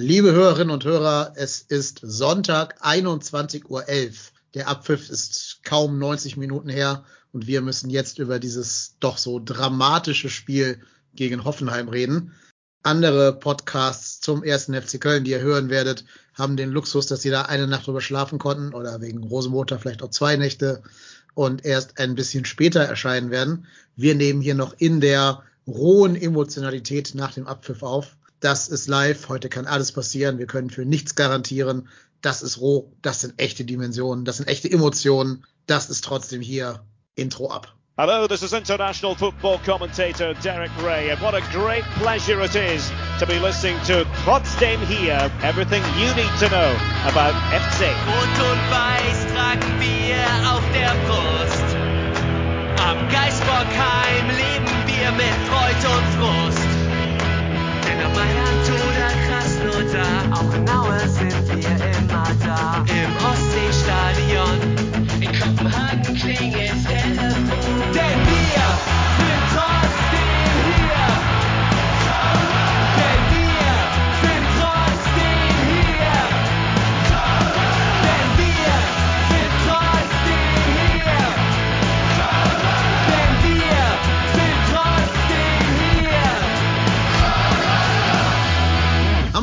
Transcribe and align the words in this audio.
Liebe 0.00 0.30
Hörerinnen 0.30 0.70
und 0.70 0.84
Hörer, 0.84 1.32
es 1.34 1.60
ist 1.60 1.98
Sonntag 2.04 2.80
21.11 2.86 3.64
Uhr. 3.68 3.84
Der 4.54 4.68
Abpfiff 4.68 5.10
ist 5.10 5.58
kaum 5.64 5.98
90 5.98 6.36
Minuten 6.36 6.68
her 6.68 7.04
und 7.32 7.48
wir 7.48 7.62
müssen 7.62 7.90
jetzt 7.90 8.20
über 8.20 8.38
dieses 8.38 8.94
doch 9.00 9.18
so 9.18 9.40
dramatische 9.44 10.30
Spiel 10.30 10.78
gegen 11.16 11.44
Hoffenheim 11.44 11.88
reden. 11.88 12.32
Andere 12.84 13.32
Podcasts 13.32 14.20
zum 14.20 14.44
ersten 14.44 14.80
FC 14.80 15.00
Köln, 15.00 15.24
die 15.24 15.32
ihr 15.32 15.40
hören 15.40 15.68
werdet, 15.68 16.04
haben 16.32 16.56
den 16.56 16.70
Luxus, 16.70 17.08
dass 17.08 17.22
sie 17.22 17.30
da 17.30 17.42
eine 17.42 17.66
Nacht 17.66 17.88
drüber 17.88 18.00
schlafen 18.00 18.38
konnten 18.38 18.74
oder 18.74 19.00
wegen 19.00 19.24
Rosenmontag 19.24 19.80
vielleicht 19.80 20.04
auch 20.04 20.10
zwei 20.10 20.36
Nächte 20.36 20.80
und 21.34 21.64
erst 21.64 21.98
ein 21.98 22.14
bisschen 22.14 22.44
später 22.44 22.82
erscheinen 22.82 23.32
werden. 23.32 23.66
Wir 23.96 24.14
nehmen 24.14 24.42
hier 24.42 24.54
noch 24.54 24.74
in 24.78 25.00
der 25.00 25.42
rohen 25.66 26.14
Emotionalität 26.14 27.16
nach 27.16 27.32
dem 27.32 27.48
Abpfiff 27.48 27.82
auf. 27.82 28.16
Das 28.40 28.68
ist 28.68 28.86
live, 28.86 29.28
heute 29.28 29.48
kann 29.48 29.66
alles 29.66 29.90
passieren, 29.92 30.38
wir 30.38 30.46
können 30.46 30.70
für 30.70 30.84
nichts 30.84 31.16
garantieren. 31.16 31.88
Das 32.20 32.42
ist 32.42 32.60
roh, 32.60 32.92
das 33.02 33.20
sind 33.20 33.40
echte 33.40 33.64
Dimensionen, 33.64 34.24
das 34.24 34.36
sind 34.36 34.48
echte 34.48 34.70
Emotionen. 34.70 35.44
Das 35.66 35.90
ist 35.90 36.04
trotzdem 36.04 36.40
hier 36.40 36.84
Intro 37.14 37.50
ab. 37.50 37.74
Hello, 37.98 38.28
this 38.28 38.44
is 38.44 38.52
international 38.52 39.16
football 39.16 39.58
commentator 39.66 40.32
Derek 40.34 40.70
Ray, 40.84 41.10
and 41.10 41.20
what 41.20 41.34
a 41.34 41.40
great 41.50 41.82
pleasure 41.98 42.40
it 42.40 42.54
is 42.54 42.92
to 43.18 43.26
be 43.26 43.40
listening 43.40 43.76
to 43.86 44.06
Trotzdem 44.22 44.80
hier, 44.86 45.18
everything 45.42 45.82
you 45.98 46.06
need 46.14 46.30
to 46.38 46.48
know 46.48 46.70
about 47.10 47.34
FC. 47.50 47.90
Rot 48.06 48.38
und 48.38 48.60
Weiß 48.70 49.26
tragen 49.34 49.80
wir 49.80 50.22
auf 50.48 50.62
der 50.72 50.94
Brust. 51.08 51.74
Am 52.86 52.98
Geisbockheim 53.08 54.28
leben 54.30 54.76
wir 54.86 55.10
mit 55.18 55.34
Freud 55.50 55.82
und 55.92 56.06
Frust. 56.22 56.77
Denn 57.88 58.04
ob 58.04 58.14
Mailand 58.14 58.66
oder 58.86 59.08
Krasnodar, 59.24 60.18
auch 60.32 60.54
in 60.54 60.68
Aue 60.68 61.08
sind 61.08 61.32
wir 61.48 61.76
immer 61.98 62.28
da. 62.44 62.84
Im 62.86 63.12
Ostseestadion, 63.24 63.47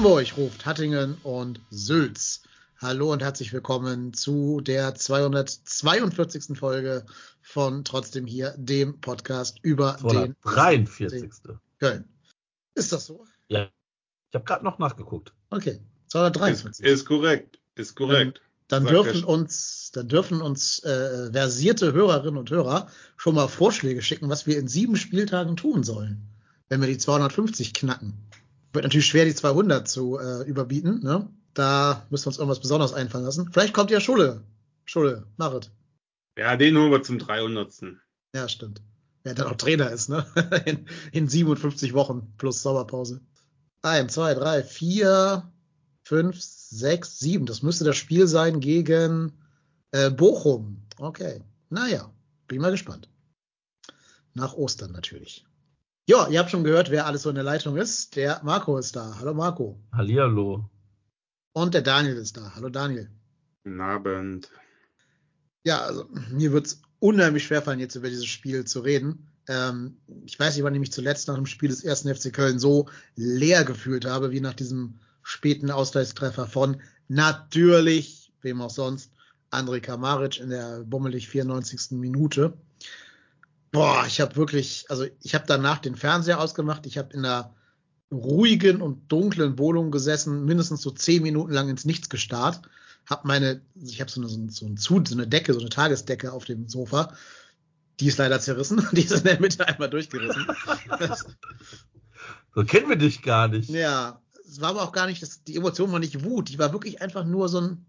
Hamburg 0.06 0.38
ruft 0.38 0.68
Hattingen 0.68 1.18
und 1.24 1.60
Sülz. 1.72 2.44
Hallo 2.78 3.12
und 3.12 3.24
herzlich 3.24 3.52
willkommen 3.54 4.14
zu 4.14 4.62
der 4.62 4.94
242. 4.94 6.56
Folge 6.56 7.08
von 7.42 7.84
Trotzdem 7.84 8.28
hier, 8.28 8.54
dem 8.56 9.02
Podcast 9.02 9.58
über 9.64 9.98
den 10.04 10.36
243. 10.44 11.32
Köln. 11.80 12.06
Ist 12.76 12.92
das 12.92 13.08
so? 13.08 13.26
Ja. 13.48 13.68
Ich 14.30 14.36
habe 14.36 14.46
gerade 14.46 14.64
noch 14.64 14.78
nachgeguckt. 14.78 15.34
Okay. 15.50 15.80
Ist, 16.04 16.12
243. 16.12 16.86
ist 16.86 17.06
korrekt, 17.06 17.58
ist 17.74 17.96
korrekt. 17.96 18.42
Dann 18.68 18.84
Sagt 18.84 18.94
dürfen 18.94 19.24
uns, 19.24 19.90
dann 19.92 20.08
dürfen 20.08 20.40
uns 20.40 20.84
äh, 20.84 21.32
versierte 21.32 21.94
Hörerinnen 21.94 22.38
und 22.38 22.52
Hörer 22.52 22.90
schon 23.18 23.34
mal 23.34 23.48
Vorschläge 23.48 24.04
schicken, 24.04 24.30
was 24.30 24.46
wir 24.46 24.60
in 24.60 24.68
sieben 24.68 24.98
Spieltagen 24.98 25.56
tun 25.56 25.82
sollen, 25.82 26.22
wenn 26.70 26.80
wir 26.80 26.88
die 26.88 27.00
250 27.00 27.74
knacken. 27.74 28.14
Wird 28.76 28.84
natürlich 28.84 29.08
schwer, 29.08 29.26
die 29.26 29.34
200 29.34 29.88
zu 29.88 30.20
äh, 30.20 30.44
überbieten. 30.44 31.02
Ne? 31.02 31.30
Da 31.54 32.06
müssen 32.10 32.26
wir 32.26 32.28
uns 32.28 32.38
irgendwas 32.38 32.60
Besonderes 32.60 32.94
einfallen 32.94 33.24
lassen. 33.24 33.50
Vielleicht 33.52 33.74
kommt 33.74 33.90
ja 33.90 34.02
Schulle. 34.02 34.44
Schulle, 34.84 35.26
mach 35.38 35.54
es. 35.54 35.72
Ja, 36.38 36.58
den 36.58 36.78
holen 36.78 36.92
wir 36.92 37.02
zum 37.02 37.18
300. 37.18 37.74
Ja, 38.36 38.50
stimmt. 38.50 38.82
Wer 39.24 39.34
dann 39.34 39.48
auch 39.48 39.56
Trainer 39.56 39.90
ist, 39.90 40.10
ne? 40.10 40.26
In, 40.66 40.86
in 41.12 41.28
57 41.28 41.94
Wochen 41.94 42.34
plus 42.38 42.62
Sommerpause. 42.62 43.22
Eins, 43.82 44.14
zwei, 44.14 44.34
drei, 44.34 44.62
vier, 44.62 45.52
fünf, 46.04 46.40
sechs, 46.42 47.18
sieben. 47.18 47.46
Das 47.46 47.64
müsste 47.64 47.86
das 47.86 47.96
Spiel 47.96 48.28
sein 48.28 48.60
gegen 48.60 49.32
äh, 49.92 50.12
Bochum. 50.12 50.86
Okay. 50.98 51.42
Naja, 51.70 52.12
bin 52.48 52.62
mal 52.62 52.72
gespannt. 52.72 53.10
Nach 54.34 54.54
Ostern 54.54 54.92
natürlich. 54.92 55.46
Ja, 56.08 56.28
ihr 56.28 56.38
habt 56.38 56.52
schon 56.52 56.64
gehört, 56.64 56.92
wer 56.92 57.08
alles 57.08 57.24
so 57.24 57.30
in 57.30 57.36
der 57.36 57.44
Leitung 57.44 57.78
ist. 57.78 58.16
Der 58.16 58.40
Marco 58.44 58.78
ist 58.78 58.96
da. 58.96 59.16
Hallo 59.20 59.34
Marco. 59.34 59.80
Hallihallo. 59.92 60.70
Und 61.54 61.74
der 61.74 61.82
Daniel 61.82 62.18
ist 62.18 62.38
da. 62.38 62.54
Hallo 62.54 62.70
Daniel. 62.70 63.10
Guten 63.64 63.82
Abend. 63.82 64.52
Ja, 65.64 65.80
also 65.80 66.08
mir 66.30 66.52
wird's 66.52 66.80
unheimlich 67.00 67.46
schwerfallen, 67.46 67.80
jetzt 67.80 67.96
über 67.96 68.10
dieses 68.10 68.28
Spiel 68.28 68.66
zu 68.66 68.82
reden. 68.82 69.32
Ähm, 69.48 69.98
ich 70.26 70.40
weiß 70.40 70.56
nicht, 70.56 70.64
wann 70.64 70.76
ich 70.76 70.80
mich 70.80 70.92
zuletzt 70.92 71.28
nach 71.28 71.36
dem 71.36 71.48
Spiel 71.48 71.70
des 71.70 71.84
ersten 71.84 72.14
FC 72.14 72.32
Köln 72.32 72.60
so 72.60 72.88
leer 73.16 73.64
gefühlt 73.64 74.06
habe, 74.06 74.30
wie 74.30 74.42
nach 74.42 74.54
diesem 74.54 75.00
späten 75.24 75.72
Ausgleichstreffer 75.72 76.46
von 76.46 76.84
natürlich, 77.08 78.32
wem 78.42 78.62
auch 78.62 78.70
sonst, 78.70 79.12
André 79.50 79.80
Kamaric 79.80 80.40
in 80.40 80.52
der 80.52 80.84
bummelig 80.84 81.30
94. 81.30 81.98
Minute. 81.98 82.54
Boah, 83.76 84.06
ich 84.08 84.20
habe 84.22 84.36
wirklich, 84.36 84.86
also 84.90 85.06
ich 85.22 85.36
habe 85.36 85.46
danach 85.48 85.80
den 85.80 85.96
Fernseher 85.96 86.40
ausgemacht, 86.40 86.86
ich 86.86 86.98
habe 86.98 87.14
in 87.14 87.26
einer 87.26 87.54
ruhigen 88.12 88.82
und 88.82 89.12
dunklen 89.12 89.58
Wohnung 89.60 89.92
gesessen, 89.92 90.46
mindestens 90.46 90.82
so 90.82 90.92
zehn 90.92 91.22
Minuten 91.24 91.52
lang 91.52 91.70
ins 91.70 91.86
Nichts 91.86 92.10
gestarrt, 92.10 92.62
habe 93.10 93.28
meine, 93.28 93.62
ich 93.76 94.00
habe 94.02 94.10
so 94.10 94.22
eine, 94.22 94.30
so, 94.30 94.38
ein- 94.40 94.50
so, 94.50 94.66
ein 94.66 94.78
Zud, 94.78 95.08
so 95.08 95.16
eine 95.16 95.28
Decke, 95.28 95.54
so 95.54 95.60
eine 95.60 95.70
Tagesdecke 95.70 96.32
auf 96.32 96.46
dem 96.46 96.68
Sofa, 96.70 97.14
die 98.00 98.08
ist 98.08 98.18
leider 98.18 98.40
zerrissen, 98.40 98.82
die 98.94 99.02
ist 99.02 99.12
in 99.12 99.24
der 99.24 99.40
Mitte 99.40 99.68
einmal 99.68 99.90
durchgerissen. 99.90 100.46
So 102.54 102.64
kennen 102.64 102.90
wir 102.90 102.96
dich 102.96 103.22
gar 103.22 103.48
nicht. 103.48 103.70
ja, 103.70 104.22
es 104.48 104.62
war 104.62 104.70
aber 104.70 104.84
auch 104.84 104.92
gar 104.92 105.08
nicht, 105.08 105.22
das, 105.22 105.44
die 105.44 105.56
Emotion 105.58 105.92
war 105.92 106.00
nicht 106.00 106.24
Wut, 106.24 106.50
die 106.50 106.60
war 106.60 106.72
wirklich 106.72 107.02
einfach 107.02 107.26
nur 107.26 107.50
so 107.50 107.60
ein, 107.60 107.86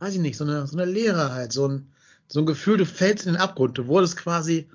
weiß 0.00 0.14
ich 0.14 0.20
nicht, 0.20 0.36
so 0.36 0.44
eine, 0.44 0.66
so 0.66 0.76
eine 0.76 0.90
Leere 0.90 1.32
halt, 1.32 1.52
so 1.52 1.68
ein, 1.68 1.92
so 2.28 2.40
ein 2.40 2.46
Gefühl, 2.46 2.78
du 2.78 2.86
fällst 2.86 3.26
in 3.26 3.34
den 3.34 3.40
Abgrund, 3.40 3.78
du 3.78 3.86
wurdest 3.86 4.16
quasi, 4.16 4.68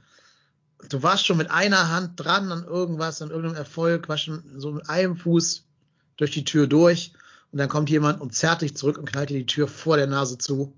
du 0.90 1.04
warst 1.04 1.26
schon 1.26 1.38
mit 1.38 1.52
einer 1.52 1.90
Hand 1.90 2.12
dran 2.16 2.52
an 2.52 2.64
irgendwas, 2.64 3.22
an 3.22 3.30
irgendeinem 3.30 3.58
Erfolg, 3.58 4.10
warst 4.10 4.26
schon 4.26 4.44
so 4.58 4.72
mit 4.72 4.90
einem 4.90 5.16
Fuß 5.16 5.64
durch 6.18 6.32
die 6.32 6.44
Tür 6.44 6.68
durch 6.68 7.14
und 7.52 7.60
dann 7.60 7.70
kommt 7.70 7.90
jemand 7.90 8.22
und 8.22 8.34
zerrt 8.34 8.62
dich 8.62 8.76
zurück 8.76 8.98
und 8.98 9.06
knallt 9.06 9.30
dir 9.30 9.40
die 9.40 9.46
Tür 9.46 9.68
vor 9.68 9.98
der 9.98 10.08
Nase 10.08 10.38
zu. 10.38 10.74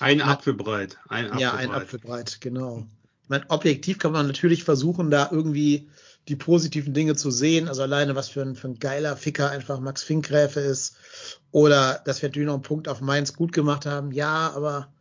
Ein. 0.00 0.20
Apfelbreit. 0.20 0.98
Ein 1.08 1.26
Apfelbreit. 1.26 1.40
Ja, 1.40 1.54
ein 1.54 1.70
Apfelbreit, 1.70 2.40
genau. 2.40 2.86
Ich 3.22 3.28
meine, 3.28 3.44
objektiv 3.48 3.98
kann 3.98 4.12
man 4.12 4.26
natürlich 4.26 4.64
versuchen, 4.64 5.10
da 5.10 5.28
irgendwie 5.30 5.88
die 6.28 6.36
positiven 6.36 6.94
Dinge 6.94 7.16
zu 7.16 7.30
sehen. 7.30 7.68
Also 7.68 7.82
alleine, 7.82 8.14
was 8.14 8.28
für 8.28 8.42
ein, 8.42 8.56
für 8.56 8.68
ein 8.68 8.78
geiler 8.78 9.16
Ficker 9.16 9.50
einfach 9.50 9.80
Max 9.80 10.02
Finkgräfe 10.02 10.60
ist. 10.60 10.96
Oder 11.50 12.00
dass 12.04 12.22
wir 12.22 12.28
natürlich 12.28 12.46
noch 12.46 12.54
einen 12.54 12.62
Punkt 12.62 12.88
auf 12.88 13.00
Mainz 13.00 13.34
gut 13.34 13.52
gemacht 13.52 13.86
haben. 13.86 14.12
Ja, 14.12 14.52
aber 14.54 14.92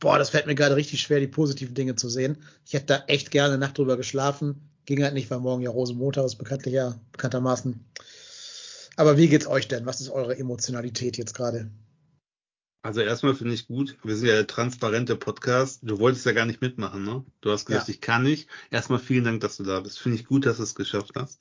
boah, 0.00 0.18
das 0.18 0.30
fällt 0.30 0.46
mir 0.46 0.54
gerade 0.54 0.76
richtig 0.76 1.00
schwer, 1.00 1.20
die 1.20 1.26
positiven 1.26 1.74
Dinge 1.74 1.96
zu 1.96 2.08
sehen. 2.08 2.38
Ich 2.64 2.74
hätte 2.74 2.86
da 2.86 3.04
echt 3.06 3.30
gerne 3.30 3.54
eine 3.54 3.58
Nacht 3.58 3.78
drüber 3.78 3.96
geschlafen. 3.96 4.70
Ging 4.84 5.02
halt 5.02 5.14
nicht, 5.14 5.30
weil 5.30 5.40
morgen 5.40 5.62
ja 5.62 5.70
Rosenmontag 5.70 6.24
ist, 6.24 6.36
bekanntlich 6.36 6.74
ja, 6.74 6.98
bekanntermaßen. 7.12 7.84
Aber 8.96 9.16
wie 9.16 9.28
geht's 9.28 9.46
euch 9.46 9.68
denn? 9.68 9.86
Was 9.86 10.00
ist 10.00 10.10
eure 10.10 10.36
Emotionalität 10.36 11.18
jetzt 11.18 11.34
gerade? 11.34 11.70
Also 12.82 13.00
erstmal 13.00 13.34
finde 13.34 13.54
ich 13.54 13.66
gut, 13.66 13.98
wir 14.02 14.16
sind 14.16 14.28
ja 14.28 14.34
der 14.34 14.46
transparente 14.46 15.16
Podcast. 15.16 15.80
Du 15.82 15.98
wolltest 15.98 16.24
ja 16.26 16.32
gar 16.32 16.46
nicht 16.46 16.62
mitmachen, 16.62 17.04
ne? 17.04 17.24
Du 17.40 17.50
hast 17.50 17.66
gesagt, 17.66 17.88
Ja. 17.88 17.92
ich 17.92 18.00
kann 18.00 18.22
nicht. 18.22 18.48
Erstmal 18.70 18.98
vielen 18.98 19.24
Dank, 19.24 19.40
dass 19.40 19.56
du 19.56 19.64
da 19.64 19.80
bist. 19.80 19.98
Finde 19.98 20.16
ich 20.16 20.24
gut, 20.24 20.46
dass 20.46 20.56
du 20.56 20.62
es 20.62 20.74
geschafft 20.74 21.12
hast. 21.16 21.40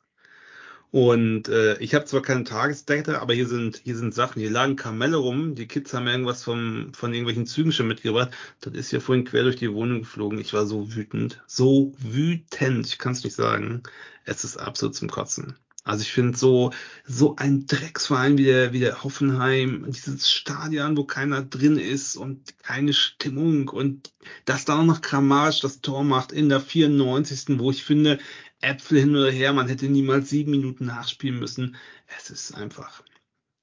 Und 0.91 1.49
äh, 1.49 1.77
ich 1.79 1.93
habe 1.93 2.05
zwar 2.05 2.21
keine 2.21 2.43
Tagesdecke, 2.45 3.21
aber 3.21 3.33
hier 3.33 3.47
sind 3.47 3.81
hier 3.83 3.97
sind 3.97 4.13
Sachen, 4.13 4.39
hier 4.39 4.49
lagen 4.49 4.77
Kamelle 4.77 5.17
rum. 5.17 5.53
Die 5.55 5.67
Kids 5.67 5.93
haben 5.93 6.07
irgendwas 6.07 6.43
vom, 6.43 6.93
von 6.93 7.13
irgendwelchen 7.13 7.45
Zügen 7.45 7.71
schon 7.73 7.87
mitgebracht. 7.87 8.31
Das 8.61 8.73
ist 8.73 8.91
ja 8.91 8.99
vorhin 8.99 9.25
quer 9.25 9.43
durch 9.43 9.57
die 9.57 9.73
Wohnung 9.73 9.99
geflogen. 9.99 10.39
Ich 10.39 10.53
war 10.53 10.65
so 10.65 10.95
wütend, 10.95 11.43
so 11.45 11.93
wütend. 11.99 12.87
Ich 12.87 12.97
kann 12.99 13.11
es 13.11 13.23
nicht 13.23 13.35
sagen. 13.35 13.83
Es 14.25 14.43
ist 14.43 14.57
absolut 14.57 14.95
zum 14.95 15.09
Kotzen. 15.09 15.57
Also 15.87 16.01
ich 16.01 16.11
finde 16.11 16.37
so 16.37 16.73
so 17.05 17.37
ein 17.37 17.65
Drecksverein 17.65 18.37
wie 18.37 18.43
der 18.43 18.73
wie 18.73 18.81
der 18.81 19.05
Hoffenheim, 19.05 19.85
dieses 19.87 20.29
Stadion, 20.29 20.97
wo 20.97 21.05
keiner 21.05 21.43
drin 21.43 21.77
ist 21.77 22.17
und 22.17 22.59
keine 22.59 22.91
Stimmung 22.91 23.69
und 23.69 24.13
dass 24.43 24.65
da 24.65 24.79
auch 24.79 24.83
noch 24.83 24.99
Kramaric 24.99 25.61
das 25.61 25.79
Tor 25.79 26.03
macht 26.03 26.33
in 26.33 26.49
der 26.49 26.59
94. 26.59 27.57
wo 27.57 27.71
ich 27.71 27.85
finde 27.85 28.19
Äpfel 28.59 28.99
hin 28.99 29.15
oder 29.15 29.31
her, 29.31 29.53
man 29.53 29.69
hätte 29.69 29.87
niemals 29.87 30.29
sieben 30.29 30.51
Minuten 30.51 30.87
nachspielen 30.87 31.39
müssen. 31.39 31.77
Es 32.17 32.31
ist 32.31 32.53
einfach, 32.53 33.01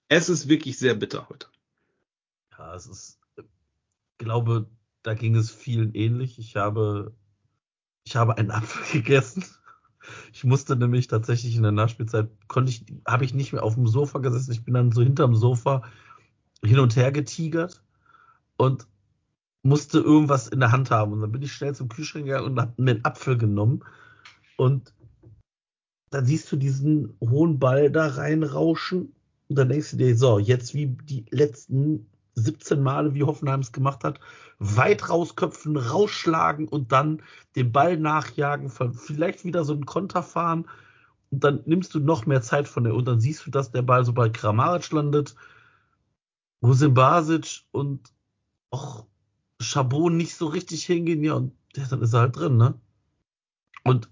es 0.08 0.30
ist 0.30 0.48
wirklich 0.48 0.78
sehr 0.78 0.94
bitter 0.94 1.28
heute. 1.28 1.48
Ja, 2.56 2.74
es 2.74 2.86
ist, 2.86 3.20
glaube, 4.16 4.70
da 5.02 5.12
ging 5.12 5.36
es 5.36 5.50
vielen 5.50 5.94
ähnlich. 5.94 6.38
Ich 6.38 6.56
habe, 6.56 7.14
ich 8.04 8.16
habe 8.16 8.38
einen 8.38 8.50
Apfel 8.50 8.82
gegessen 9.02 9.44
Ich 10.32 10.44
musste 10.44 10.76
nämlich 10.76 11.08
tatsächlich 11.08 11.56
in 11.56 11.62
der 11.62 11.72
Nachspielzeit, 11.72 12.28
konnte 12.48 12.70
ich, 12.70 12.84
habe 13.06 13.24
ich 13.24 13.34
nicht 13.34 13.52
mehr 13.52 13.62
auf 13.62 13.74
dem 13.74 13.86
Sofa 13.86 14.18
gesessen. 14.18 14.52
Ich 14.52 14.64
bin 14.64 14.74
dann 14.74 14.92
so 14.92 15.02
hinterm 15.02 15.34
Sofa 15.34 15.82
hin 16.64 16.78
und 16.78 16.96
her 16.96 17.12
getigert 17.12 17.82
und 18.56 18.86
musste 19.62 19.98
irgendwas 19.98 20.48
in 20.48 20.60
der 20.60 20.72
Hand 20.72 20.90
haben. 20.90 21.12
Und 21.12 21.20
dann 21.20 21.32
bin 21.32 21.42
ich 21.42 21.52
schnell 21.52 21.74
zum 21.74 21.88
Kühlschrank 21.88 22.26
gegangen 22.26 22.46
und 22.46 22.60
habe 22.60 22.82
mir 22.82 22.92
einen 22.92 23.04
Apfel 23.04 23.38
genommen. 23.38 23.84
Und 24.56 24.94
dann 26.10 26.26
siehst 26.26 26.50
du 26.52 26.56
diesen 26.56 27.16
hohen 27.20 27.58
Ball 27.58 27.90
da 27.90 28.06
reinrauschen. 28.06 29.14
Und 29.48 29.58
dann 29.58 29.68
denkst 29.68 29.92
du 29.92 29.96
dir, 29.96 30.16
so, 30.16 30.38
jetzt 30.38 30.74
wie 30.74 30.86
die 30.86 31.26
letzten 31.30 32.06
17 32.34 32.82
Male, 32.82 33.14
wie 33.14 33.22
Hoffenheim 33.24 33.60
es 33.60 33.72
gemacht 33.72 34.04
hat, 34.04 34.20
weit 34.58 35.08
rausköpfen, 35.08 35.76
rausschlagen 35.76 36.68
und 36.68 36.92
dann 36.92 37.22
den 37.56 37.72
Ball 37.72 37.96
nachjagen, 37.96 38.70
vielleicht 38.70 39.44
wieder 39.44 39.64
so 39.64 39.72
einen 39.72 39.86
Konter 39.86 40.22
fahren. 40.22 40.68
Und 41.30 41.44
dann 41.44 41.62
nimmst 41.66 41.94
du 41.94 42.00
noch 42.00 42.26
mehr 42.26 42.42
Zeit 42.42 42.68
von 42.68 42.84
der 42.84 42.94
und 42.94 43.06
dann 43.06 43.20
siehst 43.20 43.46
du, 43.46 43.50
dass 43.50 43.70
der 43.70 43.82
Ball 43.82 44.04
so 44.04 44.12
bei 44.12 44.28
Kramaric 44.28 44.90
landet, 44.92 45.34
Husin 46.62 46.94
Basic 46.94 47.64
und 47.72 48.12
auch 48.70 49.06
Chabot 49.60 50.12
nicht 50.12 50.34
so 50.34 50.46
richtig 50.46 50.84
hingehen, 50.84 51.22
ja, 51.22 51.34
und 51.34 51.52
dann 51.74 52.02
ist 52.02 52.12
er 52.12 52.20
halt 52.20 52.36
drin, 52.36 52.56
ne? 52.56 52.74
Und 53.84 54.08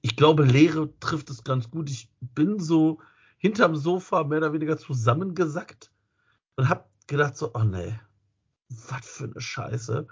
ich 0.00 0.16
glaube, 0.16 0.44
Lehre 0.44 0.98
trifft 1.00 1.30
es 1.30 1.44
ganz 1.44 1.70
gut. 1.70 1.90
Ich 1.90 2.10
bin 2.20 2.58
so 2.58 3.00
hinterm 3.38 3.76
Sofa 3.76 4.24
mehr 4.24 4.38
oder 4.38 4.52
weniger 4.52 4.78
zusammengesackt 4.78 5.90
und 6.56 6.68
hab 6.68 6.90
gedacht 7.06 7.36
so, 7.36 7.52
oh 7.54 7.64
nee, 7.64 7.98
was 8.68 9.06
für 9.06 9.24
eine 9.24 9.40
Scheiße. 9.40 10.06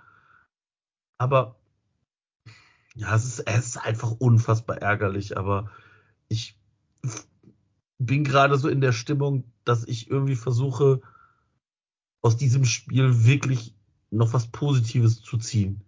Aber 1.19 1.57
ja, 2.95 3.15
es 3.15 3.25
ist, 3.25 3.41
es 3.41 3.67
ist 3.67 3.77
einfach 3.79 4.11
unfassbar 4.13 4.79
ärgerlich, 4.79 5.37
aber 5.37 5.71
ich 6.29 6.59
bin 7.99 8.25
gerade 8.25 8.59
so 8.59 8.69
in 8.69 8.81
der 8.81 8.93
Stimmung, 8.93 9.45
dass 9.65 9.85
ich 9.87 10.11
irgendwie 10.11 10.37
versuche, 10.37 11.01
aus 12.21 12.37
diesem 12.37 12.65
Spiel 12.65 13.25
wirklich 13.25 13.75
noch 14.11 14.33
was 14.33 14.49
Positives 14.49 15.23
zu 15.23 15.39
ziehen. 15.39 15.83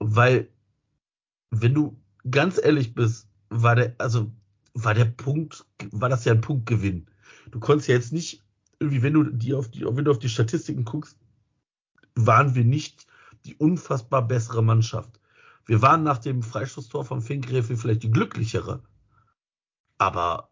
Weil, 0.00 0.48
wenn 1.50 1.74
du 1.74 2.00
ganz 2.28 2.58
ehrlich 2.62 2.94
bist, 2.94 3.28
war 3.48 3.76
der, 3.76 3.94
also, 3.98 4.32
war 4.74 4.94
der 4.94 5.04
Punkt, 5.04 5.64
war 5.92 6.08
das 6.08 6.24
ja 6.24 6.32
ein 6.32 6.40
Punktgewinn. 6.40 7.06
Du 7.50 7.60
konntest 7.60 7.88
ja 7.88 7.94
jetzt 7.94 8.12
nicht, 8.12 8.43
irgendwie, 8.78 9.02
wenn 9.02 9.14
du 9.14 9.24
die 9.24 9.54
auf 9.54 9.70
die, 9.70 9.84
wenn 9.84 10.04
du 10.04 10.10
auf 10.10 10.18
die 10.18 10.28
Statistiken 10.28 10.84
guckst, 10.84 11.18
waren 12.14 12.54
wir 12.54 12.64
nicht 12.64 13.06
die 13.44 13.56
unfassbar 13.56 14.26
bessere 14.26 14.62
Mannschaft. 14.62 15.20
Wir 15.66 15.82
waren 15.82 16.02
nach 16.02 16.18
dem 16.18 16.42
Freistoßtor 16.42 17.04
von 17.04 17.22
Finkgräfe 17.22 17.76
vielleicht 17.76 18.02
die 18.02 18.10
glücklichere. 18.10 18.82
Aber 19.98 20.50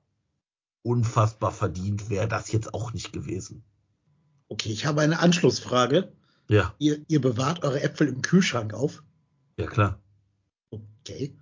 unfassbar 0.83 1.53
verdient 1.53 2.11
wäre 2.11 2.29
das 2.29 2.53
jetzt 2.53 2.75
auch 2.75 2.93
nicht 2.93 3.13
gewesen. 3.13 3.65
Okay, 4.49 4.71
ich 4.71 4.87
habe 4.87 5.01
eine 5.01 5.21
Anschlussfrage. 5.21 6.13
Ja. 6.49 6.75
Ihr, 6.79 7.05
ihr 7.09 7.21
bewahrt 7.21 7.65
eure 7.65 7.83
Äpfel 7.83 8.09
im 8.09 8.23
Kühlschrank 8.23 8.75
auf? 8.75 9.03
Ja, 9.57 9.67
klar. 9.67 10.01
Okay. 10.71 11.35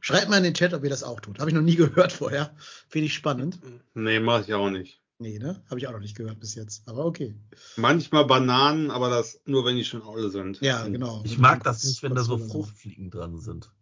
Schreibt 0.00 0.28
mal 0.28 0.38
in 0.38 0.44
den 0.44 0.54
Chat, 0.54 0.74
ob 0.74 0.84
ihr 0.84 0.90
das 0.90 1.02
auch 1.02 1.20
tut. 1.20 1.38
Habe 1.38 1.50
ich 1.50 1.56
noch 1.56 1.62
nie 1.62 1.76
gehört 1.76 2.12
vorher. 2.12 2.54
Finde 2.88 3.06
ich 3.06 3.14
spannend. 3.14 3.58
Nee, 3.94 4.20
mache 4.20 4.42
ich 4.42 4.54
auch 4.54 4.70
nicht. 4.70 5.02
Nee, 5.20 5.38
ne? 5.38 5.62
Habe 5.68 5.80
ich 5.80 5.88
auch 5.88 5.92
noch 5.92 6.00
nicht 6.00 6.16
gehört 6.16 6.38
bis 6.38 6.54
jetzt. 6.54 6.88
Aber 6.88 7.04
okay. 7.04 7.34
Manchmal 7.76 8.24
Bananen, 8.24 8.90
aber 8.90 9.10
das 9.10 9.40
nur, 9.46 9.64
wenn 9.64 9.76
die 9.76 9.84
schon 9.84 10.02
alle 10.02 10.30
sind. 10.30 10.60
Ja, 10.60 10.86
genau. 10.86 11.22
Ich 11.24 11.38
mag 11.38 11.64
das 11.64 11.82
nicht, 11.84 12.02
wenn 12.04 12.14
da 12.14 12.22
so 12.22 12.38
Fruchtfliegen 12.38 13.10
dran 13.10 13.38
sind. 13.38 13.72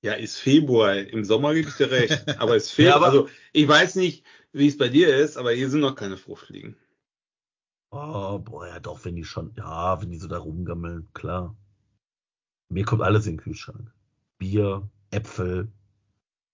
Ja, 0.00 0.14
ist 0.14 0.38
Februar. 0.38 0.96
Im 0.96 1.24
Sommer 1.24 1.52
gebe 1.54 1.68
ich 1.68 1.76
dir 1.76 1.90
recht. 1.90 2.26
Aber 2.40 2.56
ist 2.56 2.70
Februar. 2.70 3.00
Ja, 3.00 3.06
also, 3.06 3.28
ich 3.52 3.68
weiß 3.68 3.96
nicht, 3.96 4.24
wie 4.52 4.66
es 4.66 4.78
bei 4.78 4.88
dir 4.88 5.14
ist, 5.16 5.36
aber 5.36 5.52
hier 5.52 5.70
sind 5.70 5.80
noch 5.80 5.94
keine 5.94 6.16
Fruchtfliegen. 6.16 6.76
Oh, 7.90 8.38
boah, 8.38 8.66
ja 8.66 8.80
doch, 8.80 9.04
wenn 9.04 9.16
die 9.16 9.24
schon, 9.24 9.54
ja, 9.56 10.00
wenn 10.00 10.10
die 10.10 10.18
so 10.18 10.28
da 10.28 10.38
rumgammeln, 10.38 11.08
klar. 11.14 11.56
Mir 12.68 12.84
kommt 12.84 13.02
alles 13.02 13.26
in 13.26 13.34
den 13.34 13.42
Kühlschrank. 13.42 13.92
Bier, 14.38 14.90
Äpfel, 15.10 15.70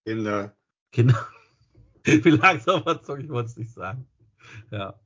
Kinder. 0.05 0.57
Kinder. 0.91 1.29
Wie 2.25 2.31
langsam 2.31 2.83
was 2.85 3.01
ich 3.19 3.29
wollte 3.29 3.51
es 3.51 3.57
nicht 3.57 3.73
sagen. 3.73 4.07
Ja. 4.71 4.99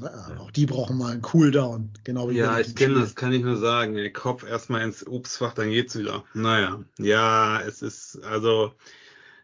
Ja, 0.00 0.36
auch 0.38 0.50
die 0.50 0.66
brauchen 0.66 0.96
mal 0.96 1.12
einen 1.12 1.22
Cooldown. 1.22 1.92
Genau 2.04 2.30
wie 2.30 2.36
Ja, 2.36 2.58
ich 2.58 2.74
kenne 2.74 3.00
das, 3.00 3.14
kann 3.14 3.32
ich 3.32 3.42
nur 3.42 3.56
sagen. 3.56 3.94
Der 3.94 4.12
Kopf 4.12 4.42
erstmal 4.42 4.82
ins 4.82 5.06
Obstfach, 5.06 5.52
dann 5.52 5.70
geht's 5.70 5.96
wieder. 5.98 6.24
Naja, 6.34 6.82
ja, 6.98 7.60
es 7.60 7.82
ist, 7.82 8.18
also, 8.24 8.72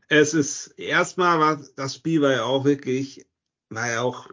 es 0.08 0.34
ist, 0.34 0.68
erstmal 0.78 1.38
war, 1.38 1.62
das 1.76 1.94
Spiel 1.94 2.22
war 2.22 2.32
ja 2.32 2.44
auch 2.44 2.64
wirklich, 2.64 3.26
war 3.68 3.90
ja 3.90 4.00
auch 4.00 4.28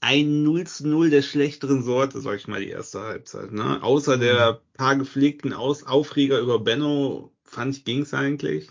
ein 0.00 0.42
0 0.42 0.66
zu 0.66 0.86
0 0.86 1.10
der 1.10 1.22
schlechteren 1.22 1.82
Sorte, 1.82 2.20
sag 2.20 2.36
ich 2.36 2.46
mal, 2.46 2.60
die 2.60 2.68
erste 2.68 3.00
Halbzeit, 3.00 3.52
ne? 3.52 3.82
Außer 3.82 4.18
der 4.18 4.60
paar 4.74 4.96
gepflegten 4.96 5.52
Aus 5.52 5.84
Aufreger 5.84 6.38
über 6.38 6.58
Benno, 6.58 7.32
fand 7.44 7.76
ich, 7.76 7.84
ging's 7.84 8.14
eigentlich. 8.14 8.70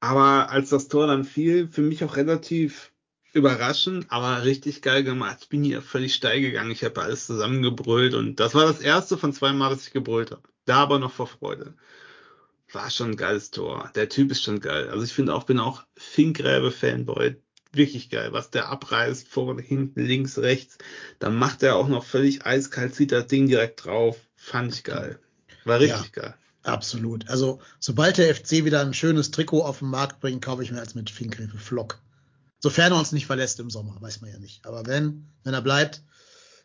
Aber 0.00 0.50
als 0.50 0.70
das 0.70 0.88
Tor 0.88 1.06
dann 1.06 1.24
fiel, 1.24 1.68
für 1.68 1.82
mich 1.82 2.02
auch 2.04 2.16
relativ 2.16 2.90
überraschend, 3.32 4.06
aber 4.08 4.44
richtig 4.44 4.82
geil 4.82 5.04
gemacht. 5.04 5.38
Ich 5.42 5.48
bin 5.48 5.62
hier 5.62 5.82
völlig 5.82 6.14
steil 6.14 6.40
gegangen. 6.40 6.70
Ich 6.70 6.82
habe 6.82 7.00
alles 7.02 7.26
zusammengebrüllt 7.26 8.14
und 8.14 8.40
das 8.40 8.54
war 8.54 8.64
das 8.64 8.80
erste 8.80 9.18
von 9.18 9.32
zwei 9.32 9.52
Mal, 9.52 9.70
dass 9.70 9.86
ich 9.86 9.92
gebrüllt 9.92 10.30
habe. 10.32 10.42
Da 10.64 10.76
aber 10.76 10.98
noch 10.98 11.12
vor 11.12 11.26
Freude. 11.26 11.74
War 12.72 12.90
schon 12.90 13.10
ein 13.10 13.16
geiles 13.16 13.50
Tor. 13.50 13.90
Der 13.94 14.08
Typ 14.08 14.30
ist 14.30 14.42
schon 14.42 14.60
geil. 14.60 14.88
Also 14.90 15.04
ich 15.04 15.12
finde 15.12 15.34
auch, 15.34 15.44
bin 15.44 15.58
auch 15.58 15.84
Finkgräbe-Fanboy. 15.96 17.36
Wirklich 17.72 18.10
geil, 18.10 18.32
was 18.32 18.50
der 18.50 18.68
abreißt, 18.68 19.28
vorne, 19.28 19.62
hinten, 19.62 20.00
links, 20.04 20.38
rechts. 20.38 20.78
Dann 21.20 21.36
macht 21.36 21.62
er 21.62 21.76
auch 21.76 21.88
noch 21.88 22.04
völlig 22.04 22.44
eiskalt, 22.44 22.94
zieht 22.94 23.12
das 23.12 23.28
Ding 23.28 23.46
direkt 23.46 23.84
drauf. 23.84 24.16
Fand 24.34 24.72
ich 24.74 24.82
geil. 24.82 25.20
War 25.64 25.78
richtig 25.78 26.12
geil. 26.12 26.34
Absolut. 26.62 27.28
Also, 27.28 27.60
sobald 27.78 28.18
der 28.18 28.34
FC 28.34 28.64
wieder 28.64 28.80
ein 28.80 28.94
schönes 28.94 29.30
Trikot 29.30 29.62
auf 29.62 29.78
den 29.78 29.88
Markt 29.88 30.20
bringt, 30.20 30.44
kaufe 30.44 30.62
ich 30.62 30.70
mir 30.70 30.80
als 30.80 30.94
mit 30.94 31.10
Finkgräfe 31.10 31.58
Flock. 31.58 31.98
Sofern 32.58 32.92
er 32.92 32.98
uns 32.98 33.12
nicht 33.12 33.26
verlässt 33.26 33.58
im 33.60 33.70
Sommer, 33.70 33.96
weiß 34.00 34.20
man 34.20 34.30
ja 34.30 34.38
nicht. 34.38 34.66
Aber 34.66 34.86
wenn, 34.86 35.26
wenn 35.44 35.54
er 35.54 35.62
bleibt, 35.62 36.02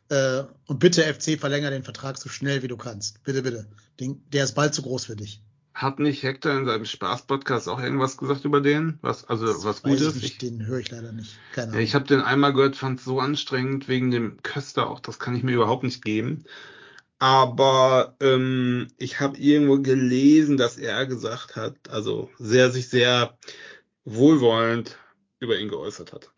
äh, 0.09 0.43
und 0.67 0.79
bitte 0.79 1.01
FC, 1.01 1.39
verlänger 1.39 1.71
den 1.71 1.83
Vertrag 1.83 2.17
so 2.17 2.29
schnell 2.29 2.61
wie 2.61 2.67
du 2.67 2.77
kannst. 2.77 3.23
Bitte, 3.23 3.41
bitte. 3.41 3.67
Den, 3.99 4.21
der 4.31 4.43
ist 4.43 4.53
bald 4.53 4.73
zu 4.73 4.81
groß 4.81 5.05
für 5.05 5.15
dich. 5.15 5.41
Hat 5.73 5.99
nicht 5.99 6.23
Hector 6.23 6.53
in 6.53 6.65
seinem 6.65 6.85
Spaß-Podcast 6.85 7.67
auch 7.67 7.81
irgendwas 7.81 8.15
gesagt 8.15 8.45
über 8.45 8.61
den? 8.61 8.97
Was, 9.01 9.25
also, 9.25 9.45
was 9.65 9.83
Weiß 9.83 9.99
Gutes? 9.99 10.15
ich 10.23 10.37
den 10.37 10.65
höre 10.65 10.79
ich 10.79 10.89
leider 10.89 11.11
nicht. 11.11 11.37
Keine 11.53 11.73
Ja, 11.73 11.79
ich 11.79 11.95
habe 11.95 12.05
den 12.05 12.21
einmal 12.21 12.53
gehört, 12.53 12.77
fand 12.77 12.99
es 12.99 13.05
so 13.05 13.19
anstrengend 13.19 13.89
wegen 13.89 14.09
dem 14.11 14.41
Köster 14.41 14.89
auch, 14.89 15.01
das 15.01 15.19
kann 15.19 15.35
ich 15.35 15.43
mir 15.43 15.53
überhaupt 15.53 15.83
nicht 15.83 16.03
geben. 16.03 16.45
Aber 17.19 18.15
ähm, 18.19 18.87
ich 18.97 19.19
habe 19.19 19.37
irgendwo 19.37 19.79
gelesen, 19.81 20.57
dass 20.57 20.77
er 20.77 21.05
gesagt 21.05 21.55
hat, 21.55 21.89
also 21.89 22.29
sehr 22.37 22.71
sich 22.71 22.89
sehr 22.89 23.37
wohlwollend 24.03 24.97
über 25.39 25.57
ihn 25.57 25.69
geäußert 25.69 26.13
hat. 26.13 26.31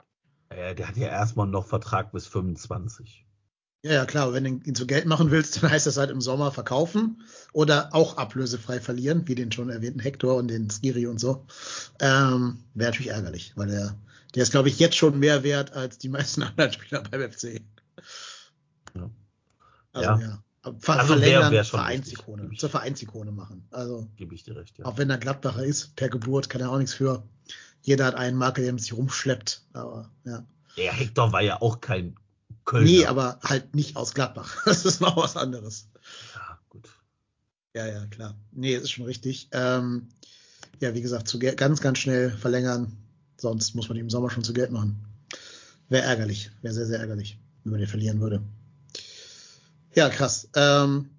Äh, 0.50 0.76
der 0.76 0.88
hat 0.88 0.98
ja 0.98 1.08
erstmal 1.08 1.48
noch 1.48 1.68
Vertrag 1.68 2.12
bis 2.12 2.28
25. 2.28 3.26
Ja, 3.84 3.94
ja, 3.94 4.06
klar. 4.06 4.34
Wenn 4.34 4.44
du 4.44 4.50
ihn 4.68 4.76
zu 4.76 4.88
Geld 4.88 5.06
machen 5.06 5.32
willst, 5.32 5.62
dann 5.62 5.72
heißt 5.72 5.88
das 5.88 5.98
halt 5.98 6.10
im 6.10 6.22
Sommer 6.22 6.52
verkaufen 6.52 7.24
oder 7.54 7.94
auch 7.94 8.18
ablösefrei 8.18 8.80
verlieren, 8.80 9.28
wie 9.28 9.36
den 9.36 9.52
schon 9.52 9.70
erwähnten 9.70 10.00
Hector 10.00 10.36
und 10.36 10.48
den 10.48 10.70
Skiri 10.70 11.08
und 11.08 11.20
so. 11.20 11.46
Ähm, 12.00 12.64
Wäre 12.74 12.92
natürlich 12.92 13.12
ärgerlich, 13.12 13.54
weil 13.56 13.68
der, 13.68 13.96
der 14.36 14.44
ist, 14.44 14.52
glaube 14.52 14.70
ich, 14.70 14.80
jetzt 14.80 14.96
schon 14.98 15.20
mehr 15.20 15.44
wert 15.44 15.74
als 15.74 15.98
die 15.98 16.10
meisten 16.10 16.44
anderen 16.44 16.74
Spieler 16.74 17.04
beim 17.04 17.32
FC. 17.32 17.62
Ja. 18.96 19.10
Also, 19.94 20.10
Ja. 20.10 20.20
ja. 20.20 20.44
Ver 20.80 21.00
Also 21.00 21.14
wär- 21.14 21.20
verlängern, 21.20 21.52
wär 21.52 21.64
schon 21.64 21.80
Vereinsikone, 21.80 22.50
zur 22.58 22.70
Vereinsikone 22.70 23.32
machen. 23.32 23.68
Also, 23.72 24.08
Gebe 24.16 24.36
ich 24.36 24.44
dir 24.44 24.56
recht, 24.56 24.78
ja. 24.78 24.86
auch 24.86 24.98
wenn 24.98 25.10
er 25.10 25.18
Gladbacher 25.18 25.64
ist, 25.64 25.96
per 25.96 26.10
Geburt 26.10 26.50
kann 26.50 26.62
er 26.62 26.72
auch 26.72 26.78
nichts 26.78 26.94
für. 26.94 27.24
Jeder 27.82 28.06
hat 28.06 28.16
einen 28.16 28.38
Marke, 28.38 28.62
der 28.62 28.78
sich 28.78 28.94
rumschleppt. 28.94 29.62
Aber, 29.74 30.12
ja. 30.26 30.46
Der 30.78 30.92
Hector 30.94 31.32
war 31.32 31.42
ja 31.42 31.62
auch 31.62 31.80
kein 31.82 32.16
Kölner. 32.66 32.86
Nee, 32.86 33.06
aber 33.06 33.40
halt 33.44 33.76
nicht 33.76 33.96
aus 33.96 34.14
Gladbach. 34.14 34.58
Das 34.66 34.86
ist 34.86 35.00
noch 35.02 35.16
was 35.18 35.38
anderes. 35.38 35.88
Ja, 36.36 36.60
gut. 36.70 36.90
Ja, 37.76 37.88
ja, 37.88 38.06
klar. 38.08 38.36
Nee, 38.52 38.76
ist 38.76 38.92
schon 38.92 39.06
richtig. 39.06 39.48
Ähm, 39.54 40.10
ja, 40.80 40.94
wie 40.94 41.02
gesagt, 41.02 41.28
zu 41.28 41.40
ganz, 41.40 41.82
ganz 41.82 41.98
schnell 42.00 42.30
verlängern. 42.32 42.92
Sonst 43.38 43.74
muss 43.76 43.88
man 43.88 43.98
ihn 43.98 44.02
im 44.06 44.10
Sommer 44.10 44.30
schon 44.30 44.44
zu 44.44 44.54
Geld 44.54 44.72
machen. 44.72 44.98
Wäre 45.90 46.04
ärgerlich. 46.06 46.52
Wäre 46.62 46.74
sehr, 46.74 46.86
sehr 46.88 47.00
ärgerlich, 47.00 47.40
wenn 47.64 47.72
man 47.72 47.80
den 47.80 47.88
verlieren 47.90 48.20
würde. 48.20 48.42
Ja, 49.98 50.10
krass. 50.10 50.48
Ähm, 50.56 51.10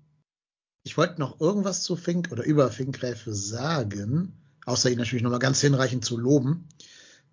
ich 0.84 0.96
wollte 0.96 1.18
noch 1.18 1.40
irgendwas 1.40 1.82
zu 1.82 1.96
Fink 1.96 2.28
oder 2.30 2.44
über 2.44 2.70
Finkgräfe 2.70 3.34
sagen, 3.34 4.32
außer 4.66 4.88
ihn 4.88 4.98
natürlich 4.98 5.24
nochmal 5.24 5.40
ganz 5.40 5.60
hinreichend 5.60 6.04
zu 6.04 6.16
loben. 6.16 6.68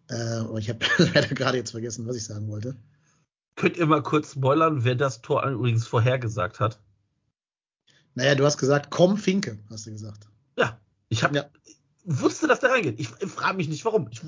Äh, 0.10 0.16
aber 0.16 0.58
ich 0.58 0.70
habe 0.70 0.80
leider 1.14 1.28
gerade 1.28 1.60
jetzt 1.60 1.70
vergessen, 1.70 2.08
was 2.08 2.16
ich 2.16 2.26
sagen 2.26 2.48
wollte. 2.48 2.76
Könnt 3.58 3.78
ihr 3.78 3.86
mal 3.86 4.02
kurz 4.02 4.32
spoilern, 4.32 4.86
wer 4.86 4.96
das 4.96 5.22
Tor 5.22 5.48
übrigens 5.48 5.86
vorhergesagt 5.86 6.60
hat? 6.60 6.80
Naja, 8.16 8.34
du 8.34 8.44
hast 8.44 8.58
gesagt, 8.58 8.90
komm 8.90 9.16
Finke, 9.16 9.60
hast 9.70 9.86
du 9.86 9.92
gesagt. 9.92 10.28
Ja, 10.58 10.80
ich 11.10 11.24
habe 11.24 11.36
Ja. 11.36 11.46
wusste, 12.06 12.48
dass 12.48 12.60
der 12.60 12.72
reingeht. 12.72 13.00
Ich, 13.00 13.10
ich 13.20 13.30
frage 13.32 13.58
mich 13.58 13.70
nicht, 13.70 13.86
warum. 13.86 14.10
Ich, 14.10 14.24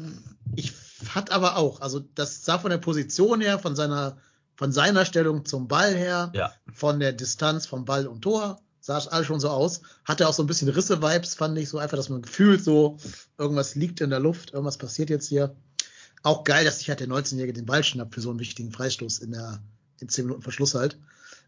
Ich 0.56 0.72
fand 0.72 1.32
aber 1.32 1.58
auch, 1.58 1.82
also 1.82 2.00
das 2.00 2.46
sah 2.46 2.60
von 2.60 2.70
der 2.70 2.78
Position 2.78 3.42
her, 3.42 3.58
von 3.58 3.76
seiner, 3.76 4.18
von 4.58 4.72
seiner 4.72 5.06
Stellung 5.06 5.46
zum 5.46 5.68
Ball 5.68 5.96
her, 5.96 6.32
ja, 6.34 6.52
von 6.74 7.00
der 7.00 7.14
Distanz 7.14 7.66
vom 7.66 7.86
Ball 7.86 8.08
und 8.08 8.22
Tor, 8.22 8.60
sah 8.82 8.98
es 8.98 9.08
alles 9.08 9.28
schon 9.28 9.40
so 9.40 9.50
aus. 9.50 9.82
Hatte 10.04 10.28
auch 10.28 10.34
so 10.34 10.44
ein 10.44 10.48
bisschen 10.48 10.70
Risse-Vibes, 10.70 11.36
fand 11.36 11.58
ich 11.58 11.70
so 11.70 11.78
einfach, 11.78 11.96
dass 11.96 12.10
man 12.10 12.24
gefühlt 12.24 12.64
so, 12.64 12.98
irgendwas 13.38 13.76
liegt 13.76 14.02
in 14.02 14.10
der 14.10 14.20
Luft, 14.20 14.54
irgendwas 14.54 14.78
passiert 14.78 15.10
jetzt 15.10 15.28
hier. 15.28 15.56
Auch 16.24 16.44
geil, 16.44 16.66
dass 16.66 16.80
sich 16.80 16.90
halt 16.90 17.00
der 17.00 17.08
19-Jährige 17.08 17.54
den 17.54 17.66
Ball 17.66 17.84
schnappt 17.84 18.16
für 18.16 18.22
so 18.22 18.32
einen 18.32 18.40
wichtigen 18.40 18.72
Freistoß 18.72 19.20
in 19.20 19.32
der, 19.32 19.62
in 20.00 20.10
10 20.10 20.26
Minuten 20.26 20.42
Verschluss 20.42 20.74
halt. 20.74 20.98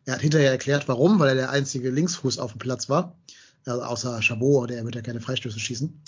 Er 0.06 0.14
hat 0.14 0.22
hinterher 0.22 0.52
erklärt, 0.52 0.88
warum, 0.88 1.20
weil 1.20 1.30
er 1.30 1.36
der 1.36 1.50
einzige 1.50 1.90
Linksfuß 1.90 2.38
auf 2.38 2.52
dem 2.52 2.60
Platz 2.60 2.90
war. 2.90 3.18
Also 3.66 3.82
außer 3.84 4.22
Chabot, 4.22 4.70
der 4.70 4.86
wird 4.86 4.96
ja 4.96 5.02
keine 5.02 5.22
Freistöße 5.22 5.60
schießen. 5.60 6.02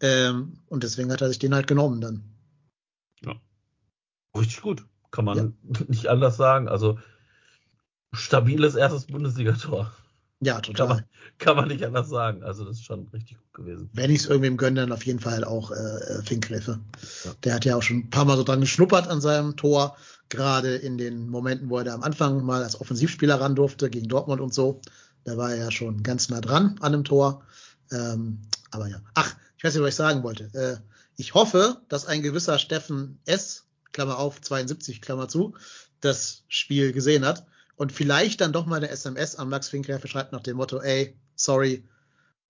Ähm, 0.00 0.58
und 0.66 0.82
deswegen 0.82 1.12
hat 1.12 1.20
er 1.20 1.28
sich 1.28 1.38
den 1.38 1.54
halt 1.54 1.66
genommen 1.66 2.00
dann. 2.00 2.24
richtig 4.36 4.60
gut. 4.62 4.84
Kann 5.12 5.24
man 5.24 5.54
nicht 5.88 6.08
anders 6.08 6.36
sagen. 6.36 6.68
Also 6.68 6.98
stabiles 8.12 8.74
erstes 8.74 9.06
Bundesligator. 9.06 9.92
Ja, 10.40 10.54
Kann 10.60 10.62
total. 10.62 10.88
man, 10.88 11.04
kann 11.38 11.56
man 11.56 11.68
nicht 11.68 11.84
anders 11.84 12.08
sagen. 12.08 12.42
Also 12.42 12.64
das 12.64 12.78
ist 12.78 12.84
schon 12.84 13.06
richtig 13.12 13.36
gut 13.38 13.54
gewesen. 13.54 13.88
Wenn 13.92 14.10
ich 14.10 14.22
es 14.22 14.26
irgendwem 14.26 14.56
gönne, 14.56 14.80
dann 14.80 14.92
auf 14.92 15.06
jeden 15.06 15.20
Fall 15.20 15.44
auch 15.44 15.70
äh, 15.70 15.74
äh, 15.74 16.22
Finkgräfe. 16.22 16.80
Ja. 17.24 17.30
Der 17.44 17.54
hat 17.54 17.64
ja 17.64 17.76
auch 17.76 17.82
schon 17.82 17.98
ein 17.98 18.10
paar 18.10 18.24
Mal 18.24 18.36
so 18.36 18.42
dran 18.42 18.60
geschnuppert 18.60 19.06
an 19.06 19.20
seinem 19.20 19.56
Tor, 19.56 19.96
gerade 20.28 20.74
in 20.74 20.98
den 20.98 21.28
Momenten, 21.28 21.70
wo 21.70 21.78
er 21.78 21.84
da 21.84 21.94
am 21.94 22.02
Anfang 22.02 22.44
mal 22.44 22.64
als 22.64 22.80
Offensivspieler 22.80 23.40
ran 23.40 23.54
durfte, 23.54 23.88
gegen 23.88 24.08
Dortmund 24.08 24.40
und 24.40 24.52
so. 24.52 24.80
Da 25.24 25.36
war 25.36 25.50
er 25.50 25.58
ja 25.58 25.70
schon 25.70 26.02
ganz 26.02 26.28
nah 26.28 26.40
dran 26.40 26.76
an 26.80 26.92
dem 26.92 27.04
Tor. 27.04 27.44
Ähm, 27.92 28.40
aber 28.72 28.88
ja. 28.88 29.00
Ach, 29.14 29.36
ich 29.56 29.62
weiß 29.62 29.74
nicht, 29.74 29.82
was 29.82 29.90
ich 29.90 29.94
sagen 29.94 30.24
wollte. 30.24 30.44
Äh, 30.54 30.78
ich 31.16 31.34
hoffe, 31.34 31.82
dass 31.88 32.06
ein 32.06 32.22
gewisser 32.22 32.58
Steffen 32.58 33.20
S., 33.26 33.64
Klammer 33.92 34.18
auf, 34.18 34.40
72, 34.40 35.00
Klammer 35.00 35.28
zu, 35.28 35.54
das 36.00 36.44
Spiel 36.48 36.92
gesehen 36.92 37.24
hat 37.24 37.46
und 37.76 37.92
vielleicht 37.92 38.40
dann 38.40 38.52
doch 38.52 38.66
mal 38.66 38.76
eine 38.76 38.90
SMS 38.90 39.36
an 39.36 39.48
Max 39.48 39.68
Finkgräfe 39.68 40.08
schreibt 40.08 40.32
nach 40.32 40.42
dem 40.42 40.56
Motto, 40.56 40.80
ey, 40.80 41.16
sorry, 41.36 41.84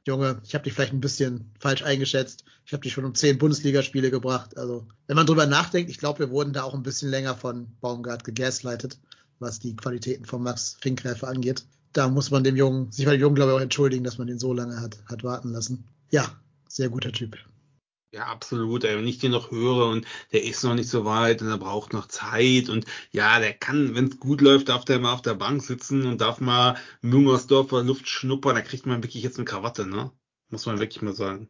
Junge, 0.04 0.40
ich 0.44 0.54
habe 0.54 0.64
dich 0.64 0.72
vielleicht 0.72 0.92
ein 0.92 1.00
bisschen 1.00 1.52
falsch 1.60 1.82
eingeschätzt. 1.82 2.44
Ich 2.66 2.72
habe 2.72 2.82
dich 2.82 2.92
schon 2.92 3.04
um 3.04 3.14
zehn 3.14 3.38
Bundesligaspiele 3.38 4.10
gebracht. 4.10 4.56
Also, 4.56 4.86
wenn 5.06 5.16
man 5.16 5.26
drüber 5.26 5.46
nachdenkt, 5.46 5.90
ich 5.90 5.98
glaube, 5.98 6.20
wir 6.20 6.30
wurden 6.30 6.52
da 6.52 6.64
auch 6.64 6.74
ein 6.74 6.82
bisschen 6.82 7.08
länger 7.08 7.36
von 7.36 7.68
Baumgart 7.80 8.24
gegaslightet, 8.24 8.98
was 9.38 9.60
die 9.60 9.76
Qualitäten 9.76 10.24
von 10.24 10.42
Max 10.42 10.76
Finkgräfe 10.80 11.28
angeht. 11.28 11.64
Da 11.92 12.08
muss 12.08 12.30
man 12.30 12.42
dem 12.42 12.56
Jungen, 12.56 12.90
sich 12.90 13.04
bei 13.04 13.12
dem 13.12 13.20
Jungen, 13.20 13.36
glaube 13.36 13.52
ich, 13.52 13.56
auch 13.58 13.62
entschuldigen, 13.62 14.02
dass 14.02 14.18
man 14.18 14.26
den 14.26 14.38
so 14.38 14.52
lange 14.52 14.80
hat, 14.80 14.98
hat 15.06 15.22
warten 15.22 15.52
lassen. 15.52 15.84
Ja, 16.10 16.36
sehr 16.66 16.88
guter 16.88 17.12
Typ. 17.12 17.36
Ja, 18.14 18.26
absolut. 18.26 18.82
Wenn 18.82 19.06
ich 19.06 19.18
den 19.18 19.30
noch 19.30 19.50
höre 19.50 19.86
und 19.86 20.06
der 20.32 20.44
ist 20.44 20.62
noch 20.64 20.74
nicht 20.74 20.90
so 20.90 21.06
weit 21.06 21.40
und 21.40 21.48
er 21.48 21.56
braucht 21.56 21.94
noch 21.94 22.08
Zeit 22.08 22.68
und 22.68 22.84
ja, 23.10 23.40
der 23.40 23.54
kann, 23.54 23.94
wenn 23.94 24.08
es 24.08 24.20
gut 24.20 24.42
läuft, 24.42 24.68
darf 24.68 24.84
der 24.84 24.98
mal 24.98 25.14
auf 25.14 25.22
der 25.22 25.34
Bank 25.34 25.62
sitzen 25.62 26.04
und 26.04 26.20
darf 26.20 26.38
mal 26.38 26.76
Müngersdorfer 27.00 27.82
Luft 27.82 28.06
schnuppern. 28.06 28.54
Da 28.54 28.60
kriegt 28.60 28.84
man 28.84 29.02
wirklich 29.02 29.22
jetzt 29.22 29.38
eine 29.38 29.46
Krawatte, 29.46 29.86
ne? 29.86 30.10
Muss 30.50 30.66
man 30.66 30.78
wirklich 30.78 31.00
mal 31.00 31.14
sagen. 31.14 31.48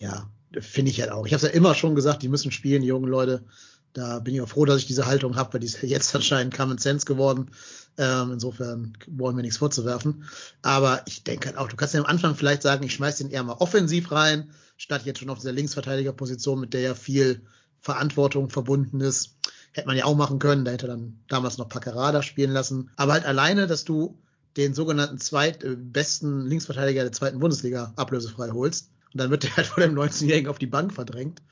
Ja, 0.00 0.28
finde 0.58 0.90
ich 0.90 1.00
halt 1.00 1.12
auch. 1.12 1.26
Ich 1.26 1.32
habe 1.32 1.46
es 1.46 1.52
ja 1.52 1.56
immer 1.56 1.76
schon 1.76 1.94
gesagt, 1.94 2.22
die 2.22 2.28
müssen 2.28 2.50
spielen, 2.50 2.82
die 2.82 2.88
jungen 2.88 3.08
Leute. 3.08 3.44
Da 3.92 4.18
bin 4.18 4.34
ich 4.34 4.40
auch 4.40 4.48
froh, 4.48 4.64
dass 4.64 4.80
ich 4.80 4.86
diese 4.86 5.06
Haltung 5.06 5.36
habe, 5.36 5.52
weil 5.52 5.60
die 5.60 5.66
ist 5.66 5.80
jetzt 5.80 6.14
anscheinend 6.16 6.56
Common 6.56 6.78
Sense 6.78 7.06
geworden. 7.06 7.52
Ähm, 7.98 8.32
insofern 8.32 8.96
wollen 9.06 9.36
wir 9.36 9.42
nichts 9.42 9.58
vorzuwerfen. 9.58 10.24
Aber 10.62 11.02
ich 11.06 11.22
denke 11.22 11.46
halt 11.46 11.56
auch, 11.56 11.68
du 11.68 11.76
kannst 11.76 11.94
ja 11.94 12.00
am 12.00 12.06
Anfang 12.06 12.34
vielleicht 12.34 12.62
sagen, 12.62 12.84
ich 12.84 12.94
schmeiß 12.94 13.18
den 13.18 13.30
eher 13.30 13.44
mal 13.44 13.54
offensiv 13.54 14.10
rein, 14.10 14.50
statt 14.80 15.02
jetzt 15.04 15.18
schon 15.18 15.28
auf 15.28 15.38
dieser 15.38 15.52
Linksverteidigerposition, 15.52 16.58
mit 16.58 16.72
der 16.72 16.80
ja 16.80 16.94
viel 16.94 17.42
Verantwortung 17.80 18.48
verbunden 18.48 19.02
ist. 19.02 19.36
Hätte 19.72 19.86
man 19.86 19.96
ja 19.96 20.06
auch 20.06 20.16
machen 20.16 20.38
können. 20.38 20.64
Da 20.64 20.70
hätte 20.70 20.86
dann 20.86 21.20
damals 21.28 21.58
noch 21.58 21.68
Paccarada 21.68 22.22
spielen 22.22 22.50
lassen. 22.50 22.90
Aber 22.96 23.12
halt 23.12 23.26
alleine, 23.26 23.66
dass 23.66 23.84
du 23.84 24.18
den 24.56 24.72
sogenannten 24.72 25.18
zweit 25.18 25.62
äh, 25.62 25.76
besten 25.76 26.46
Linksverteidiger 26.46 27.02
der 27.02 27.12
zweiten 27.12 27.40
Bundesliga 27.40 27.92
ablösefrei 27.96 28.50
holst. 28.52 28.90
Und 29.12 29.20
dann 29.20 29.30
wird 29.30 29.42
der 29.42 29.54
halt 29.56 29.66
vor 29.66 29.82
dem 29.82 29.94
19-Jährigen 29.94 30.48
auf 30.48 30.58
die 30.58 30.66
Bank 30.66 30.94
verdrängt. 30.94 31.42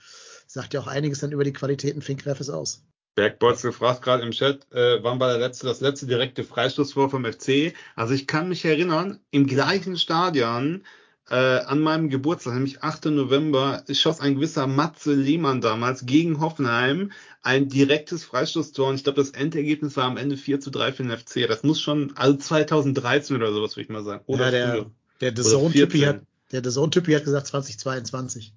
Sagt 0.47 0.73
ja 0.73 0.81
auch 0.81 0.87
einiges 0.87 1.21
dann 1.21 1.33
über 1.33 1.45
die 1.45 1.53
Qualitäten 1.53 2.01
Finkgräfes 2.01 2.49
aus. 2.49 2.83
Bergbolz 3.15 3.61
gefragt 3.61 4.01
gerade 4.01 4.23
im 4.23 4.31
Chat, 4.31 4.73
äh, 4.73 5.03
wann 5.03 5.21
war 5.21 5.29
der 5.29 5.39
letzte, 5.39 5.67
das 5.67 5.81
letzte 5.81 6.07
direkte 6.07 6.45
Freistoßtor 6.45 7.11
vom 7.11 7.27
FC? 7.27 7.75
Also 7.95 8.15
ich 8.15 8.27
kann 8.27 8.49
mich 8.49 8.65
erinnern, 8.65 9.21
im 9.31 9.47
gleichen 9.47 9.99
Stadion 9.99 10.85
äh, 11.31 11.35
an 11.35 11.81
meinem 11.81 12.09
Geburtstag, 12.09 12.55
nämlich 12.55 12.83
8. 12.83 13.07
November, 13.07 13.83
schoss 13.91 14.21
ein 14.21 14.37
gewisser 14.37 14.67
Matze 14.67 15.15
Lehmann 15.15 15.61
damals 15.61 16.07
gegen 16.07 16.41
Hoffenheim 16.41 17.13
ein 17.43 17.69
direktes 17.69 18.25
Freistoßtor 18.25 18.89
und 18.89 18.97
ich 18.97 19.05
glaube, 19.05 19.21
das 19.21 19.31
Endergebnis 19.31 19.97
war 19.97 20.05
am 20.05 20.17
Ende 20.17 20.37
4 20.37 20.61
zu 20.61 20.71
3 20.71 20.93
für 20.93 21.03
den 21.03 21.17
FC. 21.17 21.47
Das 21.49 21.63
muss 21.63 21.81
schon, 21.81 22.13
also 22.17 22.37
2013 22.37 23.37
oder 23.37 23.53
sowas, 23.53 23.77
würde 23.77 23.83
ich 23.83 23.89
mal 23.89 24.05
sagen. 24.05 24.23
Oder 24.27 24.47
ja, 24.47 24.51
der, 24.51 24.69
früher. 24.71 24.91
der 25.21 25.33
Oder 25.33 25.43
DAZN-Typi 25.43 25.99
14. 25.99 26.09
hat, 26.09 26.23
der 26.53 26.61
DAZN-Typi 26.63 27.13
hat 27.13 27.25
gesagt 27.25 27.47
2022. 27.47 28.53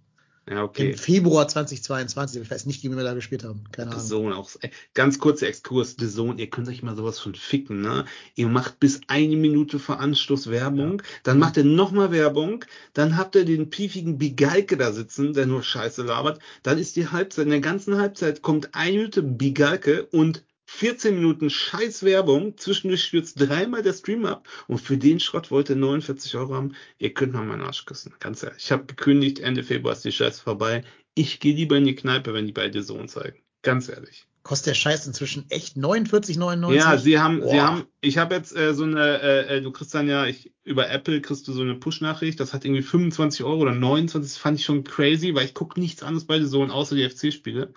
Ja, 0.49 0.63
okay. 0.63 0.91
Im 0.91 0.97
Februar 0.97 1.47
2022. 1.47 2.37
aber 2.37 2.45
Ich 2.45 2.51
weiß 2.51 2.65
nicht, 2.65 2.83
wie 2.83 2.89
wir 2.89 3.03
da 3.03 3.13
gespielt 3.13 3.43
haben. 3.43 3.63
Keine 3.71 3.91
Ahnung. 3.91 4.03
Zone 4.03 4.35
auch. 4.35 4.49
Ganz 4.93 5.19
kurzer 5.19 5.47
Exkurs, 5.47 5.95
The 5.99 6.09
Zone, 6.09 6.41
ihr 6.41 6.49
könnt 6.49 6.67
euch 6.67 6.81
mal 6.81 6.95
sowas 6.95 7.19
von 7.19 7.35
ficken, 7.35 7.81
ne? 7.81 8.05
Ihr 8.35 8.47
macht 8.47 8.79
bis 8.79 9.01
eine 9.07 9.35
Minute 9.35 9.77
vor 9.77 9.99
Anstoß 9.99 10.49
Werbung, 10.49 11.03
dann 11.23 11.37
macht 11.37 11.57
ihr 11.57 11.63
nochmal 11.63 12.11
Werbung, 12.11 12.65
dann 12.93 13.17
habt 13.17 13.35
ihr 13.35 13.45
den 13.45 13.69
piefigen 13.69 14.17
Bigalke 14.17 14.77
da 14.77 14.91
sitzen, 14.91 15.33
der 15.33 15.45
nur 15.45 15.63
Scheiße 15.63 16.03
labert, 16.03 16.39
dann 16.63 16.79
ist 16.79 16.95
die 16.95 17.07
Halbzeit, 17.07 17.45
in 17.45 17.51
der 17.51 17.61
ganzen 17.61 17.97
Halbzeit 17.97 18.41
kommt 18.41 18.73
eine 18.73 18.97
Minute 18.97 19.23
Bigalke 19.23 20.05
und 20.07 20.43
14 20.73 21.15
Minuten 21.15 21.49
scheiß 21.49 22.03
Werbung, 22.03 22.57
zwischendurch 22.57 23.03
stürzt 23.03 23.39
dreimal 23.39 23.83
der 23.83 23.93
Stream 23.93 24.25
ab 24.25 24.47
und 24.67 24.79
für 24.79 24.97
den 24.97 25.19
Schrott 25.19 25.51
wollt 25.51 25.69
ihr 25.69 25.75
49 25.75 26.35
Euro 26.37 26.55
haben. 26.55 26.75
Ihr 26.97 27.13
könnt 27.13 27.33
mal 27.33 27.45
meinen 27.45 27.61
Arsch 27.61 27.85
küssen, 27.85 28.13
ganz 28.19 28.41
ehrlich. 28.41 28.63
Ich 28.63 28.71
habe 28.71 28.85
gekündigt, 28.85 29.39
Ende 29.39 29.63
Februar 29.63 29.93
ist 29.93 30.05
die 30.05 30.11
Scheiße 30.11 30.41
vorbei. 30.41 30.83
Ich 31.13 31.39
gehe 31.39 31.53
lieber 31.53 31.77
in 31.77 31.83
die 31.83 31.93
Kneipe, 31.93 32.33
wenn 32.33 32.47
die 32.47 32.53
bei 32.53 32.71
The 32.71 32.81
Zone 32.81 33.07
zeigen. 33.07 33.37
Ganz 33.61 33.89
ehrlich. 33.89 34.25
Kostet 34.43 34.67
der 34.67 34.73
Scheiß 34.73 35.05
inzwischen 35.05 35.45
echt 35.49 35.77
49,99? 35.77 36.73
Ja, 36.73 36.97
sie 36.97 37.19
haben, 37.19 37.41
sie 37.41 37.57
Boah. 37.57 37.61
haben, 37.61 37.83
ich 37.99 38.17
habe 38.17 38.33
jetzt 38.33 38.55
äh, 38.55 38.73
so 38.73 38.85
eine, 38.85 39.21
äh, 39.21 39.57
äh, 39.57 39.61
du 39.61 39.71
kriegst 39.71 39.93
dann 39.93 40.07
ja, 40.07 40.25
ich, 40.25 40.51
über 40.63 40.89
Apple 40.89 41.21
kriegst 41.21 41.47
du 41.47 41.53
so 41.53 41.61
eine 41.61 41.75
Push-Nachricht, 41.75 42.39
das 42.39 42.53
hat 42.53 42.65
irgendwie 42.65 42.81
25 42.81 43.43
Euro 43.43 43.61
oder 43.61 43.75
29, 43.75 44.31
das 44.31 44.41
fand 44.41 44.57
ich 44.57 44.65
schon 44.65 44.83
crazy, 44.83 45.35
weil 45.35 45.45
ich 45.45 45.53
gucke 45.53 45.79
nichts 45.79 46.01
anderes 46.01 46.25
bei 46.25 46.39
The 46.39 46.49
Zone, 46.49 46.73
außer 46.73 46.95
die 46.95 47.07
FC-Spiele. 47.07 47.73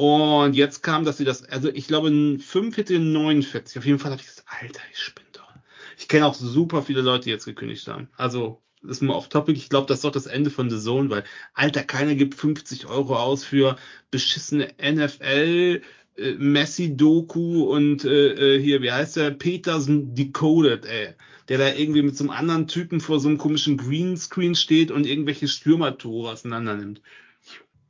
Und 0.00 0.54
jetzt 0.54 0.82
kam, 0.82 1.04
dass 1.04 1.18
sie 1.18 1.26
das, 1.26 1.44
also 1.44 1.68
ich 1.68 1.86
glaube 1.86 2.08
45 2.08 2.96
und 2.96 3.12
49, 3.12 3.76
auf 3.76 3.84
jeden 3.84 3.98
Fall 3.98 4.12
habe 4.12 4.22
ich 4.22 4.28
gesagt, 4.28 4.48
Alter, 4.48 4.80
ich 4.90 4.98
spinne 4.98 5.28
doch. 5.34 5.52
Ich 5.98 6.08
kenne 6.08 6.24
auch 6.24 6.32
super 6.32 6.82
viele 6.82 7.02
Leute, 7.02 7.24
die 7.24 7.30
jetzt 7.30 7.44
gekündigt 7.44 7.86
haben. 7.86 8.08
Also, 8.16 8.62
das 8.80 8.92
ist 8.92 9.02
mal 9.02 9.12
off 9.12 9.28
topic. 9.28 9.58
Ich 9.58 9.68
glaube, 9.68 9.88
das 9.88 9.98
ist 9.98 10.04
doch 10.04 10.10
das 10.10 10.24
Ende 10.24 10.48
von 10.48 10.70
The 10.70 10.78
Zone, 10.78 11.10
weil, 11.10 11.24
Alter, 11.52 11.82
keiner 11.82 12.14
gibt 12.14 12.34
50 12.34 12.86
Euro 12.86 13.14
aus 13.14 13.44
für 13.44 13.76
beschissene 14.10 14.68
NFL, 14.80 15.82
äh, 16.16 16.32
Messi-Doku 16.32 17.64
und 17.64 18.06
äh, 18.06 18.56
äh, 18.56 18.62
hier, 18.62 18.80
wie 18.80 18.92
heißt 18.92 19.16
der? 19.16 19.32
Peterson 19.32 20.14
Decoded, 20.14 20.86
ey. 20.86 21.08
Der 21.50 21.58
da 21.58 21.74
irgendwie 21.74 22.00
mit 22.00 22.16
so 22.16 22.24
einem 22.24 22.30
anderen 22.30 22.68
Typen 22.68 23.02
vor 23.02 23.20
so 23.20 23.28
einem 23.28 23.36
komischen 23.36 23.76
Greenscreen 23.76 24.54
steht 24.54 24.90
und 24.90 25.06
irgendwelche 25.06 25.46
Stürmertore 25.46 26.32
auseinander 26.32 26.74
nimmt. 26.74 27.02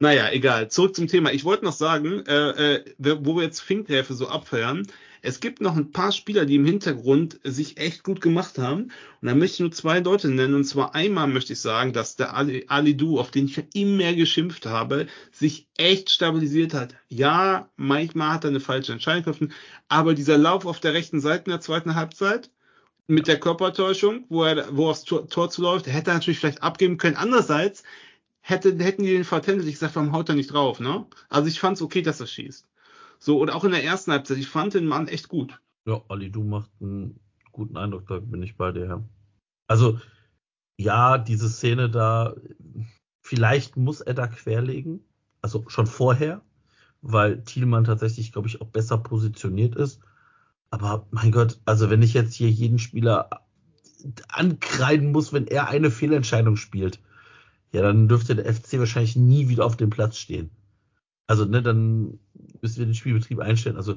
Naja, 0.03 0.31
egal. 0.33 0.71
Zurück 0.71 0.97
zum 0.97 1.09
Thema. 1.09 1.31
Ich 1.31 1.45
wollte 1.45 1.67
noch 1.67 1.75
sagen, 1.75 2.25
äh, 2.27 2.77
äh, 2.77 2.85
wo 3.21 3.37
wir 3.37 3.43
jetzt 3.43 3.61
Finkgräfe 3.61 4.15
so 4.15 4.29
abfeiern, 4.29 4.87
es 5.21 5.41
gibt 5.41 5.61
noch 5.61 5.77
ein 5.77 5.93
paar 5.93 6.11
Spieler, 6.11 6.47
die 6.47 6.55
im 6.55 6.65
Hintergrund 6.65 7.39
sich 7.45 7.77
echt 7.77 8.03
gut 8.03 8.23
gemacht 8.23 8.57
haben. 8.57 8.85
Und 9.21 9.29
da 9.29 9.35
möchte 9.35 9.57
ich 9.57 9.61
nur 9.61 9.73
zwei 9.73 9.99
Leute 10.01 10.29
nennen. 10.29 10.55
Und 10.55 10.65
zwar 10.65 10.95
einmal 10.95 11.27
möchte 11.29 11.53
ich 11.53 11.61
sagen, 11.61 11.93
dass 11.93 12.17
der 12.17 12.35
Ali, 12.35 12.65
Ali 12.69 12.97
Du, 12.97 13.21
auf 13.21 13.31
den 13.31 13.45
ich 13.45 13.57
ja 13.57 13.63
immer 13.75 14.15
geschimpft 14.15 14.65
habe, 14.65 15.07
sich 15.33 15.69
echt 15.77 16.09
stabilisiert 16.09 16.73
hat. 16.73 16.95
Ja, 17.09 17.69
manchmal 17.77 18.33
hat 18.33 18.45
er 18.45 18.51
eine 18.51 18.61
falsche 18.61 18.93
Entscheidung 18.93 19.25
getroffen, 19.25 19.53
aber 19.89 20.15
dieser 20.15 20.39
Lauf 20.39 20.65
auf 20.65 20.81
der 20.81 20.95
rechten 20.95 21.21
Seite 21.21 21.45
in 21.45 21.51
der 21.51 21.61
zweiten 21.61 21.95
Halbzeit 21.95 22.51
mit 23.07 23.27
der 23.29 23.39
Körpertäuschung, 23.39 24.25
wo 24.31 24.45
er, 24.45 24.75
wo 24.75 24.89
aufs 24.89 25.05
Tor, 25.05 25.29
Tor 25.29 25.51
zuläuft, 25.51 25.87
hätte 25.87 26.11
er 26.11 26.15
natürlich 26.15 26.39
vielleicht 26.39 26.63
abgeben 26.63 26.97
können. 26.97 27.17
Andererseits 27.17 27.83
hätte, 28.41 28.77
hätten 28.79 29.03
die 29.03 29.13
den 29.13 29.25
vertändelt, 29.25 29.69
ich 29.69 29.79
sag, 29.79 29.95
warum 29.95 30.13
haut 30.13 30.29
er 30.29 30.35
nicht 30.35 30.53
drauf, 30.53 30.81
ne? 30.81 31.07
Also 31.29 31.49
ich 31.49 31.61
fand's 31.61 31.83
okay, 31.83 32.03
dass 32.03 32.21
er 32.21 32.27
schießt. 32.27 32.67
So, 33.19 33.39
und 33.39 33.51
auch 33.51 33.65
in 33.65 33.73
der 33.73 33.85
ersten 33.85 34.13
Halbzeit, 34.13 34.39
ich 34.39 34.49
fand 34.49 34.75
den 34.75 34.87
Mann 34.87 35.09
echt 35.09 35.29
gut. 35.29 35.61
Ja, 35.87 36.03
Ali, 36.09 36.31
du 36.31 36.43
macht 36.43 36.71
einen 36.81 37.21
guten 37.53 37.77
Eindruck, 37.77 38.07
da 38.07 38.19
bin 38.19 38.43
ich 38.43 38.57
bei 38.57 38.73
dir. 38.73 38.87
Ja. 38.87 39.05
Also, 39.67 40.01
ja, 40.79 41.19
diese 41.19 41.51
Szene 41.51 41.91
da, 41.91 42.35
vielleicht 43.23 43.77
muss 43.77 44.01
er 44.01 44.15
da 44.15 44.27
querlegen, 44.27 45.05
also 45.43 45.65
schon 45.69 45.87
vorher, 45.87 46.41
weil 47.03 47.43
Thielmann 47.45 47.85
tatsächlich, 47.85 48.33
glaube 48.33 48.49
ich, 48.49 48.61
auch 48.61 48.69
besser 48.69 48.99
positioniert 48.99 49.77
ist. 49.77 50.01
Aber 50.71 51.07
mein 51.11 51.33
Gott, 51.33 51.61
also 51.65 51.91
wenn 51.91 52.03
ich 52.03 52.15
jetzt 52.15 52.35
hier 52.35 52.51
jeden 52.51 52.79
Spieler 52.79 53.29
ankreiden 54.29 55.13
muss, 55.13 55.33
wenn 55.33 55.47
er 55.47 55.69
eine 55.69 55.91
Fehlentscheidung 55.91 56.57
spielt, 56.57 57.01
ja, 57.73 57.83
dann 57.83 58.09
dürfte 58.09 58.35
der 58.35 58.53
FC 58.53 58.79
wahrscheinlich 58.79 59.17
nie 59.17 59.49
wieder 59.49 59.65
auf 59.65 59.77
dem 59.77 59.91
Platz 59.91 60.17
stehen. 60.19 60.51
Also, 61.27 61.45
ne, 61.45 61.63
dann 61.63 62.19
müssen 62.61 62.79
wir 62.79 62.87
den 62.87 62.95
Spielbetrieb 62.95 63.39
einstellen. 63.39 63.77
Also, 63.77 63.97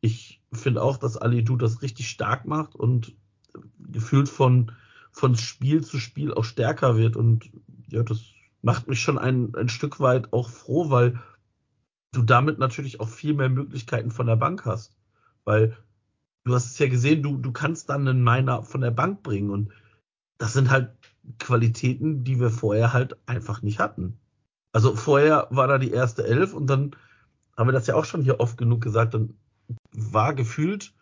ich 0.00 0.42
finde 0.52 0.82
auch, 0.82 0.98
dass 0.98 1.16
Ali 1.16 1.42
Du 1.42 1.56
das 1.56 1.80
richtig 1.80 2.08
stark 2.08 2.44
macht 2.44 2.74
und 2.74 3.14
gefühlt 3.78 4.28
von, 4.28 4.72
von 5.10 5.36
Spiel 5.36 5.82
zu 5.82 5.98
Spiel 5.98 6.34
auch 6.34 6.44
stärker 6.44 6.96
wird. 6.96 7.16
Und 7.16 7.50
ja, 7.88 8.02
das 8.02 8.20
macht 8.60 8.88
mich 8.88 9.00
schon 9.00 9.18
ein, 9.18 9.54
ein 9.54 9.68
Stück 9.68 10.00
weit 10.00 10.32
auch 10.32 10.50
froh, 10.50 10.90
weil 10.90 11.18
du 12.12 12.22
damit 12.22 12.58
natürlich 12.58 13.00
auch 13.00 13.08
viel 13.08 13.34
mehr 13.34 13.48
Möglichkeiten 13.48 14.10
von 14.10 14.26
der 14.26 14.36
Bank 14.36 14.66
hast. 14.66 14.94
Weil 15.44 15.76
du 16.44 16.54
hast 16.54 16.72
es 16.72 16.78
ja 16.78 16.88
gesehen, 16.88 17.22
du, 17.22 17.38
du 17.38 17.52
kannst 17.52 17.88
dann 17.88 18.06
einen 18.06 18.22
Miner 18.22 18.62
von 18.62 18.82
der 18.82 18.90
Bank 18.90 19.22
bringen 19.22 19.50
und 19.50 19.72
das 20.38 20.52
sind 20.52 20.70
halt 20.70 20.90
Qualitäten, 21.38 22.24
die 22.24 22.40
wir 22.40 22.50
vorher 22.50 22.92
halt 22.92 23.16
einfach 23.26 23.62
nicht 23.62 23.78
hatten. 23.78 24.18
Also 24.72 24.96
vorher 24.96 25.46
war 25.50 25.68
da 25.68 25.78
die 25.78 25.90
erste 25.90 26.24
Elf 26.24 26.52
und 26.52 26.66
dann 26.66 26.96
haben 27.56 27.68
wir 27.68 27.72
das 27.72 27.86
ja 27.86 27.94
auch 27.94 28.04
schon 28.04 28.22
hier 28.22 28.40
oft 28.40 28.58
genug 28.58 28.80
gesagt, 28.80 29.14
dann 29.14 29.34
war 29.92 30.34
gefühlt 30.34 30.92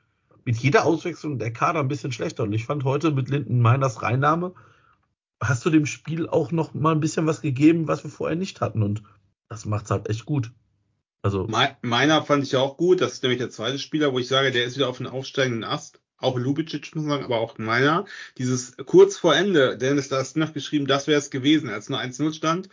mit 0.45 0.57
jeder 0.59 0.85
Auswechslung 0.85 1.39
der 1.39 1.53
Kader 1.53 1.81
ein 1.81 1.89
bisschen 1.89 2.13
schlechter. 2.13 2.43
Und 2.43 2.53
ich 2.53 2.67
fand 2.67 2.85
heute 2.85 3.11
mit 3.13 3.31
Linden 3.31 3.61
Meiners 3.61 4.03
Reinnahme, 4.03 4.55
hast 5.41 5.65
du 5.65 5.71
dem 5.71 5.87
Spiel 5.87 6.29
auch 6.29 6.53
noch 6.53 6.75
mal 6.75 6.93
ein 6.93 7.01
bisschen 7.01 7.27
was 7.27 7.41
gegeben, 7.41 7.89
was 7.89 8.05
wir 8.05 8.11
vorher 8.11 8.37
nicht 8.37 8.61
hatten. 8.61 8.83
Und 8.83 9.03
das 9.49 9.65
macht's 9.65 9.91
halt 9.91 10.09
echt 10.09 10.27
gut. 10.27 10.53
Also. 11.23 11.49
Meiner 11.83 12.23
fand 12.23 12.45
ich 12.45 12.53
ja 12.53 12.61
auch 12.61 12.77
gut. 12.77 13.01
Das 13.01 13.13
ist 13.15 13.23
nämlich 13.23 13.39
der 13.39 13.51
zweite 13.51 13.79
Spieler, 13.79 14.13
wo 14.13 14.19
ich 14.19 14.29
sage, 14.29 14.51
der 14.51 14.65
ist 14.65 14.77
wieder 14.77 14.89
auf 14.89 15.01
einem 15.01 15.13
aufsteigenden 15.13 15.65
Ast. 15.65 16.02
Auch 16.23 16.39
Lubicic 16.39 16.95
muss 16.95 17.05
man 17.05 17.19
sagen, 17.19 17.25
aber 17.25 17.41
auch 17.41 17.59
meiner. 17.59 18.07
Dieses 18.39 18.77
kurz 18.87 19.17
vor 19.17 19.35
Ende, 19.35 19.77
Dennis, 19.77 20.09
da 20.09 20.19
hast 20.19 20.37
du 20.37 20.41
noch 20.41 20.53
geschrieben, 20.53 20.87
das 20.87 21.07
wäre 21.07 21.19
es 21.19 21.31
gewesen, 21.31 21.69
als 21.69 21.89
nur 21.89 22.01
1-0 22.01 22.33
stand, 22.33 22.69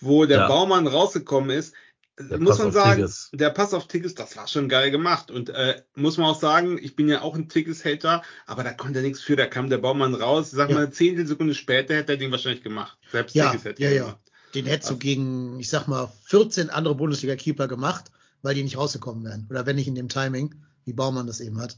wo 0.00 0.24
der 0.24 0.38
ja. 0.40 0.48
Baumann 0.48 0.86
rausgekommen 0.86 1.50
ist. 1.50 1.74
Der 2.18 2.38
muss 2.38 2.58
Pass 2.58 2.58
man 2.60 2.72
sagen, 2.72 2.96
Tigges. 2.96 3.30
der 3.32 3.50
Pass 3.50 3.74
auf 3.74 3.88
Tigges, 3.88 4.14
das 4.14 4.36
war 4.36 4.46
schon 4.46 4.68
geil 4.68 4.90
gemacht. 4.92 5.30
Und 5.32 5.50
äh, 5.50 5.82
muss 5.96 6.16
man 6.16 6.26
auch 6.26 6.38
sagen, 6.38 6.78
ich 6.80 6.94
bin 6.94 7.08
ja 7.08 7.22
auch 7.22 7.34
ein 7.34 7.48
Tigges-Hater, 7.48 8.22
aber 8.46 8.62
da 8.62 8.72
konnte 8.72 9.00
er 9.00 9.02
nichts 9.02 9.20
für, 9.20 9.34
da 9.34 9.46
kam 9.46 9.68
der 9.68 9.78
Baumann 9.78 10.14
raus. 10.14 10.52
Sag 10.52 10.70
ja. 10.70 10.76
mal, 10.76 10.90
zehntel 10.90 11.26
Sekunde 11.26 11.54
später 11.54 11.94
hätte 11.94 12.12
er 12.12 12.18
den 12.18 12.30
wahrscheinlich 12.30 12.62
gemacht. 12.62 12.96
Selbst 13.10 13.34
ja, 13.34 13.50
Tigges 13.50 13.64
hätte 13.64 13.82
ja, 13.82 13.90
ja. 13.90 14.02
Gemacht. 14.04 14.18
Den 14.54 14.66
hättest 14.66 14.90
du 14.92 14.96
gegen, 14.96 15.58
ich 15.58 15.68
sag 15.68 15.88
mal, 15.88 16.10
14 16.26 16.70
andere 16.70 16.94
Bundesliga-Keeper 16.94 17.66
gemacht, 17.66 18.12
weil 18.42 18.54
die 18.54 18.62
nicht 18.62 18.76
rausgekommen 18.76 19.24
wären. 19.24 19.48
Oder 19.50 19.66
wenn 19.66 19.74
nicht 19.74 19.88
in 19.88 19.96
dem 19.96 20.08
Timing, 20.08 20.54
wie 20.84 20.92
Baumann 20.92 21.26
das 21.26 21.40
eben 21.40 21.60
hat. 21.60 21.76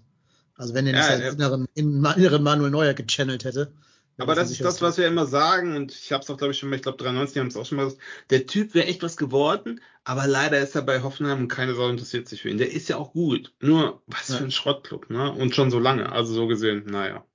Also 0.56 0.74
wenn 0.74 0.86
er 0.86 0.92
nicht 0.92 1.02
ja, 1.02 1.18
seinen 1.18 1.34
inneren, 1.34 1.68
inneren 2.16 2.42
Manuel 2.42 2.70
Neuer 2.70 2.94
gechannelt 2.94 3.44
hätte, 3.44 3.72
aber 4.18 4.34
das 4.34 4.50
ist 4.50 4.62
das, 4.62 4.80
was 4.80 4.96
wir 4.96 5.06
immer 5.06 5.26
sagen, 5.26 5.76
und 5.76 5.92
ich 5.92 6.10
habe 6.10 6.22
es 6.22 6.30
auch, 6.30 6.38
glaube 6.38 6.52
ich, 6.52 6.58
schon 6.58 6.70
mal, 6.70 6.76
ich 6.76 6.82
glaube 6.82 6.96
93 6.96 7.38
haben 7.38 7.48
es 7.48 7.56
auch 7.56 7.66
schon 7.66 7.76
mal 7.76 7.84
gesagt, 7.84 8.02
der 8.30 8.46
Typ 8.46 8.74
wäre 8.74 8.86
echt 8.86 9.02
was 9.02 9.18
geworden, 9.18 9.80
aber 10.04 10.26
leider 10.26 10.58
ist 10.58 10.74
er 10.74 10.82
bei 10.82 11.02
Hoffenheim 11.02 11.40
und 11.40 11.48
keine 11.48 11.74
Sau 11.74 11.88
interessiert 11.90 12.26
sich 12.26 12.40
für 12.40 12.48
ihn. 12.48 12.56
Der 12.56 12.72
ist 12.72 12.88
ja 12.88 12.96
auch 12.96 13.12
gut, 13.12 13.52
nur 13.60 14.02
was 14.06 14.28
ja. 14.28 14.36
für 14.36 14.44
ein 14.44 14.50
Schrottclub, 14.50 15.10
ne? 15.10 15.30
Und 15.32 15.54
schon 15.54 15.70
so 15.70 15.78
lange, 15.78 16.12
also 16.12 16.32
so 16.32 16.46
gesehen, 16.46 16.84
naja. 16.86 17.26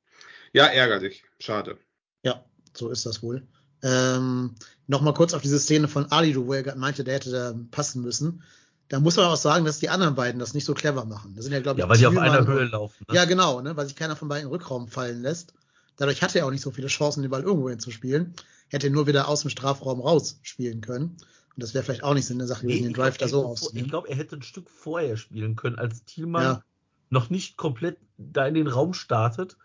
Ja, 0.54 0.66
ärgerlich, 0.66 1.24
schade. 1.40 1.78
Ja, 2.24 2.44
so 2.76 2.90
ist 2.90 3.06
das 3.06 3.22
wohl. 3.22 3.48
Ähm, 3.84 4.56
Nochmal 4.88 5.14
kurz 5.14 5.34
auf 5.34 5.42
diese 5.42 5.60
Szene 5.60 5.88
von 5.88 6.12
Ali, 6.12 6.36
wo 6.36 6.52
er 6.52 6.64
gerade 6.64 6.80
meinte, 6.80 7.04
der 7.04 7.14
hätte 7.14 7.32
da 7.32 7.56
passen 7.72 8.02
müssen. 8.02 8.44
Da 8.92 9.00
muss 9.00 9.16
man 9.16 9.28
auch 9.28 9.38
sagen, 9.38 9.64
dass 9.64 9.80
die 9.80 9.88
anderen 9.88 10.16
beiden 10.16 10.38
das 10.38 10.54
nicht 10.54 10.66
so 10.66 10.74
clever 10.74 11.06
machen. 11.06 11.34
Das 11.34 11.46
sind 11.46 11.54
ja, 11.54 11.62
glaube 11.62 11.80
ich, 11.80 11.84
ja, 11.86 11.90
weil 11.90 11.98
die 11.98 12.08
auf 12.08 12.18
einer 12.18 12.46
Höhe 12.46 12.66
laufen. 12.66 13.06
Ne? 13.08 13.16
Ja, 13.16 13.24
genau, 13.24 13.62
ne? 13.62 13.78
weil 13.78 13.86
sich 13.86 13.96
keiner 13.96 14.18
von 14.18 14.28
beiden 14.28 14.48
im 14.48 14.52
Rückraum 14.52 14.90
fallen 14.90 15.22
lässt. 15.22 15.54
Dadurch 15.96 16.22
hatte 16.22 16.40
er 16.40 16.46
auch 16.46 16.52
nicht 16.52 16.62
so 16.62 16.72
viele 16.72 16.90
Chancen, 16.90 17.22
den 17.22 17.32
Ball 17.32 17.42
irgendwo 17.42 17.70
hinzuspielen. 17.70 18.34
Hätte 18.68 18.90
nur 18.90 19.08
wieder 19.08 19.30
aus 19.30 19.42
dem 19.42 19.50
Strafraum 19.50 20.02
raus 20.02 20.42
spielen 20.42 20.82
können. 20.82 21.06
Und 21.06 21.64
das 21.64 21.74
wäre 21.74 21.86
vielleicht 21.86 22.04
auch 22.04 22.14
nicht 22.14 22.26
so 22.26 22.34
eine 22.34 22.46
Sache 22.48 22.64
gewesen, 22.64 22.82
nee, 22.82 22.88
den 22.90 22.94
Drive 22.94 23.18
da 23.18 23.30
so 23.30 23.46
auszunehmen. 23.46 23.86
Ich 23.86 23.92
glaube, 23.92 24.10
er 24.10 24.18
hätte 24.18 24.36
ein 24.36 24.42
Stück 24.42 24.70
vorher 24.70 25.16
spielen 25.16 25.56
können, 25.56 25.78
als 25.78 26.04
Thielmann 26.04 26.44
ja. 26.44 26.64
noch 27.10 27.30
nicht 27.30 27.56
komplett 27.56 27.98
da 28.18 28.46
in 28.46 28.56
den 28.56 28.68
Raum 28.68 28.94
startet. 28.94 29.56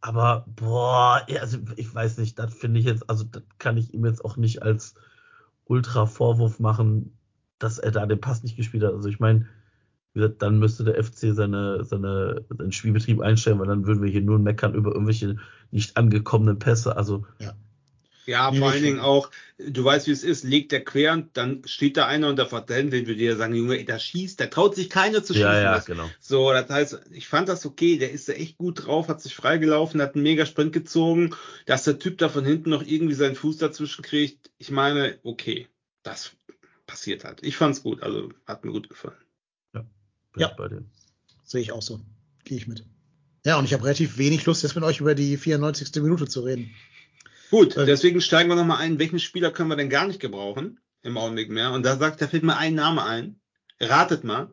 Aber 0.00 0.44
boah, 0.46 1.26
also 1.40 1.58
ich 1.74 1.92
weiß 1.92 2.18
nicht, 2.18 2.38
das 2.38 2.54
finde 2.54 2.78
ich 2.78 2.86
jetzt, 2.86 3.10
also 3.10 3.24
das 3.24 3.42
kann 3.58 3.76
ich 3.76 3.92
ihm 3.92 4.06
jetzt 4.06 4.24
auch 4.24 4.36
nicht 4.36 4.62
als 4.62 4.94
Ultra-Vorwurf 5.64 6.60
machen, 6.60 7.17
dass 7.58 7.78
er 7.78 7.90
da 7.90 8.06
den 8.06 8.20
Pass 8.20 8.42
nicht 8.42 8.56
gespielt 8.56 8.84
hat. 8.84 8.94
Also 8.94 9.08
ich 9.08 9.20
meine, 9.20 9.46
gesagt, 10.14 10.42
dann 10.42 10.58
müsste 10.58 10.84
der 10.84 11.02
FC 11.02 11.34
seine, 11.34 11.84
seine, 11.84 12.44
seinen 12.56 12.72
Spielbetrieb 12.72 13.20
einstellen, 13.20 13.58
weil 13.58 13.66
dann 13.66 13.86
würden 13.86 14.02
wir 14.02 14.10
hier 14.10 14.22
nur 14.22 14.38
meckern 14.38 14.74
über 14.74 14.92
irgendwelche 14.92 15.36
nicht 15.70 15.96
angekommenen 15.96 16.58
Pässe. 16.58 16.96
Also 16.96 17.26
ja. 17.38 17.54
Ja, 18.28 18.52
vor 18.52 18.68
allen 18.68 18.82
Dingen 18.82 19.00
auch, 19.00 19.30
du 19.56 19.82
weißt, 19.82 20.06
wie 20.06 20.10
es 20.10 20.22
ist, 20.22 20.44
legt 20.44 20.70
der 20.72 20.84
quer 20.84 21.14
und 21.14 21.34
dann 21.38 21.62
steht 21.64 21.96
da 21.96 22.06
einer 22.06 22.28
unter 22.28 22.44
Vertellen, 22.44 22.90
den 22.90 23.06
wir 23.06 23.16
dir 23.16 23.36
sagen, 23.36 23.54
Junge, 23.54 23.82
der 23.82 23.98
schießt, 23.98 24.38
der 24.38 24.50
traut 24.50 24.74
sich 24.74 24.90
keiner 24.90 25.24
zu 25.24 25.32
schießen. 25.32 25.48
Ja, 25.48 25.62
ja, 25.62 25.78
genau. 25.78 26.10
So, 26.20 26.52
das 26.52 26.68
heißt, 26.68 27.00
ich 27.10 27.26
fand 27.26 27.48
das 27.48 27.64
okay, 27.64 27.96
der 27.96 28.10
ist 28.10 28.28
da 28.28 28.34
echt 28.34 28.58
gut 28.58 28.84
drauf, 28.84 29.08
hat 29.08 29.22
sich 29.22 29.34
freigelaufen, 29.34 30.02
hat 30.02 30.14
einen 30.14 30.24
mega 30.24 30.44
Sprint 30.44 30.74
gezogen, 30.74 31.34
dass 31.64 31.84
der 31.84 31.98
Typ 31.98 32.18
da 32.18 32.28
von 32.28 32.44
hinten 32.44 32.68
noch 32.68 32.82
irgendwie 32.84 33.14
seinen 33.14 33.34
Fuß 33.34 33.56
dazwischen 33.56 34.04
kriegt. 34.04 34.50
Ich 34.58 34.70
meine, 34.70 35.18
okay, 35.22 35.66
das 36.02 36.32
passiert 36.88 37.22
halt. 37.22 37.44
Ich 37.44 37.56
fand's 37.56 37.84
gut, 37.84 38.02
also 38.02 38.32
hat 38.46 38.64
mir 38.64 38.72
gut 38.72 38.88
gefallen. 38.88 39.14
Bin 40.32 40.42
ja, 40.42 40.48
bei 40.48 40.68
dir. 40.68 40.84
Sehe 41.44 41.60
ich 41.60 41.72
auch 41.72 41.82
so. 41.82 42.00
Gehe 42.44 42.58
ich 42.58 42.66
mit. 42.66 42.84
Ja, 43.46 43.58
und 43.58 43.64
ich 43.64 43.72
habe 43.72 43.84
relativ 43.84 44.18
wenig 44.18 44.44
Lust, 44.46 44.62
jetzt 44.62 44.74
mit 44.74 44.84
euch 44.84 45.00
über 45.00 45.14
die 45.14 45.36
94. 45.36 46.02
Minute 46.02 46.26
zu 46.26 46.40
reden. 46.40 46.74
Gut, 47.50 47.76
Weil, 47.76 47.86
deswegen 47.86 48.20
steigen 48.20 48.48
wir 48.50 48.56
nochmal 48.56 48.78
ein, 48.78 48.98
welchen 48.98 49.18
Spieler 49.18 49.50
können 49.50 49.70
wir 49.70 49.76
denn 49.76 49.88
gar 49.88 50.06
nicht 50.06 50.20
gebrauchen 50.20 50.80
im 51.02 51.16
Augenblick 51.16 51.50
mehr? 51.50 51.72
Und 51.72 51.84
da 51.84 51.96
sagt, 51.96 52.20
da 52.20 52.28
fällt 52.28 52.42
mir 52.42 52.56
ein 52.56 52.74
Name 52.74 53.04
ein. 53.04 53.40
Ratet 53.80 54.24
mal. 54.24 54.52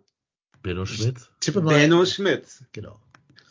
Benno 0.62 0.86
Schmidt. 0.86 1.18
Tippe 1.42 1.62
mal. 1.62 1.76
Benno 1.76 2.06
Schmidt. 2.06 2.48
Genau. 2.72 3.02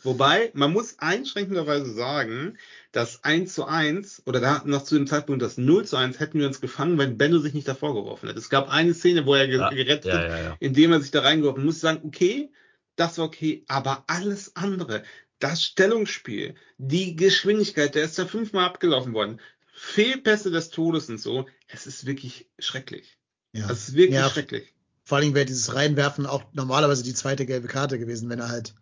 Wobei, 0.05 0.51
man 0.53 0.71
muss 0.71 0.99
einschränkenderweise 0.99 1.91
sagen, 1.91 2.57
das 2.91 3.23
1 3.23 3.53
zu 3.53 3.65
1 3.65 4.23
oder 4.25 4.39
da 4.39 4.61
noch 4.65 4.83
zu 4.83 4.95
dem 4.95 5.07
Zeitpunkt 5.07 5.41
das 5.41 5.57
0 5.57 5.85
zu 5.85 5.97
1 5.97 6.19
hätten 6.19 6.39
wir 6.39 6.47
uns 6.47 6.61
gefangen, 6.61 6.97
wenn 6.97 7.17
Benno 7.17 7.39
sich 7.39 7.53
nicht 7.53 7.67
davor 7.67 7.95
geworfen 7.95 8.27
hätte. 8.27 8.39
Es 8.39 8.49
gab 8.49 8.69
eine 8.69 8.93
Szene, 8.93 9.25
wo 9.25 9.33
er 9.33 9.49
ja, 9.49 9.69
gerettet 9.69 10.05
ja, 10.05 10.27
ja, 10.27 10.43
ja. 10.43 10.57
indem 10.59 10.91
er 10.91 11.01
sich 11.01 11.11
da 11.11 11.21
reingeworfen 11.21 11.57
hat. 11.57 11.65
Man 11.65 11.65
muss 11.65 11.81
sagen, 11.81 12.01
okay, 12.05 12.51
das 12.95 13.17
war 13.17 13.25
okay, 13.25 13.65
aber 13.67 14.03
alles 14.07 14.55
andere, 14.55 15.03
das 15.39 15.63
Stellungsspiel, 15.63 16.55
die 16.77 17.15
Geschwindigkeit, 17.15 17.95
der 17.95 18.05
ist 18.05 18.17
da 18.17 18.25
fünfmal 18.25 18.65
abgelaufen 18.65 19.13
worden, 19.13 19.41
Fehlpässe 19.73 20.51
des 20.51 20.69
Todes 20.69 21.09
und 21.09 21.19
so, 21.19 21.47
es 21.67 21.87
ist 21.87 22.05
wirklich 22.05 22.47
schrecklich. 22.59 23.17
Ja. 23.53 23.69
Es 23.69 23.89
ist 23.89 23.95
wirklich 23.95 24.23
schrecklich. 24.27 24.73
Vor 25.03 25.17
allem 25.17 25.35
wäre 25.35 25.45
dieses 25.45 25.75
Reinwerfen 25.75 26.25
auch 26.25 26.43
normalerweise 26.53 27.03
die 27.03 27.13
zweite 27.13 27.45
gelbe 27.45 27.67
Karte 27.67 27.99
gewesen, 27.99 28.29
wenn 28.29 28.39
er 28.39 28.49
halt 28.49 28.73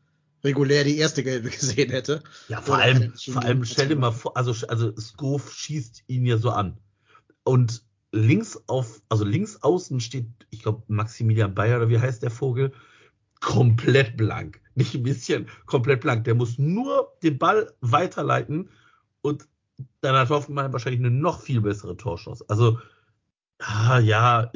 regulär 0.43 0.83
die 0.83 0.97
erste 0.97 1.23
gelbe 1.23 1.49
gesehen 1.51 1.89
hätte. 1.89 2.21
Ja, 2.47 2.61
vor 2.61 2.77
allem, 2.77 3.13
vor 3.15 3.43
allem 3.43 3.65
stell 3.65 3.87
dir 3.87 3.95
mal 3.95 4.11
vor, 4.11 4.35
also, 4.37 4.67
also 4.67 4.95
Skov 4.97 5.53
schießt 5.53 6.03
ihn 6.07 6.25
ja 6.25 6.37
so 6.37 6.49
an. 6.51 6.77
Und 7.43 7.83
links 8.11 8.61
auf, 8.67 9.01
also 9.09 9.25
links 9.25 9.61
außen 9.61 9.99
steht, 9.99 10.27
ich 10.49 10.61
glaube, 10.61 10.83
Maximilian 10.87 11.55
Bayer 11.55 11.77
oder 11.77 11.89
wie 11.89 11.99
heißt 11.99 12.23
der 12.23 12.31
Vogel, 12.31 12.71
komplett 13.39 14.15
blank. 14.17 14.61
Nicht 14.75 14.95
ein 14.95 15.03
bisschen, 15.03 15.47
komplett 15.65 16.01
blank. 16.01 16.23
Der 16.23 16.35
muss 16.35 16.57
nur 16.57 17.13
den 17.21 17.37
Ball 17.37 17.71
weiterleiten 17.81 18.69
und 19.21 19.47
dann 20.01 20.15
hat 20.15 20.29
Hoffenheim 20.29 20.71
wahrscheinlich 20.71 21.01
eine 21.01 21.11
noch 21.11 21.41
viel 21.41 21.61
bessere 21.61 21.97
Torchance. 21.97 22.45
Also, 22.47 22.79
ah, 23.59 23.99
ja, 23.99 24.51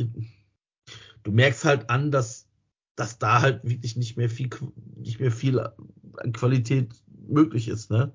du 1.24 1.32
merkst 1.32 1.66
halt 1.66 1.90
an, 1.90 2.12
dass 2.12 2.47
dass 2.98 3.20
da 3.20 3.42
halt 3.42 3.64
wirklich 3.64 3.96
nicht 3.96 4.18
mehr 4.18 4.30
viel, 4.30 4.50
nicht 4.96 5.22
mehr 5.22 5.32
viel 5.32 5.60
an 5.60 6.34
Qualität 6.34 6.92
möglich 7.28 7.70
ist, 7.70 7.90
ne? 7.90 8.12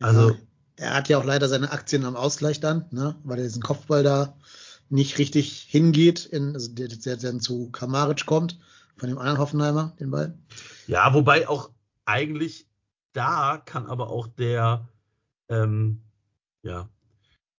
Also. 0.00 0.30
Ja, 0.30 0.36
er 0.76 0.94
hat 0.94 1.08
ja 1.10 1.18
auch 1.18 1.24
leider 1.24 1.48
seine 1.48 1.72
Aktien 1.72 2.06
am 2.06 2.16
Ausgleich 2.16 2.60
dann, 2.60 2.86
ne? 2.92 3.16
Weil 3.24 3.38
er 3.38 3.44
diesen 3.44 3.62
Kopfball 3.62 4.02
da 4.02 4.38
nicht 4.88 5.18
richtig 5.18 5.62
hingeht, 5.68 6.24
in, 6.26 6.54
also 6.54 6.72
der, 6.72 6.88
der 6.88 7.16
dann 7.16 7.40
zu 7.40 7.70
Kamaric 7.70 8.24
kommt, 8.24 8.58
von 8.96 9.08
dem 9.08 9.18
anderen 9.18 9.38
Hoffenheimer, 9.38 9.94
den 10.00 10.10
Ball. 10.10 10.38
Ja, 10.86 11.12
wobei 11.12 11.48
auch 11.48 11.70
eigentlich 12.04 12.66
da 13.12 13.60
kann 13.64 13.86
aber 13.86 14.10
auch 14.10 14.28
der, 14.28 14.88
ähm, 15.48 16.02
ja, 16.62 16.88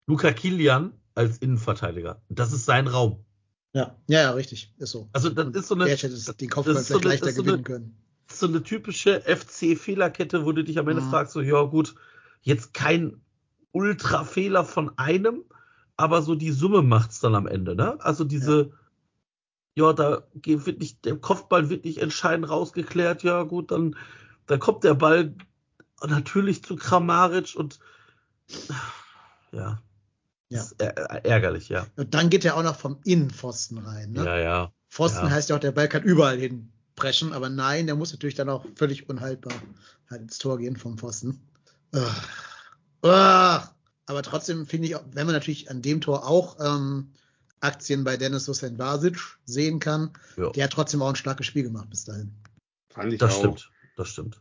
Luca 0.06 0.32
Kilian 0.32 0.94
als 1.14 1.38
Innenverteidiger, 1.38 2.22
das 2.30 2.52
ist 2.52 2.64
sein 2.64 2.86
Raum. 2.86 3.24
Ja, 3.74 3.96
ja, 4.06 4.20
ja, 4.20 4.30
richtig, 4.32 4.72
ist 4.78 4.90
so. 4.90 5.08
Also 5.12 5.30
das 5.30 5.48
ist 5.54 5.68
so 5.68 5.74
eine, 5.74 5.86
hätte 5.86 6.08
den 6.08 6.50
Kopfball 6.50 6.74
vielleicht 6.74 6.88
so 6.88 6.98
eine, 6.98 7.08
leichter 7.08 7.32
so 7.32 7.42
gewinnen 7.42 7.54
eine, 7.56 7.62
können. 7.64 7.96
So 8.30 8.46
eine 8.46 8.62
typische 8.62 9.20
FC-Fehlerkette, 9.20 10.44
wo 10.44 10.52
du 10.52 10.62
dich 10.62 10.78
am 10.78 10.88
Ende 10.88 11.02
mhm. 11.02 11.10
fragst, 11.10 11.32
so 11.32 11.40
ja 11.40 11.62
gut, 11.62 11.94
jetzt 12.42 12.74
kein 12.74 13.22
Ultra-Fehler 13.72 14.64
von 14.64 14.96
einem, 14.98 15.44
aber 15.96 16.20
so 16.22 16.34
die 16.34 16.52
Summe 16.52 16.82
macht's 16.82 17.20
dann 17.20 17.34
am 17.34 17.46
Ende, 17.46 17.74
ne? 17.74 17.98
Also 18.00 18.24
diese, 18.24 18.72
ja, 19.74 19.86
ja 19.86 19.92
da 19.94 20.22
wird 20.34 20.78
nicht, 20.78 21.04
der 21.06 21.16
Kopfball 21.16 21.70
wird 21.70 21.86
nicht 21.86 21.98
entscheidend 21.98 22.50
rausgeklärt, 22.50 23.22
ja 23.22 23.42
gut, 23.44 23.70
dann, 23.70 23.96
dann 24.46 24.60
kommt 24.60 24.84
der 24.84 24.94
Ball 24.94 25.34
natürlich 26.06 26.62
zu 26.62 26.76
Kramaric 26.76 27.54
und 27.56 27.78
ja, 29.52 29.80
Ja. 30.52 30.58
Das 30.60 30.72
ist 30.72 30.80
ä- 30.80 31.24
ärgerlich, 31.24 31.68
ja. 31.68 31.86
Und 31.96 32.14
dann 32.14 32.30
geht 32.30 32.44
er 32.44 32.56
auch 32.56 32.62
noch 32.62 32.76
vom 32.78 32.98
Innenpfosten 33.04 33.78
rein. 33.78 34.12
Ne? 34.12 34.24
Ja, 34.24 34.38
ja. 34.38 34.72
Pfosten 34.90 35.26
ja. 35.26 35.30
heißt 35.30 35.48
ja 35.50 35.56
auch, 35.56 35.60
der 35.60 35.72
Ball 35.72 35.88
kann 35.88 36.02
überall 36.02 36.38
hinpreschen, 36.38 37.32
aber 37.32 37.48
nein, 37.48 37.86
der 37.86 37.96
muss 37.96 38.12
natürlich 38.12 38.34
dann 38.34 38.48
auch 38.48 38.64
völlig 38.76 39.08
unhaltbar 39.08 39.54
halt 40.10 40.22
ins 40.22 40.38
Tor 40.38 40.58
gehen 40.58 40.76
vom 40.76 40.98
Pfosten. 40.98 41.40
Ugh. 41.94 42.02
Ugh. 43.04 43.62
Aber 44.06 44.22
trotzdem 44.22 44.66
finde 44.66 44.88
ich, 44.88 44.96
auch, 44.96 45.02
wenn 45.12 45.26
man 45.26 45.34
natürlich 45.34 45.70
an 45.70 45.80
dem 45.80 46.00
Tor 46.00 46.26
auch 46.26 46.58
ähm, 46.60 47.12
Aktien 47.60 48.04
bei 48.04 48.16
Dennis 48.16 48.48
Hussein 48.48 48.78
Vasic 48.78 49.16
sehen 49.46 49.78
kann, 49.80 50.10
Ja. 50.36 50.50
der 50.50 50.64
hat 50.64 50.72
trotzdem 50.72 51.00
auch 51.02 51.08
ein 51.08 51.16
starkes 51.16 51.46
Spiel 51.46 51.62
gemacht 51.62 51.88
bis 51.88 52.04
dahin. 52.04 52.34
Fand 52.90 53.12
ich 53.12 53.18
Das 53.18 53.34
auch. 53.34 53.38
stimmt. 53.38 53.70
Das 53.96 54.08
stimmt. 54.08 54.40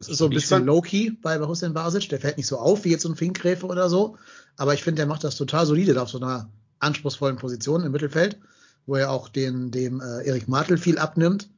Es 0.00 0.08
ist 0.08 0.18
so 0.18 0.24
ein 0.24 0.30
bisschen 0.30 0.64
low-key 0.64 1.10
bei, 1.20 1.38
Hussein 1.38 1.74
Basic. 1.74 2.08
Der 2.08 2.20
fällt 2.20 2.38
nicht 2.38 2.46
so 2.46 2.58
auf 2.58 2.84
wie 2.84 2.90
jetzt 2.90 3.02
so 3.02 3.10
ein 3.10 3.16
Finkgräfe 3.16 3.66
oder 3.66 3.90
so. 3.90 4.16
Aber 4.56 4.72
ich 4.72 4.82
finde, 4.82 5.00
der 5.00 5.06
macht 5.06 5.24
das 5.24 5.36
total 5.36 5.66
solide 5.66 5.92
da 5.92 6.02
auf 6.02 6.10
so 6.10 6.18
einer 6.18 6.50
anspruchsvollen 6.78 7.36
Position 7.36 7.84
im 7.84 7.92
Mittelfeld, 7.92 8.38
wo 8.86 8.96
er 8.96 9.10
auch 9.10 9.28
den, 9.28 9.70
dem 9.70 10.00
äh, 10.00 10.26
Erik 10.26 10.48
Martel 10.48 10.78
viel 10.78 10.98
abnimmt. 10.98 11.50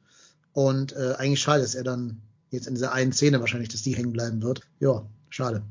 Und 0.51 0.93
äh, 0.93 1.13
eigentlich 1.17 1.41
schade, 1.41 1.61
dass 1.61 1.73
er 1.73 1.85
dann 1.85 2.21
jetzt 2.49 2.67
in 2.67 2.75
dieser 2.75 2.91
einen 2.91 3.13
Szene 3.13 3.39
wahrscheinlich, 3.39 3.69
dass 3.69 3.81
die 3.81 3.95
hängen 3.95 4.11
bleiben 4.11 4.43
wird. 4.43 4.61
Ja, 4.79 5.05
schade. 5.29 5.63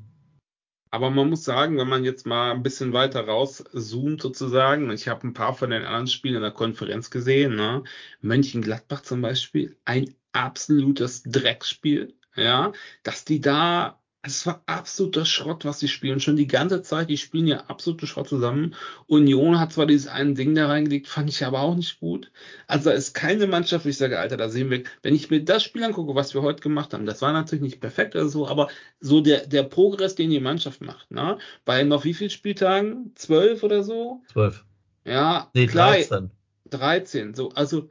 Aber 0.90 1.10
man 1.10 1.28
muss 1.28 1.44
sagen, 1.44 1.76
wenn 1.76 1.88
man 1.88 2.04
jetzt 2.04 2.26
mal 2.26 2.52
ein 2.52 2.62
bisschen 2.62 2.92
weiter 2.92 3.26
rauszoomt 3.26 4.20
sozusagen, 4.20 4.90
ich 4.90 5.08
habe 5.08 5.26
ein 5.26 5.34
paar 5.34 5.54
von 5.54 5.70
den 5.70 5.84
anderen 5.84 6.06
Spielen 6.06 6.36
in 6.36 6.42
der 6.42 6.50
Konferenz 6.50 7.10
gesehen, 7.10 7.54
ne? 7.54 7.84
Mönchengladbach 8.20 9.02
zum 9.02 9.22
Beispiel, 9.22 9.76
ein 9.84 10.14
absolutes 10.32 11.22
Drecksspiel, 11.22 12.14
ja, 12.36 12.72
dass 13.02 13.24
die 13.24 13.40
da, 13.40 13.98
es 14.24 14.46
war 14.46 14.62
absoluter 14.66 15.24
Schrott, 15.24 15.64
was 15.64 15.80
sie 15.80 15.88
spielen, 15.88 16.20
schon 16.20 16.36
die 16.36 16.46
ganze 16.46 16.82
Zeit, 16.82 17.10
die 17.10 17.16
spielen 17.16 17.48
ja 17.48 17.64
absoluten 17.66 18.06
Schrott 18.06 18.28
zusammen. 18.28 18.74
Union 19.08 19.58
hat 19.58 19.72
zwar 19.72 19.86
dieses 19.86 20.06
eine 20.06 20.34
Ding 20.34 20.54
da 20.54 20.68
reingelegt, 20.68 21.08
fand 21.08 21.28
ich 21.28 21.44
aber 21.44 21.60
auch 21.60 21.74
nicht 21.74 21.98
gut. 21.98 22.30
Also 22.68 22.90
da 22.90 22.96
ist 22.96 23.14
keine 23.14 23.48
Mannschaft, 23.48 23.84
wo 23.84 23.88
ich 23.88 23.96
sage, 23.96 24.20
Alter, 24.20 24.36
da 24.36 24.48
sehen 24.48 24.70
wir, 24.70 24.84
wenn 25.02 25.14
ich 25.14 25.30
mir 25.30 25.44
das 25.44 25.64
Spiel 25.64 25.82
angucke, 25.82 26.14
was 26.14 26.34
wir 26.34 26.42
heute 26.42 26.62
gemacht 26.62 26.94
haben, 26.94 27.04
das 27.04 27.20
war 27.20 27.32
natürlich 27.32 27.62
nicht 27.62 27.80
perfekt 27.80 28.14
oder 28.14 28.28
so, 28.28 28.46
aber 28.46 28.68
so 29.00 29.20
der, 29.20 29.46
der 29.46 29.64
Progress, 29.64 30.14
den 30.14 30.30
die 30.30 30.40
Mannschaft 30.40 30.82
macht, 30.82 31.10
ne? 31.10 31.38
Bei 31.64 31.82
noch 31.82 32.04
wie 32.04 32.14
viel 32.14 32.30
Spieltagen? 32.30 33.12
Zwölf 33.16 33.64
oder 33.64 33.82
so? 33.82 34.22
Zwölf. 34.32 34.64
Ja, 35.04 35.50
Nee, 35.54 35.66
klar, 35.66 35.94
13. 35.94 36.30
13. 36.70 37.34
So, 37.34 37.50
also 37.50 37.90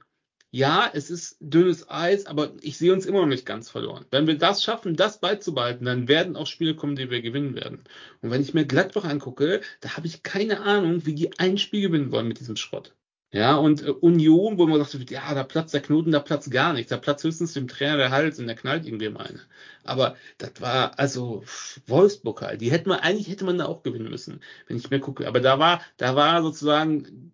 ja, 0.52 0.90
es 0.94 1.10
ist 1.10 1.38
dünnes 1.40 1.90
Eis, 1.90 2.26
aber 2.26 2.52
ich 2.62 2.78
sehe 2.78 2.92
uns 2.92 3.06
immer 3.06 3.22
noch 3.22 3.28
nicht 3.28 3.46
ganz 3.46 3.70
verloren. 3.70 4.06
Wenn 4.12 4.28
wir 4.28 4.38
das 4.38 4.64
schaffen, 4.64 4.98
das 4.98 5.20
beizubehalten, 5.22 5.86
dann 5.86 6.10
werden 6.10 6.36
auch 6.36 6.46
Spiele 6.48 6.76
kommen, 6.76 6.98
die 6.98 7.10
wir 7.10 7.22
gewinnen 7.22 7.56
werden. 7.56 7.84
Und 8.22 8.32
wenn 8.32 8.42
ich 8.42 8.54
mir 8.54 8.66
Gladbach 8.66 9.06
angucke, 9.06 9.62
da 9.80 9.96
habe 9.96 10.08
ich 10.08 10.24
keine 10.24 10.62
Ahnung, 10.62 11.06
wie 11.06 11.16
die 11.16 11.40
ein 11.40 11.58
Spiel 11.58 11.82
gewinnen 11.82 12.12
wollen 12.12 12.28
mit 12.28 12.40
diesem 12.40 12.58
Schrott. 12.58 12.94
Ja, 13.34 13.56
und 13.56 13.82
äh, 13.84 13.92
Union, 13.92 14.58
wo 14.58 14.68
man 14.68 14.84
sagt, 14.84 15.10
ja, 15.10 15.34
da 15.34 15.44
platzt 15.46 15.74
der 15.74 15.82
Knoten, 15.82 16.12
da 16.12 16.20
platzt 16.20 16.52
gar 16.52 16.74
nichts. 16.74 16.90
Da 16.90 16.98
platzt 16.98 17.24
höchstens 17.24 17.54
dem 17.54 17.70
Trainer 17.70 17.96
der 17.96 18.12
Hals 18.12 18.38
und 18.40 18.48
der 18.48 18.58
knallt 18.58 18.86
irgendwem 18.86 19.16
eine. 19.16 19.40
Aber 19.86 20.18
das 20.38 20.52
war, 20.60 21.00
also, 21.00 21.44
Wolfsburg 21.88 22.42
halt. 22.42 22.60
Die 22.60 22.72
hätte 22.72 22.90
man, 22.90 23.00
eigentlich 23.00 23.30
hätte 23.30 23.46
man 23.46 23.58
da 23.58 23.68
auch 23.68 23.84
gewinnen 23.84 24.10
müssen, 24.10 24.42
wenn 24.68 24.76
ich 24.78 24.90
mir 24.90 25.00
gucke. 25.00 25.28
Aber 25.28 25.40
da 25.40 25.60
war, 25.60 25.82
da 25.96 26.16
war 26.18 26.42
sozusagen 26.44 27.34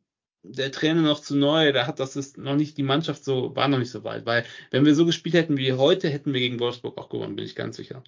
der 0.50 0.72
Trainer 0.72 1.02
noch 1.02 1.22
zu 1.22 1.36
neu, 1.36 1.72
da 1.72 1.88
hat 1.88 2.00
das 2.00 2.16
ist 2.16 2.38
noch 2.38 2.56
nicht, 2.56 2.78
die 2.78 2.84
Mannschaft 2.84 3.24
so, 3.24 3.56
war 3.56 3.68
noch 3.68 3.80
nicht 3.80 3.92
so 3.92 4.04
weit. 4.04 4.26
Weil, 4.26 4.46
wenn 4.72 4.86
wir 4.86 4.96
so 4.96 5.06
gespielt 5.06 5.36
hätten 5.36 5.58
wie 5.58 5.74
heute, 5.74 6.10
hätten 6.10 6.34
wir 6.34 6.40
gegen 6.40 6.60
Wolfsburg 6.60 6.98
auch 6.98 7.10
gewonnen, 7.10 7.36
bin 7.36 7.46
ich 7.46 7.56
ganz 7.56 7.78
sicher. 7.78 8.04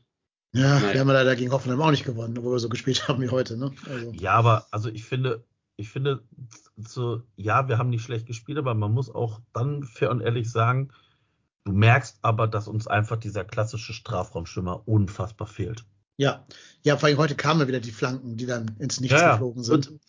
Ja, 0.54 0.80
Nein. 0.80 0.94
wir 0.94 1.00
haben 1.02 1.08
leider 1.08 1.36
gegen 1.36 1.52
Hoffenheim 1.52 1.82
auch 1.82 1.92
nicht 1.92 2.06
gewonnen, 2.06 2.38
obwohl 2.38 2.54
wir 2.54 2.60
so 2.60 2.70
gespielt 2.70 3.08
haben 3.08 3.22
wie 3.22 3.30
heute. 3.30 3.58
Ne? 3.58 3.72
Also, 3.88 4.12
Ja, 4.12 4.34
aber 4.34 4.68
also 4.72 4.90
ich 4.90 5.06
finde, 5.06 5.44
ich 5.76 5.90
finde, 5.90 6.24
so, 6.78 7.22
ja, 7.36 7.68
wir 7.68 7.78
haben 7.78 7.90
nicht 7.90 8.04
schlecht 8.04 8.26
gespielt, 8.26 8.58
aber 8.58 8.74
man 8.74 8.92
muss 8.92 9.14
auch 9.14 9.40
dann 9.54 9.84
fair 9.84 10.12
und 10.12 10.22
ehrlich 10.22 10.52
sagen, 10.52 10.90
du 11.66 11.72
merkst 11.72 12.20
aber, 12.22 12.48
dass 12.48 12.68
uns 12.68 12.88
einfach 12.88 13.18
dieser 13.18 13.46
klassische 13.46 13.94
Strafraumstürmer 13.94 14.88
unfassbar 14.88 15.48
fehlt. 15.48 15.86
ja. 16.18 16.46
ja, 16.84 16.98
vor 16.98 17.08
allem 17.08 17.18
heute 17.18 17.36
kamen 17.36 17.68
wieder 17.68 17.80
die 17.80 17.92
Flanken, 17.92 18.38
die 18.38 18.46
dann 18.46 18.76
ins 18.80 19.00
Nichts 19.00 19.22
ja. 19.22 19.34
geflogen 19.34 19.64
sind. 19.64 19.90
Und, 19.90 20.02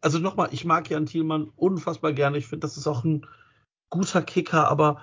also 0.00 0.18
nochmal, 0.18 0.48
ich 0.52 0.64
mag 0.64 0.88
Jan 0.90 1.06
Thielmann 1.06 1.50
unfassbar 1.56 2.12
gerne. 2.12 2.38
Ich 2.38 2.46
finde, 2.46 2.66
das 2.66 2.76
ist 2.76 2.86
auch 2.86 3.04
ein 3.04 3.26
guter 3.90 4.22
Kicker, 4.22 4.68
aber 4.68 5.02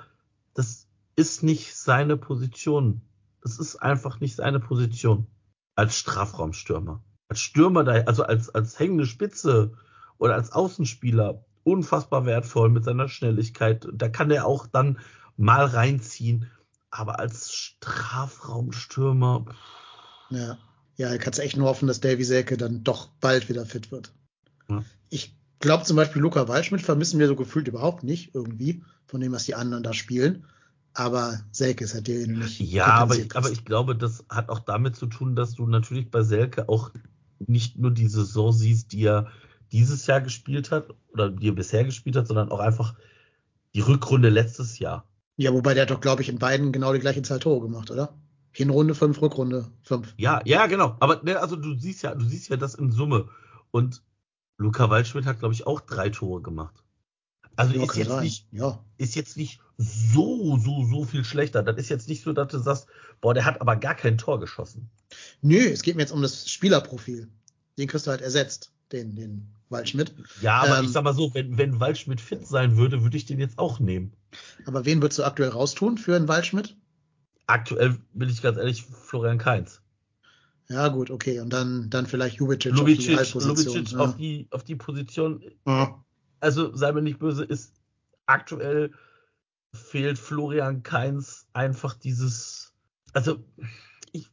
das 0.54 0.88
ist 1.16 1.44
nicht 1.44 1.76
seine 1.76 2.18
Position. 2.18 3.02
Das 3.42 3.60
ist 3.60 3.76
einfach 3.78 4.20
nicht 4.20 4.36
seine 4.36 4.60
Position 4.60 5.28
als 5.76 5.98
Strafraumstürmer. 5.98 7.04
Als 7.30 7.40
Stürmer, 7.40 7.88
also 8.08 8.24
als, 8.24 8.50
als 8.50 8.80
hängende 8.80 9.06
Spitze 9.06 9.74
oder 10.18 10.34
als 10.36 10.52
Außenspieler 10.52 11.46
unfassbar 11.64 12.26
wertvoll 12.26 12.70
mit 12.70 12.84
seiner 12.84 13.10
Schnelligkeit. 13.10 13.88
Da 13.94 14.10
kann 14.10 14.32
er 14.32 14.46
auch 14.46 14.68
dann 14.68 15.00
mal 15.36 15.66
reinziehen. 15.66 16.50
Aber 16.90 17.20
als 17.20 17.54
Strafraumstürmer, 17.54 19.46
Ja, 20.30 20.58
ja, 20.96 21.18
kannst 21.18 21.38
du 21.38 21.44
echt 21.44 21.58
nur 21.58 21.68
hoffen, 21.68 21.88
dass 21.88 22.00
Davy 22.00 22.24
Selke 22.24 22.58
dann 22.58 22.84
doch 22.84 23.10
bald 23.20 23.50
wieder 23.50 23.66
fit 23.66 23.92
wird. 23.92 24.14
Ja. 24.70 24.84
Ich 25.10 25.36
glaube 25.60 25.84
zum 25.84 25.96
Beispiel, 25.96 26.22
Luca 26.22 26.48
Waldschmidt 26.48 26.82
vermissen 26.82 27.20
wir 27.20 27.28
so 27.28 27.36
gefühlt 27.36 27.68
überhaupt 27.68 28.04
nicht 28.04 28.36
irgendwie, 28.36 28.84
von 29.06 29.22
dem, 29.22 29.32
was 29.32 29.46
die 29.46 29.56
anderen 29.56 29.84
da 29.84 29.94
spielen. 29.94 30.46
Aber 30.94 31.40
Selke 31.52 31.84
ist 31.84 31.94
halt 31.94 32.08
der, 32.08 32.28
nicht. 32.28 32.60
Ja, 32.60 32.88
aber 32.88 33.16
ich, 33.16 33.36
aber 33.36 33.52
ich 33.52 33.66
glaube, 33.66 33.96
das 33.96 34.26
hat 34.30 34.50
auch 34.50 34.60
damit 34.60 34.96
zu 34.96 35.06
tun, 35.06 35.36
dass 35.36 35.54
du 35.54 35.68
natürlich 35.68 36.10
bei 36.10 36.24
Selke 36.24 36.68
auch 36.70 36.92
nicht 37.40 37.78
nur 37.78 37.92
die 37.92 38.08
Saison 38.08 38.52
siehst, 38.52 38.94
die 38.94 39.04
er 39.04 39.28
dieses 39.72 40.08
Jahr 40.08 40.22
gespielt 40.22 40.72
hat 40.72 40.88
oder 41.14 41.30
die 41.30 41.50
er 41.50 41.54
bisher 41.54 41.84
gespielt 41.84 42.16
hat, 42.16 42.28
sondern 42.28 42.50
auch 42.50 42.60
einfach 42.60 42.96
die 43.76 43.82
Rückrunde 43.82 44.30
letztes 44.30 44.80
Jahr. 44.80 45.08
Ja, 45.36 45.54
wobei 45.54 45.76
der 45.76 45.84
hat 45.84 45.92
doch, 45.92 46.02
glaube 46.02 46.24
ich, 46.24 46.30
in 46.30 46.40
beiden 46.40 46.72
genau 46.72 46.94
die 46.94 47.00
gleiche 47.00 47.22
Zahl 47.22 47.40
Tore 47.40 47.62
gemacht, 47.62 47.92
oder? 47.92 48.18
Hinrunde 48.52 48.96
fünf, 48.96 49.22
Rückrunde 49.22 49.68
fünf. 49.84 50.16
Ja, 50.18 50.42
ja, 50.46 50.66
genau. 50.66 50.98
Aber 51.00 51.22
ne, 51.24 51.40
also 51.40 51.56
du 51.56 51.78
siehst 51.78 52.02
ja, 52.02 52.16
du 52.16 52.26
siehst 52.26 52.50
ja 52.50 52.58
das 52.58 52.74
in 52.74 52.92
Summe. 52.92 53.30
Und 53.70 54.02
Luca 54.58 54.90
Waldschmidt 54.90 55.26
hat, 55.26 55.40
glaube 55.40 55.54
ich, 55.54 55.66
auch 55.68 55.80
drei 55.82 56.10
Tore 56.10 56.42
gemacht. 56.42 56.84
Also 57.56 57.74
Ja, 57.74 57.84
ist 57.84 57.96
jetzt 57.96 58.10
sein. 58.10 58.24
nicht, 58.24 58.48
Ja. 58.52 58.84
ist 58.98 59.16
jetzt 59.16 59.38
nicht 59.38 59.60
so, 59.78 60.58
so, 60.58 60.86
so 60.86 61.06
viel 61.06 61.24
schlechter. 61.24 61.64
Das 61.64 61.78
ist 61.78 61.90
jetzt 61.90 62.08
nicht 62.10 62.24
so, 62.24 62.34
dass 62.34 62.48
du 62.50 62.60
sagst, 62.60 62.88
boah, 63.22 63.34
der 63.34 63.46
hat 63.46 63.62
aber 63.62 63.76
gar 63.76 63.96
kein 63.96 64.18
Tor 64.18 64.40
geschossen. 64.40 64.90
Nö, 65.42 65.58
es 65.58 65.82
geht 65.82 65.96
mir 65.96 66.02
jetzt 66.04 66.12
um 66.12 66.22
das 66.22 66.50
Spielerprofil. 66.50 67.28
Den 67.78 67.88
kriegst 67.88 68.08
du 68.08 68.12
halt 68.12 68.22
ersetzt, 68.22 68.72
den, 68.92 69.16
den 69.16 69.48
Waldschmidt. 69.70 70.14
Ja, 70.42 70.62
aber 70.62 70.80
Ähm, 70.80 70.86
ich 70.86 70.92
sag 70.92 71.04
mal 71.04 71.14
so, 71.14 71.34
wenn, 71.34 71.58
wenn 71.58 71.80
Waldschmidt 71.80 72.22
fit 72.22 72.46
sein 72.48 72.78
würde, 72.78 73.04
würde 73.04 73.18
ich 73.18 73.26
den 73.26 73.40
jetzt 73.40 73.60
auch 73.60 73.80
nehmen. 73.80 74.14
Aber 74.66 74.86
wen 74.86 75.02
würdest 75.02 75.20
du 75.20 75.24
aktuell 75.24 75.50
raustun 75.50 75.98
für 75.98 76.16
einen 76.16 76.28
Waldschmidt? 76.28 76.76
Aktuell 77.46 77.98
bin 78.14 78.30
ich 78.30 78.42
ganz 78.42 78.58
ehrlich, 78.58 78.84
Florian 78.84 79.38
Kainz. 79.38 79.82
Ja, 80.70 80.90
gut, 80.90 81.12
okay. 81.12 81.40
Und 81.40 81.54
dann, 81.54 81.90
dann 81.90 82.08
vielleicht 82.08 82.38
Jubicic, 82.38 82.74
auf 82.74 82.80
die 82.80 82.92
Lubicic, 82.92 83.18
Halbposition. 83.18 83.76
Lubicic 83.76 83.92
ja. 83.92 84.00
auf, 84.00 84.18
die, 84.18 84.48
auf 84.52 84.64
die 84.64 84.76
Position. 84.76 85.44
Ja. 85.66 86.04
Also, 86.40 86.76
sei 86.76 86.92
mir 86.92 87.02
nicht 87.02 87.20
böse, 87.20 87.44
ist 87.44 87.74
aktuell 88.26 88.92
fehlt 89.74 90.18
Florian 90.18 90.84
Kainz 90.84 91.48
einfach 91.54 91.94
dieses. 91.94 92.74
Also, 93.14 93.44
ich 94.12 94.30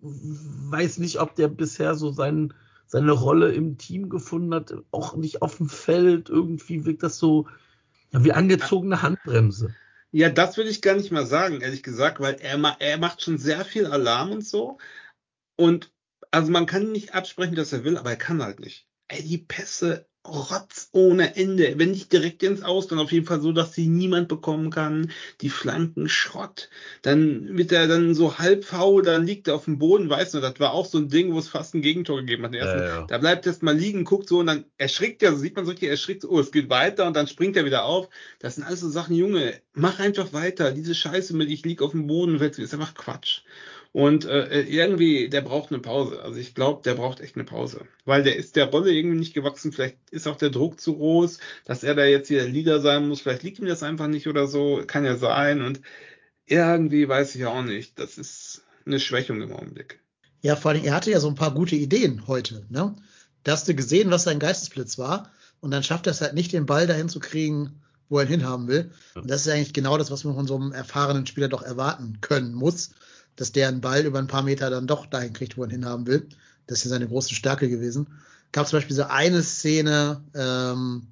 weiß 0.00 0.98
nicht, 0.98 1.20
ob 1.20 1.34
der 1.34 1.48
bisher 1.48 1.94
so 1.94 2.10
sein, 2.12 2.54
seine 2.86 3.12
Rolle 3.12 3.52
im 3.52 3.76
Team 3.76 4.08
gefunden 4.08 4.54
hat, 4.54 4.74
auch 4.90 5.16
nicht 5.16 5.42
auf 5.42 5.58
dem 5.58 5.68
Feld. 5.68 6.30
Irgendwie 6.30 6.86
wirkt 6.86 7.02
das 7.02 7.18
so 7.18 7.46
ja, 8.12 8.24
wie 8.24 8.32
angezogene 8.32 9.02
Handbremse. 9.02 9.74
Ja, 10.10 10.30
das 10.30 10.56
will 10.56 10.66
ich 10.66 10.80
gar 10.80 10.94
nicht 10.94 11.12
mal 11.12 11.26
sagen, 11.26 11.60
ehrlich 11.60 11.82
gesagt, 11.82 12.20
weil 12.20 12.36
er, 12.40 12.56
ma 12.56 12.74
er 12.78 12.96
macht 12.96 13.22
schon 13.22 13.36
sehr 13.36 13.64
viel 13.64 13.86
Alarm 13.86 14.32
und 14.32 14.46
so. 14.46 14.78
Und 15.58 15.92
also 16.30 16.50
man 16.50 16.66
kann 16.66 16.92
nicht 16.92 17.14
absprechen, 17.14 17.56
dass 17.56 17.72
er 17.72 17.84
will, 17.84 17.98
aber 17.98 18.10
er 18.10 18.16
kann 18.16 18.42
halt 18.42 18.60
nicht. 18.60 18.86
Ey, 19.08 19.22
die 19.22 19.38
Pässe 19.38 20.06
Rotz 20.28 20.88
ohne 20.92 21.36
Ende. 21.36 21.78
Wenn 21.78 21.92
nicht 21.92 22.12
direkt 22.12 22.42
ins 22.42 22.62
Aus, 22.62 22.86
dann 22.86 22.98
auf 22.98 23.12
jeden 23.12 23.26
Fall 23.26 23.40
so, 23.40 23.52
dass 23.52 23.72
sie 23.72 23.88
niemand 23.88 24.28
bekommen 24.28 24.70
kann. 24.70 25.10
Die 25.40 25.48
Flanken 25.48 26.08
Schrott. 26.08 26.68
Dann 27.02 27.56
wird 27.56 27.72
er 27.72 27.88
dann 27.88 28.14
so 28.14 28.38
halb 28.38 28.64
faul, 28.64 29.02
dann 29.02 29.26
liegt 29.26 29.48
er 29.48 29.54
auf 29.54 29.64
dem 29.64 29.78
Boden, 29.78 30.10
weißt 30.10 30.34
du, 30.34 30.40
das 30.40 30.60
war 30.60 30.72
auch 30.72 30.86
so 30.86 30.98
ein 30.98 31.08
Ding, 31.08 31.32
wo 31.32 31.38
es 31.38 31.48
fast 31.48 31.74
ein 31.74 31.82
Gegentor 31.82 32.18
gegeben 32.18 32.44
hat. 32.44 32.54
Ja, 32.54 32.84
ja. 32.84 33.06
Da 33.06 33.18
bleibt 33.18 33.46
er 33.46 33.54
mal 33.60 33.76
liegen, 33.76 34.04
guckt 34.04 34.28
so 34.28 34.38
und 34.38 34.46
dann 34.46 34.64
erschrickt 34.76 35.22
er, 35.22 35.32
so 35.32 35.38
sieht 35.38 35.56
man 35.56 35.64
so 35.64 35.70
richtig, 35.70 35.88
er 35.88 35.92
erschrickt, 35.92 36.22
so, 36.22 36.28
oh, 36.28 36.40
es 36.40 36.52
geht 36.52 36.68
weiter 36.68 37.06
und 37.06 37.16
dann 37.16 37.26
springt 37.26 37.56
er 37.56 37.64
wieder 37.64 37.84
auf. 37.84 38.08
Das 38.38 38.56
sind 38.56 38.64
alles 38.64 38.80
so 38.80 38.90
Sachen, 38.90 39.16
Junge, 39.16 39.60
mach 39.72 39.98
einfach 39.98 40.32
weiter. 40.32 40.72
Diese 40.72 40.94
Scheiße 40.94 41.34
mit, 41.34 41.50
ich 41.50 41.64
lieg 41.64 41.80
auf 41.80 41.92
dem 41.92 42.06
Boden, 42.06 42.38
ist 42.40 42.74
einfach 42.74 42.94
Quatsch. 42.94 43.40
Und 43.92 44.26
äh, 44.26 44.62
irgendwie, 44.62 45.28
der 45.28 45.40
braucht 45.40 45.72
eine 45.72 45.80
Pause. 45.80 46.22
Also 46.22 46.38
ich 46.38 46.54
glaube, 46.54 46.82
der 46.84 46.94
braucht 46.94 47.20
echt 47.20 47.36
eine 47.36 47.44
Pause. 47.44 47.86
Weil 48.04 48.22
der 48.22 48.36
ist 48.36 48.56
der 48.56 48.66
Rolle 48.66 48.92
irgendwie 48.92 49.18
nicht 49.18 49.34
gewachsen. 49.34 49.72
Vielleicht 49.72 49.96
ist 50.10 50.28
auch 50.28 50.36
der 50.36 50.50
Druck 50.50 50.80
zu 50.80 50.96
groß, 50.96 51.38
dass 51.64 51.82
er 51.82 51.94
da 51.94 52.04
jetzt 52.04 52.28
hier 52.28 52.42
der 52.42 52.50
Leader 52.50 52.80
sein 52.80 53.08
muss. 53.08 53.22
Vielleicht 53.22 53.42
liegt 53.42 53.58
ihm 53.58 53.66
das 53.66 53.82
einfach 53.82 54.06
nicht 54.06 54.28
oder 54.28 54.46
so. 54.46 54.82
Kann 54.86 55.04
ja 55.04 55.16
sein. 55.16 55.62
Und 55.62 55.80
irgendwie 56.46 57.08
weiß 57.08 57.34
ich 57.34 57.46
auch 57.46 57.62
nicht. 57.62 57.98
Das 57.98 58.18
ist 58.18 58.62
eine 58.84 59.00
Schwächung 59.00 59.40
im 59.40 59.52
Augenblick. 59.52 60.00
Ja, 60.42 60.54
vor 60.54 60.70
allem, 60.70 60.84
er 60.84 60.94
hatte 60.94 61.10
ja 61.10 61.18
so 61.18 61.28
ein 61.28 61.34
paar 61.34 61.54
gute 61.54 61.74
Ideen 61.74 62.26
heute. 62.26 62.66
Ne? 62.68 62.94
da 63.48 63.52
hast 63.52 63.66
du 63.66 63.74
gesehen, 63.74 64.10
was 64.10 64.24
sein 64.24 64.38
Geistesblitz 64.38 64.98
war. 64.98 65.30
Und 65.60 65.70
dann 65.70 65.82
schafft 65.82 66.06
er 66.06 66.12
es 66.12 66.20
halt 66.20 66.34
nicht, 66.34 66.52
den 66.52 66.66
Ball 66.66 66.86
dahin 66.86 67.08
zu 67.08 67.18
kriegen, 67.18 67.80
wo 68.08 68.18
er 68.18 68.24
ihn 68.24 68.30
hinhaben 68.30 68.68
will. 68.68 68.90
Und 69.14 69.28
das 69.28 69.46
ist 69.46 69.52
eigentlich 69.52 69.72
genau 69.72 69.98
das, 69.98 70.10
was 70.10 70.24
man 70.24 70.34
von 70.34 70.46
so 70.46 70.56
einem 70.56 70.72
erfahrenen 70.72 71.26
Spieler 71.26 71.48
doch 71.48 71.62
erwarten 71.62 72.18
können 72.20 72.54
muss, 72.54 72.90
dass 73.38 73.52
der 73.52 73.68
einen 73.68 73.80
Ball 73.80 74.04
über 74.04 74.18
ein 74.18 74.26
paar 74.26 74.42
Meter 74.42 74.68
dann 74.68 74.88
doch 74.88 75.06
dahin 75.06 75.32
kriegt, 75.32 75.56
wo 75.56 75.62
er 75.62 75.68
ihn 75.68 75.82
hinhaben 75.82 76.06
will. 76.06 76.28
Das 76.66 76.78
ist 76.78 76.84
ja 76.84 76.90
seine 76.90 77.06
große 77.06 77.34
Stärke 77.34 77.68
gewesen. 77.68 78.08
Gab 78.50 78.66
zum 78.66 78.78
Beispiel 78.78 78.96
so 78.96 79.04
eine 79.04 79.42
Szene, 79.42 80.22
ähm, 80.34 81.06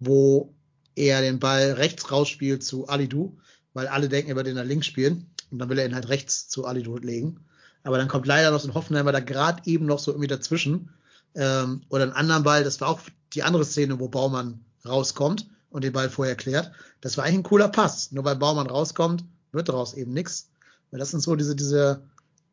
wo 0.00 0.54
er 0.94 1.20
den 1.20 1.38
Ball 1.38 1.72
rechts 1.72 2.10
rausspielt 2.10 2.64
zu 2.64 2.88
Alidu, 2.88 3.36
weil 3.74 3.88
alle 3.88 4.08
denken, 4.08 4.30
er 4.30 4.36
würde 4.36 4.50
ihn 4.50 4.56
nach 4.56 4.64
links 4.64 4.86
spielen. 4.86 5.26
Und 5.50 5.58
dann 5.58 5.68
will 5.68 5.78
er 5.78 5.86
ihn 5.86 5.94
halt 5.94 6.08
rechts 6.08 6.48
zu 6.48 6.64
Alidu 6.64 6.96
legen. 6.96 7.40
Aber 7.82 7.98
dann 7.98 8.08
kommt 8.08 8.26
leider 8.26 8.50
noch 8.50 8.60
so 8.60 8.68
ein 8.68 8.74
Hoffenheimer 8.74 9.12
da 9.12 9.20
gerade 9.20 9.62
eben 9.66 9.84
noch 9.84 9.98
so 9.98 10.12
irgendwie 10.12 10.28
dazwischen. 10.28 10.88
Ähm, 11.34 11.82
oder 11.90 12.04
einen 12.04 12.12
anderen 12.12 12.42
Ball, 12.42 12.64
das 12.64 12.80
war 12.80 12.88
auch 12.88 13.00
die 13.34 13.42
andere 13.42 13.66
Szene, 13.66 14.00
wo 14.00 14.08
Baumann 14.08 14.64
rauskommt 14.86 15.46
und 15.68 15.84
den 15.84 15.92
Ball 15.92 16.08
vorher 16.08 16.36
klärt. 16.36 16.72
Das 17.02 17.18
war 17.18 17.24
eigentlich 17.24 17.40
ein 17.40 17.42
cooler 17.42 17.68
Pass. 17.68 18.12
Nur 18.12 18.24
weil 18.24 18.36
Baumann 18.36 18.66
rauskommt, 18.66 19.24
wird 19.52 19.68
daraus 19.68 19.92
eben 19.92 20.14
nichts. 20.14 20.48
Weil 20.90 21.00
das 21.00 21.10
sind 21.10 21.20
so 21.20 21.36
diese, 21.36 21.56
diese 21.56 22.02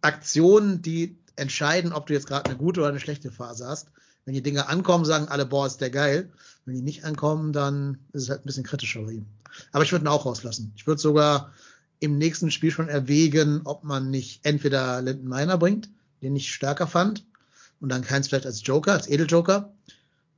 Aktionen, 0.02 0.82
die 0.82 1.17
entscheiden, 1.36 1.93
ob 1.93 2.08
du 2.08 2.13
jetzt 2.13 2.28
gerade 2.28 2.50
eine 2.50 2.58
gute 2.58 2.82
oder 2.82 2.89
eine 2.89 3.00
schlechte 3.00 3.32
Phase 3.32 3.67
hast. 3.67 3.88
Wenn 4.26 4.34
die 4.34 4.43
Dinge 4.43 4.69
ankommen, 4.69 5.06
sagen 5.06 5.28
alle, 5.28 5.46
boah, 5.46 5.67
ist 5.67 5.82
der 5.82 5.89
geil. 5.89 6.32
Wenn 6.65 6.76
die 6.76 6.82
nicht 6.82 7.04
ankommen, 7.04 7.54
dann 7.54 7.98
ist 8.13 8.24
es 8.24 8.30
halt 8.30 8.41
ein 8.41 8.46
bisschen 8.46 8.63
kritischer 8.63 9.02
bei 9.02 9.13
ihm. 9.13 9.26
Aber 9.72 9.84
ich 9.84 9.91
würde 9.91 10.06
ihn 10.06 10.10
auch 10.10 10.26
rauslassen. 10.26 10.72
Ich 10.76 10.88
würde 10.88 11.02
sogar 11.02 11.52
im 12.00 12.17
nächsten 12.17 12.52
Spiel 12.52 12.72
schon 12.72 12.89
erwägen, 12.89 13.62
ob 13.65 13.84
man 13.84 14.10
nicht 14.10 14.46
entweder 14.46 15.02
Linden 15.02 15.28
Meiner 15.28 15.58
bringt, 15.58 15.89
den 16.22 16.36
ich 16.36 16.54
stärker 16.54 16.88
fand, 16.88 17.26
und 17.80 17.89
dann 17.89 18.02
keins 18.02 18.28
vielleicht 18.28 18.46
als 18.46 18.65
Joker, 18.65 18.93
als 18.93 19.08
Edeljoker, 19.08 19.74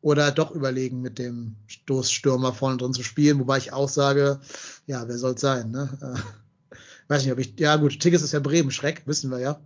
oder 0.02 0.32
doch 0.32 0.52
überlegen, 0.52 1.02
mit 1.02 1.18
dem 1.18 1.56
Stoßstürmer 1.66 2.54
vorne 2.54 2.78
drin 2.78 2.94
zu 2.94 3.04
spielen, 3.04 3.40
wobei 3.40 3.58
ich 3.58 3.74
auch 3.74 3.90
sage, 3.90 4.40
ja, 4.86 5.08
wer 5.08 5.18
soll's 5.18 5.42
sein, 5.42 5.72
ne? 5.72 5.90
Weiß 7.08 7.24
nicht, 7.24 7.32
ob 7.32 7.40
ich, 7.40 7.54
ja 7.60 7.76
gut, 7.76 8.00
Tigges 8.00 8.22
ist 8.22 8.32
ja 8.34 8.40
Bremen, 8.40 8.72
Schreck, 8.72 9.04
wissen 9.06 9.30
wir 9.32 9.40
ja. 9.40 9.60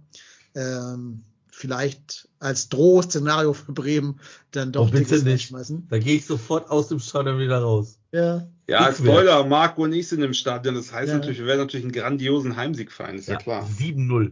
Ähm, 0.56 1.24
vielleicht 1.52 2.28
als 2.40 2.70
Drohszenario 2.70 3.54
für 3.54 3.72
Bremen 3.74 4.20
dann 4.52 4.72
doch 4.72 4.88
Oh, 4.88 4.92
bitte 4.92 5.22
nicht. 5.24 5.48
schmeißen. 5.48 5.88
Da 5.90 6.00
gehe 6.00 6.16
ich 6.16 6.26
sofort 6.26 6.70
aus 6.70 6.88
dem 6.88 7.00
Stadion 7.00 7.38
wieder 7.40 7.60
raus. 7.60 7.98
Ja, 8.12 8.48
Ja, 8.68 8.90
Ich 8.90 8.98
Spoiler, 8.98 9.46
Marco 9.46 9.84
und 9.84 9.94
ich 9.94 10.08
sind 10.08 10.22
im 10.22 10.34
Stadion. 10.34 10.76
Das 10.76 10.92
heißt 10.94 11.10
Ja. 11.10 11.18
natürlich, 11.18 11.40
wir 11.40 11.46
werden 11.48 11.60
natürlich 11.60 11.84
einen 11.86 11.92
grandiosen 11.94 12.56
Heimsieg 12.56 12.92
feiern, 12.92 13.18
ist 13.18 13.28
ja, 13.28 13.38
klar. 13.38 13.68
7-0. 13.78 14.32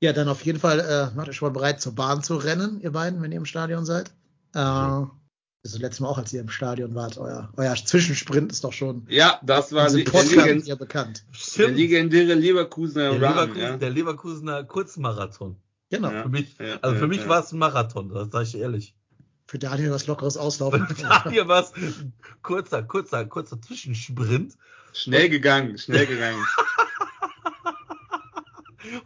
Ja, 0.00 0.12
dann 0.12 0.28
auf 0.28 0.44
jeden 0.44 0.58
Fall 0.58 0.80
äh, 0.80 1.14
macht 1.16 1.28
ihr 1.28 1.32
schon 1.32 1.48
mal 1.48 1.52
bereit, 1.52 1.80
zur 1.80 1.94
Bahn 1.94 2.22
zu 2.22 2.36
rennen, 2.36 2.80
ihr 2.80 2.92
beiden, 2.92 3.22
wenn 3.22 3.30
ihr 3.32 3.38
im 3.38 3.46
Stadion 3.46 3.84
seid. 3.86 4.10
Äh, 4.54 4.58
Mhm. 4.64 5.10
Das 5.64 5.72
ist 5.72 5.76
das 5.76 5.82
letzte 5.82 6.02
Mal 6.02 6.10
auch, 6.10 6.18
als 6.18 6.30
ihr 6.34 6.42
im 6.42 6.50
Stadion 6.50 6.94
wart. 6.94 7.16
Euer, 7.16 7.48
euer 7.56 7.74
Zwischensprint 7.74 8.52
ist 8.52 8.64
doch 8.64 8.74
schon 8.74 9.06
Ja, 9.08 9.40
das 9.42 9.72
war 9.72 9.88
die, 9.88 10.04
der, 10.04 10.58
ja 10.58 10.74
bekannt. 10.74 11.24
der 11.56 11.70
legendäre 11.70 12.34
Leverkusener 12.34 13.12
Der, 13.12 13.12
Run. 13.12 13.20
Leverkusen, 13.30 13.62
ja. 13.62 13.76
der 13.78 13.88
Leverkusener 13.90 14.64
Kurzmarathon. 14.64 15.56
Genau. 15.88 16.10
Ja. 16.12 16.22
Für 16.24 16.28
mich, 16.28 16.54
Ja, 16.58 16.76
also 16.82 16.96
für 16.96 17.02
ja, 17.04 17.08
mich 17.08 17.20
ja. 17.20 17.28
war 17.30 17.42
es 17.42 17.50
ein 17.50 17.58
Marathon, 17.58 18.10
das 18.10 18.30
sage 18.30 18.44
ich 18.44 18.58
ehrlich. 18.58 18.94
Für 19.46 19.58
Daniel 19.58 19.90
was 19.90 20.06
lockeres 20.06 20.36
Auslaufen. 20.36 20.86
Hier 21.30 21.48
war 21.48 21.62
es 21.62 21.72
ein 21.72 22.12
kurzer, 22.42 22.82
kurzer, 22.82 23.24
kurzer 23.24 23.58
Zwischensprint. 23.62 24.58
Schnell 24.92 25.30
gegangen, 25.30 25.78
schnell 25.78 26.04
gegangen. 26.06 26.44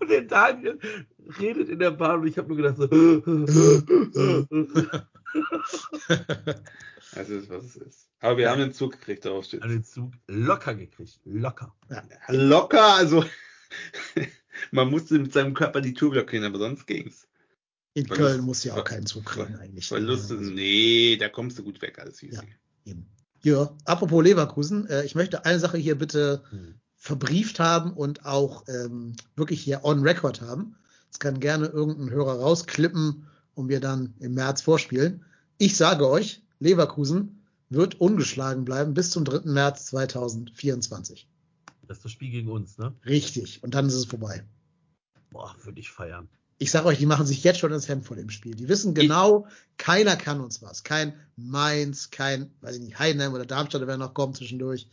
Und 0.01 0.11
der 0.11 0.23
Daniel 0.23 0.77
redet 1.39 1.69
in 1.69 1.79
der 1.79 1.93
Bahn 1.93 2.19
und 2.21 2.27
ich 2.27 2.37
habe 2.37 2.49
nur 2.49 2.57
gedacht 2.57 2.79
so. 2.79 2.89
Das 7.15 7.29
ist, 7.31 7.49
was 7.49 7.65
es 7.65 7.77
ist. 7.77 8.09
Aber 8.21 8.37
wir 8.37 8.51
haben 8.51 8.61
den 8.61 8.73
Zug 8.75 8.93
gekriegt, 8.93 9.25
darauf 9.25 9.45
steht. 9.45 9.63
An 9.63 9.71
den 9.71 9.85
Zug 9.85 10.13
locker 10.27 10.75
gekriegt. 10.75 11.21
Locker. 11.25 11.75
Locker, 12.29 12.95
also 12.97 13.25
man 14.73 14.91
musste 14.91 15.19
mit 15.19 15.33
seinem 15.33 15.55
Körper 15.55 15.81
die 15.81 15.95
Tour 15.95 16.11
blockieren, 16.11 16.45
aber 16.45 16.59
sonst 16.59 16.87
ging's. 16.87 17.27
In 17.95 18.07
Verlust- 18.07 18.17
Köln 18.17 18.41
muss 18.45 18.65
ja 18.65 18.75
auch 18.75 18.85
keinen 18.85 19.07
Zug 19.07 19.25
kriegen 19.25 19.57
eigentlich. 19.57 19.89
Verluste, 19.89 20.37
Also, 20.37 20.51
nee, 20.51 21.17
da 21.17 21.29
kommst 21.29 21.59
du 21.59 21.65
gut 21.65 21.81
weg, 21.81 21.99
alles 21.99 22.23
easy. 22.23 22.37
Ja. 22.37 22.43
eben. 22.85 23.07
Ja, 23.43 23.75
apropos 23.85 24.23
Leverkusen, 24.25 24.87
äh, 24.89 25.05
ich 25.05 25.15
möchte 25.15 25.45
eine 25.45 25.59
Sache 25.61 25.79
hier 25.79 25.97
bitte 25.97 26.43
Hm. 26.51 26.75
verbrieft 26.97 27.61
haben 27.61 27.93
und 27.93 28.27
auch 28.27 28.65
ähm, 28.69 29.15
wirklich 29.37 29.61
hier 29.63 29.85
on 29.85 30.03
record 30.03 30.41
haben. 30.43 30.77
Das 31.11 31.21
kann 31.21 31.41
gerne 31.41 31.67
irgendein 31.69 32.11
Hörer 32.11 32.41
rausklippen 32.41 33.27
und 33.59 33.69
wir 33.69 33.81
dann 33.81 34.15
im 34.21 34.35
März 34.35 34.63
vorspielen. 34.63 35.25
Ich 35.59 35.77
sage 35.77 36.09
euch, 36.09 36.43
Leverkusen 36.61 37.45
wird 37.69 38.01
ungeschlagen 38.01 38.65
bleiben 38.65 38.95
bis 38.95 39.11
zum 39.11 39.25
3. 39.25 39.51
März 39.51 39.87
2024. 39.87 41.29
Das 41.87 41.99
ist 41.99 42.05
das 42.05 42.13
Spiel 42.13 42.31
gegen 42.31 42.49
uns, 42.51 42.79
ne? 42.79 42.95
Richtig. 43.05 43.63
Und 43.63 43.75
dann 43.75 43.87
ist 43.87 43.95
es 43.95 44.05
vorbei. 44.05 44.45
Boah, 45.31 45.55
würde 45.65 45.81
ich 45.81 45.91
feiern. 45.91 46.29
Ich 46.59 46.71
sage 46.71 46.87
euch, 46.87 46.99
die 46.99 47.07
machen 47.07 47.27
sich 47.27 47.45
jetzt 47.45 47.59
schon 47.59 47.73
ins 47.73 47.89
Hemd 47.89 48.05
vor 48.05 48.17
dem 48.17 48.31
Spiel. 48.31 48.55
Die 48.55 48.69
wissen 48.69 48.95
genau, 48.95 49.47
keiner 49.77 50.17
kann 50.17 50.41
uns 50.41 50.63
was. 50.63 50.83
Kein 50.83 51.15
Mainz, 51.37 52.11
kein, 52.11 52.51
weiß 52.61 52.77
ich 52.77 52.83
nicht, 52.83 52.99
Heidenheim 52.99 53.33
oder 53.33 53.47
Darmstadt, 53.47 53.87
wer 53.87 53.97
noch 53.97 54.15
kommt 54.15 54.37
zwischendurch. 54.37 54.89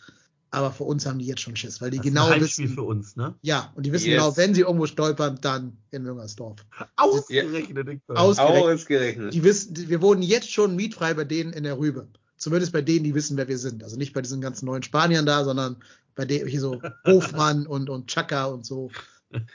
Aber 0.51 0.71
für 0.71 0.83
uns 0.85 1.05
haben 1.05 1.19
die 1.19 1.25
jetzt 1.25 1.41
schon 1.41 1.55
Schiss, 1.55 1.81
weil 1.81 1.89
die 1.91 1.97
Das 1.97 2.05
ist 2.05 2.11
genau 2.11 2.27
ein 2.27 2.39
Heimspiel 2.41 2.65
wissen. 2.65 2.75
für 2.75 2.83
uns, 2.83 3.15
ne? 3.17 3.35
Ja, 3.41 3.73
und 3.75 3.85
die 3.85 3.91
wissen 3.91 4.07
Yes. 4.07 4.21
genau, 4.23 4.37
wenn 4.37 4.53
sie 4.55 4.61
irgendwo 4.61 4.85
stolpern, 4.85 5.37
dann 5.41 5.77
in 5.91 6.03
Müngersdorf. 6.03 6.59
Ausgerechnet. 6.95 8.01
Aus- 8.07 8.37
Ausgerechnet. 8.39 8.73
Ausgerechnet. 8.75 9.33
Die 9.33 9.43
wissen, 9.43 9.73
die, 9.73 9.89
wir 9.89 10.01
wohnen 10.01 10.21
jetzt 10.21 10.51
schon 10.51 10.75
mietfrei 10.75 11.13
bei 11.13 11.23
denen 11.25 11.53
in 11.53 11.63
der 11.63 11.77
Rübe. 11.77 12.07
Zumindest 12.37 12.71
bei 12.73 12.81
denen, 12.81 13.03
die 13.03 13.15
wissen, 13.15 13.37
wer 13.37 13.47
wir 13.47 13.57
sind. 13.57 13.83
Also 13.83 13.97
nicht 13.97 14.13
bei 14.13 14.21
diesen 14.21 14.41
ganzen 14.41 14.65
neuen 14.65 14.83
Spaniern 14.83 15.25
da, 15.25 15.43
sondern 15.43 15.77
bei 16.15 16.25
denen 16.25 16.47
hier 16.47 16.61
so 16.61 16.81
Hofmann 17.05 17.65
und, 17.67 17.89
und 17.89 18.07
Chaka 18.07 18.45
und 18.45 18.65
so. 18.65 18.91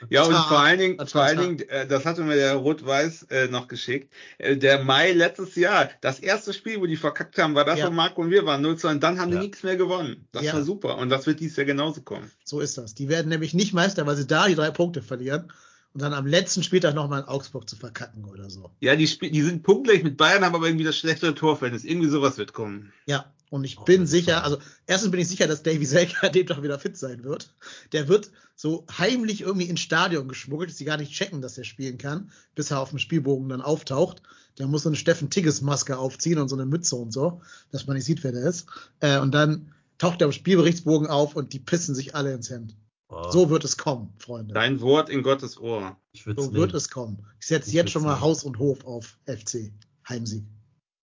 Ja, 0.09 0.25
und 0.25 0.33
Tar, 0.33 0.49
vor 0.49 0.59
allen 0.61 0.79
Dingen, 0.79 0.97
das 0.99 1.12
vor 1.12 1.23
allen. 1.23 1.38
Dingen, 1.38 1.69
äh, 1.69 1.87
das 1.87 2.05
hatte 2.05 2.23
mir 2.23 2.37
der 2.37 2.55
Rot-Weiß 2.55 3.25
äh, 3.31 3.49
noch 3.49 3.69
geschickt. 3.69 4.12
Äh, 4.38 4.57
der 4.57 4.83
Mai 4.85 5.12
letztes 5.12 5.55
Jahr, 5.57 5.88
das 6.01 6.19
erste 6.21 6.53
Spiel, 6.53 6.81
wo 6.81 6.87
die 6.87 6.97
verkackt 6.97 7.38
haben, 7.38 7.55
war 7.55 7.64
das, 7.64 7.79
Ja. 7.79 7.87
wo 7.88 7.90
Marco 7.90 8.21
und 8.23 8.31
wir 8.31 8.45
waren 8.47 8.62
0 8.62 8.77
zu 8.77 8.88
1. 8.88 9.01
Dann 9.01 9.19
haben 9.21 9.31
Ja. 9.33 9.37
die 9.38 9.47
nichts 9.47 9.62
mehr 9.62 9.77
gewonnen. 9.77 10.27
Das 10.33 10.43
Ja. 10.45 10.55
war 10.55 10.62
super. 10.62 10.99
Und 10.99 11.09
das 11.11 11.27
wird 11.27 11.40
dieses 11.40 11.57
Jahr 11.57 11.66
genauso 11.66 12.03
kommen. 12.03 12.31
So 12.45 12.61
ist 12.61 12.79
das. 12.79 12.95
Die 12.95 13.09
werden 13.09 13.29
nämlich 13.29 13.55
nicht 13.55 13.73
Meister, 13.75 14.07
weil 14.07 14.16
sie 14.16 14.27
da 14.27 14.47
die 14.49 14.55
drei 14.55 14.71
Punkte 14.71 15.03
verlieren 15.03 15.53
und 15.93 16.03
dann 16.03 16.12
am 16.14 16.27
letzten 16.27 16.62
Spieltag 16.62 16.95
nochmal 16.95 17.23
in 17.23 17.27
Augsburg 17.29 17.69
zu 17.69 17.77
verkacken 17.77 18.25
oder 18.25 18.49
so. 18.51 18.71
Ja, 18.81 18.95
die, 18.97 19.05
Sp 19.11 19.31
die 19.31 19.43
sind 19.43 19.62
punktgleich 19.62 20.03
mit 20.03 20.16
Bayern, 20.16 20.45
haben 20.45 20.55
aber 20.55 20.66
irgendwie 20.66 20.85
das 20.85 20.97
schlechtere 20.97 21.35
Torverhältnis. 21.35 21.85
Irgendwie 21.85 22.09
sowas 22.09 22.38
wird 22.38 22.53
kommen. 22.53 22.93
Ja, 23.07 23.33
und 23.51 23.65
ich 23.65 23.79
Oh, 23.79 23.85
bin 23.85 24.07
sicher, 24.07 24.43
also 24.45 24.59
erstens 24.87 25.11
bin 25.11 25.21
ich 25.21 25.29
sicher, 25.29 25.47
dass 25.47 25.63
Davy 25.63 25.85
Selke 25.85 26.15
an 26.27 26.33
dem 26.33 26.47
Tag 26.47 26.63
wieder 26.63 26.79
fit 26.79 26.97
sein 26.97 27.23
wird. 27.25 27.53
Der 27.93 28.09
wird 28.09 28.31
so 28.57 28.87
heimlich 28.97 29.43
irgendwie 29.43 29.67
ins 29.69 29.81
Stadion 29.81 30.29
geschmuggelt, 30.29 30.71
dass 30.71 30.79
sie 30.79 30.85
gar 30.85 30.97
nicht 30.97 31.13
checken, 31.13 31.43
dass 31.43 31.59
er 31.59 31.65
spielen 31.65 31.99
kann, 31.99 32.31
bis 32.55 32.71
er 32.71 32.81
auf 32.81 32.91
dem 32.91 32.99
Spielbogen 32.99 33.49
dann 33.49 33.61
auftaucht. 33.63 34.23
Der 34.59 34.67
muss 34.67 34.83
so 34.83 34.89
eine 34.89 34.97
Steffen 34.97 35.31
Tigges 35.31 35.63
Maske 35.63 35.97
aufziehen 35.99 36.39
und 36.39 36.49
so 36.49 36.57
eine 36.57 36.67
Mütze 36.67 36.97
und 36.97 37.13
so, 37.13 37.41
dass 37.73 37.87
man 37.87 37.97
nicht 37.97 38.05
sieht, 38.07 38.23
wer 38.25 38.33
der 38.33 38.43
ist. 38.43 38.67
Äh, 39.01 39.19
und 39.21 39.33
dann 39.33 39.73
taucht 39.99 40.21
er 40.21 40.27
am 40.27 40.33
Spielberichtsbogen 40.33 41.09
auf 41.09 41.35
und 41.37 41.53
die 41.53 41.59
pissen 41.61 41.95
sich 41.95 42.15
alle 42.15 42.33
ins 42.35 42.51
Hemd. 42.51 42.77
Boah, 43.09 43.33
So 43.33 43.51
wird 43.51 43.65
es 43.65 43.77
kommen, 43.77 44.13
Freunde. 44.19 44.55
Dein 44.55 44.81
Wort 44.81 45.09
in 45.11 45.23
Gottes 45.23 45.59
Ohr. 45.59 45.97
So 46.15 46.27
wird 46.27 46.53
nehmen. 46.53 46.75
es 46.77 46.91
kommen. 46.91 47.27
Ich 47.41 47.47
setze 47.47 47.71
jetzt 47.73 47.91
schon 47.91 48.03
mal 48.03 48.11
nehmen. 48.11 48.21
Haus 48.21 48.45
und 48.45 48.59
Hof 48.59 48.85
auf 48.85 49.19
FC. 49.27 49.73
Heimsieg. 50.09 50.45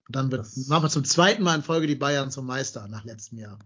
Und 0.08 0.16
dann 0.16 0.32
wird, 0.32 0.42
Das- 0.42 0.68
machen 0.68 0.84
wir 0.84 0.90
zum 0.90 1.04
zweiten 1.04 1.44
Mal 1.44 1.56
in 1.56 1.64
Folge 1.64 1.88
die 1.88 1.96
Bayern 1.96 2.32
zum 2.32 2.46
Meister 2.46 2.88
nach 2.88 3.04
letztem 3.04 3.40
Jahr. 3.40 3.60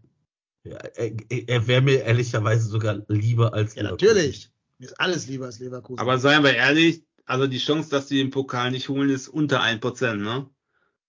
Ja, 0.64 0.78
er 0.78 1.12
er 1.30 1.68
wäre 1.68 1.82
mir 1.82 2.04
ehrlicherweise 2.04 2.68
sogar 2.68 3.02
lieber 3.08 3.54
als 3.54 3.76
Ja, 3.76 3.84
Leverkusen. 3.84 4.08
natürlich. 4.10 4.52
Mir 4.78 4.86
ist 4.88 5.00
alles 5.00 5.28
lieber 5.28 5.46
als 5.46 5.60
Leverkusen. 5.60 6.00
Aber 6.00 6.18
seien 6.20 6.44
wir 6.44 6.54
ehrlich, 6.56 7.04
also 7.26 7.48
die 7.48 7.58
Chance, 7.60 7.90
dass 7.90 8.08
die 8.08 8.18
den 8.18 8.30
Pokal 8.32 8.72
nicht 8.72 8.90
holen, 8.90 9.10
ist 9.10 9.28
unter 9.28 9.62
1%, 9.62 10.22
ne? 10.24 10.48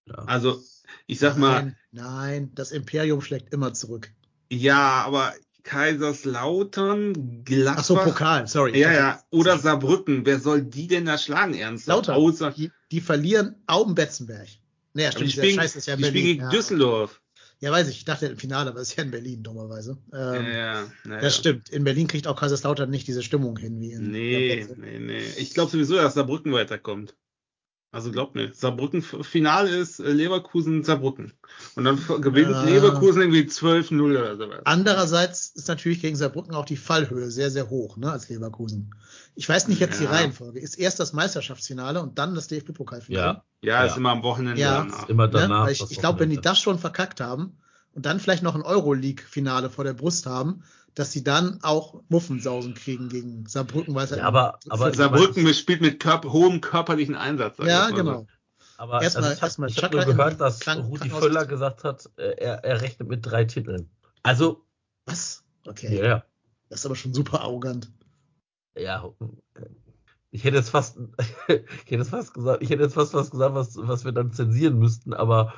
Ja. 0.07 0.15
Also, 0.25 0.63
ich 1.07 1.19
sag 1.19 1.37
mal, 1.39 1.63
nein, 1.65 1.77
nein, 1.93 2.51
das 2.55 2.73
Imperium 2.73 3.21
schlägt 3.21 3.53
immer 3.53 3.73
zurück. 3.75 4.11
ja, 4.51 5.05
aber 5.05 5.33
Kaiserslautern, 5.65 7.45
Gladbach. 7.45 7.77
Ach 7.81 7.85
so, 7.85 7.95
Pokal, 7.97 8.47
sorry. 8.49 8.79
Ja, 8.79 8.93
ja. 8.93 9.23
Oder 9.31 9.59
Saarbrücken. 9.59 10.27
Wer 10.27 10.41
soll 10.41 10.63
die 10.63 10.87
denn 10.89 11.05
da 11.07 11.17
schlagen, 11.19 11.55
ernsthaft? 11.55 11.89
Lauter. 12.09 12.17
Außer, 12.17 12.51
Die, 12.53 12.71
die 12.91 13.01
verlieren 13.01 13.55
Augen-Betzenberg. 13.67 14.49
Naja, 14.95 15.11
die 15.11 15.17
stimmt, 15.17 15.37
der 15.37 15.43
spielen, 15.43 15.55
Scheiß 15.57 15.77
ist 15.77 15.87
ja 15.87 15.95
in 15.95 15.99
die 15.99 16.05
spielen 16.05 16.15
Berlin. 16.15 16.27
gegen 16.27 16.43
ja. 16.43 16.51
Düsseldorf. 16.51 17.23
ja, 17.61 17.71
weiß 17.71 17.89
ich. 17.89 17.99
Ich 17.99 18.05
dachte 18.05 18.27
im 18.27 18.37
Finale, 18.37 18.71
aber 18.71 18.81
es 18.81 18.91
ist 18.91 18.97
ja 18.97 19.05
in 19.05 19.11
Berlin, 19.11 19.43
dummerweise. 19.43 19.99
Ähm, 20.13 20.47
ja, 20.47 20.83
ja. 20.83 21.21
Das 21.21 21.37
stimmt. 21.37 21.71
In 21.71 21.85
Berlin 21.85 22.09
kriegt 22.09 22.27
auch 22.27 22.39
Kaiserslautern 22.39 22.91
nicht 22.91 23.07
diese 23.07 23.23
Stimmung 23.23 23.57
hin 23.57 23.81
wie 23.81 23.93
in 23.93 24.11
Nee, 24.11 24.67
nee, 24.77 24.99
nee. 24.99 25.23
Ich 25.37 25.55
glaube 25.55 25.71
sowieso, 25.71 25.95
dass 25.97 26.15
Saarbrücken 26.15 26.53
weiterkommt. 26.53 27.15
Also 27.93 28.11
glaubt 28.11 28.35
mir, 28.35 28.53
Saarbrücken 28.55 29.03
Finale 29.03 29.69
ist 29.77 30.01
äh, 30.01 30.11
Leverkusen 30.13 30.83
Saarbrücken. 30.83 31.35
Und 31.77 31.85
dann 31.85 31.99
gewinnt 32.23 32.51
Ja. 32.51 32.65
Leverkusen 32.65 33.21
irgendwie 33.21 33.43
12-0 33.43 34.01
oder 34.01 34.35
so. 34.37 34.51
Andererseits 34.65 35.49
ist 35.49 35.69
natürlich 35.69 36.01
gegen 36.01 36.17
Saarbrücken 36.17 36.55
auch 36.55 36.65
die 36.65 36.79
Fallhöhe 36.79 37.31
sehr, 37.31 37.51
sehr 37.51 37.69
hoch, 37.69 37.99
ne, 37.99 38.11
als 38.11 38.31
Leverkusen. 38.31 38.95
Ich 39.35 39.47
weiß 39.47 39.69
nicht 39.69 39.79
jetzt 39.79 40.01
die 40.01 40.05
Ja. 40.05 40.11
Reihenfolge. 40.11 40.59
Ist 40.59 40.79
erst 40.79 41.01
das 41.01 41.13
Meisterschaftsfinale 41.13 42.01
und 42.01 42.19
dann 42.19 42.35
das 42.35 42.49
DFB-Pokalfinale? 42.49 43.27
Ja, 43.27 43.45
Ja, 43.63 43.85
Ja. 43.85 43.91
ist 43.91 43.99
immer 43.99 44.11
am 44.11 44.23
Wochenende 44.23 44.63
Ja. 44.63 44.87
danach. 44.87 45.09
immer 45.11 45.27
Ne? 45.27 45.33
danach. 45.33 45.67
Weil 45.67 45.73
ich 45.73 45.91
ich 45.91 45.99
glaube, 46.01 46.21
wenn 46.21 46.31
die 46.31 46.41
das 46.41 46.59
schon 46.59 46.79
verkackt 46.79 47.21
haben 47.21 47.59
und 47.93 48.07
dann 48.07 48.21
vielleicht 48.21 48.43
noch 48.43 48.55
ein 48.55 48.63
Euroleague-Finale 48.63 49.69
vor 49.69 49.85
der 49.85 49.93
Brust 49.93 50.25
haben, 50.25 50.63
dass 50.95 51.13
sie 51.13 51.25
dann 51.25 51.59
auch 51.63 52.03
Muffensausen 52.09 52.75
kriegen 52.75 53.09
gegen 53.09 53.47
Saarbrücken, 53.47 53.95
weil 53.95 54.09
halt 54.09 54.19
Ja, 54.19 54.27
aber- 54.27 54.59
aber- 54.69 54.93
Saarbrücken 54.95 55.53
spielt 55.55 55.81
mit 55.81 56.01
körp 56.01 56.25
hohem 56.27 56.61
körperlichen 56.61 57.15
Einsatz. 57.15 57.59
ich 57.59 57.67
ja, 57.67 57.89
so. 57.89 57.95
genau. 57.95 58.27
Aber 58.77 59.01
Erstmal- 59.01 59.25
also 59.25 59.37
ich 59.37 59.43
erstmal 59.43 59.69
habe 59.71 59.77
hab 59.77 59.91
Chaka 59.91 59.95
nur 60.05 60.11
in 60.11 60.17
gehört, 60.17 60.41
dass 60.41 60.61
Kranken- 60.61 60.87
Rudi 60.87 61.09
Völler 61.11 61.47
gesagt 61.47 61.85
hat, 61.85 62.11
äh, 62.17 62.33
er, 62.39 62.65
er 62.65 62.81
rechnet 62.83 63.09
mit 63.09 63.25
drei 63.25 63.45
Titeln. 63.45 63.89
Also, 64.23 64.65
Was? 65.07 65.45
Okay. 65.67 65.97
ja, 65.99 66.05
ja. 66.05 66.25
Das 66.69 66.81
ist 66.81 66.87
aber 66.87 66.97
schon 66.97 67.15
super 67.15 67.41
arrogant. 67.43 67.91
ja. 68.77 69.09
Ich 70.35 70.45
hätte 70.45 70.57
jetzt 70.57 70.71
fast, 70.71 70.97
ich 71.49 71.59
hätte 71.91 71.97
jetzt 71.97 72.09
fast 72.11 72.33
gesagt, 72.33 72.63
ich 72.63 72.71
hätte 72.71 72.83
jetzt 72.83 72.95
fast 72.95 73.13
was 73.13 73.31
gesagt, 73.31 73.55
was, 73.55 73.77
was 73.77 74.05
wir 74.07 74.13
dann 74.13 74.33
zensieren 74.33 74.79
müssten, 74.79 75.13
aber 75.13 75.53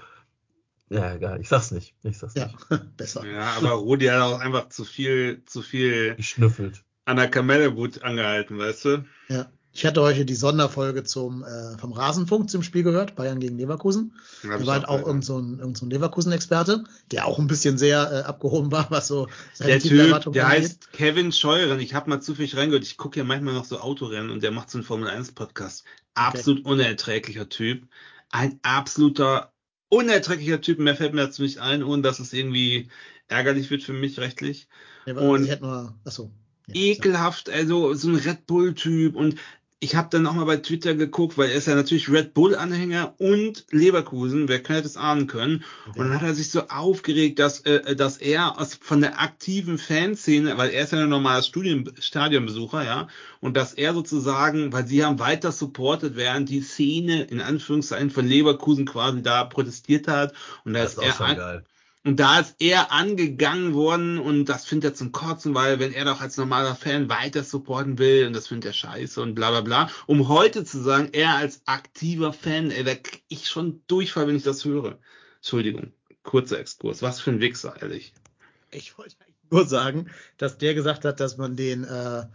ja, 0.94 1.14
egal, 1.14 1.40
ich 1.40 1.48
sag's 1.48 1.70
nicht. 1.70 1.94
Ich 2.02 2.18
sag's 2.18 2.35
Ja, 2.35 2.46
nicht. 2.46 2.96
besser. 2.96 3.24
Ja, 3.26 3.54
aber 3.57 3.70
Rudi 3.72 4.07
hat 4.07 4.20
auch 4.20 4.40
einfach 4.40 4.68
zu 4.68 4.85
viel, 4.85 5.42
zu 5.46 5.62
viel 5.62 6.14
Geschnüffelt. 6.16 6.85
an 7.04 7.16
der 7.16 7.28
Kamellewut 7.28 8.02
angehalten, 8.02 8.59
weißt 8.59 8.85
du? 8.87 9.04
Ja. 9.28 9.50
Ich 9.76 9.85
hatte 9.85 10.02
heute 10.02 10.24
die 10.24 10.37
Sonderfolge 10.37 11.02
zum, 11.02 11.42
äh, 11.42 11.76
vom 11.78 11.92
Rasenfunk 11.92 12.48
zum 12.48 12.62
Spiel 12.62 12.85
gehört, 12.85 13.16
Bayern 13.16 13.40
gegen 13.40 13.59
Leverkusen. 13.59 14.14
Da 14.44 14.64
war 14.64 14.74
halt 14.74 14.85
auch 14.85 14.90
gehört. 14.98 15.07
irgend 15.09 15.24
so 15.24 15.37
ein, 15.40 15.59
irgend 15.59 15.76
so 15.76 15.85
ein 15.85 15.90
Leverkusen-Experte, 15.90 16.85
der 17.11 17.26
auch 17.26 17.40
ein 17.40 17.48
bisschen 17.48 17.76
sehr 17.76 18.09
äh, 18.12 18.22
abgehoben 18.22 18.70
war, 18.70 18.87
was 18.92 19.09
so 19.09 19.26
seine 19.52 19.72
Der 19.72 19.80
Typ, 19.80 20.33
der 20.33 20.46
angeht. 20.46 20.62
heißt 20.62 20.92
Kevin 20.92 21.33
Scheuren. 21.33 21.80
Ich 21.80 21.92
habe 21.92 22.09
mal 22.09 22.20
zufällig 22.20 22.57
reingehört. 22.57 22.85
Ich 22.85 22.96
gucke 22.98 23.18
ja 23.18 23.24
manchmal 23.24 23.54
noch 23.54 23.64
so 23.64 23.80
Autorennen 23.80 24.30
und 24.30 24.44
der 24.44 24.52
macht 24.52 24.70
so 24.70 24.78
einen 24.78 24.85
Formel 24.85 25.09
1 25.09 25.33
Podcast. 25.33 25.83
Absolut 26.14 26.64
unerträglicher 26.64 27.48
Typ. 27.48 27.88
Ein 28.30 28.61
absoluter 28.62 29.53
unerträglicher 29.94 30.61
Typ. 30.61 30.78
Mehr 30.78 30.96
fällt 30.96 31.14
mir 31.14 31.22
dazu 31.22 31.42
nicht 31.42 31.59
ein, 31.59 31.83
ohne 31.83 32.02
dass 32.02 32.20
es 32.20 32.33
irgendwie 32.33 32.88
ärgerlich 33.28 33.70
wird 33.70 33.83
für 33.83 33.92
mich 33.92 34.18
rechtlich. 34.18 34.68
Der 35.07 35.16
und- 35.16 35.44
ich 35.44 35.50
hätte 35.50 35.64
nur, 35.64 35.94
achso. 36.04 36.30
Ja, 36.66 36.74
Ekelhaft, 36.74 37.50
also 37.50 37.92
so 37.94 38.09
ein 38.09 38.16
Red 38.16 38.46
Bull-Typ 38.46 39.16
und 39.16 39.37
ich 39.84 39.96
habe 39.96 40.08
dann 40.10 40.26
auch 40.26 40.32
mal 40.32 40.46
bei 40.46 40.56
Twitter 40.56 40.94
geguckt, 40.94 41.36
weil 41.36 41.50
er 41.50 41.56
ist 41.56 41.68
ja 41.68 41.74
natürlich 41.74 42.08
Red 42.08 42.32
Bull-Anhänger 42.32 43.14
und 43.18 43.66
Leverkusen, 43.70 44.48
wer 44.48 44.62
könnte 44.62 44.84
das 44.84 44.96
ahnen 44.96 45.26
können. 45.26 45.62
Und 45.88 46.08
dann 46.08 46.14
hat 46.14 46.22
er 46.22 46.34
sich 46.34 46.50
so 46.50 46.68
aufgeregt, 46.68 47.38
dass, 47.38 47.60
äh, 47.60 47.94
dass 47.94 48.16
er 48.16 48.58
aus, 48.58 48.78
von 48.80 49.02
der 49.02 49.20
aktiven 49.20 49.76
Fanszene, 49.76 50.56
weil 50.56 50.70
er 50.70 50.84
ist 50.84 50.92
ja 50.92 51.00
ein 51.00 51.10
normales 51.10 51.46
Studien, 51.46 51.92
Stadionbesucher, 52.00 52.82
ja, 52.82 53.08
und 53.40 53.58
dass 53.58 53.74
er 53.74 53.92
sozusagen, 53.92 54.72
weil 54.72 54.86
sie 54.86 55.04
haben 55.04 55.18
weiter 55.18 55.52
supportet, 55.52 56.16
während 56.16 56.48
die 56.48 56.62
Szene 56.62 57.24
in 57.24 57.42
Anführungszeichen 57.42 58.10
von 58.10 58.26
Leverkusen 58.26 58.86
quasi 58.86 59.22
da 59.22 59.44
protestiert 59.44 60.08
hat. 60.08 60.32
Und 60.64 60.72
da 60.72 60.82
ist 60.82 60.98
ist 60.98 61.20
auch 61.20 61.28
er. 61.28 61.62
Und 62.04 62.20
da 62.20 62.38
ist 62.38 62.56
er 62.58 62.92
angegangen 62.92 63.72
worden 63.72 64.18
und 64.18 64.44
das 64.44 64.66
findet 64.66 64.92
er 64.92 64.94
zum 64.94 65.10
Kotzen, 65.10 65.54
weil 65.54 65.78
wenn 65.78 65.94
er 65.94 66.04
doch 66.04 66.20
als 66.20 66.36
normaler 66.36 66.74
Fan 66.74 67.08
weiter 67.08 67.42
supporten 67.42 67.98
will 67.98 68.26
und 68.26 68.34
das 68.34 68.48
findet 68.48 68.66
er 68.66 68.72
scheiße 68.74 69.22
und 69.22 69.34
bla 69.34 69.50
bla 69.50 69.62
bla, 69.62 69.90
um 70.06 70.28
heute 70.28 70.64
zu 70.64 70.82
sagen, 70.82 71.08
er 71.12 71.34
als 71.34 71.62
aktiver 71.64 72.34
Fan, 72.34 72.70
ey, 72.70 72.84
da 72.84 72.94
krieg 72.94 73.22
ich 73.28 73.48
schon 73.48 73.82
Durchfall, 73.86 74.26
wenn 74.26 74.36
ich 74.36 74.42
das 74.42 74.66
höre. 74.66 74.98
Entschuldigung, 75.36 75.92
kurzer 76.22 76.58
Exkurs. 76.58 77.00
Was 77.00 77.20
für 77.20 77.30
ein 77.30 77.40
Wichser, 77.40 77.80
ehrlich. 77.80 78.12
Ich 78.70 78.98
wollte 78.98 79.16
eigentlich 79.20 79.50
nur 79.50 79.66
sagen, 79.66 80.10
dass 80.36 80.58
der 80.58 80.74
gesagt 80.74 81.06
hat, 81.06 81.20
dass 81.20 81.38
man 81.38 81.56
den, 81.56 81.84
äh, 81.84 82.26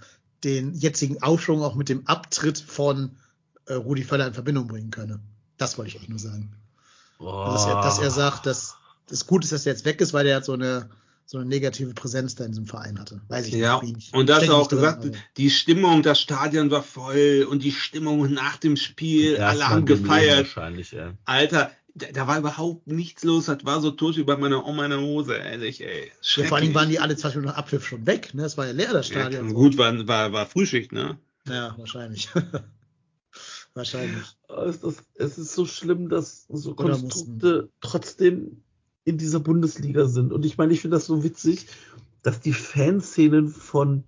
den 0.44 0.74
jetzigen 0.74 1.22
Aufschwung 1.22 1.62
auch 1.62 1.76
mit 1.76 1.90
dem 1.90 2.08
Abtritt 2.08 2.58
von 2.58 3.18
äh, 3.68 3.74
Rudi 3.74 4.04
Völler 4.04 4.26
in 4.26 4.34
Verbindung 4.34 4.68
bringen 4.68 4.90
könne. 4.90 5.20
Das 5.58 5.78
wollte 5.78 5.90
ich 5.90 5.98
eigentlich 5.98 6.10
nur 6.10 6.20
sagen. 6.20 6.56
Also, 7.20 7.52
dass, 7.52 7.66
er, 7.68 7.82
dass 7.82 8.00
er 8.00 8.12
sagt, 8.12 8.46
dass 8.46 8.79
es 9.12 9.26
gut 9.28 9.44
ist, 9.44 9.52
dass 9.52 9.66
er 9.66 9.74
jetzt 9.74 9.86
weg 9.86 10.02
ist, 10.02 10.14
weil 10.14 10.28
er 10.28 10.36
halt 10.36 10.46
so 10.46 10.54
eine, 10.54 10.90
so 11.26 11.38
eine 11.38 11.48
negative 11.48 11.94
Präsenz 11.94 12.36
da 12.36 12.44
in 12.46 12.52
diesem 12.52 12.66
Verein 12.66 13.00
hatte. 13.00 13.22
Weiß 13.28 13.48
ich 13.48 13.54
Ja, 13.54 13.82
nicht. 13.82 14.14
und 14.14 14.28
das 14.30 14.44
er 14.44 14.56
auch 14.56 14.68
drin, 14.68 14.80
gesagt, 14.80 15.06
also. 15.06 15.12
die 15.38 15.50
Stimmung, 15.50 16.02
das 16.04 16.20
Stadion 16.20 16.72
war 16.72 16.84
voll 16.84 17.46
und 17.50 17.64
die 17.64 17.72
Stimmung 17.72 18.32
nach 18.34 18.58
dem 18.58 18.76
Spiel, 18.78 19.36
alle 19.38 19.60
Erstmal 19.60 19.70
haben 19.70 19.86
gefeiert. 19.86 20.38
Wahrscheinlich, 20.40 20.94
ey. 20.94 21.12
Alter, 21.26 21.72
da, 21.96 22.08
da 22.14 22.28
war 22.28 22.40
überhaupt 22.40 22.88
nichts 22.88 23.24
los, 23.24 23.46
das 23.46 23.66
war 23.66 23.82
so 23.82 23.92
tot 23.92 24.18
über 24.18 24.38
meine 24.38 24.64
Oma 24.64 24.86
in 24.86 24.92
der 24.92 25.02
Hose, 25.02 25.36
ehrlich, 25.36 25.82
ey. 25.82 26.12
Ja, 26.36 26.46
vor 26.46 26.58
allen 26.58 26.64
Dingen 26.66 26.76
waren 26.76 26.90
die 26.90 27.00
alle 27.00 27.16
20 27.16 27.38
Minuten 27.38 27.54
nach 27.54 27.60
Abpfiff 27.60 27.86
schon 27.86 28.06
weg. 28.06 28.34
Ne? 28.34 28.46
Es 28.46 28.58
war 28.58 28.66
ja 28.68 28.72
leer, 28.72 28.94
das 28.94 29.10
Ja, 29.10 29.22
Stadion. 29.22 29.54
gut, 29.54 29.78
war, 29.78 30.08
war, 30.08 30.32
war 30.32 30.46
Frühschicht, 30.46 30.92
ne? 30.92 31.18
Ja, 31.48 31.76
wahrscheinlich. 31.78 32.30
wahrscheinlich. 33.74 34.24
Es 34.68 34.78
ist, 34.84 35.04
es 35.16 35.38
ist 35.38 35.54
so 35.54 35.66
schlimm, 35.66 36.10
dass 36.10 36.46
so 36.50 36.74
Konstrukte 36.74 37.70
trotzdem 37.82 38.64
in 39.06 39.18
dieser 39.18 39.40
Bundesliga 39.40 40.06
sind. 40.08 40.34
Und 40.34 40.46
ich 40.46 40.58
meine, 40.58 40.74
ich 40.74 40.82
finde 40.82 40.98
das 40.98 41.06
so 41.06 41.24
witzig, 41.24 41.68
dass 42.22 42.42
die 42.42 42.54
Fanszenen 42.54 43.48
von 43.50 44.04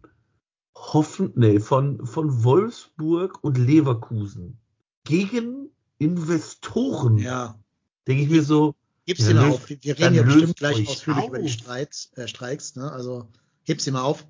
Hoffen, 0.75 1.31
nee, 1.35 1.59
von, 1.59 2.05
von 2.05 2.43
Wolfsburg 2.43 3.43
und 3.43 3.57
Leverkusen 3.57 4.57
gegen 5.03 5.69
Investoren, 5.97 7.17
Ja. 7.17 7.59
denke 8.07 8.23
ich 8.23 8.29
mir 8.29 8.43
so, 8.43 8.75
Heb's 9.07 9.27
Ja, 9.27 9.33
mal 9.33 9.49
auf. 9.49 9.67
Wir 9.69 9.97
reden 9.97 10.15
ja 10.15 10.23
bestimmt 10.23 10.57
gleich 10.57 10.87
ausführlich 10.87 11.27
über 11.27 11.39
die 11.39 11.45
auf. 11.45 11.51
Streits, 11.51 12.11
äh, 12.15 12.27
Streiks. 12.27 12.75
Ne? 12.75 12.91
Also 12.91 13.27
heb's 13.63 13.83
dir 13.83 13.91
mal 13.91 14.03
auf, 14.03 14.25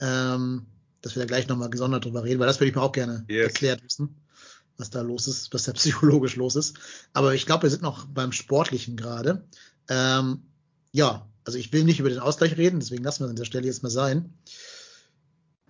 ähm, 0.00 0.66
dass 1.00 1.14
wir 1.16 1.20
da 1.20 1.26
gleich 1.26 1.48
nochmal 1.48 1.70
gesondert 1.70 2.04
drüber 2.04 2.22
reden, 2.24 2.38
weil 2.38 2.46
das 2.46 2.60
würde 2.60 2.68
ich 2.70 2.76
mir 2.76 2.82
auch 2.82 2.92
gerne 2.92 3.24
Yes. 3.28 3.44
erklärt 3.48 3.82
wissen, 3.82 4.14
was 4.76 4.90
da 4.90 5.00
los 5.00 5.26
ist, 5.26 5.52
was 5.54 5.64
da 5.64 5.72
psychologisch 5.74 6.36
los 6.36 6.54
ist. 6.56 6.78
Aber 7.14 7.34
ich 7.34 7.46
glaube, 7.46 7.62
wir 7.64 7.70
sind 7.70 7.82
noch 7.82 8.04
beim 8.06 8.32
Sportlichen 8.32 8.96
gerade. 8.96 9.44
Ähm, 9.90 10.42
ja, 10.92 11.28
also 11.44 11.58
ich 11.58 11.72
will 11.72 11.84
nicht 11.84 12.00
über 12.00 12.08
den 12.08 12.18
Ausgleich 12.18 12.56
reden, 12.56 12.80
deswegen 12.80 13.04
lassen 13.04 13.20
wir 13.20 13.26
es 13.26 13.30
an 13.30 13.36
der 13.36 13.44
Stelle 13.44 13.66
jetzt 13.66 13.82
mal 13.82 13.90
sein. 13.90 14.32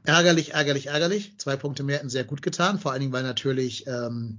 Ärgerlich, 0.05 0.55
ärgerlich, 0.55 0.87
ärgerlich. 0.87 1.35
Zwei 1.39 1.57
Punkte 1.57 1.83
mehr 1.83 1.99
hätten 1.99 2.09
sehr 2.09 2.25
gut 2.25 2.43
getan, 2.43 2.79
vor 2.79 2.93
allen 2.93 3.01
Dingen, 3.01 3.13
weil 3.13 3.23
natürlich 3.23 3.87
ähm, 3.87 4.39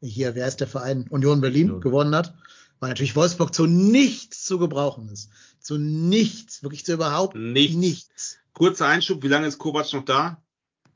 hier, 0.00 0.34
wer 0.34 0.48
ist 0.48 0.60
der 0.60 0.66
Verein? 0.66 1.06
Union 1.08 1.40
Berlin 1.40 1.66
Union. 1.66 1.80
gewonnen 1.80 2.14
hat, 2.14 2.34
weil 2.80 2.88
natürlich 2.90 3.14
Wolfsburg 3.16 3.54
zu 3.54 3.66
nichts 3.66 4.44
zu 4.44 4.58
gebrauchen 4.58 5.08
ist. 5.08 5.30
Zu 5.60 5.78
nichts, 5.78 6.62
wirklich 6.62 6.84
zu 6.84 6.94
überhaupt 6.94 7.36
Nichts. 7.36 7.76
nichts. 7.76 8.38
Kurzer 8.54 8.86
Einschub, 8.86 9.22
wie 9.22 9.28
lange 9.28 9.46
ist 9.46 9.58
Kovac 9.58 9.92
noch 9.92 10.04
da? 10.04 10.42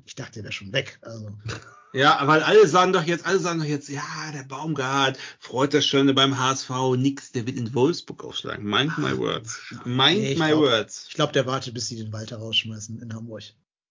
Ich 0.04 0.14
dachte, 0.16 0.34
der 0.34 0.44
wäre 0.44 0.52
schon 0.52 0.72
weg. 0.72 0.98
Also, 1.02 1.28
Ja, 1.94 2.26
weil 2.26 2.42
alle 2.42 2.66
sagen 2.66 2.92
doch 2.92 3.02
jetzt, 3.04 3.26
alle 3.26 3.38
sagen 3.38 3.58
doch 3.60 3.66
jetzt, 3.66 3.88
ja, 3.88 4.02
der 4.32 4.44
Baumgart 4.44 5.18
freut 5.38 5.74
das 5.74 5.84
schon 5.86 6.14
beim 6.14 6.38
HSV, 6.38 6.70
nix, 6.96 7.32
der 7.32 7.46
wird 7.46 7.58
in 7.58 7.74
Wolfsburg 7.74 8.24
aufschlagen. 8.24 8.64
Mind 8.64 8.96
my 8.98 9.16
words. 9.18 9.58
Mind 9.84 10.20
Nee, 10.22 10.34
my 10.36 10.48
glaub- 10.48 10.60
words. 10.62 11.06
ich 11.08 11.14
glaube, 11.14 11.32
der 11.34 11.44
wartet, 11.46 11.74
bis 11.74 11.88
sie 11.88 11.96
den 11.96 12.12
Walter 12.12 12.38
rausschmeißen 12.38 13.00
in 13.02 13.14
Hamburg. 13.14 13.42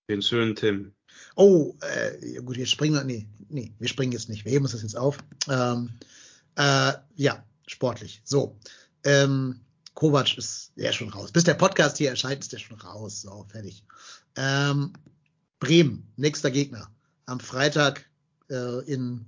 Den 0.09 0.21
schönen 0.23 0.55
Tim. 0.55 0.93
Oh, 1.35 1.75
äh, 1.81 2.41
gut, 2.41 2.57
jetzt 2.57 2.71
springen 2.71 2.95
wir. 2.95 3.03
Nee, 3.03 3.27
nee, 3.49 3.73
wir 3.77 3.87
springen 3.87 4.11
jetzt 4.13 4.29
nicht. 4.29 4.45
Wir 4.45 4.51
heben 4.51 4.65
uns 4.65 4.71
das 4.71 4.81
jetzt 4.81 4.97
auf. 4.97 5.17
Ähm, 5.47 5.89
äh, 6.55 6.93
ja, 7.15 7.43
sportlich. 7.67 8.21
So. 8.25 8.57
Ähm, 9.03 9.61
Kovac 9.93 10.37
ist 10.37 10.71
ja 10.75 10.91
schon 10.91 11.09
raus. 11.09 11.31
Bis 11.31 11.43
der 11.43 11.53
Podcast 11.53 11.97
hier 11.97 12.09
erscheint, 12.09 12.41
ist 12.41 12.51
der 12.51 12.57
schon 12.59 12.79
raus. 12.81 13.21
So, 13.21 13.45
fertig. 13.49 13.83
Ähm, 14.35 14.93
Bremen, 15.59 16.11
nächster 16.15 16.49
Gegner. 16.49 16.89
Am 17.31 17.39
Freitag 17.39 18.05
äh, 18.49 18.83
in, 18.85 19.25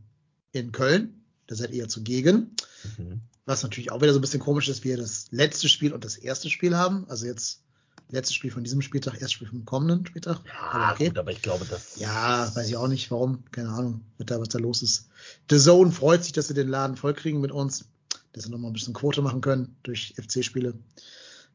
in 0.52 0.72
Köln. 0.74 1.24
Da 1.48 1.56
seid 1.56 1.72
ihr 1.72 1.88
zugegen. 1.88 2.56
mhm. 2.98 3.22
Was 3.46 3.63
natürlich 3.63 3.92
auch 3.92 4.02
wieder 4.02 4.13
so 4.13 4.20
ein 4.20 4.22
bisschen 4.22 4.39
komisch 4.39 4.70
ist, 4.70 4.84
wir 4.86 4.96
das 4.96 5.28
letzte 5.32 5.68
Spiel 5.68 5.92
und 5.92 6.06
das 6.06 6.16
erste 6.16 6.50
Spiel 6.50 6.78
haben. 6.78 7.06
Also 7.10 7.26
jetzt 7.26 7.62
letztes 8.10 8.36
Spiel 8.36 8.52
von 8.52 8.63
diesem 8.63 8.82
Spieltag, 8.82 9.13
erstes 9.13 9.34
Spiel 9.34 9.48
vom 9.48 9.66
kommenden 9.66 10.06
Spieltag. 10.06 10.39
ja, 10.46 10.92
okay. 10.94 11.08
gut, 11.08 11.18
aber 11.18 11.32
ich 11.32 11.42
glaube, 11.42 11.66
das 11.70 11.98
Ja, 11.98 12.54
weiß 12.56 12.68
ich 12.68 12.78
auch 12.78 12.88
nicht, 12.88 13.10
warum. 13.12 13.44
Keine 13.52 13.70
Ahnung, 13.70 14.02
was 14.18 14.26
da, 14.28 14.39
was 14.39 14.50
da 14.50 14.60
los 14.60 14.82
ist. 14.82 15.10
The 15.50 15.58
Zone 15.58 15.92
freut 15.92 16.24
sich, 16.24 16.34
dass 16.34 16.48
sie 16.48 16.54
den 16.54 16.68
Laden 16.68 16.96
vollkriegen 16.96 17.42
mit 17.42 17.52
uns, 17.52 17.86
dass 18.34 18.44
sie 18.44 18.50
nochmal 18.50 18.72
ein 18.72 18.74
bisschen 18.74 18.94
Quote 18.94 19.22
machen 19.22 19.42
können 19.42 19.76
durch 19.84 20.14
FC-Spiele. 20.18 20.74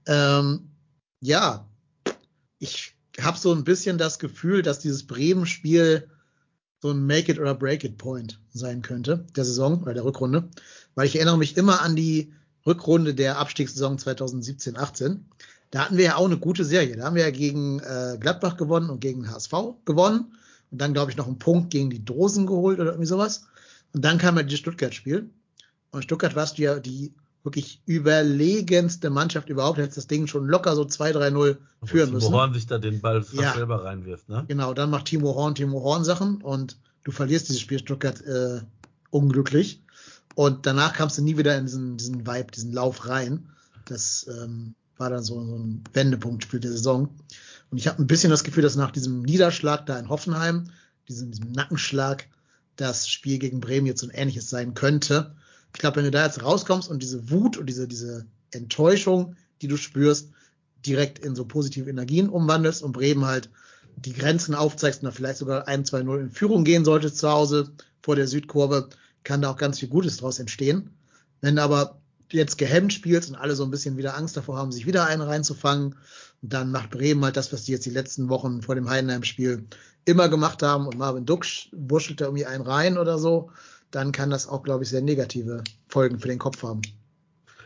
Ähm, 0.07 0.71
ja, 1.21 1.69
ich 2.59 2.95
habe 3.21 3.39
so 3.39 3.53
ein 3.53 3.65
bisschen 3.65 3.99
das 3.99 4.19
Gefühl, 4.19 4.63
dass 4.63 4.79
dieses 4.79 5.07
Bremen-Spiel 5.07 6.09
so 6.81 6.91
ein 6.91 7.07
Make 7.07 7.33
it 7.33 7.39
oder 7.39 7.55
Break 7.55 7.85
it 7.85 7.99
Point 7.99 8.39
sein 8.53 8.83
könnte, 8.83 9.27
der 9.37 9.45
Saison 9.45 9.83
oder 9.83 9.95
der 9.95 10.05
Rückrunde, 10.05 10.49
weil 10.95 11.07
ich 11.07 11.17
erinnere 11.17 11.39
mich 11.39 11.57
immer 11.57 11.83
an 11.83 11.97
die 11.97 12.33
Rückrunde 12.67 13.15
der 13.15 13.39
Abstiegssaison 13.39 13.99
2017-18. 13.99 15.19
Da 15.71 15.85
hatten 15.85 15.97
wir 15.97 16.05
ja 16.05 16.17
auch 16.17 16.27
eine 16.27 16.39
gute 16.39 16.65
Serie. 16.65 16.97
Da 16.97 17.05
haben 17.05 17.17
wir 17.17 17.25
ja 17.25 17.31
gegen 17.31 17.81
äh, 17.81 18.17
Gladbach 18.19 18.57
gewonnen 18.57 18.91
und 18.91 19.01
gegen 19.01 19.31
HSV 19.31 19.53
gewonnen 19.85 20.33
und 20.71 20.81
dann 20.81 20.93
glaube 20.93 21.11
ich 21.11 21.17
noch 21.17 21.27
einen 21.27 21.39
Punkt 21.39 21.71
gegen 21.71 21.91
die 21.91 22.05
Dosen 22.05 22.47
geholt 22.47 22.79
oder 22.79 22.91
irgendwie 22.91 23.07
sowas. 23.07 23.47
Und 23.93 24.05
dann 24.05 24.19
kam 24.19 24.37
halt 24.37 24.47
dieses 24.47 24.61
Stuttgart-Spiel. 24.61 25.31
Und 25.91 26.03
Stuttgart 26.03 26.37
warst 26.37 26.59
du 26.59 26.63
ja 26.63 26.79
die 26.79 27.15
wirklich 27.49 27.81
überlegenste 27.87 29.11
Mannschaft 29.11 29.49
überhaupt. 29.49 29.79
Hättest 29.79 29.97
das 29.97 30.07
Ding 30.07 30.27
schon 30.27 30.47
locker 30.47 30.77
so 30.77 30.83
2-3-0 30.83 31.57
führen 31.85 32.13
müssen. 32.13 32.33
Horn 32.33 32.55
sich 32.55 32.67
da 32.67 32.79
den 32.79 33.01
Ball 33.01 33.23
fast 33.23 33.41
Ja. 33.41 33.55
selber 33.55 33.85
reinwirft, 33.85 34.29
ne? 34.29 34.45
Genau, 34.49 34.75
dann 34.75 34.91
macht 34.91 35.07
Timo 35.07 35.35
Horn 35.35 35.55
Timo 35.55 35.83
Horn 35.83 36.05
Sachen 36.05 36.43
und 36.43 36.77
du 37.05 37.11
verlierst 37.11 37.49
dieses 37.49 37.61
Spiel 37.61 37.79
Stuttgart 37.79 38.21
äh, 38.23 38.61
unglücklich. 39.11 39.83
Und 40.35 40.67
danach 40.67 40.93
kamst 40.93 41.19
du 41.19 41.23
nie 41.23 41.37
wieder 41.37 41.57
in 41.57 41.67
diesen, 41.67 41.97
diesen 41.97 42.27
Vibe, 42.27 42.53
diesen 42.55 42.73
Lauf 42.73 43.09
rein. 43.09 43.49
Das 43.87 44.27
ähm, 44.29 44.75
war 44.97 45.11
dann 45.11 45.25
so, 45.25 45.43
so 45.45 45.57
ein 45.57 45.83
Wendepunktspiel 45.93 46.61
der 46.61 46.73
Saison. 46.73 47.09
Und 47.71 47.79
ich 47.79 47.89
habe 47.89 48.03
ein 48.03 48.07
bisschen 48.07 48.31
das 48.31 48.45
Gefühl, 48.45 48.63
dass 48.63 48.77
nach 48.77 48.93
diesem 48.93 49.23
Niederschlag 49.23 49.87
da 49.87 49.99
in 49.99 50.09
Hoffenheim, 50.09 50.71
diesem, 51.09 51.31
diesem 51.31 51.53
Nackenschlag, 51.53 52.27
das 52.77 53.09
Spiel 53.09 53.39
gegen 53.39 53.61
Bremen 53.61 53.87
jetzt 53.87 54.01
so 54.01 54.07
ein 54.07 54.15
ähnliches 54.15 54.49
sein 54.51 54.75
könnte. 54.75 55.35
Ich 55.79 55.81
glaube, 55.81 55.99
wenn 55.99 56.07
du 56.07 56.11
da 56.11 56.27
jetzt 56.27 56.43
rauskommst 56.43 56.91
und 56.91 57.05
diese 57.05 57.31
Wut 57.31 57.57
und 57.57 57.67
diese, 57.67 57.87
diese 57.87 58.27
Enttäuschung, 58.51 59.37
die 59.63 59.69
du 59.69 59.77
spürst, 59.77 60.33
direkt 60.85 61.21
in 61.21 61.37
so 61.37 61.45
positive 61.45 61.89
Energien 61.89 62.29
umwandelst 62.29 62.83
und 62.83 62.91
Bremen 62.91 63.27
halt 63.27 63.49
die 63.95 64.13
Grenzen 64.13 64.57
aufzeigst 64.57 65.03
und 65.03 65.07
da 65.07 65.13
vielleicht 65.13 65.39
sogar 65.39 65.69
1-2-0 65.69 66.19
in 66.19 66.31
Führung 66.33 66.65
gehen 66.65 66.85
sollte 66.85 67.13
zu 67.13 67.31
Hause 67.31 67.71
vor 68.03 68.17
der 68.17 68.27
Südkurve, 68.27 68.89
kann 69.23 69.41
da 69.41 69.51
auch 69.53 69.57
ganz 69.57 69.79
viel 69.79 69.89
Gutes 69.89 70.17
draus 70.17 70.41
entstehen. 70.41 70.91
Wenn 71.43 71.55
du 71.55 71.63
aber 71.63 72.01
jetzt 72.33 72.59
gehemmt 72.59 72.93
spielst 72.93 73.31
und 73.31 73.37
alle 73.37 73.55
so 73.55 73.63
ein 73.63 73.71
bisschen 73.71 73.97
wieder 73.97 74.17
Angst 74.17 74.37
davor 74.37 74.57
haben, 74.57 74.73
sich 74.73 74.85
wieder 74.85 75.07
einen 75.07 75.23
reinzufangen, 75.23 75.95
dann 76.43 76.73
macht 76.73 76.91
Bremen 76.91 77.25
halt 77.25 77.37
das, 77.37 77.53
was 77.53 77.67
die 77.67 77.73
jetzt 77.73 77.87
die 77.87 77.91
letzten 77.91 78.29
Wochen 78.31 78.63
vor 78.63 78.75
dem 78.75 78.91
Heidenheim-Spiel 78.91 79.65
immer 80.05 80.29
gemacht 80.29 80.61
haben 80.65 80.89
und 80.89 80.99
Marvin 80.99 81.25
Duksch 81.25 81.69
wurschtelt 81.71 82.21
da 82.21 82.25
irgendwie 82.25 82.47
einen 82.47 82.65
rein 82.65 82.99
oder 82.99 83.21
so, 83.21 83.53
dann 83.91 84.13
kann 84.13 84.31
das 84.31 84.47
auch, 84.47 84.63
glaube 84.63 84.85
ich, 84.85 84.91
sehr 84.91 85.03
negative 85.03 85.65
Folgen 85.89 86.19
für 86.19 86.29
den 86.29 86.39
Kopf 86.39 86.63
haben. 86.63 86.83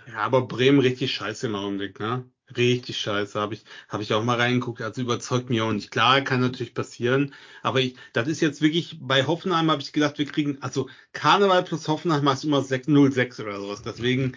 Ja, 0.09 0.19
aber 0.19 0.47
Bremen 0.47 0.81
richtig 0.81 1.13
scheiße 1.13 1.47
im 1.47 1.55
Augenblick, 1.55 2.01
ne? 2.01 2.25
Richtig 2.57 2.99
scheiße. 2.99 3.41
Habe 3.41 3.55
ich, 3.55 3.65
habe 3.89 4.03
ich 4.03 4.13
auch 4.13 4.25
mal 4.25 4.37
reingeguckt. 4.37 4.83
Also 4.83 5.01
überzeugt 5.01 5.49
mich 5.49 5.61
auch 5.61 5.73
nicht. 5.73 5.91
Klar, 5.91 6.21
kann 6.21 6.41
natürlich 6.41 6.75
passieren. 6.75 7.35
Aber 7.63 7.81
ich, 7.81 7.97
das 8.13 8.29
ist 8.29 8.41
jetzt 8.41 8.61
wirklich, 8.61 8.99
bei 9.01 9.27
Hoffenheim 9.27 9.71
habe 9.71 9.81
ich 9.81 9.93
gedacht, 9.93 10.19
wir 10.19 10.27
kriegen, 10.27 10.59
also 10.61 10.89
Karneval 11.13 11.63
plus 11.63 11.89
Hoffenheim 11.89 12.25
macht 12.25 12.45
immer 12.45 12.61
0-6 12.61 13.43
oder 13.43 13.61
sowas. 13.61 13.83
Deswegen 13.83 14.37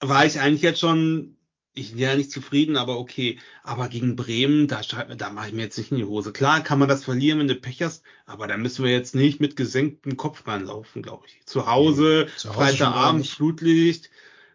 war 0.00 0.26
ich 0.26 0.40
eigentlich 0.40 0.62
jetzt 0.62 0.80
schon, 0.80 1.36
ich 1.74 1.90
bin 1.92 1.98
ja 2.00 2.14
nicht 2.16 2.30
zufrieden, 2.30 2.76
aber 2.76 2.98
okay. 2.98 3.38
Aber 3.62 3.88
gegen 3.88 4.14
Bremen, 4.16 4.68
da 4.68 4.82
da 5.16 5.30
mache 5.30 5.48
ich 5.48 5.54
mir 5.54 5.62
jetzt 5.62 5.78
nicht 5.78 5.90
in 5.90 5.96
die 5.98 6.04
Hose. 6.04 6.32
Klar 6.32 6.62
kann 6.62 6.78
man 6.78 6.88
das 6.88 7.04
verlieren, 7.04 7.38
wenn 7.38 7.48
du 7.48 7.54
Pech 7.56 7.82
hast, 7.82 8.02
aber 8.26 8.46
da 8.46 8.56
müssen 8.56 8.84
wir 8.84 8.92
jetzt 8.92 9.14
nicht 9.14 9.40
mit 9.40 9.56
gesenktem 9.56 10.16
Kopf 10.16 10.46
reinlaufen, 10.46 11.02
glaube 11.02 11.24
ich. 11.26 11.40
Zu 11.46 11.66
Hause, 11.66 12.26
Zu 12.36 12.50
Hause 12.50 12.58
Freitagabend. 12.58 13.26
Flutlicht. 13.26 14.10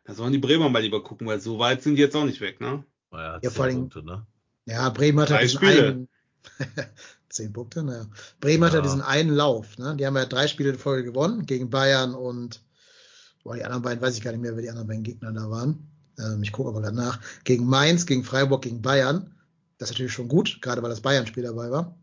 Da 0.05 0.13
sollen 0.13 0.31
die 0.31 0.37
Bremer 0.37 0.69
mal 0.69 0.79
lieber 0.81 1.03
gucken, 1.03 1.27
weil 1.27 1.41
so 1.41 1.59
weit 1.59 1.81
sind 1.83 1.95
die 1.95 2.01
jetzt 2.01 2.15
auch 2.15 2.23
nicht 2.25 2.39
weg, 2.39 2.61
ne? 2.61 2.83
Naja, 3.11 3.33
Ja, 3.35 3.41
zehn 3.41 3.51
vor 3.51 3.65
allem- 3.65 3.75
Punkte, 3.89 4.03
ne? 4.05 4.25
Ja, 4.65 4.89
Bremen 4.89 5.19
hat 5.19 5.29
ja 5.29 5.39
diesen 5.39 5.59
einen. 5.63 6.07
Zehn 7.29 7.51
Punkte, 7.51 7.83
naja. 7.83 8.05
Bremen 8.39 8.63
hat 8.63 8.71
ja 8.73 8.79
Ja. 8.79 8.83
diesen 8.83 9.01
einen 9.01 9.29
Lauf, 9.31 9.77
ne? 9.77 9.95
Die 9.97 10.05
haben 10.05 10.15
ja 10.15 10.25
drei 10.25 10.47
Spiele 10.47 10.69
in 10.69 10.77
Folge 10.77 11.03
gewonnen, 11.11 11.45
gegen 11.45 11.69
Bayern 11.69 12.13
und 12.15 12.61
boah, 13.43 13.55
die 13.55 13.63
anderen 13.63 13.83
beiden 13.83 14.01
weiß 14.01 14.15
ich 14.17 14.23
gar 14.23 14.31
nicht 14.31 14.41
mehr, 14.41 14.55
wer 14.55 14.61
die 14.61 14.69
anderen 14.69 14.87
beiden 14.87 15.03
Gegner 15.03 15.31
da 15.33 15.49
waren. 15.49 15.87
Ähm, 16.19 16.43
ich 16.43 16.51
gucke 16.51 16.69
aber 16.69 16.81
gerade 16.81 16.95
nach. 16.95 17.19
Gegen 17.43 17.65
Mainz, 17.65 18.05
gegen 18.05 18.23
Freiburg, 18.23 18.61
gegen 18.61 18.81
Bayern. 18.81 19.31
Das 19.77 19.89
ist 19.89 19.93
natürlich 19.95 20.13
schon 20.13 20.27
gut, 20.27 20.61
gerade 20.61 20.81
weil 20.81 20.89
das 20.89 21.01
Bayern-Spiel 21.01 21.43
dabei 21.43 21.69
war. 21.71 21.95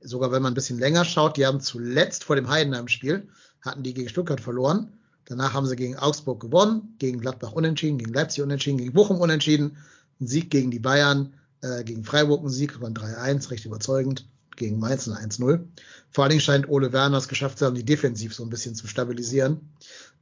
Sogar 0.00 0.32
wenn 0.32 0.42
man 0.42 0.52
ein 0.52 0.54
bisschen 0.54 0.78
länger 0.78 1.04
schaut, 1.04 1.36
die 1.36 1.46
haben 1.46 1.60
zuletzt 1.60 2.24
vor 2.24 2.36
dem 2.36 2.48
Heidenheim-Spiel, 2.48 3.28
hatten 3.60 3.82
die 3.82 3.94
gegen 3.94 4.08
Stuttgart 4.08 4.40
verloren. 4.40 4.92
Danach 5.24 5.52
haben 5.52 5.66
sie 5.66 5.76
gegen 5.76 5.96
Augsburg 5.96 6.40
gewonnen, 6.40 6.96
gegen 6.98 7.20
Gladbach 7.20 7.52
unentschieden, 7.52 7.98
gegen 7.98 8.12
Leipzig 8.12 8.42
unentschieden, 8.42 8.78
gegen 8.78 8.92
Bochum 8.92 9.20
unentschieden. 9.20 9.76
Ein 10.20 10.26
Sieg 10.26 10.50
gegen 10.50 10.70
die 10.70 10.80
Bayern, 10.80 11.34
äh, 11.62 11.84
gegen 11.84 12.04
Freiburg 12.04 12.42
ein 12.44 12.50
Sieg, 12.50 12.80
war 12.80 12.88
ein 12.88 12.94
3-1, 12.94 13.50
recht 13.50 13.64
überzeugend. 13.64 14.26
Gegen 14.56 14.78
Mainz 14.78 15.08
ein 15.08 15.30
1-0. 15.30 15.64
Vor 16.10 16.24
allen 16.24 16.30
Dingen 16.30 16.42
scheint 16.42 16.68
Ole 16.68 16.92
Werner 16.92 17.16
es 17.16 17.28
geschafft 17.28 17.58
zu 17.58 17.64
haben, 17.64 17.74
die 17.74 17.84
defensiv 17.84 18.34
so 18.34 18.42
ein 18.42 18.50
bisschen 18.50 18.74
zu 18.74 18.86
stabilisieren. 18.86 19.72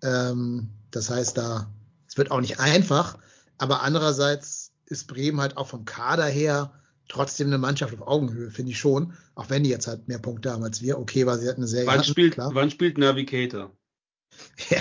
Ähm, 0.02 0.68
das 0.92 1.10
heißt, 1.10 1.36
da, 1.36 1.68
es 2.10 2.18
wird 2.18 2.32
auch 2.32 2.40
nicht 2.40 2.58
einfach, 2.58 3.18
aber 3.56 3.82
andererseits 3.82 4.72
ist 4.86 5.06
Bremen 5.06 5.40
halt 5.40 5.56
auch 5.56 5.68
vom 5.68 5.84
Kader 5.84 6.26
her 6.26 6.72
trotzdem 7.06 7.46
eine 7.46 7.58
Mannschaft 7.58 7.94
auf 7.94 8.06
Augenhöhe, 8.06 8.50
finde 8.50 8.72
ich 8.72 8.78
schon. 8.78 9.12
Auch 9.36 9.48
wenn 9.48 9.62
die 9.62 9.70
jetzt 9.70 9.86
halt 9.86 10.08
mehr 10.08 10.18
Punkte 10.18 10.50
haben 10.50 10.64
als 10.64 10.82
wir. 10.82 10.98
Okay, 10.98 11.24
weil 11.26 11.38
sie 11.38 11.48
hatten 11.48 11.60
eine 11.60 11.68
Serie. 11.68 11.86
Wann 11.86 12.00
hatten, 12.00 12.08
spielt, 12.08 12.34
klar. 12.34 12.50
wann 12.52 12.70
spielt 12.70 12.98
Navigator? 12.98 13.72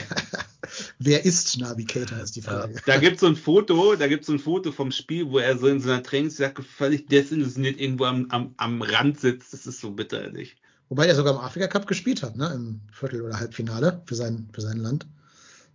Wer 0.99 1.25
ist 1.25 1.59
Navigator, 1.59 2.19
ist 2.19 2.35
die 2.35 2.41
Frage. 2.41 2.81
Da 2.85 2.97
gibt's 2.97 3.21
so 3.21 3.27
ein 3.27 3.35
Foto, 3.35 3.95
da 3.95 4.07
gibt's 4.07 4.27
so 4.27 4.33
ein 4.33 4.39
Foto 4.39 4.71
vom 4.71 4.91
Spiel, 4.91 5.29
wo 5.29 5.37
er 5.37 5.57
so 5.57 5.67
in 5.67 5.81
seiner 5.81 6.01
Trainingsjacke 6.01 6.63
völlig 6.63 7.07
desillusioniert 7.07 7.79
irgendwo 7.79 8.05
am, 8.05 8.27
am, 8.29 8.53
am 8.57 8.81
Rand 8.81 9.19
sitzt. 9.19 9.53
Das 9.53 9.67
ist 9.67 9.81
so 9.81 9.91
bitterlich. 9.91 10.55
Wobei 10.89 11.05
der 11.05 11.15
sogar 11.15 11.33
im 11.33 11.39
Afrika 11.39 11.67
Cup 11.67 11.85
gespielt 11.85 12.23
hat, 12.23 12.37
ne? 12.37 12.51
Im 12.55 12.81
Viertel- 12.91 13.21
oder 13.21 13.39
Halbfinale 13.39 14.01
für 14.05 14.15
sein, 14.15 14.49
für 14.51 14.61
sein 14.61 14.77
Land. 14.77 15.07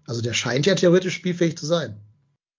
Also 0.07 0.21
der 0.23 0.35
scheint 0.35 0.67
ja 0.67 0.75
theoretisch 0.75 1.15
spielfähig 1.15 1.57
zu 1.57 1.67
sein. 1.67 2.01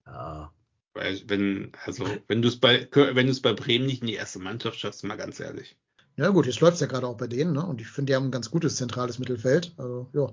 Ja. 0.06 0.52
Weil 0.94 1.22
wenn, 1.28 1.72
also 1.84 2.06
wenn 2.28 2.42
du 2.42 2.48
es 2.48 2.60
bei, 2.60 2.88
wenn 2.92 3.26
du 3.26 3.32
es 3.32 3.42
bei 3.42 3.54
Bremen 3.54 3.86
nicht 3.86 4.02
in 4.02 4.08
die 4.08 4.14
erste 4.16 4.40
Mannschaft 4.40 4.80
schaffst, 4.80 5.04
mal 5.04 5.18
ganz 5.18 5.40
ehrlich. 5.40 5.78
Ja 6.16 6.30
gut, 6.30 6.46
jetzt 6.46 6.62
läuft's 6.62 6.80
ja 6.80 6.88
gerade 6.88 7.08
auch 7.08 7.18
bei 7.18 7.28
denen, 7.28 7.52
ne? 7.52 7.66
Und 7.66 7.82
ich 7.82 7.88
finde, 7.88 8.12
die 8.12 8.16
haben 8.16 8.26
ein 8.28 8.32
ganz 8.32 8.50
gutes 8.50 8.78
zentrales 8.78 9.20
Mittelfeld. 9.20 9.74
Also, 9.78 10.10
ja. 10.14 10.32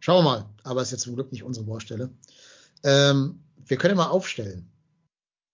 Schauen 0.00 0.24
wir 0.24 0.30
mal. 0.30 0.46
Aber 0.62 0.82
ist 0.82 0.92
jetzt 0.92 1.02
zum 1.04 1.14
Glück 1.14 1.32
nicht 1.32 1.42
unsere 1.42 1.64
Baustelle. 1.64 2.10
Ähm, 2.84 3.40
wir 3.64 3.78
können 3.78 3.96
ja 3.96 4.04
mal 4.04 4.10
aufstellen. 4.10 4.70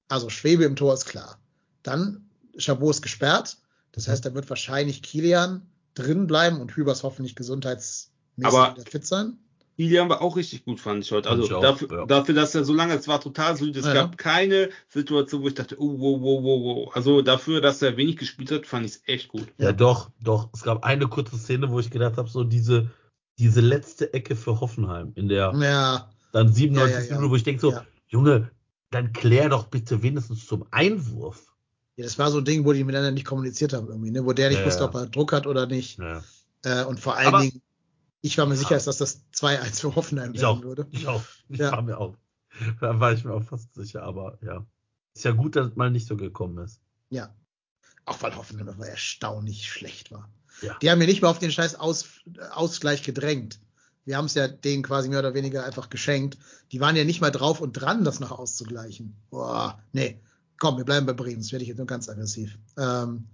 Also 0.08 0.28
Schwebe 0.28 0.64
im 0.64 0.74
Tor 0.74 0.94
ist 0.94 1.04
klar. 1.06 1.38
Dann 1.84 2.28
Chabot 2.58 2.90
ist 2.90 3.02
gesperrt. 3.02 3.58
Das 3.92 4.08
heißt, 4.08 4.24
da 4.26 4.34
wird 4.34 4.50
wahrscheinlich 4.50 5.02
Kilian 5.02 5.62
drin 5.94 6.26
bleiben 6.26 6.60
und 6.60 6.74
Hübers 6.74 7.04
hoffentlich 7.04 7.36
gesundheitsmäßig 7.36 8.44
Aber- 8.44 8.74
wieder 8.74 8.90
fit 8.90 9.06
sein. 9.06 9.38
Ilian 9.76 10.08
war 10.08 10.20
auch 10.20 10.36
richtig 10.36 10.64
gut, 10.64 10.80
fand 10.80 11.04
ich 11.04 11.10
heute. 11.12 11.30
Also 11.30 11.44
ich 11.44 11.52
auch, 11.52 11.62
dafür, 11.62 11.90
ja. 11.90 12.06
dafür, 12.06 12.34
dass 12.34 12.54
er 12.54 12.64
so 12.64 12.74
lange, 12.74 12.94
es 12.94 13.08
war 13.08 13.20
total 13.20 13.56
solid. 13.56 13.76
Es 13.76 13.86
Ja. 13.86 13.94
gab 13.94 14.18
keine 14.18 14.68
Situation, 14.88 15.42
wo 15.42 15.48
ich 15.48 15.54
dachte, 15.54 15.76
oh, 15.80 15.98
wow, 15.98 16.20
wow, 16.20 16.42
wow, 16.42 16.62
wow. 16.86 16.96
Also 16.96 17.22
dafür, 17.22 17.60
dass 17.60 17.80
er 17.82 17.96
wenig 17.96 18.16
gespielt 18.18 18.50
hat, 18.50 18.66
fand 18.66 18.84
ich 18.86 18.92
es 18.92 19.02
echt 19.06 19.28
gut. 19.28 19.46
Ja. 19.58 19.66
Ja. 19.66 19.72
doch, 19.72 20.10
doch. 20.20 20.48
Es 20.52 20.62
gab 20.62 20.84
eine 20.84 21.08
kurze 21.08 21.36
Szene, 21.38 21.70
wo 21.70 21.80
ich 21.80 21.90
gedacht 21.90 22.16
habe, 22.18 22.28
so 22.28 22.44
diese, 22.44 22.90
diese 23.38 23.60
letzte 23.60 24.12
Ecke 24.12 24.36
für 24.36 24.60
Hoffenheim 24.60 25.12
in 25.14 25.28
der 25.28 25.52
Ja, 25.56 26.10
dann 26.32 26.52
97 26.52 26.94
Ja, 26.94 27.00
ja, 27.00 27.06
ja. 27.06 27.14
Minuten, 27.16 27.30
wo 27.32 27.36
ich 27.36 27.44
denke 27.44 27.60
so, 27.60 27.70
Ja. 27.72 27.86
Junge, 28.08 28.50
dann 28.90 29.12
klär 29.14 29.48
doch 29.48 29.68
bitte 29.68 30.02
wenigstens 30.02 30.46
zum 30.46 30.66
Einwurf. 30.70 31.46
Ja, 31.96 32.04
das 32.04 32.18
war 32.18 32.30
so 32.30 32.38
ein 32.38 32.44
Ding, 32.44 32.64
wo 32.66 32.72
die 32.74 32.84
miteinander 32.84 33.10
nicht 33.10 33.26
kommuniziert 33.26 33.72
haben 33.72 33.88
irgendwie, 33.88 34.10
ne? 34.10 34.24
wo 34.24 34.32
der 34.32 34.48
nicht 34.50 34.60
Ja, 34.60 34.66
wusste, 34.66 34.80
ja. 34.82 34.88
ob 34.88 34.94
er 34.94 35.06
Druck 35.06 35.32
hat 35.32 35.46
oder 35.46 35.66
nicht. 35.66 35.98
Ja. 35.98 36.22
Äh, 36.64 36.84
und 36.84 37.00
vor 37.00 37.16
allen 37.16 37.28
Aber- 37.28 37.40
Dingen, 37.40 37.60
ich 38.22 38.38
war 38.38 38.46
mir 38.46 38.54
Ja. 38.54 38.60
sicher, 38.60 38.78
dass 38.78 38.96
das 38.96 39.20
2-1 39.32 39.80
für 39.80 39.94
Hoffenheim 39.94 40.32
Ich 40.34 40.44
auch. 40.44 40.56
werden 40.56 40.64
würde. 40.68 40.86
Ich 40.90 41.06
auch. 41.06 41.22
Ich 41.48 41.58
Ja. 41.58 41.72
war 41.72 41.82
mir 41.82 41.98
auch. 41.98 42.16
Da 42.80 42.98
war 43.00 43.12
ich 43.12 43.24
mir 43.24 43.32
auch 43.34 43.42
fast 43.44 43.74
sicher, 43.74 44.02
aber 44.02 44.38
ja. 44.42 44.64
Ist 45.14 45.24
ja 45.24 45.32
gut, 45.32 45.56
dass 45.56 45.68
es 45.68 45.76
mal 45.76 45.90
nicht 45.90 46.06
so 46.06 46.16
gekommen 46.16 46.58
ist. 46.64 46.80
Ja. 47.10 47.34
Auch 48.06 48.22
weil 48.22 48.34
Hoffenheim 48.36 48.68
aber 48.68 48.86
erstaunlich 48.88 49.70
schlecht 49.70 50.10
war. 50.10 50.28
Ja. 50.62 50.76
Die 50.80 50.90
haben 50.90 51.00
ja 51.00 51.06
nicht 51.06 51.22
mal 51.22 51.28
auf 51.28 51.38
den 51.38 51.50
scheiß 51.52 51.74
Aus, 51.76 52.06
Ausgleich 52.52 53.02
gedrängt. 53.02 53.58
Wir 54.04 54.16
haben 54.16 54.24
es 54.26 54.34
ja 54.34 54.48
denen 54.48 54.82
quasi 54.82 55.08
mehr 55.08 55.20
oder 55.20 55.34
weniger 55.34 55.64
einfach 55.64 55.88
geschenkt. 55.88 56.36
Die 56.72 56.80
waren 56.80 56.96
ja 56.96 57.04
nicht 57.04 57.20
mal 57.20 57.30
drauf 57.30 57.60
und 57.60 57.72
dran, 57.74 58.04
das 58.04 58.20
noch 58.20 58.32
auszugleichen. 58.32 59.14
Boah, 59.30 59.78
nee. 59.92 60.20
Komm, 60.58 60.76
wir 60.76 60.84
bleiben 60.84 61.06
bei 61.06 61.12
Bremen. 61.12 61.38
Das 61.40 61.52
werde 61.52 61.62
ich 61.62 61.68
jetzt 61.68 61.78
nur 61.78 61.86
ganz 61.86 62.08
aggressiv. 62.08 62.58
Ähm, 62.76 63.26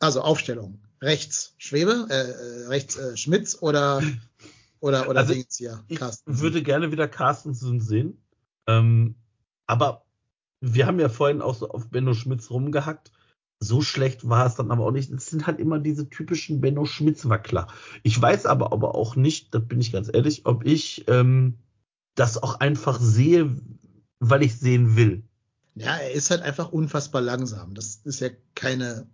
also 0.00 0.22
Aufstellung. 0.22 0.80
Rechts 1.02 1.54
Schwebe, 1.58 2.06
äh, 2.10 2.14
äh, 2.30 2.66
rechts 2.68 2.96
äh, 2.96 3.16
Schmitz 3.16 3.58
oder 3.60 4.00
oder 4.84 5.08
oder 5.08 5.20
Also, 5.20 5.32
Dings 5.32 5.56
hier. 5.56 5.82
Ich 5.88 5.98
Carsten. 5.98 6.40
würde 6.40 6.62
gerne 6.62 6.92
wieder 6.92 7.08
Carstensen 7.08 7.80
sehen. 7.80 8.22
Ähm, 8.66 9.14
aber 9.66 10.04
wir 10.60 10.86
haben 10.86 11.00
ja 11.00 11.08
vorhin 11.08 11.40
auch 11.40 11.54
so 11.54 11.70
auf 11.70 11.88
Benno 11.88 12.14
Schmitz 12.14 12.50
rumgehackt. 12.50 13.10
So 13.60 13.80
schlecht 13.80 14.28
war 14.28 14.46
es 14.46 14.56
dann 14.56 14.70
aber 14.70 14.84
auch 14.84 14.90
nicht. 14.90 15.10
Es 15.10 15.26
sind 15.26 15.46
halt 15.46 15.58
immer 15.58 15.78
diese 15.78 16.10
typischen 16.10 16.60
Benno 16.60 16.84
Schmitz-Wackler. 16.84 17.68
Ich 18.02 18.20
weiß 18.20 18.44
aber, 18.44 18.72
aber 18.72 18.94
auch 18.94 19.16
nicht, 19.16 19.54
da 19.54 19.58
bin 19.58 19.80
ich 19.80 19.90
ganz 19.90 20.10
ehrlich, 20.12 20.44
ob 20.44 20.66
ich 20.66 21.06
ähm, 21.08 21.58
das 22.14 22.42
auch 22.42 22.60
einfach 22.60 23.00
sehe, 23.00 23.56
weil 24.20 24.42
ich 24.42 24.58
sehen 24.58 24.96
will. 24.96 25.22
Ja, 25.76 25.96
er 25.96 26.12
ist 26.12 26.30
halt 26.30 26.42
einfach 26.42 26.72
unfassbar 26.72 27.22
langsam. 27.22 27.74
Das 27.74 28.00
ist 28.04 28.20
ja 28.20 28.28
keine 28.54 29.06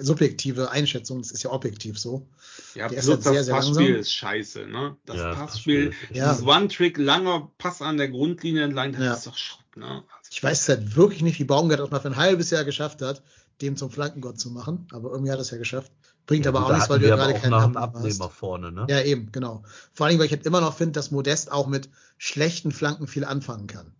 subjektive 0.00 0.70
Einschätzung, 0.70 1.18
das 1.18 1.30
ist 1.30 1.42
ja 1.42 1.50
objektiv 1.50 1.98
so. 1.98 2.26
Ja, 2.74 2.88
Der 2.88 2.98
ist 2.98 3.04
plus 3.04 3.16
halt 3.16 3.22
sehr, 3.24 3.32
das 3.34 3.46
sehr 3.46 3.54
Passspiel 3.54 3.82
langsam. 3.84 4.00
ist 4.00 4.12
scheiße, 4.12 4.66
ne? 4.66 4.96
Das 5.04 5.16
Ja, 5.16 5.34
Passspiel, 5.34 5.92
Ja. 6.12 6.32
dieses 6.32 6.46
One-Trick, 6.46 6.98
langer 6.98 7.50
Pass 7.58 7.82
an 7.82 7.96
der 7.98 8.08
Grundlinie 8.08 8.64
entlang, 8.64 8.92
das 8.92 9.02
Ja. 9.02 9.12
ist 9.14 9.26
doch 9.26 9.36
Schrott, 9.36 9.76
ne? 9.76 9.86
Also, 9.86 10.30
Ich 10.30 10.42
weiß 10.42 10.68
halt 10.68 10.96
wirklich 10.96 11.22
nicht, 11.22 11.38
wie 11.38 11.44
Baumgart 11.44 11.80
das 11.80 11.90
mal 11.90 12.00
für 12.00 12.08
ein 12.08 12.16
halbes 12.16 12.50
Jahr 12.50 12.64
geschafft 12.64 13.02
hat, 13.02 13.22
dem 13.60 13.76
zum 13.76 13.90
Flankengott 13.90 14.38
zu 14.40 14.50
machen. 14.50 14.86
Aber 14.92 15.10
irgendwie 15.10 15.30
hat 15.30 15.38
er 15.38 15.42
es 15.42 15.50
ja 15.50 15.58
geschafft. 15.58 15.92
Bringt 16.26 16.44
Ja, 16.44 16.50
aber 16.50 16.66
auch 16.66 16.72
nichts, 16.72 16.88
weil 16.90 16.98
du 16.98 17.08
ja 17.08 17.16
gerade 17.16 17.34
keinen 17.34 17.54
Abnehmer 17.54 17.80
hast. 17.80 17.94
Abnehmer 17.96 18.28
vorne, 18.30 18.70
ne? 18.72 18.86
Ja, 18.88 19.00
eben, 19.02 19.32
genau. 19.32 19.64
Vor 19.94 20.06
allem, 20.06 20.18
weil 20.18 20.26
ich 20.26 20.32
halt 20.32 20.44
immer 20.46 20.60
noch 20.60 20.76
finde, 20.76 20.92
dass 20.92 21.10
Modest 21.10 21.50
auch 21.50 21.66
mit 21.66 21.88
schlechten 22.18 22.70
Flanken 22.72 23.06
viel 23.06 23.24
anfangen 23.24 23.66
kann. 23.66 23.92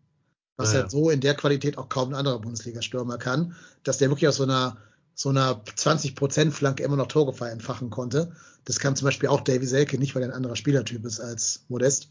Was 0.56 0.72
Ja, 0.72 0.80
halt 0.80 0.84
ja. 0.86 0.90
so 0.90 1.10
in 1.10 1.20
der 1.20 1.34
Qualität 1.34 1.78
auch 1.78 1.88
kaum 1.88 2.10
ein 2.10 2.14
anderer 2.14 2.38
Bundesliga-Stürmer 2.40 3.16
kann, 3.18 3.54
dass 3.84 3.98
der 3.98 4.10
wirklich 4.10 4.28
aus 4.28 4.36
so 4.36 4.42
einer, 4.42 4.76
so 5.18 5.30
einer 5.30 5.64
20%-Flanke 5.64 6.84
immer 6.84 6.94
noch 6.94 7.08
Torgefahr 7.08 7.50
entfachen 7.50 7.90
konnte. 7.90 8.30
Das 8.64 8.78
kann 8.78 8.94
zum 8.94 9.06
Beispiel 9.06 9.28
auch 9.28 9.40
Davy 9.40 9.66
Selke 9.66 9.98
nicht, 9.98 10.14
weil 10.14 10.22
er 10.22 10.28
ein 10.28 10.34
anderer 10.34 10.54
Spielertyp 10.54 11.04
ist 11.04 11.18
als 11.18 11.64
Modest. 11.68 12.10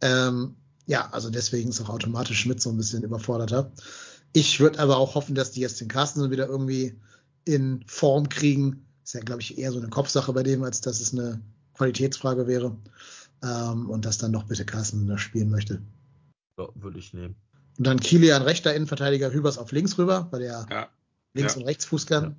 Ähm, 0.00 0.54
ja, 0.86 1.08
also 1.10 1.28
deswegen 1.28 1.70
ist 1.70 1.80
auch 1.80 1.88
automatisch 1.88 2.38
Schmidt 2.38 2.62
so 2.62 2.70
ein 2.70 2.76
bisschen 2.76 3.02
überforderter. 3.02 3.72
Ich 4.32 4.60
würde 4.60 4.78
aber 4.78 4.96
auch 4.96 5.16
hoffen, 5.16 5.34
dass 5.34 5.50
die 5.50 5.60
jetzt 5.60 5.80
den 5.80 5.88
Carstensen 5.88 6.30
wieder 6.30 6.46
irgendwie 6.46 6.96
in 7.44 7.82
Form 7.88 8.28
kriegen. 8.28 8.86
Ist 9.02 9.14
ja, 9.14 9.20
glaube 9.22 9.40
ich, 9.40 9.58
eher 9.58 9.72
so 9.72 9.80
eine 9.80 9.88
Kopfsache 9.88 10.32
bei 10.32 10.44
dem, 10.44 10.62
als 10.62 10.80
dass 10.80 11.00
es 11.00 11.12
eine 11.12 11.40
Qualitätsfrage 11.74 12.46
wäre. 12.46 12.76
Ähm, 13.42 13.90
und 13.90 14.04
dass 14.04 14.18
dann 14.18 14.32
doch 14.32 14.44
bitte 14.44 14.64
Carsten 14.64 15.08
das 15.08 15.20
spielen 15.20 15.50
möchte. 15.50 15.82
Ja, 16.56 16.68
würde 16.76 17.00
ich 17.00 17.12
nehmen. 17.12 17.34
Und 17.76 17.88
dann 17.88 17.98
Kilian 17.98 18.42
rechter 18.42 18.72
Innenverteidiger, 18.72 19.32
Hübers 19.32 19.58
auf 19.58 19.72
links 19.72 19.98
rüber, 19.98 20.28
weil 20.30 20.42
der 20.42 20.66
Ja. 20.70 20.88
Links 21.36 21.54
Ja. 21.54 21.60
und 21.60 21.66
rechts 21.66 21.84
Fuß 21.84 22.06
kann. 22.06 22.36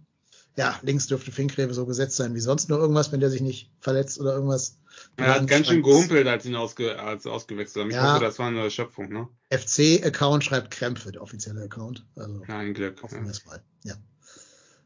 Ja. 0.57 0.75
links 0.81 1.05
dürfte 1.05 1.31
Finkgräbe 1.31 1.75
so 1.75 1.85
gesetzt 1.85 2.15
sein 2.15 2.33
wie 2.33 2.39
sonst 2.39 2.67
nur 2.67 2.79
irgendwas, 2.79 3.11
wenn 3.11 3.19
der 3.19 3.29
sich 3.29 3.41
nicht 3.41 3.69
verletzt 3.79 4.19
oder 4.19 4.33
irgendwas. 4.33 4.79
Er 5.15 5.35
hat 5.35 5.47
ganz 5.47 5.67
schön 5.67 5.75
Schreibt- 5.83 5.85
gehumpelt, 5.85 6.27
als 6.27 6.45
ihn 6.47 6.55
ausge 6.55 6.99
als 6.99 7.27
ausgewechselt 7.27 7.83
haben. 7.83 7.89
Ich 7.91 7.95
Ja. 7.95 8.13
hoffe, 8.15 8.25
das 8.25 8.39
war 8.39 8.47
eine 8.47 8.61
Erschöpfung, 8.63 9.09
ne? 9.09 9.27
FC-Account 9.51 10.43
schreibt 10.43 10.71
Krämpfe, 10.71 11.11
der 11.11 11.21
offizielle 11.21 11.61
Account. 11.61 12.03
Also 12.15 12.39
Kein 12.39 12.73
Glück. 12.73 13.03
hoffen 13.03 13.19
Ja. 13.19 13.23
wir 13.25 13.29
es 13.29 13.45
mal. 13.45 13.61
Ja. 13.83 13.93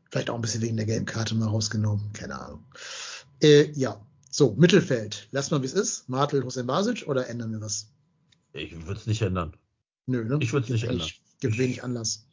Vielleicht 0.10 0.30
auch 0.30 0.36
ein 0.36 0.42
bisschen 0.42 0.62
wegen 0.62 0.76
der 0.76 0.86
gelben 0.86 1.06
Karte 1.06 1.36
mal 1.36 1.48
rausgenommen. 1.48 2.12
Keine 2.12 2.38
Ahnung. 2.38 2.66
Äh, 3.42 3.72
ja. 3.72 4.06
So, 4.30 4.54
Mittelfeld. 4.58 5.30
Lass 5.32 5.52
mal, 5.52 5.62
wie 5.62 5.68
es 5.68 5.74
ist. 5.74 6.10
Martel, 6.10 6.44
Hussein 6.44 6.68
Basic 6.68 7.08
oder 7.08 7.30
ändern 7.30 7.52
wir 7.54 7.62
was? 7.62 7.88
Ich 8.52 8.74
würde 8.86 9.00
es 9.00 9.08
nicht 9.08 9.22
ändern. 9.22 9.54
Nö, 10.06 10.26
ne? 10.26 10.38
Ich 10.42 10.52
würd's 10.52 10.68
nicht 10.68 10.82
Gibt 10.82 10.92
ändern. 10.92 11.10
Gibt 11.40 11.58
wenig 11.58 11.82
Anlass. 11.86 12.26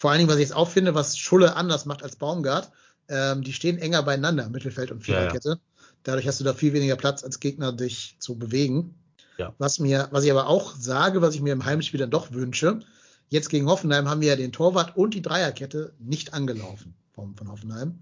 Ja. 0.00 0.02
Vor 0.02 0.10
allen 0.10 0.18
Dingen, 0.18 0.30
was 0.30 0.36
ich 0.36 0.48
jetzt 0.48 0.56
auch 0.56 0.68
finde, 0.68 0.94
was 0.94 1.18
Schulle 1.18 1.56
anders 1.56 1.84
macht 1.84 2.02
als 2.02 2.16
Baumgart, 2.16 2.70
ähm, 3.08 3.42
die 3.42 3.52
stehen 3.52 3.78
enger 3.78 4.02
beieinander, 4.02 4.48
Mittelfeld 4.48 4.90
und 4.90 5.06
Ja, 5.06 5.14
ja. 5.14 5.20
Viererkette. 5.20 5.60
Dadurch 6.02 6.26
hast 6.26 6.40
du 6.40 6.44
da 6.44 6.54
viel 6.54 6.72
weniger 6.72 6.96
Platz 6.96 7.22
als 7.22 7.40
Gegner, 7.40 7.72
dich 7.72 8.16
zu 8.18 8.38
bewegen. 8.38 8.94
Ja. 9.36 9.54
Was 9.58 9.78
mir, 9.78 10.08
was 10.10 10.24
ich 10.24 10.30
aber 10.30 10.48
auch 10.48 10.74
sage, 10.76 11.22
was 11.22 11.34
ich 11.34 11.42
mir 11.42 11.52
im 11.52 11.64
Heimspiel 11.64 12.00
dann 12.00 12.10
doch 12.10 12.32
wünsche, 12.32 12.80
jetzt 13.28 13.48
gegen 13.48 13.68
Hoffenheim 13.68 14.08
haben 14.08 14.20
wir 14.20 14.28
ja 14.28 14.36
den 14.36 14.52
Torwart 14.52 14.96
und 14.96 15.14
die 15.14 15.22
Dreierkette 15.22 15.92
nicht 15.98 16.34
angelaufen 16.34 16.94
von, 17.14 17.34
von 17.36 17.50
Hoffenheim. 17.50 18.00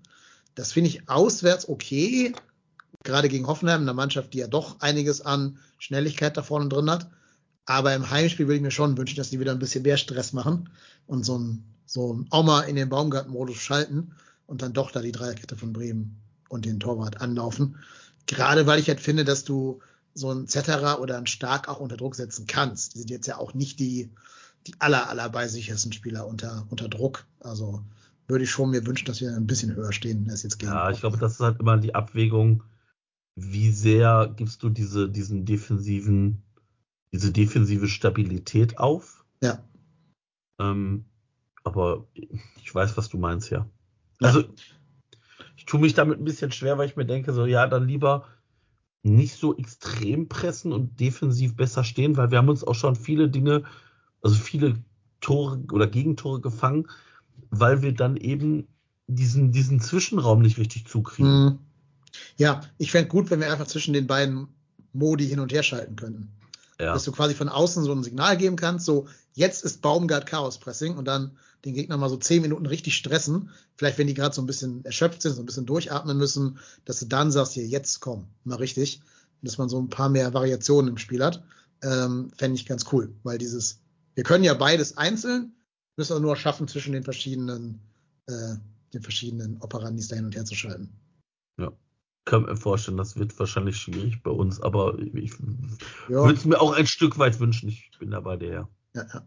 Das 0.55 0.73
finde 0.73 0.91
ich 0.91 1.09
auswärts 1.09 1.69
okay, 1.69 2.33
gerade 3.05 3.29
gegen 3.29 3.47
Hoffenheim, 3.47 3.83
einer 3.83 3.95
Mannschaft, 3.95 4.35
die 4.35 4.39
ja 4.39 4.49
doch 4.49 4.81
einiges 4.81 5.21
an 5.21 5.59
Schnelligkeit 5.79 6.37
da 6.37 6.43
vorne 6.43 6.69
drin 6.69 6.91
hat. 6.91 7.09
Aber 7.65 7.95
im 7.95 8.11
Heimspiel 8.11 8.47
würde 8.47 8.57
ich 8.57 8.63
mir 8.63 8.71
schon 8.71 8.97
wünschen, 8.97 9.17
dass 9.17 9.31
die 9.31 9.41
wieder 9.41 9.53
ein 9.53 9.59
bisschen 9.59 9.83
mehr 9.83 9.99
Stress 9.99 10.33
machen 10.33 10.71
und 11.07 11.25
so 11.25 11.39
ein, 11.39 11.65
so 11.89 12.25
auch 12.31 12.45
mal 12.45 12.63
in 12.63 12.77
den 12.77 12.89
Baumgarten-Modus 12.89 13.57
schalten 13.57 14.13
und 14.47 14.63
dann 14.63 14.75
doch 14.75 14.91
da 14.91 15.01
die 15.01 15.13
Dreierkette 15.13 15.57
von 15.57 15.73
Bremen 15.73 16.21
und 16.49 16.65
den 16.65 16.81
Torwart 16.81 17.21
anlaufen. 17.21 17.77
Gerade 18.27 18.67
weil 18.67 18.79
ich 18.79 18.89
halt 18.89 19.01
finde, 19.01 19.25
dass 19.25 19.45
du 19.45 19.81
so 20.15 20.31
ein 20.31 20.47
Zetterer 20.47 21.01
oder 21.01 21.17
ein 21.17 21.27
Stark 21.27 21.69
auch 21.69 21.81
unter 21.81 21.97
Druck 21.97 22.15
setzen 22.15 22.47
kannst. 22.47 22.95
Die 22.95 22.99
sind 22.99 23.11
jetzt 23.11 23.27
ja 23.27 23.39
auch 23.39 23.55
nicht 23.55 23.81
die, 23.81 24.11
die 24.67 24.75
aller, 24.81 25.09
aller 25.09 25.31
beisichersten 25.31 25.93
Spieler 25.93 26.27
unter, 26.27 26.67
unter 26.69 26.89
Druck. 26.89 27.25
Also 27.41 27.83
würde 28.27 28.45
ich 28.45 28.51
schon 28.51 28.71
mir 28.71 28.85
wünschen, 28.87 29.07
dass 29.07 29.21
wir 29.21 29.35
ein 29.35 29.47
bisschen 29.47 29.75
höher 29.75 29.93
stehen 29.93 30.29
als 30.31 30.43
jetzt 30.43 30.59
gegen. 30.59 30.73
Ja, 30.73 30.91
ich 30.91 31.01
glaube, 31.01 31.17
das 31.17 31.35
ist 31.35 31.41
halt 31.41 31.59
immer 31.59 31.79
die 31.79 31.95
Abwägung, 31.95 32.65
wie 33.35 33.71
sehr 33.71 34.33
gibst 34.37 34.63
du 34.63 34.69
diese, 34.69 35.09
diesen 35.09 35.47
defensiven, 35.47 36.43
diese 37.13 37.33
defensive 37.33 37.89
Stabilität 37.89 38.79
auf. 38.79 39.25
Ja. 39.43 39.63
Ähm, 40.61 41.07
aber 41.69 42.07
ich 42.63 42.75
weiß, 42.75 42.97
was 42.97 43.09
du 43.09 43.19
meinst, 43.19 43.51
ja. 43.51 43.67
Also, 44.21 44.45
ich 45.57 45.67
tue 45.67 45.81
mich 45.81 45.95
damit 45.95 46.19
ein 46.19 46.25
bisschen 46.25 46.51
schwer, 46.51 46.79
weil 46.79 46.89
ich 46.89 46.97
mir 46.97 47.07
denke, 47.07 47.33
so, 47.33 47.47
ja, 47.47 47.67
dann 47.67 47.87
lieber 47.87 48.27
nicht 49.03 49.37
so 49.37 49.57
extrem 49.57 50.29
pressen 50.29 50.73
und 50.73 50.99
defensiv 50.99 51.55
besser 51.55 51.85
stehen, 51.85 52.17
weil 52.17 52.31
wir 52.31 52.39
haben 52.39 52.49
uns 52.49 52.65
auch 52.65 52.75
schon 52.75 52.97
viele 52.97 53.29
Dinge, 53.29 53.63
also 54.23 54.35
viele 54.35 54.83
Tore 55.21 55.63
oder 55.71 55.87
Gegentore 55.87 56.41
gefangen, 56.41 56.89
weil 57.51 57.83
wir 57.83 57.93
dann 57.93 58.17
eben 58.17 58.67
diesen, 59.07 59.53
diesen 59.53 59.81
Zwischenraum 59.81 60.43
nicht 60.43 60.59
richtig 60.59 60.87
zukriegen. 60.87 61.31
Hm. 61.31 61.59
Ja, 62.37 62.63
ich 62.79 62.91
fände 62.91 63.09
gut, 63.09 63.31
wenn 63.31 63.41
wir 63.41 63.53
einfach 63.53 63.67
zwischen 63.67 63.93
den 63.95 64.07
beiden 64.07 64.49
Modi 64.93 65.27
hin 65.27 65.41
und 65.41 65.53
her 65.53 65.63
schalten 65.63 65.97
könnten. 65.97 66.33
Ja. 66.81 66.93
Dass 66.95 67.05
du 67.05 67.13
quasi 67.13 67.35
von 67.35 67.49
außen 67.49 67.85
so 67.85 67.93
ein 67.93 68.05
Signal 68.05 68.37
geben 68.37 68.57
kannst, 68.57 68.87
so 68.87 69.09
jetzt 69.33 69.65
ist 69.65 69.83
Baumgart 69.83 70.27
Chaos 70.27 70.59
Pressing 70.59 70.97
und 70.97 71.07
dann 71.07 71.37
den 71.65 71.75
Gegner 71.75 71.97
mal 71.97 72.09
so 72.09 72.17
zehn 72.17 72.43
Minuten 72.43 72.67
richtig 72.67 72.97
stressen. 72.97 73.51
Vielleicht, 73.77 73.99
wenn 73.99 74.07
die 74.07 74.15
gerade 74.15 74.35
so 74.35 74.41
ein 74.41 74.47
bisschen 74.47 74.85
erschöpft 74.85 75.23
sind, 75.23 75.35
so 75.35 75.43
ein 75.43 75.47
bisschen 75.47 75.67
durchatmen 75.67 76.17
müssen, 76.17 76.59
dass 76.85 77.01
du 77.01 77.07
dann 77.07 77.33
sagst, 77.33 77.55
hier, 77.55 77.67
jetzt 77.67 78.01
komm, 78.01 78.29
mal 78.45 78.57
richtig. 78.57 79.01
Und 79.41 79.49
dass 79.49 79.59
man 79.59 79.69
so 79.69 79.81
ein 79.81 79.89
paar 79.89 80.09
mehr 80.09 80.35
Variationen 80.35 80.91
im 80.93 80.99
Spiel 80.99 81.25
hat. 81.25 81.43
Ähm, 81.83 82.31
Fände 82.37 82.57
ich 82.57 82.67
ganz 82.67 82.87
cool, 82.93 83.13
weil 83.23 83.39
dieses, 83.39 83.81
wir 84.15 84.25
können 84.25 84.45
ja 84.45 84.55
beides 84.55 84.97
einzeln, 84.97 85.53
müssen 85.97 86.13
aber 86.13 86.23
nur 86.23 86.37
schaffen, 86.37 86.69
zwischen 86.69 86.93
den 86.93 87.05
verschiedenen, 87.05 87.81
äh, 88.27 88.55
den 88.93 89.03
verschiedenen 89.03 89.61
Operandis 89.61 90.09
da 90.09 90.17
hin 90.17 90.25
und 90.25 90.35
her 90.35 90.45
zu 90.45 90.55
schalten. 90.55 90.93
Kann 92.29 92.43
mir 92.43 92.57
vorstellen, 92.57 92.99
das 92.99 93.17
wird 93.17 93.39
wahrscheinlich 93.39 93.77
schwierig 93.77 94.23
bei 94.23 94.31
uns, 94.31 94.61
aber 94.61 94.99
ich 94.99 95.33
Ja. 96.09 96.25
würde 96.25 96.35
es 96.39 96.45
mir 96.45 96.61
auch 96.61 96.73
ein 96.73 96.87
Stück 96.87 97.19
weit 97.19 97.41
wünschen. 97.41 97.69
Ich 97.69 97.91
bin 97.99 98.11
dabei 98.11 98.37
der. 98.37 98.69
Ja, 98.95 99.07
ja. 99.13 99.23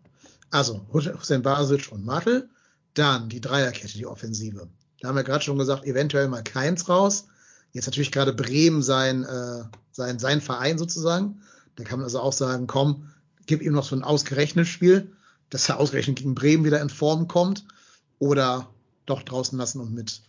Also 0.52 0.86
Hussein 0.94 1.42
Basic 1.42 1.92
und 1.92 2.06
Martel. 2.06 2.50
Dann 2.94 3.30
die 3.30 3.40
Dreierkette, 3.42 3.98
die 3.98 4.06
Offensive. 4.06 4.68
Da 5.00 5.08
haben 5.08 5.16
wir 5.16 5.24
gerade 5.24 5.44
schon 5.44 5.58
gesagt, 5.58 5.86
eventuell 5.86 6.28
mal 6.28 6.44
keins 6.44 6.90
raus. 6.90 7.28
Jetzt 7.72 7.86
natürlich 7.86 8.12
gerade 8.12 8.34
Bremen 8.34 8.82
sein, 8.84 9.24
äh, 9.24 9.64
sein, 9.92 10.20
sein 10.20 10.42
Verein 10.42 10.78
sozusagen. 10.78 11.42
Da 11.78 11.86
kann 11.86 12.00
man 12.00 12.04
also 12.04 12.20
auch 12.20 12.34
sagen, 12.34 12.68
komm, 12.68 13.10
gib 13.46 13.62
ihm 13.62 13.74
noch 13.74 13.86
so 13.86 13.96
ein 13.96 14.04
ausgerechnetes 14.04 14.70
Spiel, 14.70 15.14
dass 15.50 15.70
er 15.70 15.80
ausgerechnet 15.80 16.18
gegen 16.18 16.36
Bremen 16.36 16.66
wieder 16.66 16.82
in 16.82 16.90
Form 16.90 17.28
kommt. 17.30 17.66
Oder 18.20 18.70
doch 19.06 19.24
draußen 19.24 19.58
lassen 19.58 19.80
und 19.80 19.94
mit 19.94 20.22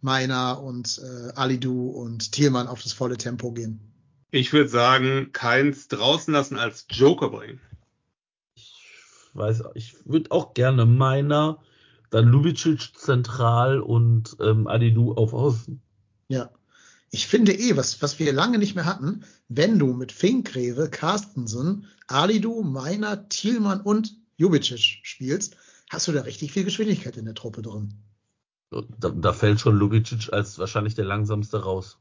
Meiner 0.00 0.62
und 0.62 1.00
äh, 1.02 1.32
Alidu 1.34 1.88
und 1.90 2.32
Thielmann 2.32 2.68
auf 2.68 2.82
das 2.82 2.92
volle 2.92 3.18
Tempo 3.18 3.52
gehen. 3.52 3.80
Ich 4.30 4.52
würde 4.52 4.68
sagen, 4.68 5.32
keins 5.32 5.88
draußen 5.88 6.32
lassen 6.32 6.56
als 6.56 6.86
Joker 6.88 7.30
bringen. 7.30 7.60
Ich 8.54 9.30
weiß, 9.34 9.62
ich 9.74 9.94
würde 10.04 10.30
auch 10.30 10.54
gerne 10.54 10.86
meiner, 10.86 11.58
dann 12.10 12.28
Lubicic 12.28 12.92
zentral 12.96 13.80
und 13.80 14.36
ähm, 14.40 14.66
Adidu 14.66 15.12
auf 15.14 15.32
Außen. 15.32 15.80
Ja. 16.28 16.50
Ich 17.12 17.26
finde 17.26 17.52
eh, 17.52 17.76
was, 17.76 18.00
was 18.02 18.20
wir 18.20 18.32
lange 18.32 18.58
nicht 18.58 18.76
mehr 18.76 18.86
hatten, 18.86 19.24
wenn 19.48 19.80
du 19.80 19.92
mit 19.92 20.12
Finkgreve, 20.12 20.88
Carstensen, 20.90 21.86
Alidu, 22.06 22.62
Meiner, 22.62 23.28
Thielmann 23.28 23.80
und 23.80 24.14
Jubicic 24.36 25.00
spielst, 25.02 25.56
hast 25.90 26.06
du 26.06 26.12
da 26.12 26.22
richtig 26.22 26.52
viel 26.52 26.62
Geschwindigkeit 26.62 27.16
in 27.16 27.24
der 27.24 27.34
Truppe 27.34 27.62
drin. 27.62 27.94
Da, 28.70 29.08
da 29.10 29.32
fällt 29.32 29.60
schon 29.60 29.76
Lubicic 29.76 30.32
als 30.32 30.58
wahrscheinlich 30.58 30.94
der 30.94 31.04
langsamste 31.04 31.62
raus. 31.62 31.98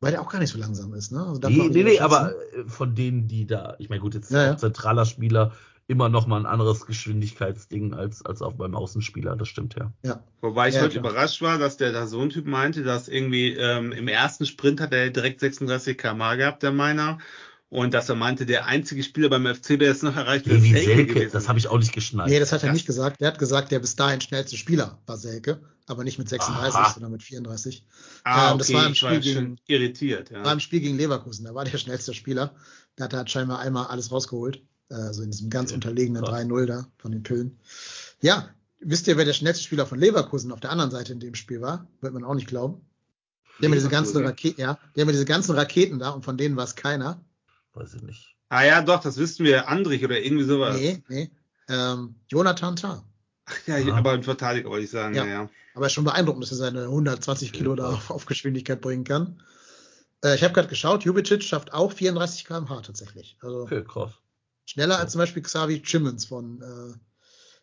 Weil 0.00 0.12
der 0.12 0.20
auch 0.20 0.28
gar 0.28 0.38
nicht 0.38 0.50
so 0.50 0.58
langsam 0.58 0.94
ist, 0.94 1.12
ne? 1.12 1.24
Also 1.24 1.40
Nee, 1.48 1.68
nee, 1.70 1.82
nee, 1.82 2.00
aber 2.00 2.32
äh, 2.54 2.64
von 2.68 2.94
denen, 2.94 3.28
die 3.28 3.46
da, 3.46 3.74
ich 3.78 3.88
meine, 3.88 4.00
gut, 4.00 4.14
jetzt 4.14 4.30
Ja, 4.30 4.42
ist 4.42 4.46
ja. 4.46 4.56
zentraler 4.56 5.04
Spieler 5.04 5.52
immer 5.86 6.08
noch 6.08 6.26
mal 6.26 6.38
ein 6.38 6.46
anderes 6.46 6.86
Geschwindigkeitsding 6.86 7.94
als, 7.94 8.24
als 8.24 8.42
auch 8.42 8.52
beim 8.52 8.74
Außenspieler, 8.74 9.36
das 9.36 9.48
stimmt 9.48 9.74
ja. 9.76 9.92
Ja. 10.04 10.22
Wobei 10.40 10.68
ich 10.68 10.74
Ja, 10.74 10.82
heute 10.82 11.00
klar. 11.00 11.10
überrascht 11.12 11.40
war, 11.40 11.58
dass 11.58 11.78
der 11.78 11.92
da 11.92 12.06
so 12.06 12.20
ein 12.20 12.30
Typ 12.30 12.46
meinte, 12.46 12.82
dass 12.82 13.08
irgendwie 13.08 13.54
ähm, 13.54 13.92
im 13.92 14.06
ersten 14.06 14.44
Sprint 14.44 14.80
hat 14.80 14.92
er 14.92 15.10
direkt 15.10 15.40
36 15.40 15.96
km 15.96 16.36
gehabt, 16.36 16.62
der 16.62 16.72
meiner. 16.72 17.18
Und 17.70 17.92
dass 17.92 18.08
er 18.08 18.14
meinte, 18.14 18.46
der 18.46 18.64
einzige 18.64 19.02
Spieler 19.02 19.28
beim 19.28 19.44
FC, 19.46 19.78
der 19.78 19.90
es 19.92 20.02
noch 20.02 20.16
erreicht 20.16 20.46
Levi 20.46 20.68
ist 20.68 20.72
Selke 20.72 20.86
Selke, 20.96 21.14
gewesen. 21.14 21.32
das 21.34 21.48
habe 21.48 21.58
ich 21.58 21.68
auch 21.68 21.78
nicht 21.78 21.92
geschnallt. 21.92 22.30
Nee, 22.30 22.38
das 22.40 22.50
hat 22.52 22.62
er 22.62 22.68
Ja. 22.68 22.72
nicht 22.72 22.86
gesagt. 22.86 23.20
Der 23.20 23.28
hat 23.28 23.38
gesagt, 23.38 23.70
der 23.72 23.78
bis 23.78 23.94
dahin 23.94 24.22
schnellste 24.22 24.56
Spieler 24.56 24.98
war 25.04 25.18
Selke, 25.18 25.60
aber 25.86 26.02
nicht 26.02 26.18
mit 26.18 26.30
36, 26.30 26.74
Aha. 26.74 26.92
sondern 26.94 27.12
mit 27.12 27.22
34. 27.22 27.84
ah, 28.24 28.48
ähm, 28.48 28.54
okay, 28.54 28.58
das 28.58 28.72
war 28.72 28.86
im 28.86 28.92
ich 28.92 29.02
war 29.02 29.10
Spiel 29.14 29.34
schon 29.34 29.44
gegen- 29.44 29.60
irritiert. 29.66 30.30
Ja. 30.30 30.44
War 30.44 30.52
im 30.54 30.60
Spiel 30.60 30.80
gegen 30.80 30.96
Leverkusen, 30.96 31.44
da 31.44 31.54
war 31.54 31.66
der 31.66 31.76
schnellste 31.76 32.14
Spieler. 32.14 32.54
Da 32.96 33.04
hat 33.04 33.12
er 33.12 33.18
halt 33.18 33.30
scheinbar 33.30 33.58
einmal 33.58 33.86
alles 33.88 34.10
rausgeholt. 34.10 34.62
Also 34.90 35.22
in 35.22 35.30
diesem 35.30 35.50
ganz 35.50 35.68
Okay. 35.70 35.74
unterlegenen 35.74 36.22
Krass. 36.22 36.30
3-0 36.40 36.64
da 36.64 36.86
von 36.96 37.12
den 37.12 37.22
Pillen. 37.22 37.58
Ja, 38.22 38.48
wisst 38.80 39.06
ihr, 39.08 39.18
wer 39.18 39.26
der 39.26 39.34
schnellste 39.34 39.62
Spieler 39.62 39.84
von 39.84 39.98
Leverkusen 39.98 40.50
auf 40.52 40.60
der 40.60 40.70
anderen 40.70 40.90
Seite 40.90 41.12
in 41.12 41.20
dem 41.20 41.34
Spiel 41.34 41.60
war? 41.60 41.86
Wird 42.00 42.14
man 42.14 42.24
auch 42.24 42.34
nicht 42.34 42.46
glauben. 42.48 42.80
Die 43.60 43.66
haben 43.66 43.72
ja 43.72 43.76
diese 43.78 43.90
ganzen? 43.90 44.24
Raketen, 44.24 44.58
ja, 44.62 44.78
die 44.96 45.02
haben 45.02 45.08
ja 45.08 45.12
diese 45.12 45.26
ganzen 45.26 45.54
Raketen 45.54 45.98
da 45.98 46.10
und 46.10 46.24
von 46.24 46.38
denen 46.38 46.56
war 46.56 46.64
es 46.64 46.74
keiner. 46.74 47.20
Weiß 47.78 47.94
ich 47.94 48.02
nicht. 48.02 48.34
Ah 48.48 48.64
ja, 48.64 48.82
doch, 48.82 49.00
das 49.00 49.16
wissen 49.18 49.44
wir. 49.44 49.68
Andrich 49.68 50.04
oder 50.04 50.20
irgendwie 50.20 50.44
sowas. 50.44 50.76
Nee, 50.76 51.02
nee. 51.08 51.30
Ähm, 51.68 52.14
Jonathan 52.28 52.76
Tah. 52.76 53.04
Ach 53.46 53.66
ja, 53.66 53.78
Ja. 53.78 53.94
aber 53.94 54.12
ein 54.12 54.22
Verteidiger 54.22 54.68
wollte 54.70 54.84
ich 54.84 54.90
sagen, 54.90 55.14
Ja. 55.14 55.24
ja, 55.24 55.30
ja. 55.44 55.50
Aber 55.74 55.88
schon 55.88 56.04
beeindruckend, 56.04 56.42
dass 56.44 56.50
er 56.50 56.56
seine 56.56 56.84
120 56.84 57.52
Kilo 57.52 57.74
da 57.76 57.90
auf, 57.92 58.10
auf 58.10 58.26
Geschwindigkeit 58.26 58.80
bringen 58.80 59.04
kann. 59.04 59.40
Äh, 60.24 60.34
ich 60.34 60.42
habe 60.42 60.52
gerade 60.54 60.68
geschaut, 60.68 61.04
Jubicic 61.04 61.42
schafft 61.44 61.72
auch 61.72 61.92
34 61.92 62.44
km/h 62.46 62.80
tatsächlich. 62.82 63.36
Also 63.40 63.60
Okay, 63.62 63.84
krass. 63.84 64.12
schneller 64.64 64.98
als 64.98 65.12
zum 65.12 65.20
Beispiel 65.20 65.42
Xavi 65.42 65.80
Chimmens 65.82 66.24
von, 66.24 66.60
äh, 66.62 66.94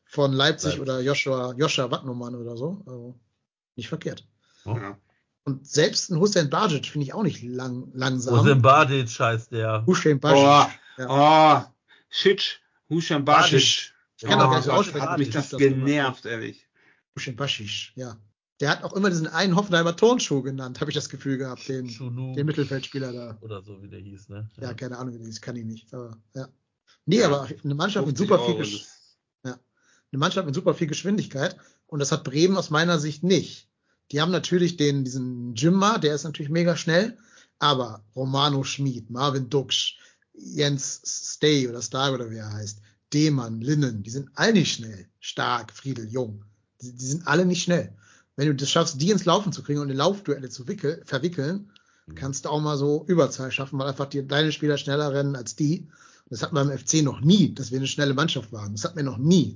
von 0.05 0.32
Leipzig, 0.34 0.66
Leipzig. 0.78 0.82
oder 0.82 1.01
Joshua, 1.01 1.53
Joshua 1.57 1.91
Wattnummern 1.91 2.36
oder 2.36 2.55
so. 2.55 2.84
Also 2.86 3.20
nicht 3.76 3.89
verkehrt. 3.89 4.26
ja. 4.66 4.97
Und 5.45 5.65
selbst 5.67 6.09
ein 6.11 6.19
Hussein 6.19 6.49
Bajic 6.49 6.87
finde 6.87 7.05
ich 7.05 7.13
auch 7.13 7.21
nicht 7.23 7.41
lang, 7.43 7.89
langsam. 7.93 8.33
Osim 8.39 8.61
Badic 8.61 9.07
heißt 9.19 9.51
der. 9.51 9.85
Hussein 9.85 10.19
Bajic. 10.19 10.43
Oh, 10.43 11.01
Ja. 11.01 11.65
oh, 11.67 11.71
Shitsch, 12.09 12.59
Husham 12.89 13.23
Basic. 13.25 13.93
Ich 14.17 14.23
kann 14.23 14.39
doch 14.39 14.45
gar 14.45 14.51
Oh 14.51 14.55
nicht 14.55 14.63
so 14.65 14.69
Gott, 14.71 14.79
aussprechen, 14.79 15.09
hat 15.09 15.19
mich 15.19 15.29
das 15.29 15.49
das 15.49 15.59
gemacht 15.59 15.85
genervt, 15.85 16.25
ehrlich. 16.25 16.67
Hussein 17.15 17.35
Bashish, 17.35 17.93
ja. 17.95 18.17
Der 18.61 18.69
hat 18.69 18.83
auch 18.83 18.93
immer 18.93 19.09
diesen 19.09 19.27
einen 19.27 19.55
Hoffenheimer 19.57 19.95
Turnschuh 19.95 20.41
genannt, 20.41 20.79
habe 20.79 20.89
ich 20.89 20.95
das 20.95 21.09
Gefühl 21.09 21.37
gehabt, 21.37 21.67
den, 21.67 21.87
den 22.35 22.45
Mittelfeldspieler 22.45 23.11
da. 23.11 23.37
oder 23.41 23.61
so, 23.61 23.81
wie 23.83 23.89
der 23.89 23.99
hieß, 23.99 24.29
ne? 24.29 24.49
Ja, 24.61 24.73
keine 24.73 24.97
Ahnung, 24.97 25.13
wie 25.13 25.17
der 25.17 25.27
hieß, 25.27 25.41
kann 25.41 25.57
ich 25.57 25.65
nicht. 25.65 25.93
Aber, 25.93 26.17
ja. 26.33 26.47
Nee, 27.05 27.19
Ja, 27.19 27.25
aber 27.27 27.47
eine 27.63 27.75
Mannschaft 27.75 28.07
mit 28.07 28.17
50 28.17 28.27
super 28.37 28.45
viel 28.45 28.55
Gesch 28.55 28.79
das- 28.79 28.95
eine 29.43 30.19
Mannschaft 30.19 30.45
mit 30.45 30.55
super 30.55 30.73
viel 30.73 30.87
Geschwindigkeit 30.87 31.57
und 31.87 31.99
das 31.99 32.11
hat 32.13 32.23
Bremen 32.23 32.55
aus 32.55 32.69
meiner 32.69 32.99
Sicht 32.99 33.23
nicht. 33.23 33.67
Die 34.11 34.21
haben 34.21 34.31
natürlich 34.31 34.77
den, 34.77 35.03
diesen 35.03 35.55
Jimma, 35.55 35.97
der 35.97 36.15
ist 36.15 36.23
natürlich 36.23 36.51
mega 36.51 36.77
schnell, 36.77 37.17
aber 37.59 38.03
Romano 38.15 38.63
Schmid, 38.63 39.09
Marvin 39.09 39.49
Duksch, 39.49 39.97
Jens 40.33 41.01
Stay 41.05 41.67
oder 41.67 41.81
Stark 41.81 42.13
oder 42.13 42.29
wie 42.29 42.37
er 42.37 42.51
heißt, 42.51 42.81
Demann, 43.13 43.61
Linnen, 43.61 44.03
die 44.03 44.09
sind 44.09 44.29
alle 44.35 44.53
nicht 44.53 44.73
schnell. 44.73 45.07
Stark, 45.19 45.71
Friedel, 45.71 46.07
Jung. 46.09 46.43
Die, 46.81 46.93
die 46.93 47.05
sind 47.05 47.27
alle 47.27 47.45
nicht 47.45 47.63
schnell. 47.63 47.93
Wenn 48.35 48.47
du 48.47 48.55
das 48.55 48.69
schaffst, 48.69 48.99
die 48.99 49.11
ins 49.11 49.25
Laufen 49.25 49.53
zu 49.53 49.63
kriegen 49.63 49.79
und 49.79 49.89
in 49.89 49.97
Laufduelle 49.97 50.49
zu 50.49 50.67
wickel, 50.67 51.01
verwickeln, 51.05 51.71
kannst 52.13 52.45
du 52.45 52.49
auch 52.49 52.61
mal 52.61 52.77
so 52.77 53.05
Überzahl 53.07 53.51
schaffen, 53.51 53.79
weil 53.79 53.87
einfach 53.87 54.07
die, 54.07 54.27
deine 54.27 54.51
Spieler 54.51 54.77
schneller 54.77 55.13
rennen 55.13 55.35
als 55.35 55.55
die. 55.55 55.87
Das 56.29 56.41
hatten 56.43 56.55
wir 56.55 56.61
im 56.61 56.77
FC 56.77 56.95
noch 57.03 57.21
nie, 57.21 57.53
dass 57.53 57.71
wir 57.71 57.77
eine 57.77 57.87
schnelle 57.87 58.13
Mannschaft 58.13 58.51
waren. 58.51 58.73
Das 58.73 58.83
hatten 58.83 58.97
wir 58.97 59.03
noch 59.03 59.17
nie. 59.17 59.55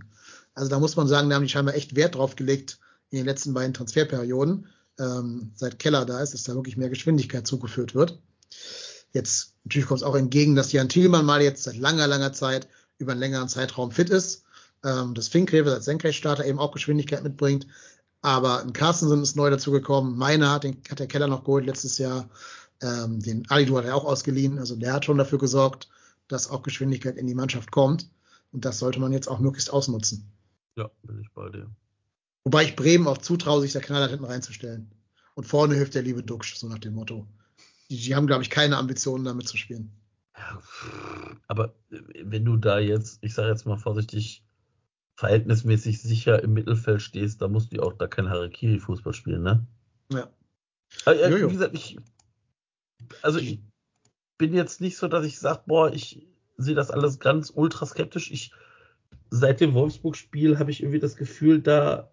Also 0.53 0.69
da 0.69 0.79
muss 0.79 0.95
man 0.95 1.07
sagen, 1.07 1.29
da 1.29 1.35
haben 1.35 1.43
die 1.43 1.49
scheinbar 1.49 1.75
echt 1.75 1.95
Wert 1.95 2.15
drauf 2.15 2.35
gelegt 2.35 2.79
in 3.11 3.17
den 3.17 3.25
letzten 3.25 3.53
beiden 3.53 3.73
Transferperioden, 3.73 4.67
ähm, 4.99 5.51
seit 5.55 5.79
Keller 5.79 6.05
da 6.05 6.21
ist, 6.21 6.33
dass 6.33 6.43
da 6.43 6.55
wirklich 6.55 6.77
mehr 6.77 6.89
Geschwindigkeit 6.89 7.47
zugeführt 7.47 7.95
wird. 7.95 8.19
Jetzt 9.13 9.55
natürlich 9.63 9.87
kommt 9.87 10.01
es 10.01 10.05
auch 10.07 10.15
entgegen, 10.15 10.55
dass 10.55 10.71
Jan 10.71 10.89
Thielmann 10.89 11.25
mal 11.25 11.41
jetzt 11.41 11.63
seit 11.63 11.77
langer, 11.77 12.07
langer 12.07 12.33
Zeit 12.33 12.67
über 12.97 13.13
einen 13.13 13.21
längeren 13.21 13.49
Zeitraum 13.49 13.91
fit 13.91 14.09
ist. 14.09 14.43
Ähm, 14.83 15.13
dass 15.13 15.27
Finkrewe 15.27 15.73
als 15.73 15.85
Senkrechtstarter 15.85 16.45
eben 16.45 16.59
auch 16.59 16.71
Geschwindigkeit 16.71 17.23
mitbringt. 17.23 17.67
Aber 18.21 18.61
ein 18.61 18.73
Carstensen 18.73 19.21
ist 19.21 19.35
neu 19.35 19.49
dazugekommen. 19.49 20.17
Meiner 20.17 20.51
hat, 20.51 20.63
den, 20.63 20.81
hat 20.89 20.99
der 20.99 21.07
Keller 21.07 21.27
noch 21.27 21.43
geholt 21.43 21.65
letztes 21.65 21.97
Jahr. 21.97 22.29
Ähm, 22.81 23.19
den 23.21 23.49
Alidu 23.49 23.77
hat 23.77 23.85
er 23.85 23.95
auch 23.95 24.05
ausgeliehen. 24.05 24.57
Also 24.57 24.75
der 24.77 24.93
hat 24.93 25.05
schon 25.05 25.17
dafür 25.17 25.37
gesorgt, 25.37 25.89
dass 26.29 26.49
auch 26.49 26.63
Geschwindigkeit 26.63 27.17
in 27.17 27.27
die 27.27 27.35
Mannschaft 27.35 27.71
kommt. 27.71 28.09
Und 28.51 28.63
das 28.63 28.79
sollte 28.79 28.99
man 28.99 29.11
jetzt 29.11 29.27
auch 29.27 29.39
möglichst 29.39 29.71
ausnutzen. 29.71 30.31
Ja, 30.75 30.89
bin 31.03 31.19
ich 31.19 31.29
bei 31.33 31.49
dir. 31.49 31.69
Wobei 32.49 32.63
ich 32.63 32.75
Bremen 32.75 33.05
auch 33.05 33.19
zutraue, 33.19 33.61
sich 33.61 33.73
da 33.73 33.79
knallhart 33.79 34.09
hinten 34.09 34.25
reinzustellen. 34.25 34.89
Und 35.35 35.43
vorne 35.43 35.75
hilft 35.75 35.93
der 35.93 36.01
liebe 36.01 36.23
Duxch, 36.23 36.55
so 36.55 36.67
nach 36.67 36.79
dem 36.79 36.95
Motto. 36.95 37.27
Die, 37.91 37.97
die 37.97 38.15
haben, 38.15 38.25
glaube 38.25 38.41
ich, 38.41 38.49
keine 38.49 38.77
Ambitionen, 38.77 39.23
damit 39.23 39.47
zu 39.47 39.55
spielen. 39.55 39.91
Ja, 40.35 40.59
aber 41.47 41.75
wenn 41.91 42.45
du 42.45 42.57
da 42.57 42.79
jetzt, 42.79 43.19
ich 43.21 43.35
sage 43.35 43.49
jetzt 43.49 43.67
mal 43.67 43.77
vorsichtig, 43.77 44.43
verhältnismäßig 45.13 46.01
sicher 46.01 46.41
im 46.41 46.53
Mittelfeld 46.53 47.03
stehst, 47.03 47.39
da 47.43 47.47
musst 47.47 47.71
du 47.71 47.75
ja 47.75 47.83
auch 47.83 47.93
da 47.93 48.07
kein 48.07 48.29
Harakiri-Fußball 48.31 49.13
spielen, 49.13 49.43
ne? 49.43 49.67
Ja. 50.11 50.27
Aber, 51.05 51.21
äh, 51.21 51.29
Jojo. 51.29 51.49
wie 51.49 51.53
gesagt, 51.53 51.75
ich, 51.75 51.99
also 53.21 53.37
ich 53.37 53.61
bin 54.39 54.55
jetzt 54.55 54.81
nicht 54.81 54.97
so, 54.97 55.07
dass 55.07 55.23
ich 55.23 55.37
sage, 55.37 55.61
boah, 55.67 55.93
ich 55.93 56.27
sehe 56.57 56.73
das 56.73 56.89
alles 56.89 57.19
ganz 57.19 57.51
ultra 57.53 57.85
skeptisch. 57.85 58.31
Ich, 58.31 58.53
seit 59.29 59.61
dem 59.61 59.75
Wolfsburg-Spiel 59.75 60.57
habe 60.57 60.71
ich 60.71 60.81
irgendwie 60.81 60.99
das 60.99 61.15
Gefühl, 61.15 61.61
da, 61.61 62.09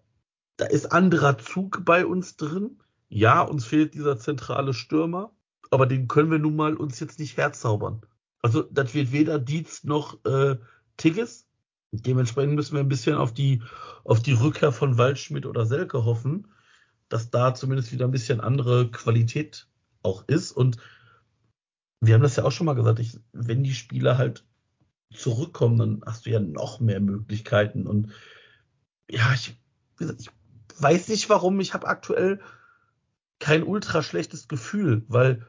da 0.57 0.65
ist 0.65 0.91
anderer 0.91 1.37
Zug 1.37 1.85
bei 1.85 2.05
uns 2.05 2.35
drin. 2.35 2.79
Ja, 3.09 3.41
uns 3.41 3.65
fehlt 3.65 3.93
dieser 3.93 4.17
zentrale 4.17 4.73
Stürmer, 4.73 5.31
aber 5.69 5.85
den 5.85 6.07
können 6.07 6.31
wir 6.31 6.39
nun 6.39 6.55
mal 6.55 6.75
uns 6.75 6.99
jetzt 6.99 7.19
nicht 7.19 7.37
herzaubern. 7.37 8.01
Also, 8.41 8.63
das 8.63 8.93
wird 8.93 9.11
weder 9.11 9.39
Dietz 9.39 9.83
noch 9.83 10.23
äh, 10.25 10.57
Tigges. 10.97 11.47
Dementsprechend 11.91 12.55
müssen 12.55 12.73
wir 12.73 12.81
ein 12.81 12.89
bisschen 12.89 13.15
auf 13.15 13.33
die, 13.33 13.61
auf 14.03 14.21
die 14.21 14.33
Rückkehr 14.33 14.71
von 14.71 14.97
Waldschmidt 14.97 15.45
oder 15.45 15.65
Selke 15.65 16.05
hoffen, 16.05 16.47
dass 17.07 17.29
da 17.29 17.53
zumindest 17.53 17.91
wieder 17.93 18.05
ein 18.05 18.11
bisschen 18.11 18.41
andere 18.41 18.91
Qualität 18.91 19.67
auch 20.03 20.27
ist. 20.27 20.51
Und 20.51 20.77
wir 22.01 22.13
haben 22.13 22.21
das 22.21 22.35
ja 22.35 22.43
auch 22.43 22.51
schon 22.51 22.65
mal 22.65 22.73
gesagt, 22.73 22.99
ich, 22.99 23.19
wenn 23.31 23.63
die 23.63 23.73
Spieler 23.73 24.17
halt 24.17 24.45
zurückkommen, 25.13 25.77
dann 25.77 26.01
hast 26.05 26.25
du 26.25 26.31
ja 26.31 26.39
noch 26.39 26.79
mehr 26.79 26.99
Möglichkeiten. 26.99 27.87
Und 27.87 28.11
ja, 29.09 29.33
ich, 29.33 29.57
ich 29.99 30.29
weiß 30.81 31.07
nicht 31.09 31.29
warum, 31.29 31.59
ich 31.59 31.73
habe 31.73 31.87
aktuell 31.87 32.39
kein 33.39 33.63
ultra 33.63 34.01
schlechtes 34.01 34.47
Gefühl, 34.47 35.03
weil 35.07 35.45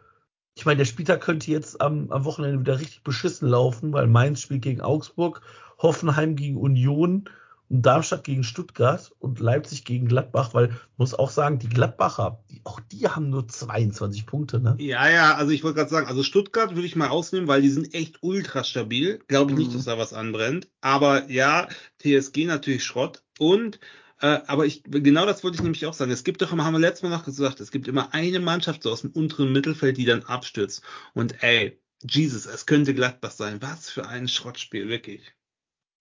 ich 0.54 0.66
meine, 0.66 0.78
der 0.78 0.84
Spieltag 0.86 1.20
könnte 1.20 1.50
jetzt 1.50 1.80
am, 1.80 2.10
am 2.10 2.24
Wochenende 2.24 2.60
wieder 2.60 2.78
richtig 2.80 3.02
beschissen 3.02 3.48
laufen, 3.48 3.92
weil 3.92 4.06
Mainz 4.08 4.40
spielt 4.40 4.62
gegen 4.62 4.80
Augsburg, 4.80 5.40
Hoffenheim 5.78 6.34
gegen 6.34 6.56
Union 6.56 7.30
und 7.70 7.82
Darmstadt 7.82 8.24
gegen 8.24 8.42
Stuttgart 8.42 9.12
und 9.20 9.38
Leipzig 9.40 9.84
gegen 9.84 10.08
Gladbach, 10.08 10.54
weil 10.54 10.74
muss 10.96 11.14
auch 11.14 11.30
sagen, 11.30 11.58
die 11.60 11.68
Gladbacher, 11.68 12.42
die, 12.50 12.60
auch 12.64 12.80
die 12.80 13.06
haben 13.08 13.30
nur 13.30 13.46
22 13.46 14.26
Punkte, 14.26 14.58
ne? 14.58 14.74
Ja, 14.80 15.08
ja, 15.08 15.34
also 15.36 15.52
ich 15.52 15.62
wollte 15.62 15.76
gerade 15.76 15.90
sagen, 15.90 16.08
also 16.08 16.22
Stuttgart 16.24 16.74
würde 16.74 16.86
ich 16.86 16.96
mal 16.96 17.08
ausnehmen, 17.08 17.46
weil 17.46 17.62
die 17.62 17.70
sind 17.70 17.94
echt 17.94 18.18
ultra 18.22 18.64
stabil. 18.64 19.20
Glaube 19.28 19.52
ich 19.52 19.58
nicht, 19.58 19.70
Mhm. 19.70 19.76
dass 19.76 19.84
da 19.84 19.96
was 19.98 20.12
anbrennt. 20.12 20.68
Aber 20.80 21.30
ja, 21.30 21.68
TSG 22.02 22.46
natürlich 22.46 22.84
Schrott. 22.84 23.22
Und, 23.38 23.78
äh, 24.20 24.40
aber 24.46 24.66
ich, 24.66 24.82
genau 24.84 25.26
das 25.26 25.44
wollte 25.44 25.56
ich 25.56 25.62
nämlich 25.62 25.86
auch 25.86 25.94
sagen. 25.94 26.10
Es 26.10 26.24
gibt 26.24 26.42
doch 26.42 26.52
immer, 26.52 26.64
haben 26.64 26.74
wir 26.74 26.80
letztes 26.80 27.02
Mal 27.02 27.16
noch 27.16 27.24
gesagt, 27.24 27.60
es 27.60 27.70
gibt 27.70 27.86
immer 27.88 28.12
eine 28.12 28.40
Mannschaft 28.40 28.82
so 28.82 28.90
aus 28.90 29.02
dem 29.02 29.10
unteren 29.10 29.52
Mittelfeld, 29.52 29.96
die 29.96 30.04
dann 30.04 30.24
abstürzt. 30.24 30.82
Und 31.14 31.42
ey, 31.42 31.80
Jesus, 32.02 32.46
es 32.46 32.66
könnte 32.66 32.94
Gladbach 32.94 33.30
sein. 33.30 33.62
Was 33.62 33.90
für 33.90 34.06
ein 34.06 34.28
Schrottspiel, 34.28 34.88
wirklich. 34.88 35.34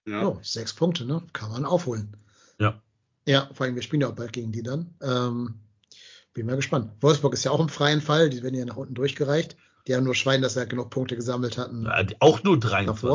Ja. 0.08 0.26
Oh, 0.26 0.40
sechs 0.42 0.74
Punkte, 0.74 1.06
ne? 1.06 1.22
Kann 1.34 1.52
man 1.52 1.66
aufholen. 1.66 2.18
Ja. 2.60 2.82
Ja, 3.28 3.50
vor 3.54 3.66
allem, 3.66 3.76
wir 3.76 3.82
spielen 3.82 4.02
ja 4.02 4.08
auch 4.08 4.16
bald 4.16 4.34
gegen 4.34 4.52
die 4.52 4.64
dann. 4.64 4.96
Ähm, 5.02 5.56
bin 6.34 6.46
mal 6.46 6.56
gespannt. 6.56 6.92
Wolfsburg 7.02 7.34
ist 7.34 7.44
ja 7.44 7.52
auch 7.52 7.60
im 7.60 7.68
freien 7.68 8.02
Fall, 8.02 8.30
die 8.30 8.42
werden 8.42 8.56
ja 8.56 8.66
nach 8.66 8.78
unten 8.78 8.94
durchgereicht. 8.94 9.58
Die 9.88 9.96
haben 9.96 10.04
nur 10.04 10.16
Schwein, 10.16 10.42
dass 10.42 10.54
sie 10.54 10.60
halt 10.60 10.70
genug 10.70 10.90
Punkte 10.90 11.16
gesammelt 11.16 11.58
hatten. 11.58 11.86
Ja, 11.86 12.04
die- 12.04 12.20
Auch 12.20 12.44
nur 12.44 12.60
davor. 12.60 12.72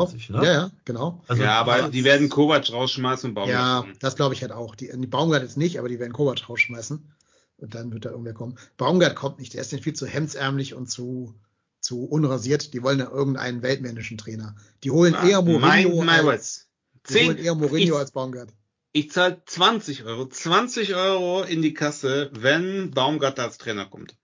23, 0.07 0.29
ne? 0.31 0.37
Ja, 0.37 0.51
ja, 0.53 0.71
genau. 0.85 1.23
Also, 1.27 1.43
ja, 1.43 1.59
aber 1.59 1.89
die 1.89 2.03
werden 2.03 2.29
Kovac 2.29 2.71
rausschmeißen 2.71 3.29
und 3.29 3.33
Baumgart. 3.35 3.85
Ja, 3.85 3.93
das 3.99 4.15
glaube 4.15 4.33
ich 4.33 4.41
halt 4.41 4.51
auch. 4.51 4.73
Die, 4.75 4.91
die 4.93 5.07
Baumgart 5.07 5.43
jetzt 5.43 5.57
nicht, 5.57 5.77
aber 5.77 5.87
die 5.89 5.99
werden 5.99 6.13
Kovac 6.13 6.49
rausschmeißen. 6.49 7.13
Und 7.57 7.75
dann 7.75 7.93
wird 7.93 8.05
da 8.05 8.09
irgendwer 8.09 8.33
kommen. 8.33 8.57
Baumgart 8.77 9.15
kommt 9.15 9.39
nicht, 9.39 9.53
der 9.53 9.61
ist 9.61 9.71
denen 9.71 9.83
viel 9.83 9.93
zu 9.93 10.07
hemdsärmlich 10.07 10.73
und 10.73 10.89
zu, 10.89 11.35
zu 11.79 12.05
unrasiert. 12.05 12.73
Die 12.73 12.81
wollen 12.81 12.97
ja 12.99 13.09
irgendeinen 13.09 13.61
weltmännischen 13.61 14.17
Trainer. 14.17 14.55
Die 14.83 14.89
holen 14.91 15.13
eher 15.13 15.41
Mourinho, 15.43 16.01
Mind 16.01 16.05
my 16.25 16.29
als, 16.31 16.67
die 17.09 17.13
holen 17.25 17.35
Zehn, 17.37 17.45
eher 17.45 17.55
Mourinho 17.55 17.93
ich, 17.93 17.99
als 17.99 18.11
Baumgart. 18.11 18.49
ich 18.93 19.11
zahle 19.11 19.41
20 19.45 20.03
Euro, 20.05 20.25
20 20.27 20.95
Euro 20.95 21.43
in 21.43 21.61
die 21.61 21.75
Kasse, 21.75 22.31
wenn 22.33 22.89
Baumgart 22.91 23.39
als 23.39 23.59
Trainer 23.59 23.85
kommt. 23.85 24.15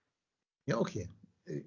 Ja, 0.66 0.78
okay. 0.78 1.08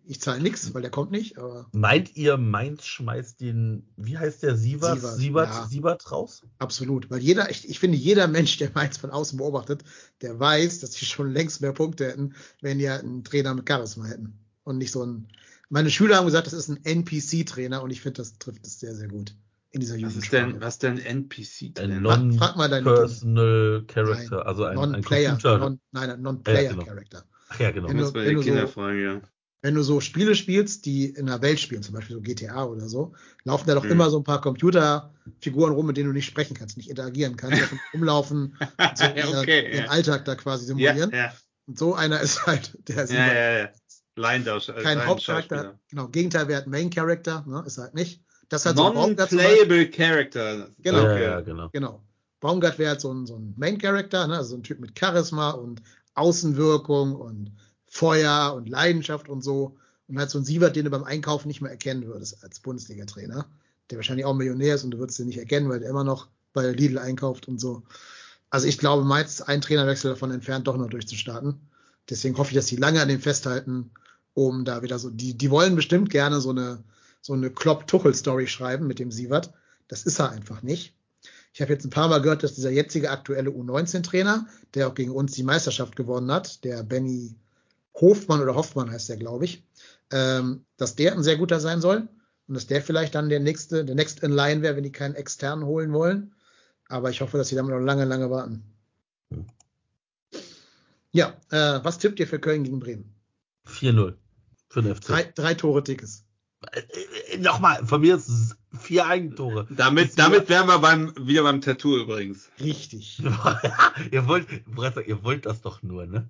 Ich 0.05 0.21
zahle 0.21 0.41
nichts, 0.41 0.73
weil 0.73 0.81
der 0.81 0.91
kommt 0.91 1.11
nicht, 1.11 1.37
aber 1.37 1.67
Meint 1.73 2.15
ihr, 2.15 2.37
Mainz 2.37 2.85
schmeißt 2.85 3.41
den, 3.41 3.87
wie 3.97 4.17
heißt 4.17 4.41
der, 4.43 4.55
Sievert, 4.55 4.95
Sievert, 4.99 5.17
Sievert, 5.17 5.49
ja. 5.49 5.67
Sievert 5.67 6.11
raus? 6.11 6.43
absolut. 6.59 7.09
Weil 7.09 7.19
jeder, 7.21 7.49
ich, 7.49 7.69
ich 7.69 7.79
finde, 7.79 7.97
jeder 7.97 8.27
Mensch, 8.27 8.57
der 8.57 8.71
Mainz 8.73 8.97
von 8.97 9.09
außen 9.09 9.37
beobachtet, 9.37 9.83
der 10.21 10.39
weiß, 10.39 10.79
dass 10.79 10.91
die 10.91 11.05
schon 11.05 11.31
längst 11.31 11.61
mehr 11.61 11.73
Punkte 11.73 12.07
hätten, 12.07 12.33
wenn 12.61 12.79
die 12.79 12.89
halt 12.89 13.03
einen 13.03 13.23
Trainer 13.23 13.53
mit 13.53 13.67
Charisma 13.67 14.05
hätten. 14.05 14.39
Und 14.63 14.77
nicht 14.77 14.91
so 14.91 15.05
ein. 15.05 15.27
Meine 15.69 15.89
Schüler 15.89 16.17
haben 16.17 16.25
gesagt, 16.25 16.47
das 16.47 16.53
ist 16.53 16.69
ein 16.69 16.83
NPC-Trainer 16.85 17.81
und 17.83 17.89
ich 17.89 18.01
finde, 18.01 18.17
das 18.17 18.37
trifft 18.37 18.65
es 18.65 18.79
sehr, 18.79 18.95
sehr 18.95 19.07
gut 19.07 19.35
in 19.71 19.79
dieser 19.79 19.99
Was 20.03 20.15
ist 20.15 20.31
denn, 20.31 20.61
was 20.61 20.77
denn 20.77 20.99
NPC 20.99 21.73
Ein 21.79 22.01
non- 22.03 22.33
frag 22.33 22.55
mal 22.55 22.69
Non-Personal 22.69 23.83
Character, 23.87 24.37
Nein, 24.37 24.45
also 24.47 24.63
ein, 24.65 24.77
ein 24.77 24.91
Non-Player, 24.91 25.29
Computer. 25.31 25.57
non, 25.57 25.79
nein, 25.91 26.03
ein 26.03 26.09
Ja, 26.09 26.17
Non-Player-Character. 26.17 27.25
Ach 27.49 27.59
ja, 27.59 27.71
genau. 27.71 27.89
Wenn 27.89 27.97
du- 27.97 28.03
Muss 28.03 28.13
man 28.13 28.27
die 28.29 28.35
so- 28.35 28.41
Kinder 28.41 28.67
fragen, 28.67 29.01
ja. 29.01 29.21
Wenn 29.63 29.73
du 29.75 29.81
so 29.81 29.99
Spiele 30.01 30.35
spielst, 30.35 30.85
die 30.85 31.05
in 31.05 31.25
der 31.25 31.41
Welt 31.41 31.59
spielen, 31.59 31.81
zum 31.81 31.95
Beispiel 31.95 32.17
so 32.17 32.21
GTA 32.21 32.65
oder 32.65 32.87
so, 32.87 33.13
laufen 33.45 33.65
da 33.67 33.75
doch 33.75 33.85
Mhm. 33.85 33.91
immer 33.91 34.09
so 34.09 34.17
ein 34.19 34.23
paar 34.23 34.41
Computerfiguren 34.41 35.73
rum, 35.73 35.87
mit 35.87 35.97
denen 35.97 36.07
du 36.09 36.13
nicht 36.13 36.25
sprechen 36.25 36.55
kannst, 36.55 36.77
nicht 36.77 36.89
interagieren 36.89 37.35
kannst, 37.37 37.57
die 37.57 37.63
einfach 37.63 37.77
rumlaufen 37.93 38.55
und 38.59 38.97
so 38.97 39.05
Ja, 39.05 39.39
okay, 39.41 39.71
ihren 39.71 39.85
ja. 39.85 39.89
Alltag 39.89 40.25
da 40.25 40.35
quasi 40.35 40.65
Ja, 40.65 40.67
simulieren. 40.67 41.11
ja, 41.11 41.33
Und 41.65 41.79
so 41.79 41.95
einer 41.95 42.19
ist 42.19 42.45
halt 42.45 42.77
der 42.87 43.05
ja, 43.07 43.33
ja, 43.33 43.57
ja. 43.59 43.69
Laiendaus- 44.17 44.69
äh, 44.69 44.83
kein 44.83 45.05
Hauptcharakter. 45.05 45.79
Genau, 45.89 46.07
Gegenteil 46.09 46.47
wäre 46.47 46.63
ein 46.63 46.69
Main 46.69 46.89
Character, 46.89 47.43
ne, 47.47 47.63
ist 47.65 47.77
halt 47.79 47.95
nicht. 47.95 48.21
Das 48.49 48.65
hat 48.65 48.75
so. 48.75 48.91
Non-playable 48.91 49.89
Character. 49.89 50.69
Genau. 50.79 51.07
Ja, 51.07 51.19
ja, 51.19 51.39
genau. 51.41 51.69
Genau. 51.71 52.03
Baumgart 52.41 52.77
wäre 52.77 52.89
halt 52.89 53.01
so 53.01 53.11
ein, 53.13 53.25
so 53.25 53.37
ein 53.37 53.53
Main 53.57 53.77
Character, 53.77 54.27
ne? 54.27 54.35
also 54.37 54.49
so 54.51 54.55
ein 54.57 54.63
Typ 54.63 54.81
mit 54.81 54.99
Charisma 54.99 55.51
und 55.51 55.81
Außenwirkung 56.15 57.15
und 57.15 57.51
Feuer 57.93 58.55
und 58.55 58.67
Leidenschaft 58.67 59.29
und 59.29 59.43
so. 59.43 59.77
Und 60.07 60.17
halt 60.17 60.31
so 60.31 60.39
ein 60.39 60.45
Sievert, 60.45 60.75
den 60.75 60.85
du 60.85 60.89
beim 60.89 61.03
Einkaufen 61.03 61.47
nicht 61.47 61.61
mehr 61.61 61.69
erkennen 61.69 62.07
würdest 62.07 62.43
als 62.43 62.59
Bundesliga-Trainer, 62.59 63.45
der 63.89 63.97
wahrscheinlich 63.97 64.25
auch 64.25 64.33
Millionär 64.33 64.75
ist 64.75 64.83
und 64.83 64.91
du 64.91 64.97
würdest 64.97 65.19
ihn 65.19 65.27
nicht 65.27 65.37
erkennen, 65.37 65.69
weil 65.69 65.79
der 65.79 65.91
immer 65.91 66.03
noch 66.03 66.27
bei 66.53 66.71
Lidl 66.71 66.97
einkauft 66.97 67.47
und 67.47 67.61
so. 67.61 67.83
Also 68.49 68.67
ich 68.67 68.79
glaube, 68.79 69.03
Mainz 69.05 69.33
ist 69.33 69.41
ein 69.43 69.61
Trainerwechsel 69.61 70.09
davon 70.09 70.31
entfernt, 70.31 70.67
doch 70.67 70.75
noch 70.75 70.89
durchzustarten. 70.89 71.59
Deswegen 72.09 72.35
hoffe 72.37 72.49
ich, 72.49 72.55
dass 72.55 72.65
sie 72.65 72.77
lange 72.77 72.99
an 72.99 73.09
dem 73.09 73.21
festhalten, 73.21 73.91
um 74.33 74.65
da 74.65 74.81
wieder 74.81 74.97
so, 74.97 75.11
die, 75.11 75.37
die 75.37 75.51
wollen 75.51 75.75
bestimmt 75.75 76.09
gerne 76.09 76.41
so 76.41 76.49
eine, 76.49 76.83
so 77.21 77.33
eine 77.33 77.51
Klopp-Tuchel-Story 77.51 78.47
schreiben 78.47 78.87
mit 78.87 78.97
dem 78.97 79.11
Sievert. 79.11 79.53
Das 79.87 80.03
ist 80.03 80.19
er 80.19 80.31
einfach 80.31 80.63
nicht. 80.63 80.95
Ich 81.53 81.61
habe 81.61 81.71
jetzt 81.71 81.85
ein 81.85 81.91
paar 81.91 82.09
Mal 82.09 82.23
gehört, 82.23 82.41
dass 82.41 82.55
dieser 82.55 82.71
jetzige 82.71 83.11
aktuelle 83.11 83.51
U19-Trainer, 83.51 84.47
der 84.73 84.87
auch 84.87 84.95
gegen 84.95 85.11
uns 85.11 85.33
die 85.33 85.43
Meisterschaft 85.43 85.95
gewonnen 85.95 86.31
hat, 86.31 86.63
der 86.63 86.81
Benny 86.81 87.35
Hofmann 87.95 88.41
oder 88.41 88.55
Hoffmann 88.55 88.91
heißt 88.91 89.09
der, 89.09 89.17
glaube 89.17 89.45
ich, 89.45 89.63
ähm, 90.11 90.65
dass 90.77 90.95
der 90.95 91.13
ein 91.13 91.23
sehr 91.23 91.37
guter 91.37 91.59
sein 91.59 91.81
soll 91.81 92.07
und 92.47 92.55
dass 92.55 92.67
der 92.67 92.81
vielleicht 92.81 93.15
dann 93.15 93.29
der 93.29 93.39
nächste, 93.39 93.85
der 93.85 93.95
Next 93.95 94.21
in 94.21 94.31
Line 94.31 94.61
wäre, 94.61 94.75
wenn 94.75 94.83
die 94.83 94.91
keinen 94.91 95.15
externen 95.15 95.65
holen 95.65 95.93
wollen. 95.93 96.33
Aber 96.89 97.09
ich 97.09 97.21
hoffe, 97.21 97.37
dass 97.37 97.47
sie 97.47 97.55
damit 97.55 97.73
noch 97.73 97.79
lange, 97.79 98.05
lange 98.05 98.29
warten. 98.29 98.63
Ja, 101.11 101.37
äh, 101.51 101.79
was 101.83 101.99
tippt 101.99 102.19
ihr 102.19 102.27
für 102.27 102.39
Köln 102.39 102.63
gegen 102.63 102.79
Bremen? 102.79 103.13
4-0 103.67 104.15
für 104.69 104.81
den 104.81 104.95
FC. 104.95 105.05
Drei, 105.05 105.23
drei 105.35 105.53
Tore 105.53 105.83
dickes. 105.83 106.25
Äh, 106.71 106.79
äh, 107.33 107.37
Nochmal, 107.37 107.85
von 107.85 108.01
mir 108.01 108.15
ist 108.15 108.57
vier 108.79 109.05
Eigentore. 109.05 109.67
Damit, 109.69 110.17
damit 110.17 110.49
wären 110.49 110.67
wir 110.67 110.79
beim, 110.79 111.13
wieder 111.19 111.43
beim 111.43 111.61
Tattoo 111.61 111.97
übrigens. 111.97 112.49
Richtig. 112.59 113.19
ihr, 114.11 114.27
wollt, 114.27 114.47
ihr 115.05 115.23
wollt 115.23 115.45
das 115.45 115.61
doch 115.61 115.83
nur, 115.83 116.05
ne? 116.05 116.29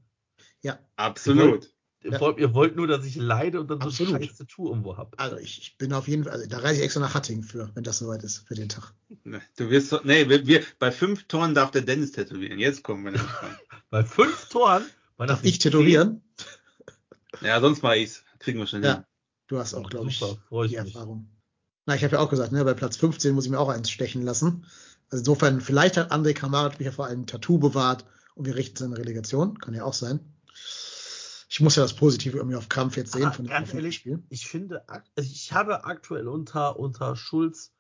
Ja. 0.64 0.80
Absolut. 0.96 1.70
Ihr 2.04 2.12
Ja. 2.12 2.20
wollt, 2.20 2.38
ihr 2.38 2.54
wollt 2.54 2.76
nur, 2.76 2.86
dass 2.88 3.06
ich 3.06 3.16
leide 3.16 3.62
und 3.62 3.70
dann 3.72 3.80
so 3.80 3.88
Absolut. 3.88 4.22
scheiß 4.22 4.36
Tattoo 4.38 4.68
irgendwo 4.70 4.98
hab. 4.98 5.14
Also 5.22 5.38
ich, 5.38 5.60
ich 5.62 5.78
bin 5.78 5.94
auf 5.94 6.08
jeden 6.10 6.24
Fall, 6.26 6.34
also 6.34 6.46
da 6.50 6.58
reise 6.58 6.80
ich 6.80 6.84
extra 6.84 7.00
nach 7.00 7.14
Hattingen 7.14 7.44
für, 7.44 7.70
wenn 7.76 7.84
das 7.84 8.00
soweit 8.00 8.24
ist, 8.24 8.40
für 8.48 8.56
den 8.56 8.68
Tag. 8.68 8.94
Ne, 9.24 9.42
Du 9.56 9.70
wirst, 9.70 9.94
nee, 10.04 10.28
wir, 10.28 10.46
wir, 10.46 10.64
bei 10.80 10.92
fünf 10.92 11.28
Toren 11.28 11.54
darf 11.56 11.72
der 11.72 11.82
Dennis 11.84 12.12
tätowieren. 12.12 12.60
Jetzt 12.60 12.84
kommen 12.84 13.06
wir 13.06 13.14
dran. 13.14 13.26
Bei 13.90 14.04
fünf 14.04 14.50
Toren. 14.50 14.84
man 15.18 15.28
Darf 15.28 15.44
ich 15.46 15.60
tätowieren? 15.60 16.24
Ja, 17.42 17.62
sonst 17.62 17.84
mache 17.84 17.98
ich's. 17.98 18.24
Kriegen 18.40 18.60
wir 18.60 18.68
schon 18.68 18.84
Ja. 18.84 18.94
hin. 18.96 19.04
Du 19.48 19.60
hast 19.60 19.74
auch, 19.74 19.90
glaube 19.90 20.10
ich, 20.10 20.18
super, 20.20 20.66
ich 20.66 20.72
die 20.72 20.78
mich. 20.82 20.96
Erfahrung. 20.96 21.30
Na, 21.86 21.96
ich 21.96 22.04
habe 22.04 22.16
ja 22.16 22.22
auch 22.22 22.30
gesagt, 22.30 22.52
ne, 22.52 22.64
bei 22.66 22.74
Platz 22.74 22.98
15 22.98 23.34
muss 23.36 23.46
ich 23.46 23.52
mir 23.52 23.60
auch 23.60 23.70
eins 23.70 23.90
stechen 23.92 24.24
lassen. 24.24 24.66
Also 25.10 25.20
insofern, 25.22 25.62
vielleicht 25.62 25.96
hat 25.98 26.12
André 26.12 26.34
Kramaric 26.34 26.80
mich 26.80 26.86
ja 26.88 26.92
vor 26.92 27.06
einem 27.06 27.28
Tattoo 27.28 27.60
bewahrt 27.60 28.06
und 28.36 28.46
wir 28.46 28.56
richten 28.56 28.78
seine 28.78 28.98
Relegation. 28.98 29.60
Kann 29.60 29.74
ja 29.74 29.84
auch 29.84 29.94
sein. 29.94 30.20
Ich 31.50 31.60
muss 31.60 31.76
ja 31.76 31.84
das 31.84 31.94
Positive 31.94 32.38
irgendwie 32.38 32.56
auf 32.56 32.68
Kampf 32.70 32.98
jetzt 32.98 33.12
sehen 33.14 33.26
Aber 33.26 33.34
von 33.34 33.46
dem 33.46 33.50
ganz 33.52 33.70
von 33.70 33.78
dem 33.78 33.84
ehrlich, 33.84 33.96
Spiel. 33.98 34.24
Ich 34.30 34.48
finde, 34.48 34.84
also 34.90 35.04
ich 35.18 35.54
habe 35.54 35.86
aktuell 35.86 36.28
unter, 36.28 36.80
unter 36.80 37.16
Schulz 37.16 37.72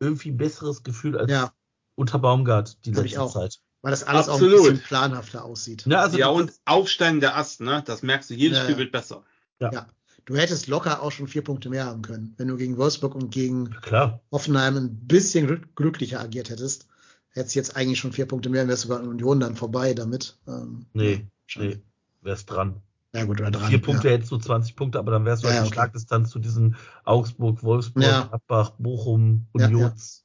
irgendwie 0.00 0.30
ein 0.30 0.36
besseres 0.36 0.82
Gefühl 0.82 1.16
als 1.16 1.30
Ja, 1.30 1.52
unter 1.94 2.18
Baumgart 2.18 2.84
die 2.84 2.90
Hab 2.94 2.98
ich 3.04 3.12
letzte 3.12 3.22
auch. 3.22 3.32
Zeit. 3.32 3.60
weil 3.80 3.92
das 3.92 4.02
alles 4.04 4.28
auch 4.28 4.38
ein 4.38 4.44
Absolut. 4.44 4.62
bisschen 4.64 4.80
planhafter 4.82 5.44
aussieht. 5.44 5.86
Ja, 5.86 6.00
also 6.02 6.18
ja, 6.18 6.28
und 6.28 6.52
aufsteigender 6.66 7.36
Ast, 7.36 7.60
ne? 7.60 7.82
Das 7.86 8.02
merkst 8.02 8.28
du, 8.30 8.34
jedes 8.34 8.58
Ja, 8.58 8.64
Spiel 8.64 8.76
wird 8.78 8.92
besser. 8.92 9.24
Ja. 9.60 9.86
Du 10.26 10.36
hättest 10.36 10.68
locker 10.68 11.02
auch 11.02 11.12
schon 11.12 11.28
vier 11.28 11.44
Punkte 11.44 11.68
mehr 11.70 11.84
haben 11.86 12.00
können, 12.02 12.34
wenn 12.38 12.48
du 12.48 12.56
gegen 12.56 12.76
Wolfsburg 12.78 13.14
und 13.14 13.30
gegen 13.30 13.70
klar. 13.82 14.20
Hoffenheim 14.32 14.76
ein 14.76 15.06
bisschen 15.06 15.46
glück- 15.46 15.74
glücklicher 15.76 16.20
agiert 16.20 16.48
hättest. 16.50 16.88
Hättest 17.30 17.54
jetzt 17.56 17.76
eigentlich 17.76 17.98
schon 17.98 18.12
vier 18.12 18.26
Punkte 18.26 18.48
mehr 18.48 18.62
und 18.62 18.68
wärst 18.68 18.82
sogar 18.82 19.00
an 19.00 19.08
Union 19.08 19.40
dann 19.40 19.56
vorbei 19.56 19.92
damit. 19.92 20.38
Ähm, 20.46 20.86
Nee. 20.94 21.26
Nee, 21.56 21.82
wär's 22.24 22.46
dran. 22.46 22.82
Ja, 23.14 23.24
gut, 23.24 23.40
oder 23.40 23.50
dran. 23.52 23.68
Vier 23.68 23.80
Punkte 23.80 24.08
Ja. 24.08 24.14
hättest 24.14 24.32
du 24.32 24.38
20 24.38 24.74
Punkte, 24.74 24.98
aber 24.98 25.12
dann 25.12 25.24
wärst 25.24 25.44
du 25.44 25.46
Ja, 25.46 25.52
halt 25.52 25.58
ja, 25.58 25.62
die 25.62 25.68
okay. 25.68 25.74
Schlagdistanz 25.74 26.30
zu 26.30 26.38
diesen 26.40 26.76
Augsburg, 27.04 27.62
Wolfsburg, 27.62 28.02
Ja. 28.02 28.22
Gladbach, 28.24 28.70
Bochum, 28.78 29.46
Ja, 29.56 29.66
Unions 29.66 30.24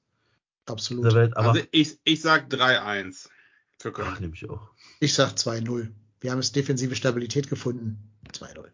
Absolut. 0.65 1.05
der 1.05 1.13
Welt. 1.13 1.37
Aber 1.37 1.49
also 1.51 1.61
ich, 1.71 1.99
ich 2.03 2.21
sag 2.21 2.49
3-1 2.49 3.29
für 3.77 3.89
ach, 3.89 3.93
Köln. 3.93 4.15
nehme 4.19 4.33
ich 4.33 4.49
auch. 4.49 4.71
Ich 4.99 5.13
sag 5.13 5.33
2-0. 5.37 5.91
Wir 6.19 6.31
haben 6.31 6.39
jetzt 6.39 6.55
defensive 6.55 6.95
Stabilität 6.95 7.49
gefunden. 7.49 8.11
2-0. 8.33 8.69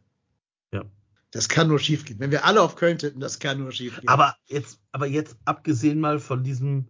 Ja. 0.74 0.84
Das 1.32 1.50
kann 1.50 1.68
nur 1.68 1.80
schief 1.80 2.06
gehen. 2.06 2.20
Wenn 2.20 2.32
wir 2.32 2.46
alle 2.46 2.62
auf 2.62 2.76
Köln 2.78 2.98
tippen, 2.98 3.20
das 3.20 3.40
kann 3.40 3.60
nur 3.60 3.72
schief 3.74 4.00
gehen. 4.00 4.08
Aber 4.08 4.36
jetzt, 4.46 4.80
aber 4.94 5.08
jetzt 5.08 5.38
abgesehen 5.44 6.00
mal 6.00 6.20
von 6.20 6.44
diesem, 6.44 6.88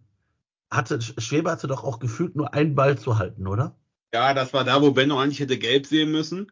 hatte 0.70 1.00
Schwebe 1.02 1.50
hatte 1.50 1.66
doch 1.66 1.82
auch 1.82 1.98
gefühlt 1.98 2.36
nur 2.36 2.54
einen 2.54 2.74
Ball 2.76 2.96
zu 2.96 3.18
halten, 3.18 3.46
oder? 3.48 3.76
Ja, 4.16 4.32
das 4.34 4.52
war 4.54 4.64
da, 4.64 4.80
wo 4.80 4.92
Benno 4.92 5.18
eigentlich 5.20 5.40
hätte 5.40 5.58
gelb 5.58 5.84
sehen 5.86 6.10
müssen. 6.10 6.50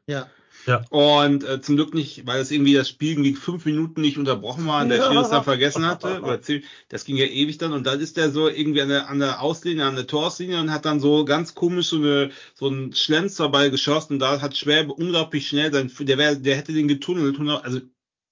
ja, 0.67 0.85
Und 0.91 1.45
äh, 1.45 1.61
zum 1.63 1.77
Glück 1.77 1.95
nicht, 1.95 2.27
weil 2.27 2.41
es 2.41 2.51
irgendwie 2.51 2.75
das 2.75 2.91
Spiel 2.91 3.13
irgendwie 3.13 3.35
fünf 3.35 3.65
Minuten 3.65 4.03
nicht 4.03 4.19
unterbrochen 4.19 4.67
war 4.67 4.83
und 4.83 4.91
der 4.91 4.99
Ja. 4.99 5.11
Schiri 5.11 5.23
es 5.23 5.31
dann 5.31 5.45
vergessen 5.45 5.87
hatte. 5.87 6.21
Oder 6.23 6.43
zehn, 6.43 6.63
das 6.91 7.05
ging 7.07 7.17
ja 7.17 7.25
ewig 7.25 7.57
dann. 7.59 7.73
Und 7.73 7.87
dann 7.87 8.01
ist 8.01 8.17
der 8.19 8.31
so 8.31 8.49
irgendwie 8.49 8.83
an 8.83 8.91
der, 8.91 9.09
an 9.09 9.19
der 9.19 9.41
Auslinie, 9.41 9.87
an 9.87 9.97
der 9.97 10.07
Torslinie 10.07 10.61
und 10.61 10.71
hat 10.71 10.85
dann 10.85 11.01
so 11.01 11.25
ganz 11.25 11.55
komisch 11.55 11.89
so, 11.89 11.97
eine, 11.97 12.31
so 12.55 12.67
einen 12.69 12.93
Schlenzerball 12.95 13.71
geschossen. 13.71 14.15
Und 14.15 14.19
da 14.21 14.41
hat 14.43 14.57
Schwäbe 14.57 14.93
unglaublich 14.93 15.49
schnell 15.49 15.73
sein, 15.73 15.91
der, 16.01 16.19
wär, 16.19 16.35
der 16.37 16.57
hätte 16.57 16.73
den 16.75 16.89
getunnelt. 16.89 17.39
Also 17.65 17.81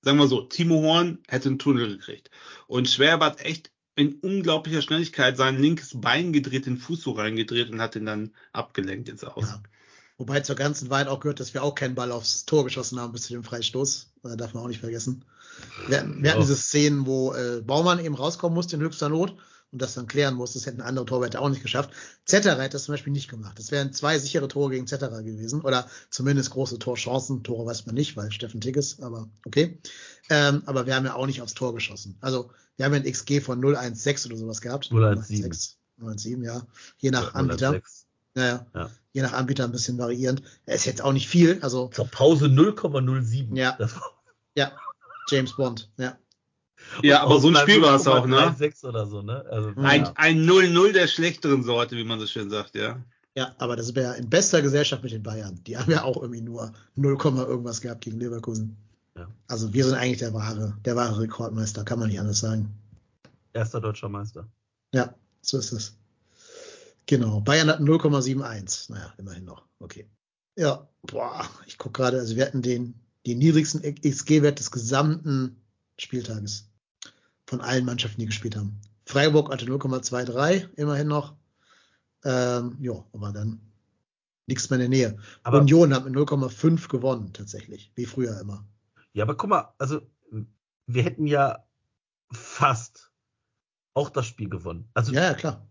sagen 0.02 0.18
wir 0.18 0.26
so, 0.26 0.42
Timo 0.42 0.82
Horn 0.82 1.18
hätte 1.28 1.48
einen 1.48 1.58
Tunnel 1.58 1.88
gekriegt. 1.96 2.30
Und 2.66 2.88
Schwäbe 2.88 3.24
hat 3.24 3.40
echt 3.44 3.71
in 3.94 4.14
unglaublicher 4.20 4.82
Schnelligkeit 4.82 5.36
sein 5.36 5.58
linkes 5.60 6.00
Bein 6.00 6.32
gedreht, 6.32 6.66
den 6.66 6.78
Fuß 6.78 7.02
so 7.02 7.12
reingedreht 7.12 7.70
und 7.70 7.80
hat 7.80 7.94
den 7.94 8.06
dann 8.06 8.30
abgelenkt 8.52 9.08
ins 9.08 9.24
Aus. 9.24 9.44
Ja. 9.44 9.62
Wobei 10.18 10.40
zur 10.40 10.56
ganzen 10.56 10.88
Wahrheit 10.88 11.08
auch 11.08 11.20
gehört, 11.20 11.40
dass 11.40 11.52
wir 11.54 11.62
auch 11.62 11.74
keinen 11.74 11.94
Ball 11.94 12.12
aufs 12.12 12.44
Tor 12.44 12.64
geschossen 12.64 13.00
haben 13.00 13.12
bis 13.12 13.22
zu 13.22 13.32
dem 13.32 13.44
Freistoß. 13.44 14.12
Äh, 14.24 14.36
darf 14.36 14.54
man 14.54 14.62
auch 14.62 14.68
nicht 14.68 14.80
vergessen. 14.80 15.24
Wir, 15.88 15.98
hatten- 15.98 16.22
wir 16.22 16.30
hatten 16.30 16.40
diese 16.40 16.56
Szenen, 16.56 17.06
wo 17.06 17.32
äh, 17.34 17.60
Baumann 17.60 17.98
eben 17.98 18.14
rauskommen 18.14 18.54
musste 18.54 18.76
in 18.76 18.82
höchster 18.82 19.08
Not 19.08 19.36
und 19.72 19.80
das 19.80 19.94
dann 19.94 20.06
klären 20.06 20.34
musste. 20.34 20.58
Das 20.58 20.66
hätten 20.66 20.82
andere 20.82 21.06
Torwärter 21.06 21.40
auch 21.40 21.48
nicht 21.48 21.62
geschafft. 21.62 21.90
Zetterer 22.26 22.62
hätte 22.62 22.74
das 22.74 22.84
zum 22.84 22.92
Beispiel 22.92 23.12
nicht 23.12 23.28
gemacht. 23.28 23.58
Das 23.58 23.70
wären 23.70 23.92
zwei 23.92 24.18
sichere 24.18 24.46
Tore 24.46 24.70
gegen 24.70 24.86
Zetterer 24.86 25.22
gewesen 25.22 25.62
oder 25.62 25.88
zumindest 26.10 26.50
große 26.50 26.78
Torchancen. 26.78 27.42
Tore 27.42 27.66
weiß 27.66 27.86
man 27.86 27.94
nicht, 27.94 28.16
weil 28.16 28.30
Steffen 28.30 28.60
Tigges, 28.60 29.00
aber 29.00 29.28
okay. 29.46 29.78
Ähm, 30.28 30.62
aber 30.66 30.86
wir 30.86 30.94
haben 30.94 31.06
ja 31.06 31.14
auch 31.14 31.26
nicht 31.26 31.40
aufs 31.40 31.54
Tor 31.54 31.74
geschossen. 31.74 32.16
Also 32.20 32.50
wir 32.76 32.84
haben 32.84 32.92
ja 32.92 33.00
ein 33.00 33.10
XG 33.10 33.40
von 33.40 33.60
0,16 33.62 34.26
oder 34.26 34.36
sowas 34.36 34.60
gehabt. 34.60 34.90
0,17. 34.92 35.74
0,17, 36.00 36.44
ja. 36.44 36.66
Je 36.98 37.10
nach 37.10 37.34
Anbieter. 37.34 37.68
106. 37.68 38.06
Ja, 38.34 38.44
ja. 38.44 38.66
Ja. 38.74 38.90
Je 39.14 39.22
nach 39.22 39.32
Anbieter 39.32 39.64
ein 39.64 39.72
bisschen 39.72 39.98
variierend. 39.98 40.42
Er 40.66 40.74
ist 40.74 40.84
jetzt 40.84 41.02
auch 41.02 41.12
nicht 41.12 41.28
viel, 41.28 41.58
also 41.62 41.88
Zur 41.88 42.06
Pause 42.06 42.46
0,07. 42.46 43.56
Ja. 43.56 43.78
Ja, 44.54 44.72
James 45.30 45.56
Bond, 45.56 45.90
ja. 45.96 46.18
Ja, 47.02 47.22
aber 47.22 47.40
so 47.40 47.48
ein 47.48 47.56
Spiel 47.56 47.80
war 47.82 47.96
es 47.96 48.06
auch, 48.06 48.26
ne? 48.26 48.36
0,36 48.36 48.88
oder 48.88 49.06
so, 49.06 49.22
ne? 49.22 49.44
Also, 49.50 49.72
Ein, 49.76 50.04
ja. 50.04 50.12
ein 50.16 50.44
0-0 50.44 50.92
der 50.92 51.06
schlechteren 51.06 51.62
Sorte, 51.62 51.96
wie 51.96 52.04
man 52.04 52.20
so 52.20 52.26
schön 52.26 52.50
sagt, 52.50 52.74
ja. 52.74 53.02
Ja, 53.34 53.54
aber 53.58 53.76
das 53.76 53.94
wäre 53.94 54.16
in 54.16 54.28
bester 54.28 54.60
Gesellschaft 54.60 55.02
mit 55.02 55.12
den 55.12 55.22
Bayern. 55.22 55.58
Die 55.64 55.76
haben 55.76 55.90
ja 55.90 56.04
auch 56.04 56.16
irgendwie 56.16 56.42
nur 56.42 56.72
0, 56.96 57.16
irgendwas 57.16 57.80
gehabt 57.80 58.02
gegen 58.02 58.18
Leverkusen. 58.18 58.76
Ja. 59.16 59.28
Also 59.46 59.72
wir 59.72 59.84
sind 59.84 59.94
eigentlich 59.94 60.18
der 60.18 60.34
wahre, 60.34 60.76
der 60.84 60.96
wahre 60.96 61.20
Rekordmeister, 61.20 61.84
kann 61.84 61.98
man 61.98 62.08
nicht 62.08 62.20
anders 62.20 62.40
sagen. 62.40 62.74
Erster 63.54 63.80
deutscher 63.80 64.08
Meister. 64.08 64.46
Ja, 64.94 65.14
so 65.40 65.58
ist 65.58 65.72
es. 65.72 65.96
Genau. 67.06 67.40
Bayern 67.40 67.68
hatten 67.68 67.88
0,71. 67.88 68.92
Naja, 68.92 69.12
immerhin 69.18 69.44
noch. 69.44 69.64
Okay. 69.80 70.06
Ja, 70.56 70.86
boah, 71.02 71.48
ich 71.66 71.78
gucke 71.78 72.02
gerade, 72.02 72.18
also 72.18 72.36
wir 72.36 72.44
hatten 72.44 72.62
den, 72.62 72.94
den 73.26 73.38
niedrigsten 73.38 73.82
XG-Wert 73.82 74.58
des 74.58 74.70
gesamten 74.70 75.56
Spieltages 75.98 76.68
von 77.52 77.60
allen 77.60 77.84
Mannschaften, 77.84 78.18
die 78.18 78.26
gespielt 78.26 78.56
haben. 78.56 78.80
Freiburg 79.04 79.52
hatte 79.52 79.66
0,23, 79.66 80.70
immerhin 80.76 81.06
noch. 81.08 81.34
Ähm, 82.24 82.78
ja, 82.80 83.04
aber 83.12 83.30
dann 83.32 83.60
nichts 84.46 84.70
mehr 84.70 84.80
in 84.80 84.90
der 84.90 84.98
Nähe. 85.10 85.18
Aber, 85.42 85.60
Union 85.60 85.92
hat 85.92 86.06
mit 86.06 86.14
0,5 86.14 86.88
gewonnen, 86.88 87.32
tatsächlich. 87.34 87.92
Wie 87.94 88.06
früher 88.06 88.40
immer. 88.40 88.66
ja, 89.12 89.24
aber 89.24 89.36
guck 89.36 89.50
mal, 89.50 89.74
also 89.76 90.00
wir 90.86 91.02
hätten 91.02 91.26
ja 91.26 91.62
fast 92.32 93.10
auch 93.92 94.08
das 94.08 94.24
Spiel 94.26 94.48
gewonnen. 94.48 94.88
Also 94.94 95.12
Ja, 95.12 95.22
ja, 95.24 95.34
klar. 95.34 95.68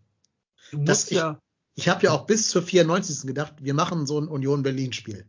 du 0.71 0.83
das- 0.83 1.05
musst 1.05 1.11
ja, 1.11 1.39
Ich 1.73 1.89
habe 1.89 2.03
ja 2.03 2.11
auch 2.11 2.27
bis 2.27 2.49
zur 2.49 2.61
94. 2.61 3.25
gedacht, 3.25 3.55
wir 3.59 3.73
machen 3.73 4.05
so 4.05 4.19
ein 4.21 4.27
Union-Berlin-Spiel. 4.27 5.25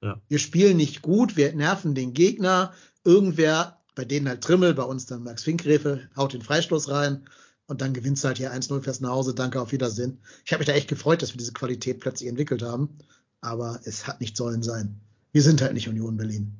Ja. 0.00 0.20
Wir 0.26 0.38
spielen 0.40 0.78
nicht 0.78 1.02
gut, 1.02 1.36
wir 1.36 1.54
nerven 1.54 1.94
den 1.94 2.12
Gegner. 2.12 2.72
Irgendwer, 3.04 3.81
bei 3.94 4.04
denen 4.04 4.28
halt 4.28 4.42
Trimmel, 4.42 4.74
bei 4.74 4.82
uns 4.82 5.06
dann 5.06 5.22
Max 5.22 5.42
Finkgräfe, 5.42 6.08
haut 6.16 6.32
den 6.32 6.42
Freistoß 6.42 6.88
rein 6.88 7.24
und 7.66 7.80
dann 7.80 7.94
gewinnst 7.94 8.24
du 8.24 8.28
halt 8.28 8.38
hier 8.38 8.52
1-0 8.52 8.82
fest 8.82 9.00
nach 9.00 9.10
Hause. 9.10 9.34
Danke, 9.34 9.60
auf 9.60 9.72
Wiedersehen. 9.72 10.18
Ich 10.44 10.52
habe 10.52 10.60
mich 10.60 10.66
da 10.66 10.74
echt 10.74 10.88
gefreut, 10.88 11.22
dass 11.22 11.32
wir 11.32 11.38
diese 11.38 11.52
Qualität 11.52 12.00
plötzlich 12.00 12.28
entwickelt 12.28 12.62
haben. 12.62 12.98
Aber 13.40 13.80
es 13.84 14.06
hat 14.06 14.20
nicht 14.20 14.36
sollen 14.36 14.62
sein. 14.62 15.00
Wir 15.32 15.42
sind 15.42 15.62
halt 15.62 15.72
nicht 15.72 15.88
Union 15.88 16.16
Berlin. 16.16 16.56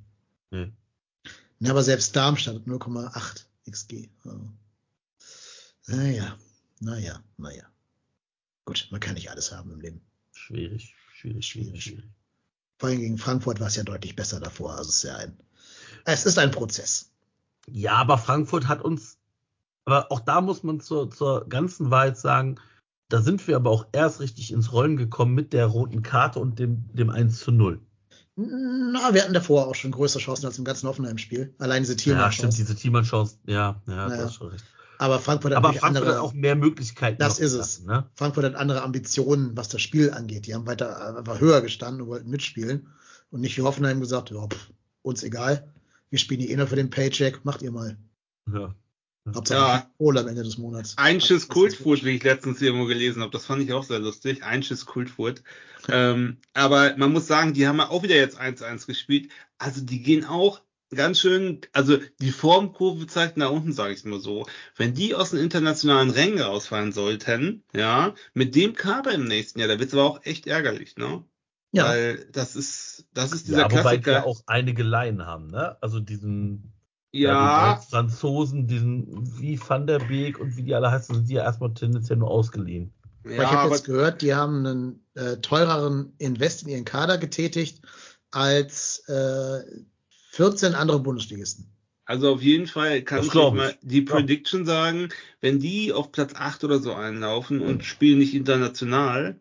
Nee. 0.51 0.73
Ja, 1.61 1.71
aber 1.71 1.83
selbst 1.83 2.17
Darmstadt 2.17 2.57
hat 2.57 2.67
0,8 2.67 3.45
XG. 3.71 4.09
Also. 4.25 4.53
Naja, 5.87 6.37
naja, 6.81 7.23
naja. 7.37 7.65
gut, 8.65 8.89
man 8.91 9.01
kann 9.01 9.15
nicht 9.15 9.31
alles 9.31 9.53
haben 9.53 9.71
im 9.71 9.81
Leben. 9.81 10.01
Schwierig, 10.33 10.95
schwierig, 11.15 11.47
schwierig, 11.47 11.85
schwierig. 11.85 12.11
Vor 12.79 12.89
allem 12.89 13.01
gegen 13.01 13.19
Frankfurt 13.19 13.61
war 13.61 13.69
es 13.69 13.77
ja 13.77 13.85
deutlich 13.85 14.17
besser 14.17 14.41
davor. 14.41 14.77
Also 14.77 14.89
es 14.89 14.97
ist 14.97 15.05
ja 15.05 15.17
ein, 15.17 15.37
es 16.05 16.27
ist 16.27 16.39
ein 16.39 16.51
Prozess. 16.51 17.12
Ja, 17.69 17.95
aber 17.95 18.19
Frankfurt 18.19 18.69
hat 18.69 18.83
uns, 18.83 19.19
aber 19.85 20.11
auch 20.11 20.21
da 20.21 20.41
muss 20.41 20.63
man 20.63 20.81
zur, 20.81 21.11
zur 21.11 21.49
ganzen 21.49 21.91
Wahrheit 21.91 22.19
sagen, 22.19 22.57
da 23.09 23.21
sind 23.21 23.47
wir 23.47 23.57
aber 23.57 23.71
auch 23.71 23.87
erst 23.93 24.21
richtig 24.21 24.53
ins 24.53 24.73
Rollen 24.73 24.97
gekommen 24.97 25.35
mit 25.35 25.53
der 25.53 25.67
roten 25.67 26.03
Karte 26.03 26.39
und 26.41 26.59
dem, 26.59 26.89
dem 26.95 27.11
1 27.11 27.39
zu 27.39 27.53
0. 27.53 27.81
Na, 28.37 29.13
wir 29.13 29.23
hatten 29.23 29.35
davor 29.35 29.67
auch 29.67 29.75
schon 29.75 29.91
größere 29.91 30.23
Chancen 30.23 30.47
als 30.47 30.59
im 30.59 30.65
ganzen 30.65 30.89
Hoffenheim-Spiel. 30.89 31.55
Allein 31.59 31.83
diese 31.83 31.93
Ja, 31.93 31.99
Thielmann 31.99 32.33
stimmt, 32.33 32.57
diese 32.57 32.75
Thielmann-Chance, 32.75 33.37
ja, 33.47 33.83
ja, 33.87 34.09
Naja. 34.09 34.17
du 34.17 34.25
hast 34.25 34.35
schon 34.35 34.49
recht. 34.49 34.65
Aber 34.99 35.19
Frankfurt 35.19 35.53
hat 35.53 35.59
Aber 35.59 35.73
Frankfurt 35.73 36.03
andere, 36.05 36.17
hat 36.17 36.23
auch 36.23 36.33
mehr 36.33 36.55
Möglichkeiten. 36.55 37.19
Das 37.19 37.39
ist 37.39 37.53
es. 37.55 37.83
Ne? 37.83 38.09
Frankfurt 38.15 38.45
hat 38.45 38.55
andere 38.55 38.83
Ambitionen, 38.83 39.57
was 39.57 39.69
das 39.69 39.83
Spiel 39.83 40.13
angeht. 40.13 40.47
Die 40.47 40.55
haben 40.55 40.67
weiter 40.67 41.19
einfach 41.19 41.41
höher 41.41 41.61
gestanden 41.61 42.03
und 42.03 42.09
wollten 42.09 42.31
mitspielen. 42.31 42.89
Und 43.31 43.41
nicht 43.41 43.59
wie 43.59 43.63
Hoffenheim 43.63 44.01
gesagt, 44.01 44.31
ja, 44.31 44.47
pff, 44.47 44.71
uns 45.03 45.23
egal. 45.25 45.73
Wir 46.13 46.19
spielen 46.19 46.41
die 46.41 46.51
eh 46.51 46.57
nur 46.57 46.67
für 46.67 46.77
den 46.77 46.91
Paycheck, 46.91 47.43
macht 47.43 47.63
ihr 47.63 47.73
mal. 47.73 47.97
Ja. 48.53 48.75
Hauptsache 49.35 49.59
Ja. 49.59 49.91
Kohle 49.97 50.21
am 50.21 50.29
Ende 50.29 50.43
des 50.43 50.59
Monats. 50.59 50.99
Ein 50.99 51.23
Schiss 51.23 51.49
Kultfood, 51.49 52.05
wie 52.05 52.11
ich 52.11 52.23
letztens 52.23 52.61
irgendwo 52.61 52.85
gelesen 52.85 53.23
habe. 53.23 53.33
Das 53.33 53.47
fand 53.47 53.63
ich 53.63 53.73
auch 53.73 53.83
sehr 53.83 53.99
lustig. 53.99 54.45
Ein 54.45 54.63
Schiss 54.63 54.85
Kultfood. 54.85 55.43
ähm, 55.89 56.37
aber 56.53 56.95
man 56.99 57.13
muss 57.15 57.27
sagen, 57.27 57.55
die 57.55 57.67
haben 57.67 57.79
ja 57.79 57.89
auch 57.89 58.03
wieder 58.03 58.17
jetzt 58.17 58.39
1-1 58.39 58.87
gespielt. 58.87 59.31
Also 59.57 59.81
die 59.83 60.03
gehen 60.03 60.27
auch 60.27 60.61
ganz 60.95 61.19
schön, 61.19 61.63
also 61.73 61.97
die 62.21 62.31
Formkurve 62.31 63.07
zeigt 63.07 63.39
nach 63.39 63.51
unten, 63.51 63.73
sage 63.73 63.95
ich 63.95 64.05
mal 64.05 64.21
so. 64.21 64.47
Wenn 64.77 64.93
die 64.93 65.15
aus 65.15 65.31
den 65.31 65.41
internationalen 65.41 66.11
Rängen 66.11 66.43
rausfallen 66.43 66.93
sollten, 66.93 67.65
ja, 67.75 68.15
mit 68.35 68.55
dem 68.55 68.75
Kader 68.75 69.13
im 69.13 69.25
nächsten 69.25 69.61
Jahr, 69.61 69.69
da 69.69 69.79
wird's 69.79 69.95
aber 69.95 70.05
auch 70.05 70.27
echt 70.27 70.47
ärgerlich, 70.47 70.97
ne? 70.99 71.25
Ja, 71.73 71.85
Weil 71.87 72.27
das 72.33 72.55
ist, 72.57 73.07
das 73.15 73.33
ist 73.33 73.49
dieser 73.49 73.63
Ja, 73.63 73.71
wobei 73.71 73.97
die 73.97 74.03
Klassiker. 74.03 74.13
ja 74.13 74.25
auch 74.25 74.43
einige 74.47 74.83
Laien 74.83 75.25
haben, 75.27 75.47
ne? 75.49 75.77
Also 75.83 76.01
diesen 76.01 76.73
ja, 77.13 77.75
die 77.75 77.87
Franzosen, 77.91 78.67
diesen 78.67 79.39
wie 79.39 79.59
Van 79.61 79.87
der 79.87 79.99
Beek 79.99 80.39
und 80.39 80.57
wie 80.57 80.63
die 80.63 80.75
alle 80.75 80.91
heißen, 80.91 81.15
sind 81.15 81.29
die 81.29 81.35
ja 81.35 81.43
erstmal 81.43 81.73
tendenziell 81.75 82.19
nur 82.19 82.31
ausgeliehen. 82.31 82.93
aber 83.25 83.33
ja, 83.35 83.43
ich 83.45 83.53
habe 83.53 83.63
aber 83.63 83.75
jetzt 83.77 83.85
gehört, 83.85 84.23
die 84.23 84.35
haben 84.35 84.67
einen 84.67 85.07
äh, 85.15 85.37
teureren 85.39 86.13
Invest 86.19 86.63
in 86.63 86.69
ihren 86.69 86.85
Kader 86.85 87.19
getätigt 87.19 87.83
als 88.31 89.01
äh, 89.09 89.61
14 90.31 90.75
andere 90.75 91.01
Bundesligisten. 91.01 91.67
Also 92.05 92.33
auf 92.33 92.43
jeden 92.43 92.67
Fall 92.67 93.03
kann 93.03 93.19
Das 93.19 93.27
ich 93.29 93.35
ich. 93.35 93.53
mal 93.57 93.75
die 93.83 94.01
Ja. 94.03 94.15
Prediction 94.15 94.67
sagen, 94.67 95.09
wenn 95.41 95.61
die 95.61 95.93
auf 95.93 96.11
Platz 96.13 96.35
8 96.35 96.65
oder 96.65 96.79
so 96.79 96.93
einlaufen 96.95 97.61
und 97.61 97.85
spielen 97.85 98.19
nicht 98.19 98.35
international, 98.35 99.41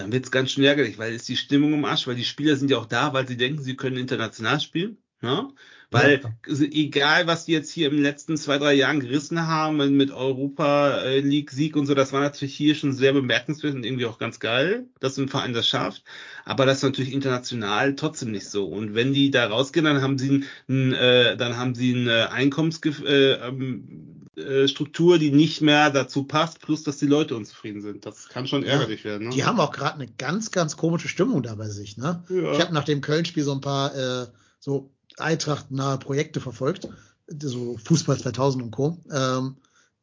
dann 0.00 0.12
wird's 0.12 0.30
ganz 0.30 0.52
schön 0.52 0.64
ärgerlich, 0.64 0.98
weil 0.98 1.14
ist 1.14 1.28
die 1.28 1.36
Stimmung 1.36 1.74
im 1.74 1.84
Arsch, 1.84 2.06
weil 2.06 2.16
die 2.16 2.24
Spieler 2.24 2.56
sind 2.56 2.70
ja 2.70 2.78
auch 2.78 2.86
da, 2.86 3.12
weil 3.12 3.28
sie 3.28 3.36
denken, 3.36 3.62
sie 3.62 3.76
können 3.76 3.96
international 3.96 4.60
spielen. 4.60 4.98
Ne? 5.22 5.48
Weil 5.90 6.20
also 6.48 6.64
egal, 6.64 7.26
was 7.26 7.44
die 7.44 7.52
jetzt 7.52 7.70
hier 7.72 7.88
in 7.88 7.96
den 7.96 8.02
letzten 8.02 8.36
zwei, 8.36 8.58
drei 8.58 8.74
Jahren 8.74 9.00
gerissen 9.00 9.48
haben 9.48 9.96
mit 9.96 10.12
Europa 10.12 11.00
äh, 11.02 11.20
League 11.20 11.50
Sieg 11.50 11.76
und 11.76 11.86
so, 11.86 11.94
das 11.94 12.12
war 12.12 12.20
natürlich 12.20 12.54
hier 12.54 12.76
schon 12.76 12.92
sehr 12.92 13.12
bemerkenswert 13.12 13.74
und 13.74 13.84
irgendwie 13.84 14.06
auch 14.06 14.18
ganz 14.18 14.38
geil, 14.38 14.86
dass 15.00 15.18
ein 15.18 15.28
Verein 15.28 15.52
das 15.52 15.66
schafft. 15.66 16.04
Aber 16.44 16.64
das 16.64 16.78
ist 16.78 16.84
natürlich 16.84 17.12
international 17.12 17.96
trotzdem 17.96 18.30
nicht 18.30 18.48
so. 18.48 18.66
Und 18.66 18.94
wenn 18.94 19.12
die 19.12 19.32
da 19.32 19.48
rausgehen, 19.48 19.84
dann 19.84 20.00
haben 20.00 20.16
sie 20.16 20.44
ein, 20.68 20.92
äh, 20.94 21.36
dann 21.36 21.56
haben 21.56 21.74
sie 21.74 21.94
eine 21.94 22.30
Einkommensstruktur, 22.30 23.08
äh, 23.08 23.32
ähm, 23.48 24.19
äh, 24.40 24.68
Struktur, 24.68 25.18
die 25.18 25.30
nicht 25.30 25.60
mehr 25.60 25.90
dazu 25.90 26.24
passt, 26.24 26.60
plus 26.60 26.82
dass 26.82 26.98
die 26.98 27.06
Leute 27.06 27.36
unzufrieden 27.36 27.80
sind. 27.82 28.06
Das 28.06 28.28
kann 28.28 28.46
schon 28.46 28.62
Ja. 28.62 28.72
ärgerlich 28.72 29.04
werden. 29.04 29.28
Ne? 29.28 29.34
Die 29.34 29.44
haben 29.44 29.60
auch 29.60 29.72
gerade 29.72 29.94
eine 29.96 30.08
ganz, 30.18 30.50
ganz 30.50 30.76
komische 30.76 31.08
Stimmung 31.08 31.42
da 31.42 31.54
bei 31.54 31.68
sich. 31.68 31.96
Ne? 31.96 32.22
Ja. 32.28 32.52
Ich 32.52 32.60
habe 32.60 32.74
nach 32.74 32.84
dem 32.84 33.00
Köln-Spiel 33.00 33.44
so 33.44 33.52
ein 33.52 33.60
paar 33.60 33.94
äh, 33.94 34.26
so 34.58 34.90
Eintracht-nahe 35.18 35.98
Projekte 35.98 36.40
verfolgt, 36.40 36.88
so 37.28 37.78
Fußball 37.84 38.18
2000 38.18 38.64
und 38.64 38.70
Co. 38.70 38.98
Ähm, 39.12 39.56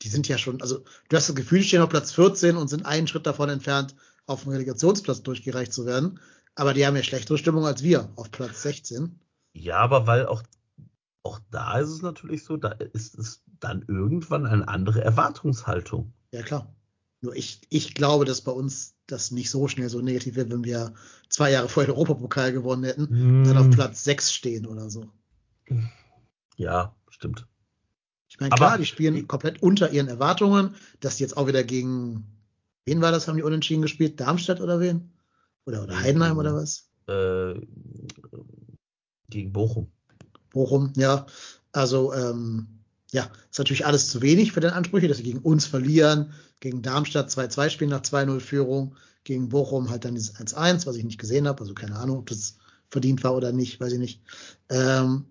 die 0.04 0.10
sind 0.10 0.28
ja 0.28 0.38
schon, 0.38 0.62
also 0.62 0.84
du 1.10 1.16
hast 1.18 1.28
das 1.30 1.36
Gefühl, 1.36 1.60
die 1.60 1.66
stehen 1.68 1.82
auf 1.82 1.90
Platz 1.90 2.12
14 2.12 2.56
und 2.56 2.68
sind 2.68 2.86
einen 2.86 3.08
Schritt 3.08 3.26
davon 3.26 3.50
entfernt, 3.50 3.96
auf 4.28 4.44
dem 4.44 4.52
Relegationsplatz 4.52 5.24
durchgereicht 5.24 5.74
zu 5.74 5.86
werden. 5.86 6.20
Aber 6.56 6.74
die 6.74 6.86
haben 6.86 6.96
ja 6.96 7.04
schlechtere 7.04 7.38
Stimmung 7.38 7.66
als 7.66 7.82
wir 7.84 8.10
auf 8.16 8.32
Platz 8.32 8.62
16. 8.64 9.20
Ja, 9.54 9.78
aber 9.78 10.06
weil 10.08 10.26
auch, 10.28 10.44
auch 11.28 11.40
da 11.52 11.78
ist 11.80 11.90
es 11.90 12.02
natürlich 12.02 12.44
so, 12.44 12.58
da 12.58 12.70
ist 12.70 13.18
es 13.18 13.44
dann 13.60 13.84
irgendwann 13.88 14.46
eine 14.46 14.68
andere 14.68 15.04
Erwartungshaltung. 15.04 16.14
Ja, 16.32 16.42
klar. 16.42 16.74
Nur 17.22 17.36
ich, 17.36 17.62
ich 17.70 17.94
glaube, 17.96 18.26
dass 18.26 18.42
bei 18.42 18.52
uns 18.52 18.96
das 19.08 19.32
nicht 19.32 19.50
so 19.50 19.68
schnell 19.68 19.90
so 19.90 20.02
negativ 20.02 20.36
wird, 20.36 20.50
wenn 20.52 20.64
wir 20.64 20.94
zwei 21.30 21.52
Jahre 21.52 21.68
vorher 21.70 21.92
den 21.92 21.98
Europapokal 21.98 22.52
gewonnen 22.54 22.84
hätten 22.84 23.06
und 23.08 23.44
dann 23.46 23.58
auf 23.58 23.66
Hm, 23.66 23.72
Platz 23.72 24.04
6 24.04 24.32
stehen 24.34 24.66
oder 24.66 24.90
so. 24.90 25.06
Ja, 26.58 26.96
stimmt. 27.10 27.48
Ich 28.30 28.40
meine, 28.40 28.52
Aber- 28.52 28.58
klar, 28.68 28.78
die 28.78 28.86
spielen 28.86 29.28
komplett 29.28 29.62
unter 29.62 29.92
ihren 29.92 30.08
Erwartungen, 30.08 30.76
dass 31.00 31.18
die 31.18 31.24
jetzt 31.24 31.38
auch 31.38 31.48
wieder 31.48 31.64
gegen, 31.64 32.26
wen 32.86 33.02
war 33.02 33.12
das, 33.12 33.28
haben 33.28 33.38
die 33.38 33.44
unentschieden 33.44 33.82
gespielt? 33.82 34.20
Darmstadt 34.20 34.62
oder 34.62 34.80
wen? 34.80 35.12
Oder, 35.66 35.84
oder 35.84 36.00
Heidenheim 36.00 36.38
oder 36.38 36.54
was? 36.56 36.90
Äh, 37.08 37.60
gegen 39.30 39.52
Bochum. 39.54 39.92
Bochum, 40.50 40.94
ja. 40.96 41.26
Also, 41.72 42.14
ähm, 42.14 42.68
ja, 43.12 43.30
ist 43.50 43.60
natürlich 43.60 43.86
alles 43.86 44.10
zu 44.10 44.22
wenig 44.22 44.52
für 44.52 44.60
den 44.60 44.72
Ansprüche, 44.72 45.08
dass 45.08 45.18
sie 45.18 45.24
gegen 45.24 45.40
uns 45.40 45.66
verlieren, 45.66 46.34
gegen 46.60 46.82
Darmstadt 46.82 47.30
2-2 47.30 47.70
spielen 47.70 47.90
nach 47.90 48.02
2-0 48.02 48.40
Führung, 48.40 48.96
gegen 49.24 49.50
Bochum 49.50 49.90
halt 49.90 50.06
dann 50.06 50.16
dieses 50.16 50.36
1-1, 50.36 50.86
was 50.86 50.96
ich 50.96 51.04
nicht 51.04 51.20
gesehen 51.20 51.48
habe, 51.48 51.62
also 51.62 51.74
keine 51.74 51.98
Ahnung, 51.98 52.20
ob 52.20 52.28
das 52.28 52.58
verdient 52.90 53.24
war 53.24 53.36
oder 53.36 53.52
nicht, 53.52 53.80
weiß 53.80 53.94
ich 53.94 54.00
nicht. 54.00 54.22
Ähm, 54.70 55.26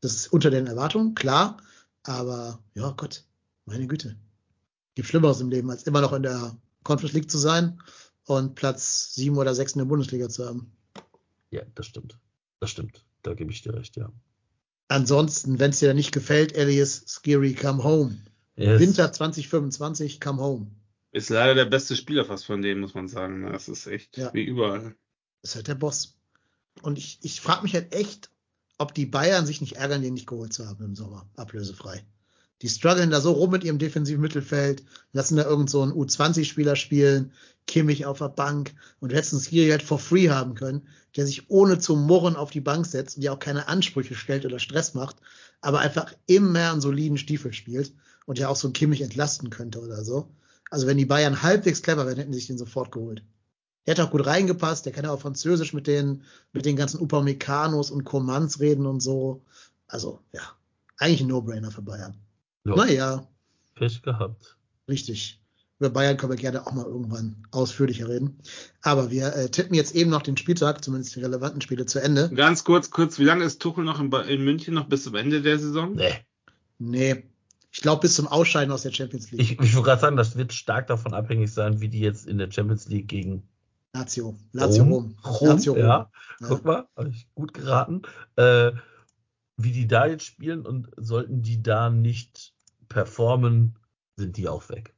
das 0.00 0.14
ist 0.14 0.32
unter 0.32 0.50
den 0.50 0.66
Erwartungen, 0.66 1.14
klar, 1.14 1.58
aber 2.02 2.60
ja, 2.74 2.90
Gott, 2.96 3.24
meine 3.66 3.86
Güte. 3.86 4.16
Gibt 4.94 5.08
Schlimmeres 5.08 5.40
im 5.40 5.50
Leben, 5.50 5.70
als 5.70 5.84
immer 5.84 6.00
noch 6.00 6.12
in 6.12 6.22
der 6.22 6.56
Conference 6.82 7.14
League 7.14 7.30
zu 7.30 7.38
sein 7.38 7.80
und 8.24 8.54
Platz 8.54 9.14
7 9.14 9.36
oder 9.36 9.54
6 9.54 9.72
in 9.72 9.78
der 9.80 9.86
Bundesliga 9.86 10.28
zu 10.28 10.46
haben. 10.46 10.72
Ja, 11.50 11.62
das 11.74 11.86
stimmt. 11.86 12.18
Das 12.60 12.70
stimmt. 12.70 13.04
Da 13.22 13.34
gebe 13.34 13.50
ich 13.52 13.62
dir 13.62 13.74
recht, 13.74 13.96
ja. 13.96 14.10
Ansonsten, 14.90 15.60
wenn 15.60 15.70
es 15.70 15.78
dir 15.78 15.94
nicht 15.94 16.10
gefällt, 16.10 16.52
Elias, 16.56 17.04
Scary, 17.06 17.54
come 17.54 17.84
home. 17.84 18.16
Yes. 18.56 18.80
Winter 18.80 19.12
2025, 19.12 20.20
come 20.20 20.42
home. 20.42 20.66
Ist 21.12 21.30
leider 21.30 21.54
der 21.54 21.64
beste 21.66 21.94
Spieler 21.94 22.24
fast 22.24 22.44
von 22.44 22.60
denen, 22.60 22.80
muss 22.80 22.94
man 22.94 23.06
sagen. 23.06 23.40
ne? 23.42 23.52
Das 23.52 23.68
ist 23.68 23.86
echt 23.86 24.16
Ja. 24.16 24.34
wie 24.34 24.42
überall. 24.42 24.96
ist 25.42 25.54
halt 25.54 25.68
der 25.68 25.76
Boss. 25.76 26.18
Und 26.82 26.98
ich, 26.98 27.20
ich 27.22 27.40
frage 27.40 27.62
mich 27.62 27.74
halt 27.74 27.94
echt, 27.94 28.30
ob 28.78 28.92
die 28.92 29.06
Bayern 29.06 29.46
sich 29.46 29.60
nicht 29.60 29.76
ärgern, 29.76 30.02
den 30.02 30.14
nicht 30.14 30.26
geholt 30.26 30.52
zu 30.52 30.66
haben 30.66 30.84
im 30.84 30.96
Sommer, 30.96 31.30
ablösefrei. 31.36 32.04
Die 32.62 32.68
strugglen 32.68 33.10
da 33.10 33.20
so 33.20 33.32
rum 33.32 33.50
mit 33.50 33.64
ihrem 33.64 33.78
defensiven 33.78 34.20
Mittelfeld, 34.20 34.82
lassen 35.12 35.36
da 35.36 35.44
irgend 35.44 35.70
so 35.70 35.82
einen 35.82 35.92
U20-Spieler 35.92 36.76
spielen, 36.76 37.32
Kimmich 37.66 38.04
auf 38.04 38.18
der 38.18 38.28
Bank 38.28 38.74
und 39.00 39.12
letztens 39.12 39.46
hier 39.46 39.70
halt 39.70 39.82
for 39.82 39.98
free 39.98 40.28
haben 40.28 40.54
können, 40.54 40.86
der 41.16 41.26
sich 41.26 41.48
ohne 41.48 41.78
zu 41.78 41.96
murren 41.96 42.36
auf 42.36 42.50
die 42.50 42.60
Bank 42.60 42.84
setzt 42.86 43.16
und 43.16 43.22
ja 43.22 43.32
auch 43.32 43.38
keine 43.38 43.68
Ansprüche 43.68 44.14
stellt 44.14 44.44
oder 44.44 44.58
Stress 44.58 44.94
macht, 44.94 45.16
aber 45.60 45.80
einfach 45.80 46.12
immer 46.26 46.72
einen 46.72 46.80
soliden 46.80 47.16
Stiefel 47.16 47.52
spielt 47.52 47.94
und 48.26 48.38
ja 48.38 48.48
auch 48.48 48.56
so 48.56 48.68
einen 48.68 48.74
Kimmich 48.74 49.00
entlasten 49.00 49.50
könnte 49.50 49.80
oder 49.80 50.04
so. 50.04 50.28
Also 50.70 50.86
wenn 50.86 50.98
die 50.98 51.06
Bayern 51.06 51.42
halbwegs 51.42 51.82
clever 51.82 52.06
wären, 52.06 52.18
hätten 52.18 52.32
sie 52.32 52.40
sich 52.40 52.48
den 52.48 52.58
sofort 52.58 52.92
geholt. 52.92 53.22
Der 53.86 53.96
hat 53.96 54.00
auch 54.00 54.10
gut 54.10 54.26
reingepasst, 54.26 54.84
der 54.84 54.92
kann 54.92 55.04
ja 55.04 55.10
auch 55.10 55.20
Französisch 55.20 55.72
mit 55.72 55.86
den, 55.86 56.22
mit 56.52 56.66
den 56.66 56.76
ganzen 56.76 57.00
Upameccanos 57.00 57.90
und 57.90 58.04
Comans 58.04 58.60
reden 58.60 58.86
und 58.86 59.00
so. 59.00 59.42
Also, 59.86 60.20
ja, 60.32 60.42
eigentlich 60.98 61.22
ein 61.22 61.28
No-Brainer 61.28 61.70
für 61.70 61.82
Bayern. 61.82 62.14
Ja, 62.64 62.74
Naja, 62.76 63.26
Pech 63.74 64.02
gehabt. 64.02 64.56
richtig. 64.88 65.36
Über 65.78 65.88
Bayern 65.88 66.18
können 66.18 66.32
wir 66.32 66.36
gerne 66.36 66.66
auch 66.66 66.72
mal 66.72 66.84
irgendwann 66.84 67.46
ausführlicher 67.52 68.06
reden. 68.08 68.38
Aber 68.82 69.10
wir 69.10 69.34
äh, 69.34 69.48
tippen 69.50 69.74
jetzt 69.74 69.94
eben 69.94 70.10
noch 70.10 70.20
den 70.20 70.36
Spieltag, 70.36 70.84
zumindest 70.84 71.16
die 71.16 71.20
relevanten 71.22 71.62
Spiele, 71.62 71.86
zu 71.86 72.00
Ende. 72.00 72.28
Ganz 72.34 72.64
kurz, 72.64 72.90
kurz, 72.90 73.18
wie 73.18 73.24
lange 73.24 73.44
ist 73.44 73.62
Tuchel 73.62 73.84
noch 73.84 73.98
in, 73.98 74.10
Ba- 74.10 74.20
in 74.22 74.44
München 74.44 74.74
noch 74.74 74.84
bis 74.90 75.04
zum 75.04 75.14
Ende 75.14 75.40
der 75.40 75.58
Saison? 75.58 75.94
Nee. 75.94 76.12
Nee, 76.78 77.24
ich 77.72 77.80
glaube 77.80 78.02
bis 78.02 78.14
zum 78.14 78.28
Ausscheiden 78.28 78.72
aus 78.72 78.82
der 78.82 78.92
Champions 78.92 79.30
League. 79.30 79.40
Ich, 79.40 79.52
ich 79.52 79.74
wollte 79.74 79.86
gerade 79.86 80.00
sagen, 80.02 80.16
das 80.18 80.36
wird 80.36 80.52
stark 80.52 80.86
davon 80.88 81.14
abhängig 81.14 81.50
sein, 81.50 81.80
wie 81.80 81.88
die 81.88 82.00
jetzt 82.00 82.26
in 82.26 82.36
der 82.36 82.50
Champions 82.50 82.86
League 82.88 83.08
gegen 83.08 83.42
Lazio. 83.94 84.36
Lazio 84.52 84.84
Rom. 84.84 85.16
Rom, 85.24 85.48
Lazio 85.48 85.72
Rom. 85.72 85.80
ja. 85.82 86.10
Ja. 86.40 86.46
Guck 86.48 86.64
mal, 86.66 86.86
habe 86.94 87.08
ich 87.08 87.26
gut 87.34 87.54
geraten. 87.54 88.02
Äh, 88.36 88.72
wie 89.64 89.72
die 89.72 89.86
da 89.86 90.06
jetzt 90.06 90.24
spielen 90.24 90.64
und 90.66 90.88
sollten 90.96 91.42
die 91.42 91.62
da 91.62 91.90
nicht 91.90 92.52
performen, 92.88 93.76
sind 94.16 94.36
die 94.36 94.48
auch 94.48 94.68
weg. 94.68 94.94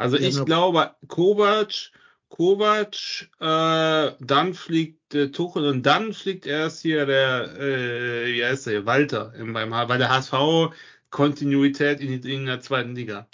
Also 0.00 0.16
Die 0.16 0.22
haben 0.22 0.30
ich 0.30 0.36
noch- 0.36 0.44
glaube, 0.46 0.94
Kovac, 1.08 1.90
Kovac, 2.28 2.94
äh, 3.40 4.12
dann 4.24 4.54
fliegt 4.54 5.12
äh, 5.12 5.32
Tuchel 5.32 5.66
und 5.66 5.82
dann 5.84 6.12
fliegt 6.12 6.46
erst 6.46 6.82
hier 6.82 7.04
der, 7.04 7.58
äh, 7.58 8.32
wie 8.32 8.44
heißt 8.44 8.66
der, 8.68 8.86
Walter 8.86 9.34
im, 9.34 9.52
beim 9.54 9.74
H, 9.74 9.88
weil 9.88 9.98
der 9.98 10.10
HSV 10.10 10.72
Kontinuität 11.10 12.00
in, 12.00 12.22
in 12.22 12.46
der 12.46 12.60
zweiten 12.60 12.94
Liga. 12.94 13.26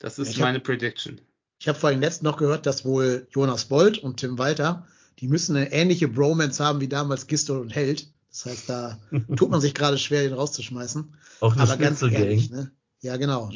Das 0.00 0.18
ist 0.18 0.30
Ich 0.30 0.36
hab- 0.36 0.44
meine 0.46 0.60
Prediction. 0.60 1.20
Ich 1.60 1.68
habe 1.68 1.78
vorhin 1.78 2.00
letztens 2.00 2.22
noch 2.22 2.38
gehört, 2.38 2.64
dass 2.64 2.86
wohl 2.86 3.26
Jonas 3.30 3.66
Bold 3.66 3.98
und 3.98 4.16
Tim 4.18 4.38
Walter, 4.38 4.86
die 5.18 5.28
müssen 5.28 5.56
eine 5.56 5.72
ähnliche 5.72 6.08
Bromance 6.08 6.64
haben 6.64 6.80
wie 6.80 6.88
damals 6.88 7.26
Gistol 7.26 7.58
und 7.58 7.68
Held. 7.74 8.06
Das 8.30 8.46
heißt, 8.46 8.68
da 8.68 8.98
tut 9.36 9.50
man 9.50 9.60
sich 9.60 9.74
gerade 9.74 9.98
schwer, 9.98 10.22
den 10.22 10.34
rauszuschmeißen. 10.34 11.16
Auch 11.40 11.52
eine 11.52 11.62
Aber 11.62 11.76
ganz 11.76 12.02
ehrlich, 12.02 12.50
ne? 12.50 12.70
Ja, 13.00 13.16
genau. 13.16 13.48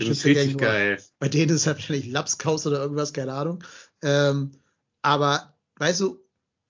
Geil. 0.59 1.03
Bei 1.19 1.29
denen 1.29 1.51
ist 1.51 1.63
es 1.63 1.67
halt 1.67 1.79
wahrscheinlich 1.79 2.07
Lapskaus 2.07 2.67
oder 2.67 2.81
irgendwas, 2.81 3.13
keine 3.13 3.35
Ahnung. 3.35 3.65
Ähm, 4.03 4.53
aber 5.03 5.55
weißt 5.77 6.01
du, 6.01 6.21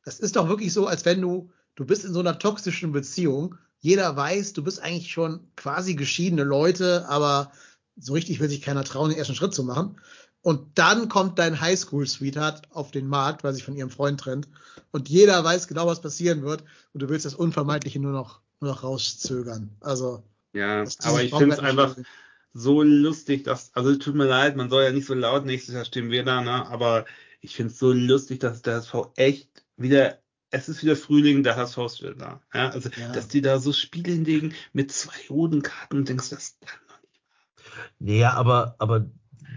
das 0.05 0.21
ist 0.21 0.37
doch 0.37 0.49
wirklich 0.49 0.73
so, 0.73 0.87
als 0.87 1.05
wenn 1.05 1.21
du, 1.21 1.51
du 1.75 1.85
bist 1.85 2.05
in 2.05 2.15
so 2.15 2.21
einer 2.21 2.39
toxischen 2.39 2.93
Beziehung. 2.93 3.57
Jeder 3.79 4.17
weiß, 4.17 4.53
du 4.55 4.63
bist 4.63 4.81
eigentlich 4.81 5.13
schon 5.13 5.49
quasi 5.57 5.95
geschiedene 5.95 6.45
Leute, 6.45 7.07
aber 7.09 7.53
so 7.97 8.15
richtig 8.15 8.41
will 8.41 8.49
sich 8.49 8.63
keiner 8.63 8.85
trauen, 8.85 9.11
den 9.11 9.19
ersten 9.19 9.35
Schritt 9.35 9.55
zu 9.55 9.65
machen. 9.65 10.01
Und 10.43 10.77
dann 10.79 11.09
kommt 11.09 11.39
dein 11.39 11.61
Highschool-Sweetheart 11.61 12.71
auf 12.73 12.91
den 12.91 13.07
Markt, 13.07 13.45
weil 13.45 13.55
sich 13.55 13.65
von 13.65 13.77
ihrem 13.77 13.91
Freund 13.91 14.21
trennt. 14.21 14.49
Und 14.91 15.09
jeder 15.09 15.43
weiß 15.43 15.69
genau, 15.69 15.87
was 15.87 16.01
passieren 16.01 16.43
wird. 16.43 16.65
Und 16.93 17.03
du 17.03 17.09
willst 17.09 17.25
das 17.25 17.35
Unvermeidliche 17.35 18.01
nur 18.01 18.13
noch, 18.13 18.41
nur 18.61 18.73
noch 18.73 18.83
rauszögern. 18.83 19.71
Also, 19.81 20.25
Ja, 20.53 20.85
aber 21.05 21.23
ich 21.23 21.33
finde 21.33 21.55
es 21.55 21.61
einfach 21.61 21.97
so 22.53 22.83
lustig, 22.83 23.45
dass, 23.45 23.75
also 23.75 23.97
tut 23.97 24.15
mir 24.17 24.27
leid, 24.27 24.57
man 24.57 24.69
soll 24.69 24.83
ja 24.83 24.93
nicht 24.93 25.07
so 25.07 25.15
laut, 25.15 25.47
nächstes 25.47 25.75
Jahr 25.75 25.85
stehen 25.85 26.11
wir 26.11 26.25
da, 26.25 26.43
ne? 26.43 26.67
Aber 26.67 27.07
ich 27.41 27.57
finde 27.57 27.73
es 27.73 27.79
so 27.79 27.93
lustig, 27.93 28.41
dass 28.41 28.63
der 28.63 28.77
HSV 28.77 28.95
echt 29.17 29.65
wieder, 29.77 30.19
es 30.51 30.69
ist 30.69 30.83
wieder 30.83 30.97
Frühling, 30.97 31.45
der 31.45 31.57
HSV 31.57 31.79
ist 31.79 32.03
wieder 32.03 32.15
da. 32.15 32.43
Ja, 32.53 32.69
also, 32.71 32.91
Ja. 32.99 33.13
dass 33.13 33.29
die 33.29 33.41
da 33.43 33.59
so 33.59 33.73
Spiele 33.73 34.13
hinlegen 34.13 34.55
mit 34.73 34.93
zwei 34.93 35.17
roten 35.31 35.63
Karten 35.63 35.99
und 35.99 36.09
denkst, 36.09 36.31
das 36.31 36.59
kann 36.61 36.79
doch 36.89 37.01
nicht. 37.03 37.21
Naja, 38.01 38.35
aber, 38.35 38.75
aber 38.79 39.09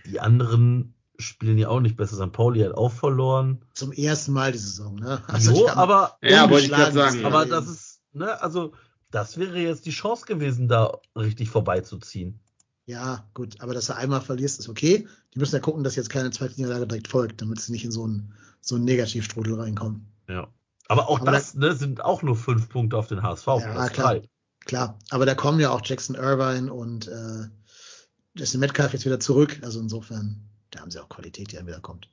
die 0.05 0.19
anderen 0.19 0.93
spielen 1.17 1.57
ja 1.57 1.69
auch 1.69 1.79
nicht 1.79 1.95
besser. 1.97 2.15
St. 2.17 2.31
Pauli 2.33 2.61
hat 2.61 2.73
auch 2.73 2.91
verloren. 2.91 3.63
zum 3.73 3.91
ersten 3.91 4.33
Mal 4.33 4.51
die 4.51 4.57
Saison, 4.57 4.95
ne? 4.95 5.21
so, 5.39 5.53
die 5.53 5.69
haben 5.69 5.77
aber, 5.79 6.17
Ja, 6.21 6.49
wollte 6.49 6.65
ich 6.65 6.71
gerade 6.71 6.91
sagen. 6.91 7.25
aber 7.25 7.39
Leben. 7.45 7.51
das 7.51 7.67
ist, 7.67 8.01
ne, 8.13 8.41
also, 8.41 8.73
das 9.11 9.37
wäre 9.37 9.57
jetzt 9.59 9.85
die 9.85 9.91
Chance 9.91 10.25
gewesen, 10.25 10.67
da 10.67 10.97
richtig 11.15 11.49
vorbeizuziehen. 11.49 12.39
Ja, 12.85 13.27
gut, 13.33 13.61
aber 13.61 13.73
dass 13.73 13.87
du 13.87 13.95
einmal 13.95 14.21
verlierst, 14.21 14.59
ist 14.59 14.69
okay. 14.69 15.07
Die 15.33 15.39
müssen 15.39 15.55
ja 15.55 15.61
gucken, 15.61 15.83
dass 15.83 15.95
jetzt 15.95 16.09
keine 16.09 16.29
zweite 16.31 16.55
Niederlage 16.55 16.85
direkt 16.85 17.07
folgt, 17.07 17.41
damit 17.41 17.59
sie 17.61 17.71
nicht 17.71 17.85
in 17.85 17.91
so 17.91 18.03
einen, 18.03 18.33
so 18.61 18.75
einen 18.75 18.85
Negativstrudel 18.85 19.59
reinkommen. 19.59 20.05
Ja. 20.27 20.47
Aber 20.87 21.09
auch 21.09 21.21
Aber 21.21 21.31
das, 21.31 21.55
ne, 21.55 21.73
sind 21.73 22.03
auch 22.03 22.21
nur 22.21 22.35
fünf 22.35 22.69
Punkte 22.69 22.97
auf 22.97 23.07
den 23.07 23.23
HSV. 23.23 23.47
Ja, 23.47 23.89
klar. 23.89 23.89
drei. 23.89 24.29
Klar, 24.65 24.99
aber 25.11 25.25
da 25.25 25.33
kommen 25.35 25.59
ja 25.59 25.69
auch 25.69 25.81
Jackson 25.83 26.15
Irvine 26.15 26.71
und 26.73 27.07
äh, 27.07 27.47
Justin 28.35 28.59
Metcalf 28.59 28.93
jetzt 28.93 29.05
wieder 29.05 29.19
zurück. 29.19 29.59
Also 29.63 29.79
insofern, 29.79 30.41
da 30.71 30.81
haben 30.81 30.91
sie 30.91 30.99
auch 31.01 31.09
Qualität, 31.09 31.51
die 31.51 31.55
dann 31.55 31.67
wieder 31.67 31.79
kommt. 31.79 32.09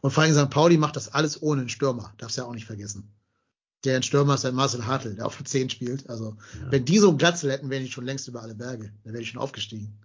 Und 0.00 0.10
vor 0.10 0.22
allem 0.22 0.34
St. 0.34 0.50
Pauli 0.50 0.78
macht 0.78 0.96
das 0.96 1.12
alles 1.12 1.42
ohne 1.42 1.60
einen 1.62 1.68
Stürmer. 1.68 2.12
Darfst 2.18 2.36
ja 2.38 2.44
auch 2.44 2.54
nicht 2.54 2.64
vergessen. 2.66 3.12
Der 3.84 3.96
ein 3.96 4.02
Stürmer 4.02 4.34
ist 4.34 4.44
ein 4.46 4.54
Marcel 4.54 4.86
Hartl, 4.86 5.14
der 5.14 5.26
auf 5.26 5.36
der 5.36 5.44
10 5.46 5.68
spielt. 5.70 6.08
Also, 6.08 6.36
Ja. 6.60 6.72
wenn 6.72 6.84
die 6.86 6.98
so 6.98 7.10
einen 7.10 7.18
Glatzel 7.18 7.52
hätten, 7.52 7.68
wären 7.70 7.84
die 7.84 7.90
schon 7.90 8.06
längst 8.06 8.26
über 8.26 8.40
alle 8.42 8.54
Berge. 8.54 8.92
Dann 9.04 9.12
wäre 9.12 9.22
ich 9.22 9.28
schon 9.30 9.40
aufgestiegen. 9.40 9.98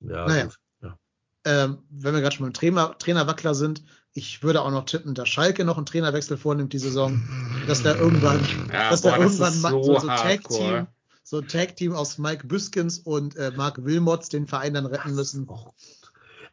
Ja, 0.00 0.26
Naja. 0.26 0.44
gut. 0.44 0.58
Ja. 0.82 0.98
ähm, 1.44 1.78
wenn 1.90 2.14
wir 2.14 2.20
gerade 2.20 2.36
schon 2.36 2.44
beim 2.46 2.52
Trainer, 2.52 2.96
Trainerwackler 2.98 3.54
sind, 3.54 3.82
ich 4.12 4.42
würde 4.42 4.60
auch 4.60 4.70
noch 4.70 4.84
tippen, 4.84 5.14
dass 5.14 5.28
Schalke 5.30 5.64
noch 5.64 5.78
einen 5.78 5.86
Trainerwechsel 5.86 6.36
vornimmt 6.36 6.74
die 6.74 6.78
Saison, 6.78 7.22
dass 7.66 7.82
da 7.82 7.96
irgendwann, 7.96 8.40
Ja, 8.70 8.90
dass 8.90 9.00
boah, 9.00 9.12
da 9.12 9.16
das 9.18 9.24
irgendwann 9.38 9.52
ist 9.54 9.62
ma- 9.62 9.70
so 9.70 9.82
so, 9.82 9.98
so 10.00 10.06
Tag 10.06 10.18
Team, 10.18 10.28
hardcore. 10.28 10.86
So 11.32 11.38
ein 11.38 11.48
Tag 11.48 11.76
Team 11.76 11.94
aus 11.94 12.18
Mike 12.18 12.46
Büskens 12.46 12.98
und 12.98 13.36
äh, 13.36 13.52
Mark 13.56 13.82
Wilmots 13.82 14.28
den 14.28 14.46
Verein 14.46 14.74
dann 14.74 14.84
retten 14.84 15.14
müssen. 15.14 15.48
Auch 15.48 15.72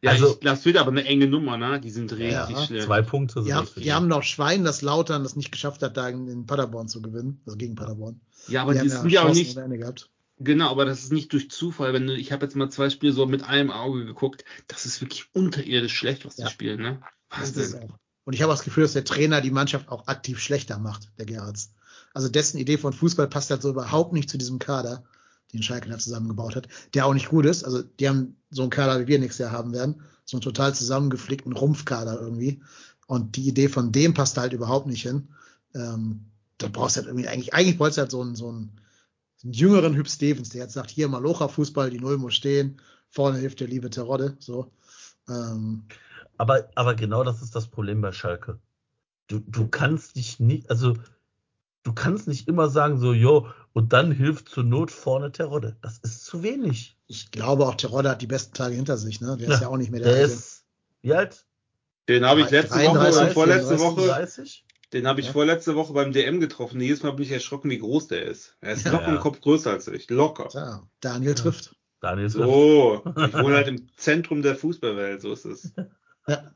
Ja, 0.02 0.12
Also- 0.12 0.32
ich, 0.32 0.40
das 0.40 0.64
wird 0.64 0.78
aber 0.78 0.92
eine 0.92 1.04
enge 1.04 1.28
Nummer, 1.28 1.58
ne? 1.58 1.82
Die 1.82 1.90
sind 1.92 2.14
richtig 2.14 2.32
Ja, 2.32 2.66
schlecht. 2.66 2.86
zwei 2.86 3.02
Punkte 3.02 3.42
Die 3.42 3.48
sind 3.48 3.56
haben, 3.56 3.66
das 3.66 3.74
für 3.74 3.82
die 3.82 3.92
haben 3.92 4.08
noch 4.08 4.24
Schwein, 4.24 4.64
das 4.64 4.82
Lautern 4.82 5.24
das 5.24 5.36
nicht 5.36 5.52
geschafft 5.52 5.84
hat, 5.84 5.98
da 5.98 6.08
in, 6.08 6.30
in 6.30 6.46
Paderborn 6.46 6.88
zu 6.88 7.02
gewinnen, 7.02 7.42
also 7.46 7.58
gegen 7.58 7.76
Paderborn. 7.76 8.22
Ja, 8.48 8.62
aber 8.62 8.74
die 8.74 8.80
die 8.88 8.92
haben 8.94 9.02
sind 9.02 9.10
ja 9.12 9.24
auch 9.24 9.34
nicht. 9.34 9.60
Genau, 10.42 10.70
aber 10.72 10.86
das 10.86 11.04
ist 11.04 11.12
nicht 11.12 11.34
durch 11.34 11.52
Zufall. 11.52 11.92
Wenn 11.92 12.08
du, 12.08 12.14
ich 12.16 12.32
habe 12.32 12.46
jetzt 12.46 12.56
mal 12.56 12.70
zwei 12.70 12.90
Spiele 12.90 13.12
so 13.12 13.26
mit 13.26 13.44
einem 13.44 13.72
Auge 13.72 14.06
geguckt, 14.06 14.46
das 14.70 14.86
ist 14.86 15.02
wirklich 15.02 15.26
unterirdisch 15.34 15.94
schlecht, 15.98 16.26
was 16.26 16.38
die 16.38 16.44
Ja. 16.44 16.50
spielen, 16.50 16.82
ne? 16.82 17.02
Das 17.30 17.50
ist 17.50 17.58
es 17.58 17.74
Wahnsinn. 17.74 17.90
auch. 17.92 17.98
Und 18.24 18.34
ich 18.34 18.42
habe 18.42 18.54
das 18.54 18.64
Gefühl, 18.64 18.84
dass 18.84 18.94
der 18.94 19.04
Trainer 19.04 19.42
die 19.42 19.52
Mannschaft 19.52 19.90
auch 19.90 20.08
aktiv 20.08 20.40
schlechter 20.40 20.80
macht, 20.80 21.12
der 21.18 21.26
Gerhards. 21.26 21.74
Also 22.14 22.30
dessen 22.30 22.58
Idee 22.58 22.78
von 22.78 22.94
Fußball 22.94 23.28
passt 23.28 23.50
halt 23.52 23.62
so 23.62 23.70
überhaupt 23.70 24.14
nicht 24.14 24.30
zu 24.30 24.38
diesem 24.38 24.60
Kader, 24.60 25.04
den 25.54 25.64
Schalke 25.64 25.90
da 25.90 25.98
zusammengebaut 25.98 26.56
hat, 26.56 26.68
der 26.94 27.06
auch 27.06 27.14
nicht 27.14 27.30
gut 27.30 27.46
ist. 27.46 27.64
Also 27.64 27.82
die 27.82 28.08
haben 28.08 28.36
so 28.52 28.62
einen 28.62 28.72
Kader, 28.72 29.00
wie 29.00 29.08
wir 29.08 29.20
nächstes 29.20 29.44
Jahr 29.44 29.52
haben 29.52 29.74
werden, 29.74 30.02
so 30.26 30.38
einen 30.38 30.42
total 30.42 30.76
zusammengeflickten 30.76 31.54
Rumpfkader 31.54 32.20
irgendwie. 32.20 32.62
Und 33.08 33.36
die 33.36 33.48
Idee 33.48 33.70
von 33.70 33.92
dem 33.92 34.14
passt 34.14 34.38
halt 34.38 34.54
überhaupt 34.54 34.86
nicht 34.86 35.02
hin. 35.02 35.30
Ähm, 35.74 36.26
da 36.60 36.68
brauchst 36.68 36.96
du 36.96 37.00
halt 37.00 37.08
irgendwie, 37.08 37.28
eigentlich, 37.28 37.54
eigentlich 37.54 37.78
brauchst 37.78 37.98
du 37.98 38.02
halt 38.02 38.12
so 38.12 38.22
einen, 38.22 38.36
so 38.36 38.50
einen, 38.50 38.72
einen 39.44 39.54
jüngeren 39.54 39.96
Hüb 39.96 40.08
Stevens, 40.08 40.50
der 40.50 40.62
jetzt 40.64 40.74
sagt, 40.74 40.92
hier 40.92 41.08
Malocha-Fußball, 41.08 41.90
die 41.90 42.00
Null 42.00 42.18
muss 42.18 42.36
stehen, 42.36 42.80
vorne 43.10 43.40
hilft 43.40 43.60
der 43.62 43.68
liebe 43.68 43.90
Terodde, 43.90 44.36
so. 44.40 44.72
Ähm, 45.28 45.86
Aber, 46.38 46.70
aber 46.76 46.96
genau 46.96 47.24
das 47.24 47.42
ist 47.42 47.56
das 47.56 47.68
Problem 47.68 48.02
bei 48.02 48.12
Schalke. 48.12 48.60
Du, 49.28 49.40
du 49.40 49.68
kannst 49.68 50.16
dich 50.16 50.40
nicht, 50.40 50.70
also 50.70 50.96
du 51.84 51.94
kannst 51.94 52.28
nicht 52.28 52.48
immer 52.48 52.70
sagen, 52.70 53.00
so, 53.00 53.14
jo, 53.14 53.48
und 53.74 53.94
dann 53.94 54.12
hilft 54.12 54.50
zur 54.50 54.64
Not 54.64 54.92
vorne 54.92 55.32
Terodde. 55.32 55.78
Das 55.82 56.00
ist 56.00 56.26
zu 56.26 56.44
wenig. 56.44 56.98
Ich 57.08 57.32
glaube 57.32 57.66
auch, 57.66 57.76
Terodde 57.76 58.10
hat 58.10 58.22
die 58.22 58.28
besten 58.28 58.54
Tage 58.54 58.76
hinter 58.76 58.98
sich, 58.98 59.22
ne? 59.22 59.38
Der 59.38 59.50
ist 59.50 59.62
ja 59.62 59.68
auch 59.68 59.78
nicht 59.78 59.92
mehr 59.92 60.02
der, 60.02 60.14
Der 60.14 60.22
ist, 60.26 60.66
wie 61.02 61.14
alt? 61.14 61.46
Den 62.08 62.26
habe 62.26 62.42
ich 62.42 62.50
letzte 62.50 62.76
Woche 62.76 62.98
33, 62.98 63.22
oder 63.22 63.32
vorletzte 63.32 63.78
34, 63.78 63.98
Woche, 63.98 64.08
30? 64.08 64.66
den 64.94 65.08
habe 65.08 65.20
ich 65.20 65.28
Ja. 65.28 65.34
vorletzte 65.34 65.76
Woche 65.76 65.94
beim 65.94 66.12
DM 66.12 66.40
getroffen. 66.40 66.82
Jedes 66.82 67.04
Mal 67.04 67.12
bin 67.12 67.26
ich 67.26 67.32
erschrocken, 67.32 67.70
wie 67.70 67.78
groß 67.78 68.08
der 68.08 68.24
ist. 68.24 68.56
Er 68.62 68.74
ist 68.74 68.86
Ja. 68.86 68.92
locker 68.92 69.10
im 69.10 69.20
Kopf 69.20 69.40
größer 69.42 69.72
als 69.72 69.88
ich. 69.88 70.10
Locker. 70.10 70.50
Tja, 70.50 70.88
Daniel 71.00 71.36
trifft. 71.36 71.76
Daniel 72.02 72.28
ist 72.28 72.34
So, 72.34 73.04
ich 73.06 73.34
wohne 73.34 73.56
halt 73.56 73.68
im 73.68 73.88
Zentrum 73.98 74.42
der 74.42 74.56
Fußballwelt, 74.56 75.22
so 75.22 75.34
ist 75.34 75.46
es. 75.46 75.72
Ja. 76.28 76.52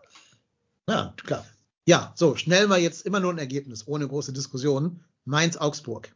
ja, 0.90 1.14
klar. 1.24 1.46
Ja, 1.86 2.14
so, 2.16 2.36
schnell 2.36 2.68
mal 2.68 2.80
jetzt 2.80 3.06
immer 3.06 3.20
nur 3.20 3.32
ein 3.34 3.38
Ergebnis, 3.38 3.88
ohne 3.88 4.08
große 4.08 4.34
Diskussionen. 4.34 5.04
Mainz-Augsburg. 5.26 6.16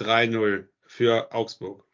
3-0 0.00 0.66
für 0.86 1.32
Augsburg. 1.32 1.84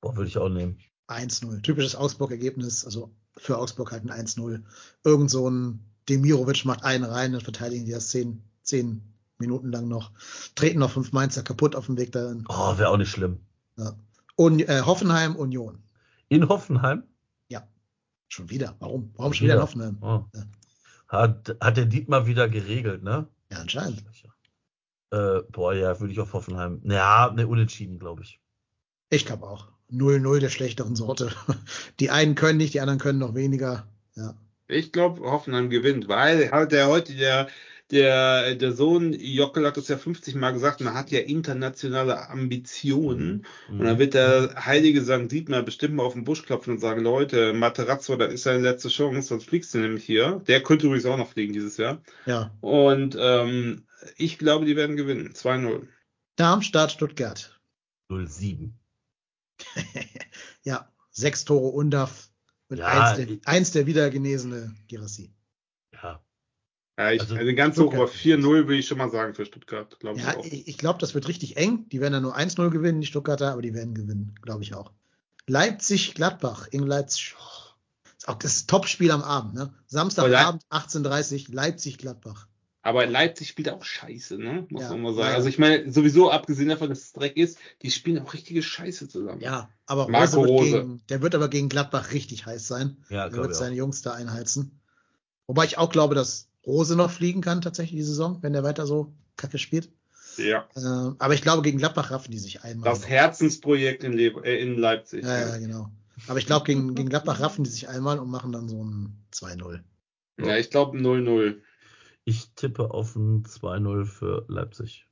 Boah, 0.00 0.16
würde 0.16 0.28
ich 0.28 0.38
auch 0.38 0.48
nehmen. 0.48 0.78
1-0. 1.08 1.62
Typisches 1.62 1.96
Augsburg-Ergebnis, 1.96 2.84
also 2.84 3.14
für 3.36 3.58
Augsburg 3.58 3.92
halt 3.92 4.04
ein 4.08 4.26
1-0. 4.26 4.62
Irgend 5.04 5.30
so 5.30 5.48
ein 5.50 5.84
Demirovic 6.08 6.64
macht 6.64 6.84
einen 6.84 7.04
rein, 7.04 7.32
dann 7.32 7.40
verteidigen 7.40 7.84
die 7.84 7.92
das 7.92 8.08
zehn, 8.08 8.42
zehn 8.62 9.02
Minuten 9.38 9.70
lang 9.72 9.88
noch. 9.88 10.12
Treten 10.54 10.78
noch 10.78 10.90
fünf 10.90 11.12
Mainzer 11.12 11.42
kaputt 11.42 11.76
auf 11.76 11.86
dem 11.86 11.98
Weg 11.98 12.12
dahin. 12.12 12.44
Oh, 12.48 12.78
wäre 12.78 12.88
auch 12.88 12.96
nicht 12.96 13.10
schlimm. 13.10 13.40
Ja. 13.76 13.94
Und 14.36 14.60
äh, 14.60 14.82
Hoffenheim, 14.82 15.36
Union. 15.36 15.82
In 16.28 16.48
Hoffenheim? 16.48 17.04
Schon 18.34 18.50
wieder. 18.50 18.74
Warum? 18.80 19.12
Warum 19.14 19.32
schon 19.32 19.44
wieder 19.44 19.54
in 19.54 19.62
Hoffenheim? 19.62 19.98
Oh. 20.00 20.24
Ja. 20.34 20.42
Hat, 21.06 21.56
hat 21.60 21.76
der 21.76 21.86
Dietmar 21.86 22.26
wieder 22.26 22.48
geregelt, 22.48 23.04
ne? 23.04 23.28
Ja, 23.52 23.58
anscheinend. 23.58 24.02
Äh, 25.14 25.42
boah, 25.52 25.74
ja, 25.74 26.00
würde 26.00 26.12
ich 26.12 26.20
auf 26.20 26.32
Hoffenheim. 26.32 26.80
Ja, 26.84 27.32
ne, 27.34 27.46
unentschieden, 27.46 27.98
glaube 27.98 28.22
ich. 28.22 28.40
Ich 29.10 29.26
glaube 29.26 29.44
auch. 29.46 29.68
0-0 29.92 30.40
der 30.40 30.48
schlechteren 30.48 30.96
Sorte. 30.96 31.30
Die 32.00 32.10
einen 32.10 32.34
können 32.34 32.58
nicht, 32.58 32.74
die 32.74 32.80
anderen 32.80 32.98
können 32.98 33.18
noch 33.20 33.34
weniger. 33.34 33.86
Ja. 34.16 34.34
Ich 34.66 34.92
glaube, 34.92 35.20
Hoffenheim 35.30 35.70
gewinnt, 35.70 36.08
weil 36.08 36.50
halt 36.50 36.72
der 36.72 36.88
heute 36.88 37.14
der 37.14 37.48
der 37.90 38.54
der 38.54 38.72
Sohn 38.72 39.12
Jockel 39.12 39.66
hat 39.66 39.76
es 39.76 39.88
ja 39.88 39.98
50 39.98 40.34
Mal 40.36 40.52
gesagt, 40.52 40.80
man 40.80 40.94
hat 40.94 41.10
ja 41.10 41.20
internationale 41.20 42.30
Ambitionen 42.30 43.44
Mhm. 43.68 43.80
und 43.80 43.84
dann 43.86 43.98
wird 43.98 44.14
der 44.14 44.54
heilige 44.64 45.02
St. 45.02 45.30
Dietmar 45.30 45.62
bestimmt 45.62 45.94
mal 45.94 46.02
auf 46.04 46.14
den 46.14 46.24
Busch 46.24 46.42
klopfen 46.44 46.72
und 46.74 46.80
sagen, 46.80 47.02
Leute, 47.02 47.52
Materazzo, 47.52 48.16
das 48.16 48.32
ist 48.32 48.46
deine 48.46 48.62
letzte 48.62 48.88
Chance, 48.88 49.28
sonst 49.28 49.44
fliegst 49.44 49.74
du 49.74 49.78
nämlich 49.78 50.04
hier. 50.04 50.42
Der 50.46 50.62
könnte 50.62 50.86
übrigens 50.86 51.04
auch 51.06 51.18
noch 51.18 51.28
fliegen 51.30 51.52
dieses 51.52 51.76
Jahr. 51.76 52.00
ja. 52.26 52.50
Und 52.62 53.16
ähm, 53.20 53.82
ich 54.16 54.38
glaube, 54.38 54.64
die 54.66 54.76
werden 54.76 54.96
gewinnen. 54.96 55.32
2-0. 55.34 55.86
Darmstadt, 56.36 56.92
Stuttgart. 56.92 57.60
07. 58.10 58.78
ja, 60.64 60.90
sechs 61.10 61.44
Tore 61.44 61.68
Undaf 61.68 62.28
und 62.68 62.78
Ja, 62.78 62.86
eins, 62.86 63.16
der, 63.16 63.28
ich- 63.30 63.46
eins 63.46 63.70
der 63.72 63.86
wiedergenesene 63.86 64.74
Girassi. 64.88 65.32
Ja. 65.92 66.22
Ja, 66.98 67.10
ich, 67.12 67.20
Also, 67.22 67.34
also, 67.36 67.54
ganz 67.54 67.76
hoch, 67.78 67.92
aber 67.92 68.08
Stuttgart. 68.08 68.40
4-0 68.40 68.44
würde 68.44 68.76
ich 68.76 68.86
schon 68.86 68.98
mal 68.98 69.10
sagen 69.10 69.34
für 69.34 69.44
Stuttgart, 69.46 69.98
glaube 69.98 70.18
ich 70.18 70.24
Ja, 70.24 70.36
auch. 70.36 70.44
ich, 70.44 70.68
ich 70.68 70.78
glaube, 70.78 70.98
das 71.00 71.14
wird 71.14 71.26
richtig 71.28 71.56
eng. 71.56 71.88
Die 71.88 72.00
werden 72.00 72.12
dann 72.12 72.22
nur 72.22 72.36
1-0 72.36 72.70
gewinnen, 72.70 73.00
die 73.00 73.06
Stuttgarter, 73.06 73.52
aber 73.52 73.62
die 73.62 73.74
werden 73.74 73.94
gewinnen, 73.94 74.34
glaube 74.42 74.62
ich 74.62 74.74
auch. 74.74 74.92
Leipzig-Gladbach 75.46 76.68
in 76.68 76.86
Leipzig. 76.86 77.34
Oh, 77.38 78.08
Ist 78.16 78.28
auch 78.28 78.38
das 78.38 78.66
Topspiel 78.66 79.10
am 79.10 79.22
Abend, 79.22 79.54
ne? 79.54 79.74
Samstagabend, 79.86 80.62
18.30 80.70 81.52
Leipzig-Gladbach. 81.52 82.48
Aber 82.86 83.06
Leipzig 83.06 83.48
spielt 83.48 83.70
auch 83.70 83.82
scheiße, 83.82 84.36
ne? 84.38 84.66
Muss 84.68 84.82
Ja. 84.82 84.90
man 84.90 85.00
mal 85.00 85.14
sagen. 85.14 85.28
Ja. 85.30 85.34
Also 85.34 85.48
ich 85.48 85.58
meine, 85.58 85.90
sowieso 85.90 86.30
abgesehen 86.30 86.68
davon, 86.68 86.90
dass 86.90 87.00
es 87.00 87.12
Dreck 87.14 87.34
ist, 87.38 87.58
die 87.80 87.90
spielen 87.90 88.18
auch 88.18 88.34
richtige 88.34 88.62
Scheiße 88.62 89.08
zusammen. 89.08 89.40
Ja, 89.40 89.70
aber 89.86 90.06
Marco 90.08 90.36
Rose 90.42 90.42
wird 90.42 90.50
Rose. 90.50 90.70
Gegen, 90.70 91.02
der 91.08 91.22
wird 91.22 91.34
aber 91.34 91.48
gegen 91.48 91.70
Gladbach 91.70 92.12
richtig 92.12 92.44
heiß 92.44 92.68
sein. 92.68 92.98
Ja, 93.08 93.24
Er 93.24 93.30
glaube 93.30 93.44
wird 93.44 93.52
ich 93.52 93.58
seine 93.58 93.72
auch. 93.72 93.78
Jungs 93.78 94.02
da 94.02 94.12
einheizen. 94.12 94.78
Wobei 95.46 95.64
ich 95.64 95.78
auch 95.78 95.88
glaube, 95.90 96.14
dass 96.14 96.48
Rose 96.66 96.94
noch 96.94 97.10
fliegen 97.10 97.40
kann, 97.40 97.62
tatsächlich 97.62 97.96
die 98.00 98.04
Saison, 98.06 98.38
wenn 98.42 98.52
der 98.52 98.64
weiter 98.64 98.86
so 98.86 99.12
kacke 99.38 99.56
spielt. 99.58 99.88
Ja. 100.36 100.68
Äh, 100.76 101.14
aber 101.18 101.32
ich 101.32 101.40
glaube, 101.42 101.62
gegen 101.62 101.78
Gladbach 101.78 102.10
raffen 102.10 102.32
die 102.32 102.38
sich 102.38 102.64
einmal. 102.64 102.90
Das 102.90 103.08
Herzensprojekt 103.08 104.04
in, 104.04 104.12
Le 104.12 104.26
äh, 104.44 104.60
in 104.60 104.76
Leipzig. 104.76 105.24
ja, 105.24 105.40
ja, 105.48 105.56
genau. 105.58 105.88
Aber 106.28 106.38
ich 106.38 106.44
glaube, 106.46 106.66
gegen, 106.66 106.94
gegen 106.94 107.08
Gladbach 107.08 107.40
raffen 107.40 107.64
die 107.64 107.70
sich 107.70 107.88
einmal 107.88 108.18
und 108.18 108.28
machen 108.30 108.52
dann 108.52 108.68
so 108.68 108.84
ein 108.84 109.16
2-0. 109.32 109.80
ja 110.44 110.56
ich 110.58 110.68
glaube 110.70 110.98
0-0. 110.98 111.56
Ich 112.24 112.50
tippe 112.54 112.90
auf 112.90 113.16
ein 113.16 113.44
2-0 113.44 114.04
für 114.06 114.44
Leipzig. 114.48 115.06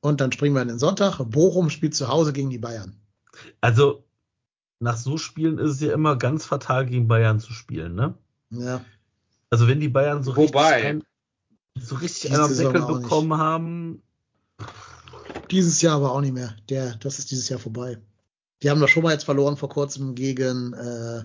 Und 0.00 0.20
dann 0.20 0.32
springen 0.32 0.54
wir 0.54 0.62
in 0.62 0.68
den 0.68 0.78
Sonntag. 0.78 1.18
Bochum 1.30 1.70
spielt 1.70 1.94
zu 1.94 2.08
Hause 2.08 2.32
gegen 2.32 2.50
die 2.50 2.58
Bayern. 2.58 2.96
Also, 3.60 4.04
nach 4.80 4.96
so 4.96 5.16
Spielen 5.18 5.58
ist 5.58 5.72
es 5.72 5.80
ja 5.80 5.92
immer 5.92 6.16
ganz 6.16 6.44
fatal, 6.44 6.86
gegen 6.86 7.08
Bayern 7.08 7.40
zu 7.40 7.52
spielen, 7.52 7.94
ne? 7.94 8.14
Ja, 8.50 8.84
Also, 9.50 9.66
wenn 9.68 9.80
die 9.80 9.88
Bayern 9.88 10.22
so 10.22 10.36
Wobei- 10.36 10.74
richtig, 10.74 10.84
ein, 10.84 11.02
so 11.80 11.94
richtig 11.96 12.32
einen 12.32 12.48
Saison 12.48 12.72
Deckel 12.72 12.82
auch 12.82 12.90
nicht. 12.98 13.02
bekommen 13.02 13.36
haben, 13.38 14.02
dieses 15.50 15.80
Jahr 15.82 15.96
aber 15.96 16.12
auch 16.12 16.20
nicht 16.20 16.34
mehr. 16.34 16.54
Der, 16.68 16.96
das 16.96 17.18
ist 17.18 17.30
dieses 17.30 17.48
Jahr 17.48 17.58
vorbei. 17.60 17.98
Die 18.62 18.70
haben 18.70 18.80
doch 18.80 18.88
schon 18.88 19.02
mal 19.02 19.12
jetzt 19.12 19.24
verloren 19.24 19.56
vor 19.56 19.68
kurzem 19.68 20.14
gegen, 20.14 20.72
äh, 20.74 21.24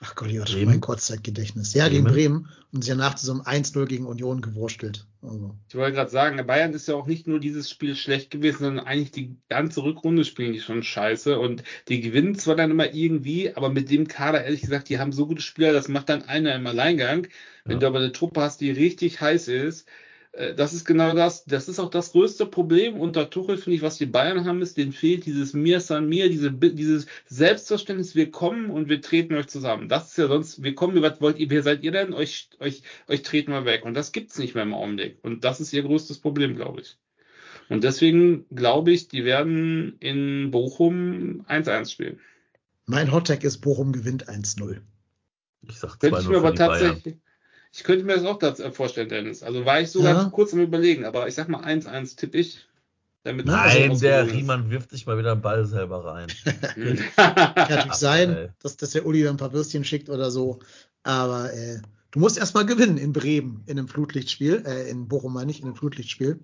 ach 0.00 0.14
Gott, 0.16 0.30
ich 0.30 0.40
hatte 0.40 0.52
Bremen? 0.52 0.64
mein 0.64 0.80
Kurzzeitgedächtnis. 0.80 1.72
Ja, 1.74 1.88
gegen 1.88 2.06
Bremen? 2.06 2.06
Bremen 2.06 2.48
und 2.72 2.82
sich 2.82 2.90
danach 2.90 3.14
zu 3.14 3.26
so 3.26 3.32
einem 3.32 3.42
1-0 3.42 3.86
gegen 3.86 4.06
Union 4.06 4.40
gewurstelt. 4.40 5.06
Also, 5.22 5.56
Ich 5.70 5.74
wollte 5.74 5.92
gerade 5.96 6.10
sagen, 6.10 6.46
Bayern 6.46 6.72
ist 6.72 6.88
ja 6.88 6.94
auch 6.94 7.06
nicht 7.06 7.26
nur 7.26 7.40
dieses 7.40 7.68
Spiel 7.68 7.94
schlecht 7.94 8.30
gewesen, 8.30 8.60
sondern 8.64 8.86
eigentlich 8.86 9.10
die 9.10 9.36
ganze 9.50 9.82
Rückrunde 9.82 10.24
spielen 10.24 10.52
die 10.54 10.60
schon 10.60 10.82
scheiße 10.82 11.38
und 11.38 11.62
die 11.88 12.00
gewinnen 12.00 12.36
zwar 12.36 12.56
dann 12.56 12.70
immer 12.70 12.94
irgendwie, 12.94 13.54
aber 13.54 13.68
mit 13.68 13.90
dem 13.90 14.08
Kader, 14.08 14.44
ehrlich 14.44 14.62
gesagt, 14.62 14.88
die 14.88 14.98
haben 14.98 15.12
so 15.12 15.26
gute 15.26 15.42
Spieler, 15.42 15.72
das 15.74 15.88
macht 15.88 16.08
dann 16.08 16.22
einer 16.22 16.54
im 16.54 16.66
Alleingang. 16.66 17.26
Wenn 17.66 17.76
Ja. 17.76 17.80
du 17.80 17.86
aber 17.88 17.98
eine 17.98 18.12
Truppe 18.12 18.40
hast, 18.40 18.60
die 18.62 18.70
richtig 18.70 19.20
heiß 19.20 19.48
ist, 19.48 19.86
das 20.54 20.72
ist 20.72 20.84
genau 20.84 21.14
das. 21.14 21.44
Das 21.44 21.68
ist 21.68 21.80
auch 21.80 21.90
das 21.90 22.12
größte 22.12 22.46
Problem 22.46 23.00
unter 23.00 23.28
Tuchel, 23.28 23.56
finde 23.56 23.76
ich, 23.76 23.82
was 23.82 23.98
die 23.98 24.06
Bayern 24.06 24.44
haben, 24.44 24.62
ist, 24.62 24.76
denen 24.76 24.92
fehlt 24.92 25.26
dieses 25.26 25.52
Mir 25.52 25.80
San 25.80 26.08
Mir, 26.08 26.28
diese, 26.28 26.52
dieses 26.52 27.06
Selbstverständnis, 27.26 28.14
wir 28.14 28.30
kommen 28.30 28.70
und 28.70 28.88
wir 28.88 29.00
treten 29.00 29.34
euch 29.34 29.48
zusammen. 29.48 29.88
Das 29.88 30.10
ist 30.10 30.18
ja 30.18 30.28
sonst, 30.28 30.62
wir 30.62 30.74
kommen, 30.76 31.02
was 31.02 31.20
wollt 31.20 31.38
ihr, 31.38 31.50
wer 31.50 31.64
seid 31.64 31.82
ihr 31.82 31.90
denn? 31.90 32.14
Euch, 32.14 32.50
euch, 32.60 32.82
euch 33.08 33.22
treten 33.22 33.50
wir 33.50 33.64
weg. 33.64 33.84
Und 33.84 33.94
das 33.94 34.12
gibt's 34.12 34.38
nicht 34.38 34.54
mehr 34.54 34.62
im 34.62 34.74
Augenblick. 34.74 35.18
Und 35.22 35.42
das 35.42 35.60
ist 35.60 35.72
ihr 35.72 35.82
größtes 35.82 36.18
Problem, 36.18 36.54
glaube 36.54 36.82
ich. 36.82 36.96
Und 37.68 37.82
deswegen 37.82 38.46
glaube 38.54 38.92
ich, 38.92 39.08
die 39.08 39.24
werden 39.24 39.96
in 39.98 40.52
Bochum 40.52 41.44
1-1 41.48 41.90
spielen. 41.90 42.20
mein 42.86 43.10
Hottag 43.12 43.42
ist, 43.42 43.58
Bochum 43.58 43.92
gewinnt 43.92 44.28
1-0. 44.28 44.80
ich 45.68 45.78
sag 45.78 45.94
2-0 45.94 45.98
Könnte 45.98 46.20
ich 46.20 46.28
mir 46.28 46.34
für 46.34 46.46
aber 46.46 46.52
die 46.52 46.58
Bayern. 46.58 47.20
Ich 47.72 47.84
könnte 47.84 48.04
mir 48.04 48.14
das 48.14 48.24
auch 48.24 48.38
dazu 48.38 48.70
vorstellen, 48.72 49.08
Dennis. 49.08 49.42
Also 49.42 49.64
war 49.64 49.80
ich 49.80 49.90
sogar 49.90 50.14
Ja. 50.14 50.30
kurz 50.30 50.52
am 50.52 50.60
Überlegen, 50.60 51.04
aber 51.04 51.28
ich 51.28 51.34
sag 51.34 51.48
mal 51.48 51.62
1-1 51.64 52.16
tippe 52.16 52.38
ich. 52.38 52.64
Damit 53.24 53.48
das 53.48 53.54
Nein, 53.54 53.98
der. 53.98 54.26
Riemann 54.32 54.70
wirft 54.70 54.90
sich 54.90 55.04
mal 55.06 55.18
wieder 55.18 55.32
einen 55.32 55.42
Ball 55.42 55.66
selber 55.66 56.04
rein. 56.04 56.28
Kann 57.16 57.34
natürlich 57.56 57.92
sein, 57.94 58.48
dass, 58.62 58.76
dass 58.76 58.90
der 58.90 59.04
Uli 59.04 59.22
dann 59.22 59.34
ein 59.34 59.38
paar 59.38 59.52
Würstchen 59.52 59.84
schickt 59.84 60.08
oder 60.08 60.30
so. 60.30 60.60
Aber 61.02 61.52
äh, 61.52 61.80
du 62.12 62.20
musst 62.20 62.38
erstmal 62.38 62.64
gewinnen 62.64 62.96
in 62.96 63.12
Bremen 63.12 63.62
in 63.66 63.78
einem 63.78 63.88
Flutlichtspiel. 63.88 64.62
Äh, 64.64 64.88
in 64.88 65.08
Bochum 65.08 65.34
meine 65.34 65.50
ich, 65.50 65.58
in 65.60 65.66
einem 65.66 65.74
Flutlichtspiel. 65.76 66.38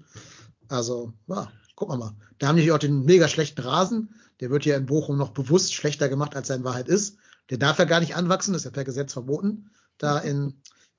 Also, 0.69 1.13
ja, 1.29 1.51
gucken 1.77 1.95
wir 1.95 1.99
mal. 1.99 2.17
Da 2.39 2.49
haben 2.49 2.57
die 2.57 2.71
auch 2.73 2.79
den 2.79 3.05
mega 3.05 3.29
schlechten 3.29 3.61
Rasen. 3.63 4.15
Der 4.41 4.51
wird 4.51 4.65
ja 4.67 4.77
in 4.77 4.87
Bochum 4.87 5.17
noch 5.17 5.31
bewusst 5.31 5.75
schlechter 5.75 6.09
gemacht, 6.09 6.35
als 6.37 6.51
er 6.51 6.57
in 6.57 6.65
Wahrheit 6.65 6.89
ist. 6.89 7.17
Der 7.51 7.59
darf 7.59 7.79
ja 7.79 7.85
gar 7.85 8.01
nicht 8.01 8.17
anwachsen, 8.17 8.53
das 8.53 8.63
ist 8.63 8.67
ja 8.67 8.71
per 8.73 8.85
Gesetz 8.85 9.13
verboten, 9.13 9.71
da 9.99 10.19
in, 10.19 10.55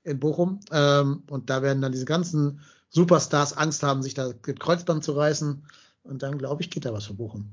in 0.06 0.20
Bochum. 0.20 0.60
Ähm, 0.70 1.22
und 1.28 1.50
da 1.50 1.62
werden 1.62 1.82
dann 1.82 1.92
diese 1.92 2.04
ganzen 2.04 2.60
Superstars 2.88 3.56
Angst 3.56 3.82
haben, 3.82 4.02
sich 4.02 4.14
da 4.14 4.32
das 4.32 4.54
Kreuzband 4.58 5.04
zu 5.04 5.12
reißen. 5.12 5.64
Und 6.04 6.22
dann, 6.22 6.38
glaube 6.38 6.62
ich, 6.62 6.70
geht 6.70 6.84
da 6.84 6.92
was 6.92 7.06
für 7.06 7.14
Bochum. 7.14 7.50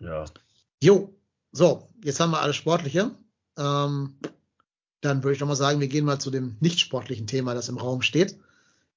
Ja. 0.00 0.24
Jo, 0.82 1.14
so, 1.52 1.88
jetzt 2.02 2.18
haben 2.18 2.32
wir 2.32 2.40
alles 2.40 2.56
Sportliche. 2.56 3.12
Ähm, 3.56 4.14
dann 5.00 5.22
würde 5.22 5.34
ich 5.34 5.38
doch 5.38 5.46
mal 5.46 5.56
sagen, 5.56 5.80
wir 5.80 5.88
gehen 5.88 6.04
mal 6.04 6.18
zu 6.18 6.30
dem 6.30 6.56
nicht 6.60 6.80
sportlichen 6.80 7.26
Thema, 7.26 7.54
das 7.54 7.68
im 7.68 7.78
Raum 7.78 8.02
steht. 8.02 8.38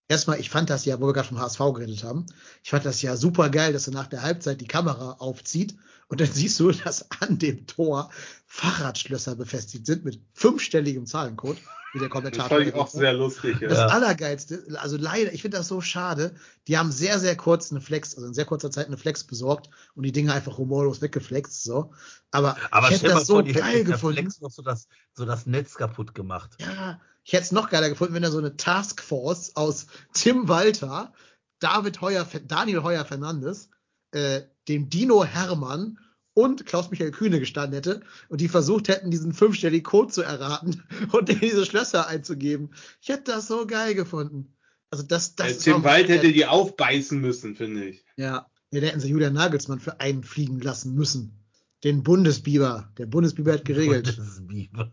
Erstmal, 0.08 0.40
ich 0.40 0.50
fand 0.50 0.70
das 0.70 0.86
ja, 0.86 1.00
wo 1.00 1.08
wir 1.08 1.14
gerade 1.14 1.28
vom 1.28 1.40
HSV 1.40 1.60
geredet 1.60 2.04
haben, 2.04 2.28
ich 2.64 2.70
fand 2.70 2.86
das 2.86 3.02
ja 3.02 3.16
super 3.18 3.50
geil, 3.50 3.74
dass 3.74 3.88
er 3.88 3.94
nach 3.94 4.06
der 4.06 4.22
Halbzeit 4.22 4.62
die 4.62 4.68
Kamera 4.68 5.14
aufzieht 5.14 5.76
und 6.08 6.22
dann 6.22 6.28
siehst 6.32 6.60
du, 6.60 6.72
dass 6.72 7.10
an 7.22 7.40
dem 7.40 7.66
Tor 7.66 8.12
Fahrradschlösser 8.46 9.36
befestigt 9.36 9.86
sind 9.86 10.06
mit 10.06 10.20
fünfstelligem 10.34 11.08
Zahlencode, 11.08 11.58
wie 11.96 12.00
der 12.00 12.10
Das 12.10 12.14
Kommentator. 12.14 12.50
fand 12.58 12.68
ich 12.68 12.74
auch 12.76 12.88
sehr 12.88 13.14
lustig. 13.14 13.60
Ja. 13.62 13.68
Das 13.70 13.78
Ja. 13.80 13.88
Allergeilste, 13.88 14.64
also 14.80 14.98
leider, 14.98 15.34
ich 15.34 15.42
finde 15.42 15.58
das 15.58 15.68
so 15.68 15.82
schade. 15.82 16.36
Die 16.68 16.78
haben 16.78 16.92
sehr, 16.92 17.20
sehr 17.20 17.36
kurz 17.36 17.72
eine 17.72 17.82
Flex, 17.82 18.14
also 18.16 18.28
in 18.28 18.34
sehr 18.34 18.46
kurzer 18.46 18.70
Zeit 18.70 18.88
eine 18.88 18.98
Flex 18.98 19.24
besorgt 19.24 19.70
und 19.96 20.04
die 20.04 20.12
Dinge 20.12 20.34
einfach 20.34 20.58
humorlos 20.58 21.02
weggeflext, 21.02 21.64
so. 21.64 21.94
Aber, 22.32 22.58
Aber 22.70 22.90
ich 22.90 22.96
hätte 23.02 23.08
das 23.14 23.26
so 23.26 23.36
vor, 23.36 23.44
geil 23.44 23.84
gefunden. 23.84 24.18
Flex 24.20 24.42
noch 24.42 24.52
so 24.52 24.62
das, 24.62 24.88
so 25.14 25.26
das 25.26 25.46
Netz 25.48 25.76
kaputt 25.76 26.14
gemacht. 26.14 26.52
Ja, 26.60 27.00
ich 27.24 27.34
hätte 27.34 27.44
es 27.44 27.52
noch 27.52 27.70
geiler 27.70 27.90
gefunden, 27.90 28.14
wenn 28.14 28.22
da 28.24 28.30
so 28.30 28.38
eine 28.38 28.56
Taskforce 28.56 29.56
aus 29.56 29.88
Tim 30.14 30.48
Walter, 30.48 31.14
David 31.60 32.02
Heuer, 32.02 32.28
Daniel 32.46 32.84
Heuer 32.84 33.06
Fernandes, 33.06 33.70
äh, 34.12 34.42
dem 34.68 34.90
Dino 34.90 35.24
Hermann 35.24 35.98
und 36.36 36.66
Klaus-Michael 36.68 37.12
Kühne 37.12 37.40
gestanden 37.40 37.74
hätte 37.74 38.02
und 38.30 38.42
die 38.42 38.50
versucht 38.50 38.90
hätten, 38.90 39.10
diesen 39.10 39.34
fünfstelligen 39.34 39.84
Code 39.84 40.12
zu 40.12 40.22
erraten 40.22 40.84
und 41.12 41.30
in 41.30 41.40
diese 41.40 41.66
Schlösser 41.66 42.08
einzugeben. 42.08 42.70
Ich 43.02 43.10
hätte 43.10 43.32
das 43.32 43.48
so 43.48 43.66
geil 43.66 43.96
gefunden. 43.96 44.56
Also 44.92 45.04
das, 45.04 45.36
das 45.36 45.48
Äh, 45.48 45.52
ist 45.52 45.64
Tim 45.64 45.84
Wald 45.84 46.10
hätte 46.10 46.32
die 46.32 46.46
aufbeißen 46.46 47.20
müssen, 47.20 47.56
finde 47.56 47.86
ich. 47.86 48.06
Ja, 48.18 48.46
ja, 48.72 48.82
da 48.82 48.88
hätten 48.88 49.00
sie 49.00 49.10
Julian 49.10 49.34
Nagelsmann 49.34 49.80
für 49.80 50.00
einfliegen 50.00 50.60
lassen 50.60 50.94
müssen. 50.94 51.45
Den 51.86 52.02
Bundesbiber. 52.02 52.90
Der 52.98 53.06
Bundesbiber 53.06 53.54
hat 53.54 53.64
geregelt. 53.64 54.16
Bundesbiber. 54.18 54.92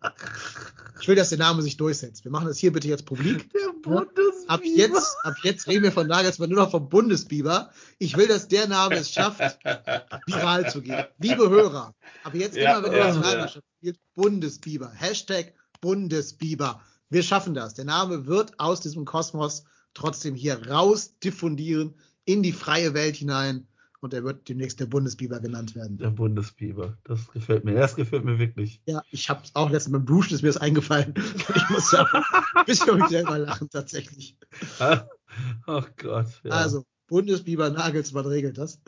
Ich 1.01 1.09
will, 1.09 1.16
dass 1.16 1.30
der 1.30 1.38
Name 1.38 1.62
sich 1.62 1.78
durchsetzt. 1.78 2.22
Wir 2.22 2.30
machen 2.30 2.49
das 2.49 2.59
hier 2.59 2.70
bitte 2.70 2.86
jetzt 2.86 3.07
publik. 3.07 3.51
Der 3.51 3.72
Bundesbiber. 3.80 4.53
Ab 4.53 4.61
jetzt, 4.62 5.16
ab 5.22 5.34
jetzt 5.43 5.66
reden 5.68 5.84
wir 5.84 5.93
von 5.93 6.07
Nagelsmann 6.07 6.51
nur 6.51 6.59
noch 6.59 6.70
vom 6.70 6.90
Bundesbiber. 6.90 7.70
Ich 7.99 8.18
will, 8.18 8.28
dass 8.28 8.47
der 8.47 8.68
Name 8.68 8.97
es 8.97 9.11
schafft, 9.11 9.40
viral 10.26 10.70
zu 10.70 10.82
gehen. 10.82 11.07
Liebe 11.18 11.49
Hörer, 11.49 11.95
ab 12.24 12.34
jetzt 12.34 12.59
Ja, 12.59 12.76
immer, 12.76 12.88
wenn 12.88 12.93
ja, 12.93 13.07
ihr 13.09 13.14
das 13.14 13.55
ja. 13.55 13.62
Spielt, 13.78 13.99
Bundesbiber. 14.14 14.90
Hashtag 14.90 15.55
Bundesbiber. 15.80 16.82
Wir 17.09 17.22
schaffen 17.22 17.55
das. 17.55 17.72
Der 17.72 17.86
Name 17.86 18.26
wird 18.26 18.61
aus 18.61 18.82
diesem 18.82 19.07
Kosmos 19.07 19.64
trotzdem 19.95 20.34
hier 20.34 20.68
raus 20.68 21.14
diffundieren 21.24 21.95
in 22.26 22.43
die 22.43 22.53
freie 22.53 22.93
Welt 22.93 23.16
hinein 23.16 23.66
und 24.03 24.12
er 24.12 24.24
wird 24.24 24.48
demnächst 24.48 24.80
der 24.80 24.86
Bundesbiber 24.86 25.38
genannt 25.38 25.76
werden. 25.76 25.96
Der 25.96 26.11
Bundesbiber. 26.11 26.98
Das 27.05 27.30
gefällt 27.30 27.64
mir. 27.64 27.74
Das 27.74 27.94
gefällt 27.94 28.24
mir 28.24 28.36
wirklich. 28.36 28.82
Ja, 28.84 29.03
ich 29.12 29.30
habe 29.30 29.42
auch 29.55 29.70
letztens 29.70 29.92
beim 29.92 30.05
Duschen 30.05 30.34
ist 30.34 30.42
mir 30.42 30.48
das 30.48 30.57
eingefallen. 30.57 31.14
Ich 31.55 31.70
muss 31.70 31.90
sagen, 31.90 32.22
ein 32.55 32.64
bisschen 32.64 32.90
auf 32.90 32.96
mich 32.96 33.09
selber 33.09 33.38
lachen 33.38 33.70
tatsächlich. 33.70 34.36
Ach 34.78 35.88
Gott. 35.96 36.26
Ja. 36.42 36.50
Also, 36.50 36.84
Bundesbiber 37.07 37.70
Nagelsmann 37.70 38.26
regelt 38.26 38.59
das. 38.59 38.80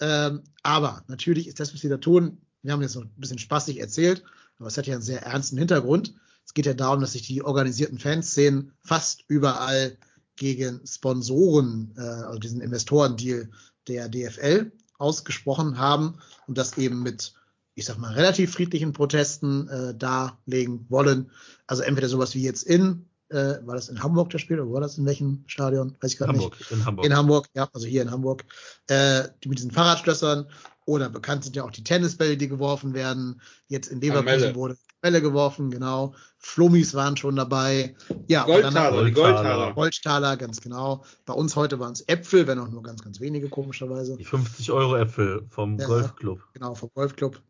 Ähm, 0.00 0.42
aber 0.62 1.04
natürlich 1.06 1.48
ist 1.48 1.60
das, 1.60 1.74
was 1.74 1.80
sie 1.80 1.90
da 1.90 1.98
tun, 1.98 2.38
wir 2.62 2.72
haben 2.72 2.80
jetzt 2.80 2.94
noch 2.94 3.02
ein 3.02 3.12
bisschen 3.16 3.38
spaßig 3.38 3.78
erzählt, 3.78 4.24
aber 4.58 4.68
es 4.68 4.78
hat 4.78 4.86
ja 4.86 4.94
einen 4.94 5.02
sehr 5.02 5.22
ernsten 5.22 5.58
Hintergrund. 5.58 6.14
Es 6.46 6.54
geht 6.54 6.66
ja 6.66 6.74
darum, 6.74 7.00
dass 7.00 7.12
sich 7.12 7.22
die 7.22 7.42
organisierten 7.42 7.98
Fanszenen 7.98 8.72
fast 8.80 9.24
überall 9.28 9.98
gegen 10.36 10.80
Sponsoren, 10.86 11.92
äh, 11.96 12.00
also 12.00 12.38
diesen 12.38 12.62
Investorendeal 12.62 13.50
der 13.88 14.08
DFL 14.08 14.72
ausgesprochen 14.98 15.78
haben 15.78 16.18
und 16.46 16.58
das 16.58 16.78
eben 16.78 17.02
mit, 17.02 17.34
ich 17.74 17.84
sag 17.84 17.98
mal, 17.98 18.12
relativ 18.12 18.52
friedlichen 18.52 18.92
Protesten 18.92 19.68
äh, 19.68 19.94
darlegen 19.94 20.86
wollen. 20.88 21.30
Also 21.66 21.82
entweder 21.82 22.08
sowas 22.08 22.34
wie 22.34 22.42
jetzt 22.42 22.62
in, 22.62 23.06
äh, 23.30 23.58
war 23.64 23.74
das 23.74 23.88
in 23.88 24.02
Hamburg 24.02 24.30
das 24.30 24.40
Spiel 24.40 24.60
oder 24.60 24.72
war 24.72 24.80
das 24.80 24.98
in 24.98 25.06
welchem 25.06 25.44
Stadion? 25.46 25.96
Weiß 26.00 26.12
ich 26.12 26.18
gerade 26.18 26.32
nicht. 26.32 26.42
Hamburg. 26.42 26.70
In 26.70 26.84
Hamburg. 26.84 27.06
In 27.06 27.16
Hamburg, 27.16 27.48
ja, 27.54 27.68
also 27.72 27.86
hier 27.86 28.02
in 28.02 28.10
Hamburg. 28.10 28.44
Äh, 28.88 29.28
die 29.42 29.48
mit 29.48 29.58
diesen 29.58 29.70
Fahrradschlössern 29.70 30.46
oder 30.84 31.08
bekannt 31.08 31.44
sind 31.44 31.56
ja 31.56 31.64
auch 31.64 31.70
die 31.70 31.84
Tennisbälle, 31.84 32.36
die 32.36 32.48
geworfen 32.48 32.94
werden. 32.94 33.40
Jetzt 33.68 33.88
in 33.88 34.00
Leverkusen 34.00 34.24
Melle. 34.40 34.54
wurde 34.54 34.76
Bälle 35.00 35.20
geworfen, 35.20 35.70
genau. 35.70 36.14
Flummis 36.38 36.94
waren 36.94 37.16
schon 37.16 37.36
dabei. 37.36 37.94
Ja, 38.28 38.44
Goldtaler, 38.44 39.04
die 39.04 39.12
Goldtaler. 39.12 39.42
Goldtaler. 39.42 39.74
Goldtaler, 39.74 40.36
ganz 40.36 40.60
genau. 40.60 41.04
Bei 41.24 41.34
uns 41.34 41.56
heute 41.56 41.78
waren 41.80 41.92
es 41.92 42.02
Äpfel, 42.08 42.46
wenn 42.46 42.58
auch 42.58 42.68
nur 42.68 42.82
ganz, 42.82 43.02
ganz 43.02 43.20
wenige, 43.20 43.48
komischerweise. 43.48 44.16
Die 44.16 44.24
50 44.24 44.70
Euro 44.70 44.96
Äpfel 44.96 45.44
vom 45.50 45.78
Ja. 45.78 45.86
Golfclub. 45.86 46.40
Genau, 46.54 46.74
vom 46.74 46.90
Golfclub. 46.94 47.40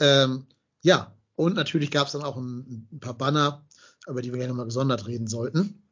Ähm, 0.00 0.46
ja, 0.82 1.14
und 1.36 1.54
natürlich 1.54 1.90
gab 1.90 2.06
es 2.06 2.12
dann 2.12 2.22
auch 2.22 2.36
ein, 2.36 2.88
ein 2.92 3.00
paar 3.00 3.14
Banner, 3.14 3.64
über 4.08 4.20
die 4.22 4.32
wir 4.32 4.38
gerne 4.38 4.54
mal 4.54 4.64
gesondert 4.64 5.06
reden 5.06 5.28
sollten. 5.28 5.87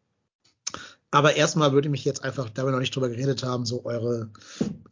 Aber 1.17 1.35
erstmal 1.35 1.73
würde 1.73 1.89
mich 1.89 2.05
jetzt 2.05 2.23
einfach, 2.25 2.51
da 2.51 2.67
wir 2.67 2.73
noch 2.73 2.79
nicht 2.79 2.95
drüber 2.95 3.09
geredet 3.09 3.43
haben, 3.43 3.65
so 3.65 3.87
eure 3.87 4.29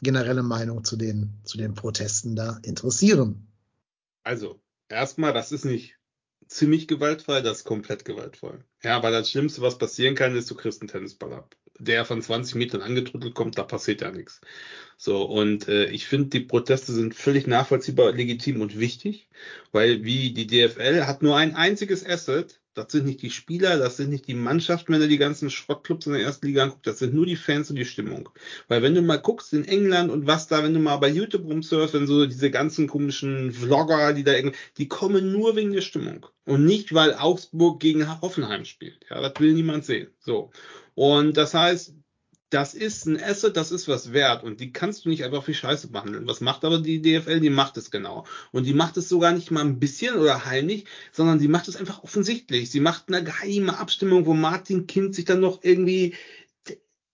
generelle 0.01 0.43
Meinung 0.43 0.83
zu 0.83 0.97
den, 0.97 1.35
zu 1.45 1.59
den 1.59 1.75
Protesten 1.75 2.35
da 2.35 2.61
interessieren. 2.63 3.47
Also, 4.23 4.59
erstmal, 4.89 5.35
das 5.35 5.53
ist 5.53 5.67
nicht 5.67 5.99
ziemlich 6.47 6.89
gewaltfrei, 6.89 7.43
das 7.43 7.59
ist 7.59 7.65
komplett 7.65 8.07
gewaltfrei. 8.07 8.55
Ja, 8.83 9.03
weil 9.03 9.13
das 9.13 9.31
Schlimmste, 9.31 9.61
was 9.61 9.77
passieren 9.77 10.15
kann, 10.15 10.35
ist, 10.35 10.51
du 10.51 10.55
kriegst 10.55 10.81
einen 10.81 10.89
Tennisball 10.89 11.35
ab. 11.35 11.57
Der 11.79 12.07
von 12.07 12.23
20 12.23 12.55
Metern 12.55 12.81
angetrudelt 12.81 13.35
kommt, 13.35 13.59
da 13.59 13.63
passiert 13.63 14.01
ja 14.01 14.11
nichts. 14.11 14.41
So, 14.97 15.25
und 15.25 15.69
äh, 15.69 15.91
ich 15.91 16.07
finde, 16.07 16.31
die 16.31 16.41
Proteste 16.41 16.95
sind 16.95 17.15
völlig 17.15 17.47
nachvollziehbar, 17.47 18.13
legitim 18.13 18.63
und 18.63 18.79
wichtig, 18.79 19.29
weil 19.73 20.05
wie 20.05 20.33
die 20.33 20.47
DFL 20.47 21.05
hat 21.05 21.23
nur 21.23 21.37
ein 21.37 21.55
einziges 21.55 22.07
Asset, 22.07 22.63
das 22.75 22.93
sind 22.93 23.07
nicht 23.07 23.23
die 23.23 23.31
Spieler, 23.31 23.79
das 23.79 23.97
sind 23.97 24.11
nicht 24.11 24.27
die 24.27 24.35
Mannschaften, 24.35 24.93
wenn 24.93 25.01
du 25.01 25.09
die 25.09 25.19
ganzen 25.19 25.51
Schrottclubs 25.51 26.07
in 26.07 26.13
der 26.13 26.23
ersten 26.23 26.47
Liga 26.47 26.65
anguckst, 26.65 26.87
das 26.87 26.99
sind 26.99 27.15
nur 27.15 27.27
die 27.27 27.37
Fans 27.37 27.71
und 27.71 27.77
die 27.77 27.85
Stimmung. 27.85 28.29
Weil 28.69 28.83
wenn 28.83 28.95
du 28.95 29.03
mal 29.03 29.17
guckst 29.17 29.53
in 29.53 29.65
England 29.65 30.11
und 30.11 30.27
was 30.27 30.49
da, 30.49 30.63
wenn 30.63 30.75
du 30.75 30.81
mal 30.81 30.97
bei 30.97 31.09
YouTube 31.09 31.47
rumsurfst, 31.47 31.95
wenn 31.95 32.07
so 32.07 32.27
diese 32.27 32.51
ganzen 32.51 32.87
komischen 32.87 33.53
Vlogger, 33.53 34.13
die 34.13 34.25
da 34.25 34.33
irgendwie, 34.33 34.57
die 34.77 34.89
kommen 34.89 35.33
nur 35.33 35.57
wegen 35.57 35.73
der 35.73 35.81
Stimmung. 35.81 36.27
Und 36.47 36.65
nicht, 36.65 36.93
weil 36.93 37.15
Augsburg 37.15 37.81
gegen 37.81 38.21
Hoffenheim 38.21 38.65
spielt. 38.65 39.07
Ja, 39.09 39.21
das 39.21 39.41
will 39.41 39.55
niemand 39.55 39.85
sehen. 39.85 40.09
So. 40.19 40.51
Und 40.95 41.37
das 41.37 41.55
heißt, 41.55 41.95
das 42.55 42.73
ist 42.73 43.07
ein 43.07 43.21
Asset, 43.21 43.57
das 43.57 43.73
ist 43.73 43.89
was 43.89 44.13
wert 44.13 44.45
und 44.45 44.61
die 44.61 44.73
kannst 44.73 45.05
du 45.05 45.09
nicht 45.09 45.25
einfach 45.25 45.49
wie 45.49 45.55
Scheiße 45.55 45.89
behandeln. 45.89 46.29
Was 46.29 46.41
macht 46.41 46.65
aber 46.65 46.79
die 46.79 47.03
DFL? 47.03 47.41
Die 47.41 47.51
macht 47.51 47.77
es 47.77 47.91
genau. 47.91 48.27
Und 48.53 48.65
die 48.65 48.75
macht 48.75 48.97
es 48.97 49.09
sogar 49.09 49.33
nicht 49.33 49.51
mal 49.51 49.63
ein 49.63 49.81
bisschen 49.81 50.15
oder 50.15 50.45
heimlich, 50.45 50.85
sondern 51.11 51.41
die 51.41 51.49
macht 51.49 51.67
es 51.67 51.75
einfach 51.75 52.05
offensichtlich. 52.05 52.71
Sie 52.71 52.79
macht 52.79 53.09
eine 53.09 53.25
geheime 53.25 53.77
Abstimmung, 53.77 54.27
wo 54.27 54.35
Martin 54.35 54.87
Kind 54.87 55.17
sich 55.17 55.25
dann 55.25 55.41
noch 55.41 55.65
irgendwie 55.65 56.15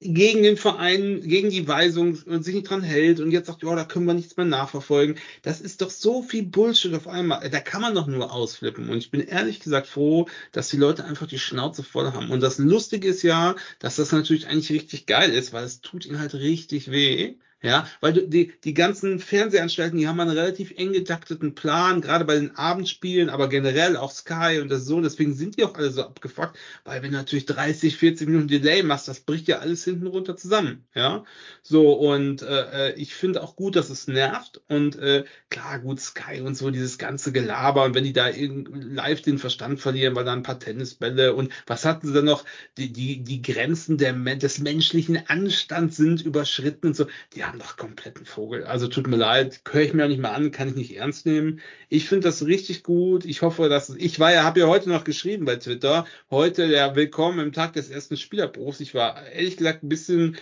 gegen 0.01 0.43
den 0.43 0.57
Verein, 0.57 1.21
gegen 1.21 1.51
die 1.51 1.69
Weisung 1.69 2.19
und 2.25 2.43
sich 2.43 2.55
nicht 2.55 2.71
dran 2.71 2.83
hält 2.83 3.21
und 3.21 3.33
jetzt 3.33 3.47
sagt, 3.49 3.63
ja, 3.63 3.75
da 3.75 3.85
können 3.85 4.07
wir 4.07 4.15
nichts 4.15 4.37
mehr 4.37 4.47
nachverfolgen. 4.47 5.17
Das 5.43 5.61
ist 5.61 5.83
doch 5.83 5.91
so 5.91 6.23
viel 6.23 6.45
Bullshit 6.45 6.95
auf 6.95 7.07
einmal. 7.07 7.49
Da 7.51 7.61
kann 7.61 7.83
man 7.83 7.95
doch 7.95 8.07
nur 8.07 8.33
ausflippen. 8.33 8.89
Und 8.89 8.99
ich 8.99 9.11
bin 9.11 9.21
ehrlich 9.21 9.61
gesagt 9.61 9.87
froh, 9.87 10.27
dass 10.53 10.69
die 10.71 10.79
Leute 10.79 11.05
einfach 11.05 11.27
die 11.27 11.39
Schnauze 11.39 11.83
voll 11.83 12.13
haben. 12.13 12.31
Und 12.31 12.41
das 12.41 12.59
Lustige 12.59 13.09
ist 13.09 13.23
ja, 13.23 13.55
dass 13.79 13.97
das 13.97 14.13
natürlich 14.13 14.47
eigentlich 14.47 14.71
richtig 14.73 15.07
geil 15.07 15.33
ist, 15.33 15.53
weil 15.53 15.65
es 15.65 15.83
tut 15.83 16.07
ihnen 16.07 16.19
halt 16.19 16.35
richtig 16.35 16.91
weh. 16.91 17.37
Ja, 17.63 17.87
weil 18.01 18.15
du, 18.15 18.27
die, 18.27 18.55
die 18.65 18.73
ganzen 18.73 19.19
Fernsehanstalten, 19.19 19.99
die 19.99 20.09
haben 20.09 20.19
einen 20.19 20.31
relativ 20.31 20.73
eng 20.79 20.95
getakteten 20.95 21.55
Plan, 21.55 22.01
gerade 22.01 22.25
bei 22.25 22.37
den 22.37 22.57
Abendspielen, 22.57 23.29
aber 23.29 23.51
generell 23.51 23.99
auch 23.99 24.13
Sky 24.13 24.61
und 24.63 24.71
das 24.71 24.87
so, 24.87 24.99
deswegen 25.03 25.35
sind 25.35 25.59
die 25.59 25.65
auch 25.65 25.75
alle 25.75 25.91
so 25.91 26.03
abgefuckt, 26.03 26.57
weil 26.85 27.03
wenn 27.03 27.11
du 27.11 27.19
natürlich 27.19 27.45
30, 27.45 27.99
40 27.99 28.29
Minuten 28.29 28.49
Delay 28.49 28.83
machst, 28.83 29.09
das 29.09 29.21
bricht 29.21 29.47
ja 29.47 29.59
alles 29.59 29.85
hinten 29.85 30.07
runter 30.07 30.39
zusammen, 30.39 30.87
ja. 30.95 31.25
So, 31.63 31.93
und 31.93 32.41
äh, 32.41 32.95
ich 32.95 33.15
finde 33.15 33.43
auch 33.43 33.57
gut, 33.57 33.77
dass 33.77 33.91
es 33.91 34.09
nervt 34.09 34.63
und 34.69 34.97
äh, 34.97 35.25
klar, 35.51 35.81
gut, 35.81 36.01
Sky 36.01 36.41
und 36.41 36.57
so, 36.57 36.71
dieses 36.71 36.97
ganze 36.97 37.31
Gelaber 37.31 37.85
und 37.85 37.95
wenn 37.95 38.05
die 38.05 38.15
da 38.15 38.29
live 38.29 39.21
den 39.21 39.39
Verstand 39.39 39.81
verlieren, 39.81 40.15
weil 40.15 40.25
da 40.25 40.33
ein 40.33 40.43
paar 40.43 40.59
Tennisbälle 40.59 41.35
und 41.35 41.53
was 41.67 41.85
hatten 41.85 42.07
sie 42.07 42.15
dann 42.15 42.25
noch, 42.25 42.47
die, 42.79 42.91
die, 42.91 43.23
die 43.23 43.43
Grenzen 43.43 43.99
der, 43.99 44.15
des 44.15 44.61
menschlichen 44.61 45.29
Anstands 45.29 45.99
sind 45.99 46.23
überschritten 46.23 46.87
und 46.87 46.97
so, 46.97 47.07
die 47.35 47.50
haben 47.51 47.59
doch 47.59 47.77
kompletten 47.77 48.27
Vogel. 48.27 48.65
Also 48.65 48.87
tut 48.87 49.09
mir 49.09 49.17
leid, 49.17 49.61
höre 49.69 49.83
ich 49.83 49.93
mir 49.93 50.05
auch 50.05 50.09
nicht 50.09 50.21
mal 50.21 50.31
an, 50.31 50.53
kann 50.53 50.69
ich 50.69 50.77
nicht 50.77 50.97
ernst 50.97 51.27
nehmen. 51.27 51.61
Ich 51.89 52.09
finde 52.09 52.29
das 52.29 52.47
richtig 52.47 52.85
gut. 52.85 53.25
Ich 53.25 53.43
hoffe, 53.43 53.69
dass 53.69 53.91
ich 53.91 54.21
war 54.21 54.33
ja, 54.33 54.45
habe 54.45 54.61
ja 54.61 54.67
heute 54.67 54.89
noch 54.89 55.03
geschrieben 55.03 55.47
bei 55.47 55.57
Twitter. 55.57 56.05
Heute 56.31 56.69
der 56.69 56.95
Willkommen 56.95 57.41
im 57.41 57.53
Tag 57.53 57.73
des 57.73 57.91
ersten 57.91 58.17
Spielerbruchs. 58.17 58.79
Ich 58.79 58.95
war 58.95 59.27
ehrlich 59.27 59.57
gesagt 59.57 59.83
ein 59.83 59.89
bisschen 59.89 60.37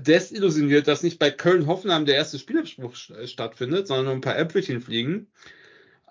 desillusioniert, 0.00 0.86
dass 0.86 1.02
nicht 1.02 1.18
bei 1.18 1.30
Köln-Hoffenheim 1.30 2.04
der 2.04 2.16
erste 2.16 2.38
Spielerbruch 2.38 2.94
stattfindet, 2.94 3.86
sondern 3.86 4.04
nur 4.04 4.14
ein 4.14 4.20
paar 4.20 4.38
Äpfelchen 4.38 4.82
fliegen. 4.82 5.28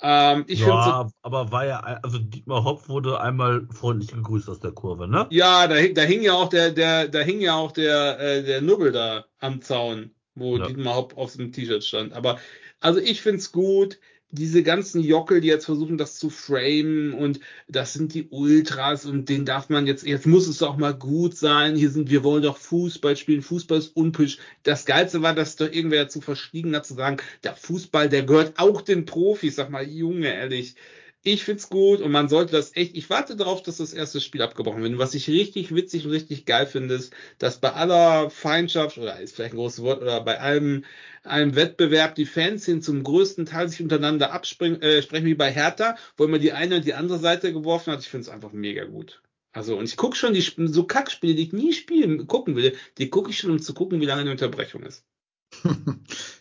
Ähm, 0.01 0.45
ich 0.47 0.61
ja, 0.61 1.05
so, 1.07 1.13
aber 1.21 1.51
war 1.51 1.65
ja, 1.65 1.80
also 2.01 2.17
Dietmar 2.17 2.63
Hopp 2.63 2.89
wurde 2.89 3.19
einmal 3.19 3.67
freundlich 3.69 4.11
gegrüßt 4.11 4.49
aus 4.49 4.61
der 4.61 4.71
Kurve, 4.71 5.07
ne? 5.07 5.27
Ja, 5.30 5.67
da, 5.67 5.76
da 5.76 6.01
hing 6.01 6.23
ja 6.23 6.34
auch 6.34 6.49
der, 6.49 6.71
der, 6.71 7.07
da 7.09 7.19
hing 7.19 7.41
ja 7.41 7.55
auch 7.55 7.73
der, 7.73 8.19
äh, 8.19 8.43
der 8.43 8.61
Nubbel 8.61 8.93
da 8.93 9.26
am 9.39 9.61
Zaun 9.61 10.11
wo 10.40 10.57
ja. 10.57 10.68
Dietmar 10.68 10.95
Hopp 10.95 11.18
auf 11.18 11.36
dem 11.36 11.52
T-Shirt 11.52 11.84
stand. 11.84 12.14
Aber 12.14 12.40
also 12.80 12.99
ich 12.99 13.22
find's 13.22 13.52
gut. 13.52 13.99
Diese 14.32 14.61
ganzen 14.61 15.02
Jockel, 15.02 15.41
die 15.41 15.48
jetzt 15.48 15.66
versuchen, 15.66 15.98
das 15.98 16.20
zu 16.20 16.30
framen 16.30 17.16
und 17.16 17.40
das 17.68 17.94
sind 17.94 18.14
die 18.14 18.28
Ultras 18.30 19.07
und 19.07 19.28
den 19.28 19.44
darf 19.44 19.70
man 19.70 19.88
jetzt, 19.88 20.06
jetzt 20.06 20.28
muss 20.28 20.48
es 20.48 20.60
doch 20.60 20.78
mal 20.78 20.94
gut 20.94 21.36
sein. 21.36 21.76
Hier 21.76 21.90
sind, 21.90 22.11
wir 22.11 22.24
wollen 22.24 22.44
doch 22.44 22.57
Fußball 22.57 23.18
spielen. 23.18 23.41
Fußball 23.41 23.80
ist 23.80 23.95
unpisch. 23.95 24.38
Das 24.61 24.86
Geilste 24.86 25.24
war, 25.24 25.34
dass 25.34 25.56
doch 25.56 25.72
irgendwer 25.72 26.03
dazu 26.03 26.22
verschwiegen 26.22 26.76
hat 26.76 26.86
zu 26.86 26.94
sagen, 26.94 27.18
der 27.44 27.56
Fußball, 27.56 28.07
der 28.07 28.22
gehört 28.22 28.60
auch 28.60 28.84
den 28.84 29.06
Profis. 29.06 29.56
Sag 29.56 29.72
mal, 29.72 29.84
Junge, 29.84 30.32
ehrlich 30.32 30.76
ich 31.21 31.43
find's 31.43 31.69
gut 31.69 31.99
und 31.99 32.11
man 32.11 32.29
sollte 32.29 32.53
das 32.53 32.75
echt. 32.75 32.95
Ich 32.95 33.09
warte 33.09 33.35
darauf, 33.35 33.61
dass 33.61 33.77
das 33.77 33.93
erste 33.93 34.21
Spiel 34.21 34.41
abgebrochen 34.41 34.83
wird. 34.83 34.97
Was 34.97 35.13
ich 35.15 35.27
richtig 35.27 35.75
witzig 35.75 36.05
und 36.05 36.11
richtig 36.11 36.45
geil 36.45 36.65
finde, 36.65 36.95
ist, 36.95 37.13
dass 37.39 37.59
bei 37.59 37.73
aller 37.73 38.29
Feindschaft 38.29 38.97
oder 38.97 39.19
ist 39.19 39.35
vielleicht 39.35 39.53
ein 39.53 39.57
großes 39.57 39.83
Wort 39.83 40.01
oder 40.01 40.21
bei 40.21 40.39
allem 40.39 40.85
einem 41.23 41.55
Wettbewerb 41.55 42.15
die 42.15 42.25
Fans 42.25 42.65
hin 42.65 42.81
zum 42.81 43.03
größten 43.03 43.45
Teil 43.45 43.67
sich 43.67 43.81
untereinander 43.81 44.31
absprechen, 44.31 44.81
äh, 44.81 45.01
sprechen 45.01 45.25
wie 45.25 45.35
bei 45.35 45.51
Hertha, 45.51 45.97
wo 46.15 46.23
immer 46.23 46.39
die 46.39 46.53
eine 46.53 46.77
und 46.77 46.85
die 46.85 46.93
andere 46.93 47.19
Seite 47.19 47.51
geworfen 47.51 47.91
hat. 47.91 47.99
Ich 47.99 48.09
finde 48.09 48.23
es 48.23 48.29
einfach 48.29 48.53
mega 48.53 48.85
gut. 48.85 49.21
Also, 49.51 49.77
und 49.77 49.85
ich 49.85 49.97
gucke 49.97 50.15
schon 50.15 50.33
die 50.33 50.41
so 50.41 50.83
Kackspiele, 50.85 51.35
die 51.35 51.43
ich 51.43 51.53
nie 51.53 51.73
spielen, 51.73 52.27
gucken 52.27 52.55
will, 52.55 52.75
die 52.97 53.09
gucke 53.09 53.31
ich 53.31 53.39
schon, 53.39 53.51
um 53.51 53.59
zu 53.59 53.73
gucken, 53.73 53.99
wie 53.99 54.05
lange 54.05 54.21
eine 54.21 54.31
Unterbrechung 54.31 54.83
ist. 54.83 55.03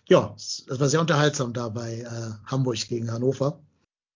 ja, 0.09 0.35
das 0.37 0.81
war 0.81 0.89
sehr 0.89 1.01
unterhaltsam 1.01 1.53
da 1.53 1.69
bei 1.71 2.01
äh, 2.01 2.49
Hamburg 2.51 2.87
gegen 2.87 3.11
Hannover. 3.11 3.65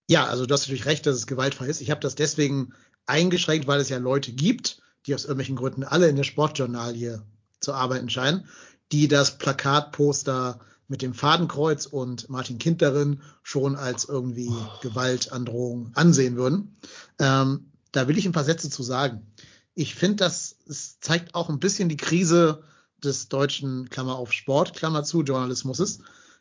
Ja, 0.09 0.27
also 0.27 0.47
du 0.47 0.53
hast 0.53 0.63
natürlich 0.63 0.87
recht, 0.87 1.07
dass 1.07 1.17
es 1.17 1.27
gewaltfrei 1.27 1.67
ist. 1.67 1.81
Ich 1.81 1.91
habe 1.91 2.01
das 2.01 2.15
deswegen 2.15 2.75
eingeschränkt, 3.07 3.67
weil 3.67 3.81
es 3.81 3.89
ja 3.89 3.99
Leute 3.99 4.33
gibt, 4.33 4.83
die 5.07 5.15
aus 5.15 5.25
irgendwelchen 5.25 5.57
Gründen 5.57 5.85
alle 5.85 6.09
in 6.09 6.17
der 6.17 6.25
Sportjournalie 6.25 7.23
zu 7.61 7.73
arbeiten 7.73 8.11
scheinen, 8.11 8.47
die 8.93 9.09
das 9.09 9.39
Plakatposter 9.39 10.61
mit 10.89 11.03
dem 11.03 11.15
Fadenkreuz 11.15 11.87
und 11.87 12.29
Martin 12.29 12.59
Kind 12.59 12.83
darin 12.83 13.23
schon 13.43 13.77
als 13.77 14.05
irgendwie 14.05 14.51
oh. 14.51 14.81
Gewaltandrohung 14.83 15.91
ansehen 15.95 16.37
würden. 16.37 16.77
Ähm, 17.19 17.73
da 17.93 18.09
will 18.09 18.19
ich 18.19 18.27
ein 18.27 18.33
paar 18.33 18.45
Sätze 18.45 18.69
zu 18.69 18.83
sagen. 18.83 19.27
Ich 19.75 19.95
finde, 19.95 20.17
das 20.17 20.57
es 20.69 21.01
zeigt 21.01 21.35
auch 21.35 21.49
ein 21.49 21.61
bisschen 21.61 21.89
die 21.89 21.97
Krise 21.97 22.63
des 23.03 23.29
deutschen 23.29 23.89
Klammer 23.89 24.17
auf 24.17 24.33
Sport, 24.33 24.75
Klammer 24.75 25.05
zu, 25.05 25.23
Journalismus 25.23 26.01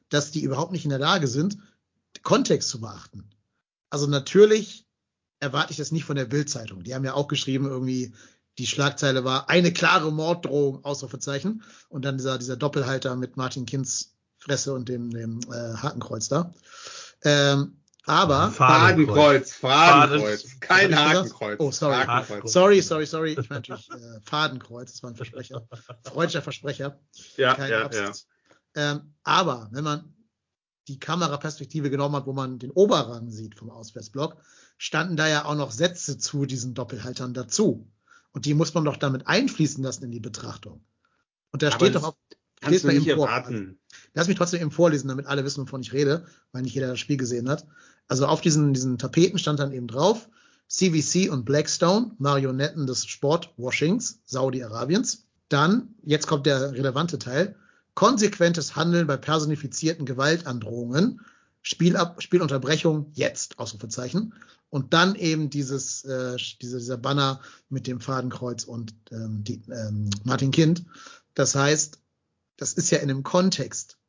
dass 0.10 0.32
die 0.32 0.42
überhaupt 0.42 0.74
nicht 0.74 0.84
in 0.84 0.90
der 0.90 1.00
Lage 1.00 1.28
sind, 1.28 1.58
Kontext 2.22 2.68
zu 2.68 2.82
beachten. 2.82 3.30
Also 3.92 4.08
natürlich 4.08 4.88
erwarte 5.40 5.72
ich 5.72 5.78
das 5.78 5.92
nicht 5.92 6.06
von 6.06 6.16
der 6.16 6.26
Bildzeitung. 6.26 6.84
Die 6.84 6.96
haben 6.96 7.06
ja 7.06 7.14
auch 7.14 7.28
geschrieben, 7.28 7.66
irgendwie, 7.68 8.14
die 8.58 8.66
Schlagzeile 8.66 9.24
war 9.24 9.50
eine 9.50 9.72
klare 9.72 10.12
Morddrohung, 10.12 10.84
Ausrufezeichen. 10.84 11.64
Und 11.90 12.06
dann 12.06 12.18
dieser, 12.18 12.40
dieser 12.40 12.58
Doppelhalter 12.58 13.16
mit 13.16 13.38
Martin 13.38 13.66
Kinds 13.66 14.16
Fresse 14.38 14.74
und 14.74 14.90
dem, 14.90 15.12
dem 15.12 15.40
äh, 15.52 15.76
Hakenkreuz 15.76 16.28
da. 16.28 16.54
Ähm, 17.24 17.78
aber 18.06 18.50
Fadenkreuz, 18.50 19.54
Fadenkreuz, 19.54 20.60
kein 20.60 20.98
Hakenkreuz. 20.98 21.60
Oh, 21.60 21.70
sorry. 21.70 22.04
Hakenkreuz. 22.04 22.52
Sorry, 22.52 22.82
sorry, 22.82 23.06
sorry. 23.06 23.32
Ich 23.40 23.50
meine 23.50 23.62
natürlich 23.62 23.90
äh, 23.92 24.20
Fadenkreuz, 24.24 24.94
das 24.94 25.04
war 25.04 25.12
ein 25.12 25.16
Versprecher. 25.16 25.68
Freudscher 26.04 26.42
Versprecher. 26.42 27.00
Ja, 27.38 27.54
Keine 27.54 27.70
ja, 27.70 27.92
ja. 27.92 28.12
Ähm, 28.74 29.14
aber 29.24 29.70
wenn 29.72 29.84
man 29.84 30.16
die 30.92 31.00
Kameraperspektive 31.00 31.90
genommen 31.90 32.16
hat, 32.16 32.26
wo 32.26 32.34
man 32.34 32.60
den 32.60 32.72
Oberrang 32.72 33.30
sieht 33.30 33.56
vom 33.56 33.70
Auswärtsblock, 33.70 34.38
standen 34.78 35.16
da 35.16 35.28
ja 35.28 35.46
auch 35.46 35.56
noch 35.56 35.72
Sätze 35.72 36.18
zu 36.18 36.46
diesen 36.46 36.74
Doppelhaltern 36.74 37.34
dazu. 37.34 37.88
Und 38.34 38.46
die 38.46 38.54
muss 38.54 38.74
man 38.74 38.84
doch 38.84 38.98
damit 38.98 39.28
einfließen 39.28 39.84
lassen 39.84 40.04
in 40.04 40.12
die 40.12 40.20
Betrachtung. 40.20 40.84
Und 41.52 41.62
da 41.62 41.68
Aber 41.68 41.76
steht 41.76 41.96
doch 41.96 42.04
auf, 42.04 42.16
kannst 42.60 42.84
du 42.84 42.88
nicht 42.90 43.08
erwarten. 43.08 43.80
Lass 44.14 44.28
mich 44.28 44.38
trotzdem 44.38 44.62
eben 44.62 44.72
vorlesen, 44.72 45.08
damit 45.08 45.28
alle 45.28 45.46
wissen, 45.46 45.62
wovon 45.62 45.82
ich 45.82 45.94
rede, 45.94 46.26
weil 46.52 46.64
nicht 46.64 46.76
jeder 46.76 46.88
das 46.88 47.00
Spiel 47.00 47.18
gesehen 47.18 47.50
hat. 47.50 47.66
Also 48.08 48.26
auf 48.26 48.42
diesen, 48.42 48.74
diesen 48.74 48.98
Tapeten 48.98 49.38
stand 49.38 49.60
dann 49.60 49.72
eben 49.72 49.88
drauf, 49.88 50.30
CVC 50.68 51.30
und 51.32 51.46
Blackstone, 51.46 52.12
Marionetten 52.18 52.88
des 52.88 53.06
Sportwashings 53.06 54.22
Saudi-Arabiens. 54.26 55.28
Dann, 55.50 55.96
jetzt 56.04 56.28
kommt 56.28 56.46
der 56.46 56.72
relevante 56.72 57.20
Teil, 57.20 57.56
konsequentes 58.02 58.76
Handeln 58.76 59.06
bei 59.06 59.15
personifizierten 59.15 60.07
Gewaltandrohungen, 60.07 61.22
Spielab 61.61 62.23
Spielunterbrechung 62.23 63.11
jetzt, 63.14 63.60
Ausrufezeichen. 63.60 64.34
Und 64.72 64.95
dann 64.95 65.14
eben 65.14 65.52
dieses, 65.52 66.03
äh, 66.06 66.36
diese, 66.64 66.80
dieser 66.80 66.98
Banner 66.98 67.41
mit 67.69 67.86
dem 67.86 68.02
Fadenkreuz 68.02 68.64
und 68.64 68.95
ähm, 69.11 69.44
die, 69.44 69.61
ähm, 69.69 70.10
Martin 70.23 70.49
Kind. 70.49 70.84
Das 71.36 71.53
heißt, 71.53 71.99
das 72.57 72.73
ist 72.73 72.90
ja 72.90 72.98
in 72.98 73.11
einem 73.11 73.22
Kontext. 73.22 73.99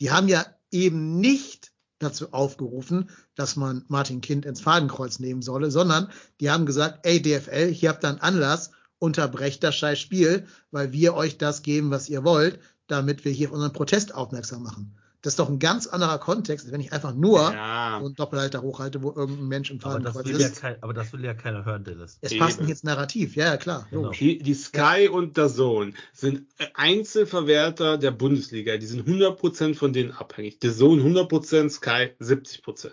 Die 0.00 0.10
haben 0.10 0.28
ja 0.28 0.46
eben 0.70 1.20
nicht 1.20 1.72
dazu 1.98 2.32
aufgerufen, 2.32 3.10
dass 3.34 3.54
man 3.54 3.84
Martin 3.88 4.22
Kind 4.22 4.46
ins 4.46 4.62
Fadenkreuz 4.62 5.18
nehmen 5.18 5.42
solle, 5.42 5.70
sondern 5.70 6.10
die 6.40 6.50
haben 6.50 6.64
gesagt, 6.64 7.00
ey 7.02 7.20
DFL, 7.20 7.70
hier 7.70 7.90
habt 7.90 8.02
ihr 8.02 8.08
einen 8.08 8.20
Anlass, 8.20 8.70
unterbrecht 8.98 9.62
das 9.62 9.74
scheiß 9.74 10.00
Spiel, 10.00 10.46
weil 10.70 10.94
wir 10.94 11.12
euch 11.12 11.36
das 11.36 11.60
geben, 11.60 11.90
was 11.90 12.08
ihr 12.08 12.24
wollt, 12.24 12.60
damit 12.86 13.24
wir 13.24 13.32
hier 13.32 13.52
unseren 13.52 13.72
Protest 13.72 14.14
aufmerksam 14.14 14.62
machen. 14.62 14.94
Das 15.26 15.32
ist 15.32 15.40
doch 15.40 15.48
ein 15.48 15.58
ganz 15.58 15.88
anderer 15.88 16.18
Kontext, 16.18 16.70
wenn 16.70 16.80
ich 16.80 16.92
einfach 16.92 17.12
nur 17.12 17.52
Ja. 17.52 17.98
so 17.98 18.06
einen 18.06 18.14
Doppelhalter 18.14 18.62
hochhalte, 18.62 19.02
wo 19.02 19.12
irgendein 19.12 19.48
Mensch 19.48 19.72
im 19.72 19.80
Aber 19.82 19.98
das, 19.98 20.12
Fadenkreuz 20.14 20.26
will 20.32 20.40
ja 20.40 20.46
ist. 20.46 20.60
kein, 20.60 20.80
aber 20.84 20.94
das 20.94 21.12
will 21.12 21.24
ja 21.24 21.34
keiner 21.34 21.64
hören, 21.64 21.82
Dennis. 21.82 22.18
Es 22.20 22.30
Eben. 22.30 22.40
passt 22.44 22.60
nicht 22.60 22.70
ins 22.70 22.84
Narrativ, 22.84 23.34
ja, 23.34 23.46
ja, 23.46 23.56
klar. 23.56 23.88
Genau. 23.90 24.10
Die, 24.10 24.38
die 24.38 24.54
Sky 24.54 25.08
und 25.10 25.36
der 25.36 25.48
Zone 25.48 25.94
sind 26.12 26.42
Einzelverwerter 26.74 27.98
der 27.98 28.12
Bundesliga. 28.12 28.76
Die 28.76 28.86
sind 28.86 29.04
100% 29.08 29.74
von 29.74 29.92
denen 29.92 30.12
abhängig. 30.12 30.60
Der 30.60 30.72
Zone 30.72 31.02
100%, 31.02 31.70
Sky 31.70 32.10
70%. 32.20 32.90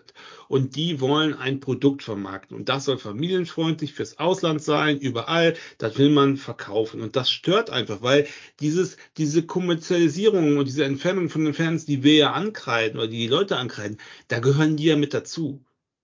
Und 0.47 0.75
die 0.75 1.01
wollen 1.01 1.35
ein 1.35 1.59
Produkt 1.59 2.01
vermarkten. 2.01 2.57
Und 2.57 2.67
das 2.69 2.85
soll 2.85 2.97
familienfreundlich 2.97 3.93
fürs 3.93 4.17
Ausland 4.17 4.63
sein, 4.63 4.97
überall. 4.97 5.53
Das 5.77 5.99
will 5.99 6.09
man 6.09 6.37
verkaufen. 6.37 7.01
Und 7.01 7.15
das 7.15 7.29
stört 7.29 7.69
einfach, 7.69 8.01
weil 8.01 8.25
dieses, 8.59 8.97
diese 9.17 9.43
Kommerzialisierung 9.43 10.57
und 10.57 10.65
diese 10.67 10.85
Entfernung 10.85 11.29
von 11.29 11.45
den 11.45 11.53
Fans, 11.53 11.85
die 11.85 12.03
wir 12.03 12.22
ja 12.23 12.33
ankreiden 12.33 12.99
oder 12.99 13.07
die 13.07 13.17
die 13.17 13.27
Leute 13.27 13.57
ankreiden, 13.57 13.99
da 14.27 14.39
gehören 14.39 14.77
die 14.77 14.85
ja 14.85 14.95
mit 14.95 15.13
dazu. 15.13 15.63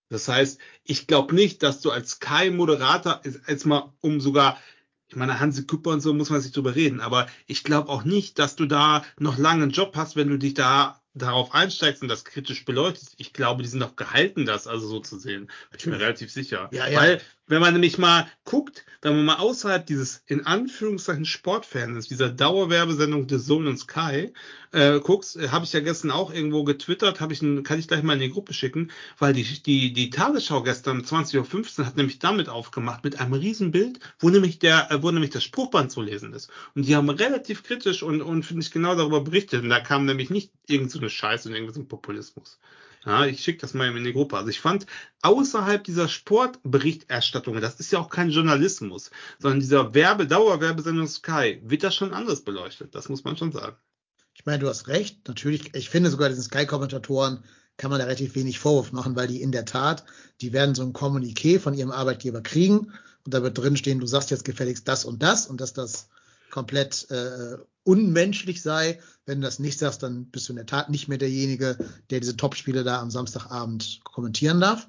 Das 0.09 0.27
heißt, 0.27 0.59
ich 0.83 1.07
glaube 1.07 1.35
nicht, 1.35 1.61
dass 1.63 1.81
du 1.81 1.91
als 1.91 2.11
Sky-Moderator, 2.11 3.21
jetzt 3.47 3.65
mal 3.65 3.93
um 4.01 4.19
sogar, 4.19 4.59
ich 5.07 5.15
meine, 5.15 5.39
Hansi 5.39 5.65
Küpper 5.65 5.91
und 5.91 6.01
so 6.01 6.13
muss 6.13 6.29
man 6.29 6.41
sich 6.41 6.51
drüber 6.51 6.75
reden, 6.75 6.99
aber 6.99 7.27
ich 7.45 7.63
glaube 7.63 7.89
auch 7.89 8.03
nicht, 8.03 8.39
dass 8.39 8.55
du 8.55 8.65
da 8.65 9.03
noch 9.19 9.37
lange 9.37 9.63
einen 9.63 9.71
Job 9.71 9.95
hast, 9.95 10.15
wenn 10.15 10.29
du 10.29 10.37
dich 10.37 10.55
da 10.55 11.01
darauf 11.13 11.53
einsteigst 11.53 12.01
und 12.01 12.07
das 12.07 12.25
kritisch 12.25 12.65
beleuchtest. 12.65 13.15
Ich 13.17 13.33
glaube, 13.33 13.63
die 13.63 13.69
sind 13.69 13.83
auch 13.83 13.95
gehalten, 13.95 14.45
das 14.45 14.67
also 14.67 14.87
so 14.87 14.99
zu 14.99 15.19
sehen. 15.19 15.47
Bin 15.71 15.79
ich 15.79 15.85
mir 15.85 15.99
relativ 15.99 16.31
sicher. 16.31 16.69
Ja, 16.71 16.87
ja. 16.87 16.99
Weil, 16.99 17.21
wenn 17.49 17.61
man 17.61 17.73
nämlich 17.73 17.97
mal 17.97 18.27
guckt, 18.45 18.85
wenn 19.01 19.15
man 19.15 19.25
mal 19.25 19.35
außerhalb 19.37 19.85
dieses, 19.85 20.23
in 20.27 20.45
Anführungszeichen, 20.45 21.25
Sportfernsehens, 21.25 22.07
dieser 22.07 22.29
Dauerwerbesendung 22.29 23.27
des 23.27 23.45
Zone 23.45 23.69
und 23.69 23.77
Sky, 23.77 24.33
äh, 24.71 24.99
guckst, 24.99 25.35
äh, 25.35 25.49
habe 25.49 25.65
ich 25.65 25.73
ja 25.73 25.79
gestern 25.79 26.11
auch 26.11 26.31
irgendwo 26.31 26.63
getwittert, 26.63 27.19
habe 27.21 27.33
ich 27.33 27.39
kann 27.39 27.79
ich 27.79 27.87
gleich 27.87 28.03
mal 28.03 28.13
in 28.13 28.19
die 28.19 28.29
Gruppe 28.29 28.53
schicken, 28.53 28.91
weil 29.17 29.33
die, 29.33 29.43
die, 29.43 29.93
die 29.93 30.09
Tagesschau 30.09 30.61
gestern 30.61 31.01
20.15 31.01 31.79
Uhr 31.79 31.85
hat 31.87 31.97
nämlich 31.97 32.19
damit 32.19 32.49
aufgemacht, 32.49 33.03
mit 33.03 33.19
einem 33.19 33.33
Riesenbild, 33.33 33.99
wo 34.19 34.29
nämlich 34.29 34.59
der, 34.59 34.91
äh, 34.91 35.01
wo 35.01 35.09
nämlich 35.09 35.31
das 35.31 35.43
Spruchband 35.43 35.91
zu 35.91 36.01
lesen 36.01 36.33
ist. 36.33 36.51
Und 36.75 36.85
die 36.85 36.95
haben 36.95 37.09
relativ 37.09 37.63
kritisch 37.63 38.03
und, 38.03 38.21
und 38.21 38.43
finde 38.43 38.61
ich 38.61 38.71
genau 38.71 38.95
darüber 38.95 39.21
berichtet. 39.21 39.63
Und 39.63 39.69
da 39.69 39.79
kam 39.79 40.05
nämlich 40.05 40.29
nicht 40.29 40.51
irgend 40.67 40.91
so 40.91 40.99
eine 40.99 41.09
Scheiße 41.09 41.49
und 41.49 41.55
irgend 41.55 41.73
so 41.73 41.81
ein 41.81 41.87
Populismus. 41.87 42.59
Ja, 43.05 43.25
ich 43.25 43.41
schicke 43.41 43.59
das 43.59 43.73
mal 43.73 43.95
in 43.95 44.03
die 44.03 44.13
Gruppe. 44.13 44.37
Also 44.37 44.49
ich 44.49 44.59
fand, 44.59 44.85
außerhalb 45.21 45.83
dieser 45.83 46.09
Sportberichterstattung, 46.09 47.59
das 47.61 47.79
ist 47.79 47.91
ja 47.91 47.99
auch 47.99 48.09
kein 48.09 48.29
Journalismus, 48.29 49.09
sondern 49.39 49.61
dieser 49.61 49.93
Werbe, 49.93 50.27
Dauerwerbesendung 50.27 51.07
Sky, 51.07 51.61
wird 51.63 51.83
das 51.83 51.95
schon 51.95 52.13
anders 52.13 52.41
beleuchtet. 52.41 52.95
Das 52.95 53.07
muss 53.07 53.23
man 53.23 53.37
schon 53.37 53.51
sagen. 53.51 53.77
Ich 54.33 54.45
meine, 54.45 54.59
du 54.59 54.67
hast 54.67 54.87
recht. 54.87 55.27
Natürlich, 55.27 55.75
ich 55.75 55.89
finde 55.89 56.09
sogar 56.09 56.29
diesen 56.29 56.43
Sky-Kommentatoren 56.43 57.43
kann 57.77 57.89
man 57.89 57.99
da 57.99 58.05
relativ 58.05 58.35
wenig 58.35 58.59
Vorwurf 58.59 58.91
machen, 58.91 59.15
weil 59.15 59.27
die 59.27 59.41
in 59.41 59.53
der 59.53 59.65
Tat, 59.65 60.03
die 60.41 60.51
werden 60.51 60.75
so 60.75 60.83
ein 60.83 60.93
Kommuniqué 60.93 61.59
von 61.59 61.73
ihrem 61.73 61.91
Arbeitgeber 61.91 62.41
kriegen 62.41 62.91
und 63.23 63.33
da 63.33 63.41
wird 63.41 63.57
drinstehen, 63.57 63.99
du 63.99 64.07
sagst 64.07 64.31
jetzt 64.31 64.43
gefälligst 64.43 64.87
das 64.87 65.05
und 65.05 65.23
das 65.23 65.47
und 65.47 65.61
dass 65.61 65.73
das 65.73 66.09
komplett 66.49 67.09
äh, 67.11 67.57
unmenschlich 67.83 68.61
sei. 68.61 68.99
Wenn 69.25 69.41
du 69.41 69.45
das 69.45 69.59
nicht 69.59 69.79
sagst, 69.79 70.03
dann 70.03 70.25
bist 70.25 70.47
du 70.47 70.53
in 70.53 70.57
der 70.57 70.65
Tat 70.65 70.89
nicht 70.89 71.07
mehr 71.07 71.17
derjenige, 71.17 71.77
der 72.09 72.19
diese 72.19 72.37
Topspiele 72.37 72.83
da 72.83 73.01
am 73.01 73.11
Samstagabend 73.11 74.01
kommentieren 74.03 74.59
darf. 74.59 74.87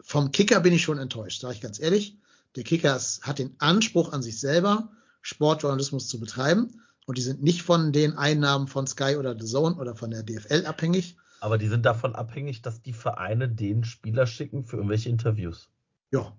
Vom 0.00 0.32
Kicker 0.32 0.60
bin 0.60 0.72
ich 0.72 0.82
schon 0.82 0.98
enttäuscht, 0.98 1.40
sage 1.40 1.54
ich 1.54 1.60
ganz 1.60 1.80
ehrlich. 1.80 2.16
Der 2.56 2.64
Kicker 2.64 2.98
hat 3.22 3.38
den 3.38 3.54
Anspruch 3.58 4.12
an 4.12 4.22
sich 4.22 4.40
selber, 4.40 4.90
Sportjournalismus 5.22 6.08
zu 6.08 6.18
betreiben. 6.18 6.82
Und 7.06 7.18
die 7.18 7.22
sind 7.22 7.42
nicht 7.42 7.62
von 7.62 7.92
den 7.92 8.16
Einnahmen 8.16 8.68
von 8.68 8.86
Sky 8.86 9.16
oder 9.16 9.36
The 9.38 9.46
Zone 9.46 9.76
oder 9.76 9.96
von 9.96 10.10
der 10.10 10.22
DFL 10.22 10.66
abhängig. 10.66 11.16
Aber 11.40 11.58
die 11.58 11.68
sind 11.68 11.86
davon 11.86 12.14
abhängig, 12.14 12.62
dass 12.62 12.82
die 12.82 12.92
Vereine 12.92 13.48
den 13.48 13.82
Spieler 13.82 14.26
schicken 14.26 14.64
für 14.64 14.76
irgendwelche 14.76 15.08
Interviews. 15.08 15.68
Ja, 16.12 16.36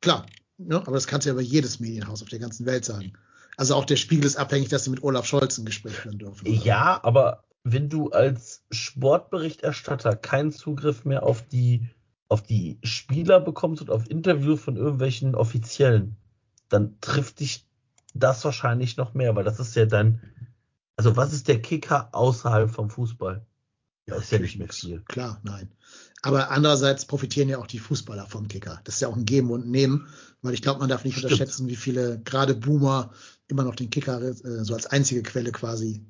klar. 0.00 0.24
Ne? 0.58 0.76
Aber 0.76 0.92
das 0.92 1.06
kannst 1.06 1.26
du 1.26 1.30
ja 1.30 1.34
über 1.34 1.42
jedes 1.42 1.80
Medienhaus 1.80 2.22
auf 2.22 2.28
der 2.28 2.38
ganzen 2.38 2.64
Welt 2.64 2.84
sagen. 2.84 3.12
Also 3.56 3.74
auch 3.74 3.84
der 3.84 3.96
Spiegel 3.96 4.26
ist 4.26 4.36
abhängig, 4.36 4.68
dass 4.68 4.84
sie 4.84 4.90
mit 4.90 5.02
Olaf 5.02 5.26
Scholz 5.26 5.58
ein 5.58 5.64
Gespräch 5.64 5.94
führen 5.94 6.18
dürfen. 6.18 6.46
Ja, 6.46 7.00
aber 7.02 7.44
wenn 7.64 7.88
du 7.88 8.10
als 8.10 8.64
Sportberichterstatter 8.70 10.14
keinen 10.14 10.52
Zugriff 10.52 11.04
mehr 11.04 11.22
auf 11.22 11.42
die, 11.42 11.88
auf 12.28 12.42
die 12.42 12.78
Spieler 12.82 13.40
bekommst 13.40 13.82
und 13.82 13.90
auf 13.90 14.08
Interviews 14.10 14.60
von 14.60 14.76
irgendwelchen 14.76 15.34
Offiziellen, 15.34 16.16
dann 16.68 17.00
trifft 17.00 17.40
dich 17.40 17.66
das 18.14 18.44
wahrscheinlich 18.44 18.96
noch 18.96 19.14
mehr, 19.14 19.34
weil 19.36 19.44
das 19.44 19.58
ist 19.58 19.74
ja 19.74 19.86
dann, 19.86 20.20
also 20.96 21.16
was 21.16 21.32
ist 21.32 21.48
der 21.48 21.60
Kicker 21.60 22.10
außerhalb 22.12 22.70
vom 22.70 22.90
Fußball? 22.90 23.46
Ja, 24.06 24.14
das 24.14 24.24
ist 24.24 24.32
ja 24.32 24.38
nicht 24.38 24.58
mehr 24.58 24.68
viel. 24.68 25.02
Klar, 25.02 25.40
nein. 25.42 25.72
Aber 26.22 26.50
andererseits 26.50 27.04
profitieren 27.06 27.48
ja 27.48 27.58
auch 27.58 27.66
die 27.66 27.78
Fußballer 27.78 28.26
vom 28.26 28.48
Kicker. 28.48 28.80
Das 28.84 28.96
ist 28.96 29.00
ja 29.00 29.08
auch 29.08 29.16
ein 29.16 29.26
Geben 29.26 29.50
und 29.50 29.68
Nehmen, 29.68 30.08
weil 30.42 30.54
ich 30.54 30.62
glaube, 30.62 30.80
man 30.80 30.88
darf 30.88 31.04
nicht 31.04 31.16
Stimmt. 31.18 31.24
unterschätzen, 31.24 31.68
wie 31.68 31.76
viele 31.76 32.20
gerade 32.20 32.54
Boomer 32.54 33.12
immer 33.48 33.62
noch 33.64 33.76
den 33.76 33.90
Kicker 33.90 34.20
äh, 34.22 34.34
so 34.64 34.74
als 34.74 34.86
einzige 34.86 35.22
Quelle 35.22 35.52
quasi 35.52 36.04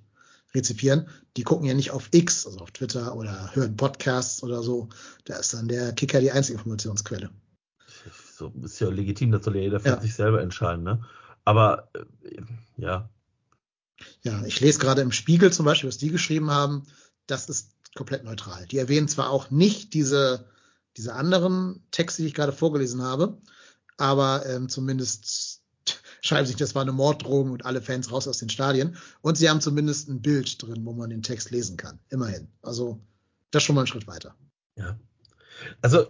rezipieren. 0.55 1.09
Die 1.37 1.43
gucken 1.43 1.67
ja 1.67 1.75
nicht 1.75 1.91
auf 1.91 2.09
X, 2.13 2.47
also 2.47 2.61
auf 2.61 2.71
Twitter 2.71 3.15
oder 3.15 3.55
hören 3.55 3.77
Podcasts 3.77 4.43
oder 4.43 4.63
so. 4.63 4.89
Da 5.25 5.37
ist 5.37 5.53
dann 5.53 5.69
der 5.69 5.93
Kicker 5.93 6.21
die 6.21 6.33
einzige 6.33 6.57
Informationsquelle. 6.59 7.31
So 8.39 8.53
ist 8.63 8.79
ja 8.81 8.89
legitim, 8.89 9.33
das 9.33 9.45
soll 9.45 9.57
ja 9.57 9.63
jeder 9.63 9.81
für 9.81 9.89
Ja. 9.89 10.01
sich 10.01 10.15
selber 10.15 10.41
entscheiden, 10.41 10.85
ne? 10.85 11.05
Aber 11.45 11.91
äh, 11.95 12.43
ja, 12.77 13.11
Ja, 14.23 14.45
ich 14.45 14.61
lese 14.61 14.79
gerade 14.79 15.01
im 15.03 15.13
Spiegel 15.13 15.53
zum 15.53 15.65
Beispiel, 15.65 15.89
was 15.89 15.99
die 15.99 16.11
geschrieben 16.11 16.51
haben. 16.51 16.85
Das 17.27 17.49
ist 17.49 17.76
komplett 17.97 18.25
neutral. 18.25 18.67
Die 18.67 18.79
erwähnen 18.79 19.09
zwar 19.09 19.31
auch 19.31 19.51
nicht 19.51 19.95
diese, 19.95 20.47
diese 20.97 21.15
anderen 21.15 21.83
Texte, 21.91 22.23
die 22.23 22.29
ich 22.29 22.35
gerade 22.35 22.53
vorgelesen 22.53 23.03
habe, 23.03 23.39
aber 23.97 24.47
ähm, 24.47 24.69
zumindest 24.69 25.63
schreiben 26.21 26.47
sich, 26.47 26.57
das 26.57 26.75
war 26.75 26.83
eine 26.83 26.93
Morddrohung 26.93 27.51
und 27.51 27.65
alle 27.65 27.83
Fans 27.83 28.13
raus 28.13 28.29
aus 28.29 28.39
den 28.39 28.51
Stadien. 28.51 28.97
Und 29.23 29.37
sie 29.37 29.49
haben 29.49 29.61
zumindest 29.61 30.09
ein 30.09 30.23
Bild 30.23 30.63
drin, 30.63 30.85
wo 30.85 30.93
man 30.93 31.11
den 31.11 31.23
Text 31.23 31.51
lesen 31.51 31.77
kann. 31.77 31.99
Immerhin. 32.11 32.49
Also 32.63 33.01
das 33.51 33.63
schon 33.63 33.75
mal 33.75 33.83
ein 33.83 33.87
Schritt 33.87 34.07
weiter. 34.07 34.35
Ja. 34.77 34.99
Also, 35.81 36.09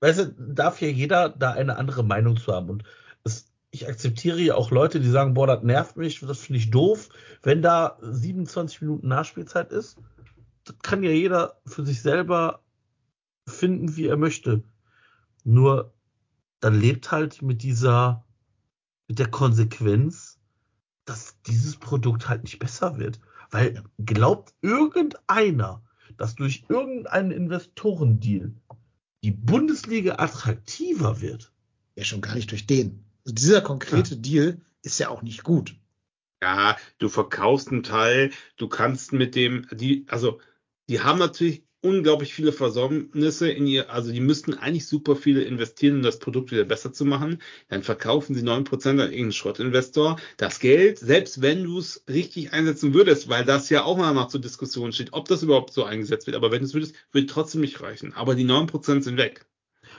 weißt 0.00 0.18
du, 0.18 0.34
darf 0.38 0.80
ja 0.80 0.88
jeder 0.88 1.28
da 1.28 1.52
eine 1.52 1.76
andere 1.76 2.02
Meinung 2.02 2.36
zu 2.36 2.52
haben. 2.52 2.70
Und 2.70 2.84
es, 3.24 3.46
ich 3.70 3.88
akzeptiere 3.88 4.40
ja 4.40 4.54
auch 4.54 4.70
Leute, 4.70 5.00
die 5.00 5.10
sagen, 5.10 5.34
boah, 5.34 5.46
das 5.46 5.62
nervt 5.62 5.96
mich, 5.96 6.20
das 6.20 6.40
finde 6.40 6.58
ich 6.58 6.70
doof, 6.70 7.10
wenn 7.42 7.62
da 7.62 7.98
27 8.02 8.80
Minuten 8.82 9.08
Nachspielzeit 9.08 9.70
ist. 9.70 9.96
Das 10.70 10.78
kann 10.82 11.02
ja 11.02 11.10
jeder 11.10 11.60
für 11.66 11.84
sich 11.84 12.00
selber 12.00 12.62
finden, 13.48 13.96
wie 13.96 14.06
er 14.06 14.16
möchte. 14.16 14.62
Nur 15.42 15.92
dann 16.60 16.80
lebt 16.80 17.10
halt 17.10 17.42
mit 17.42 17.62
dieser, 17.62 18.24
mit 19.08 19.18
der 19.18 19.30
Konsequenz, 19.30 20.38
dass 21.06 21.40
dieses 21.42 21.76
Produkt 21.76 22.28
halt 22.28 22.44
nicht 22.44 22.60
besser 22.60 22.98
wird. 22.98 23.18
Weil 23.50 23.82
glaubt 23.98 24.54
irgendeiner, 24.62 25.82
dass 26.16 26.36
durch 26.36 26.64
irgendeinen 26.68 27.32
Investorendeal 27.32 28.52
die 29.24 29.32
Bundesliga 29.32 30.16
attraktiver 30.16 31.20
wird? 31.20 31.52
Ja, 31.96 32.04
schon 32.04 32.20
gar 32.20 32.36
nicht 32.36 32.50
durch 32.52 32.66
den. 32.66 33.04
Also 33.24 33.34
dieser 33.34 33.60
konkrete 33.60 34.16
Deal 34.16 34.60
ist 34.82 35.00
ja 35.00 35.08
auch 35.08 35.22
nicht 35.22 35.42
gut. 35.42 35.74
Ja, 36.42 36.76
du 36.98 37.08
verkaufst 37.08 37.72
einen 37.72 37.82
Teil, 37.82 38.30
du 38.56 38.68
kannst 38.68 39.12
mit 39.12 39.34
dem, 39.34 39.66
die, 39.72 40.06
also 40.08 40.40
die 40.90 41.00
haben 41.00 41.20
natürlich 41.20 41.62
unglaublich 41.82 42.34
viele 42.34 42.52
Versäumnisse 42.52 43.48
in 43.48 43.64
ihr, 43.68 43.90
also 43.90 44.10
die 44.10 44.20
müssten 44.20 44.54
eigentlich 44.54 44.88
super 44.88 45.14
viele 45.14 45.42
investieren, 45.42 45.98
um 45.98 46.02
das 46.02 46.18
Produkt 46.18 46.50
wieder 46.50 46.64
besser 46.64 46.92
zu 46.92 47.04
machen. 47.04 47.40
Dann 47.68 47.84
verkaufen 47.84 48.34
sie 48.34 48.42
9% 48.42 48.88
an 48.90 48.98
irgendeinen 48.98 49.32
Schrottinvestor. 49.32 50.18
Das 50.36 50.58
Geld, 50.58 50.98
selbst 50.98 51.42
wenn 51.42 51.62
du 51.62 51.78
es 51.78 52.02
richtig 52.08 52.52
einsetzen 52.52 52.92
würdest, 52.92 53.28
weil 53.28 53.44
das 53.44 53.70
ja 53.70 53.84
auch 53.84 53.96
mal 53.96 54.12
noch 54.12 54.28
zur 54.28 54.40
Diskussion 54.40 54.92
steht, 54.92 55.12
ob 55.12 55.28
das 55.28 55.44
überhaupt 55.44 55.72
so 55.72 55.84
eingesetzt 55.84 56.26
wird, 56.26 56.36
aber 56.36 56.50
wenn 56.50 56.58
du 56.58 56.66
es 56.66 56.74
würdest, 56.74 56.96
würde 57.12 57.28
trotzdem 57.28 57.60
nicht 57.60 57.80
reichen. 57.80 58.12
Aber 58.14 58.34
die 58.34 58.44
9% 58.44 59.02
sind 59.02 59.16
weg. 59.16 59.46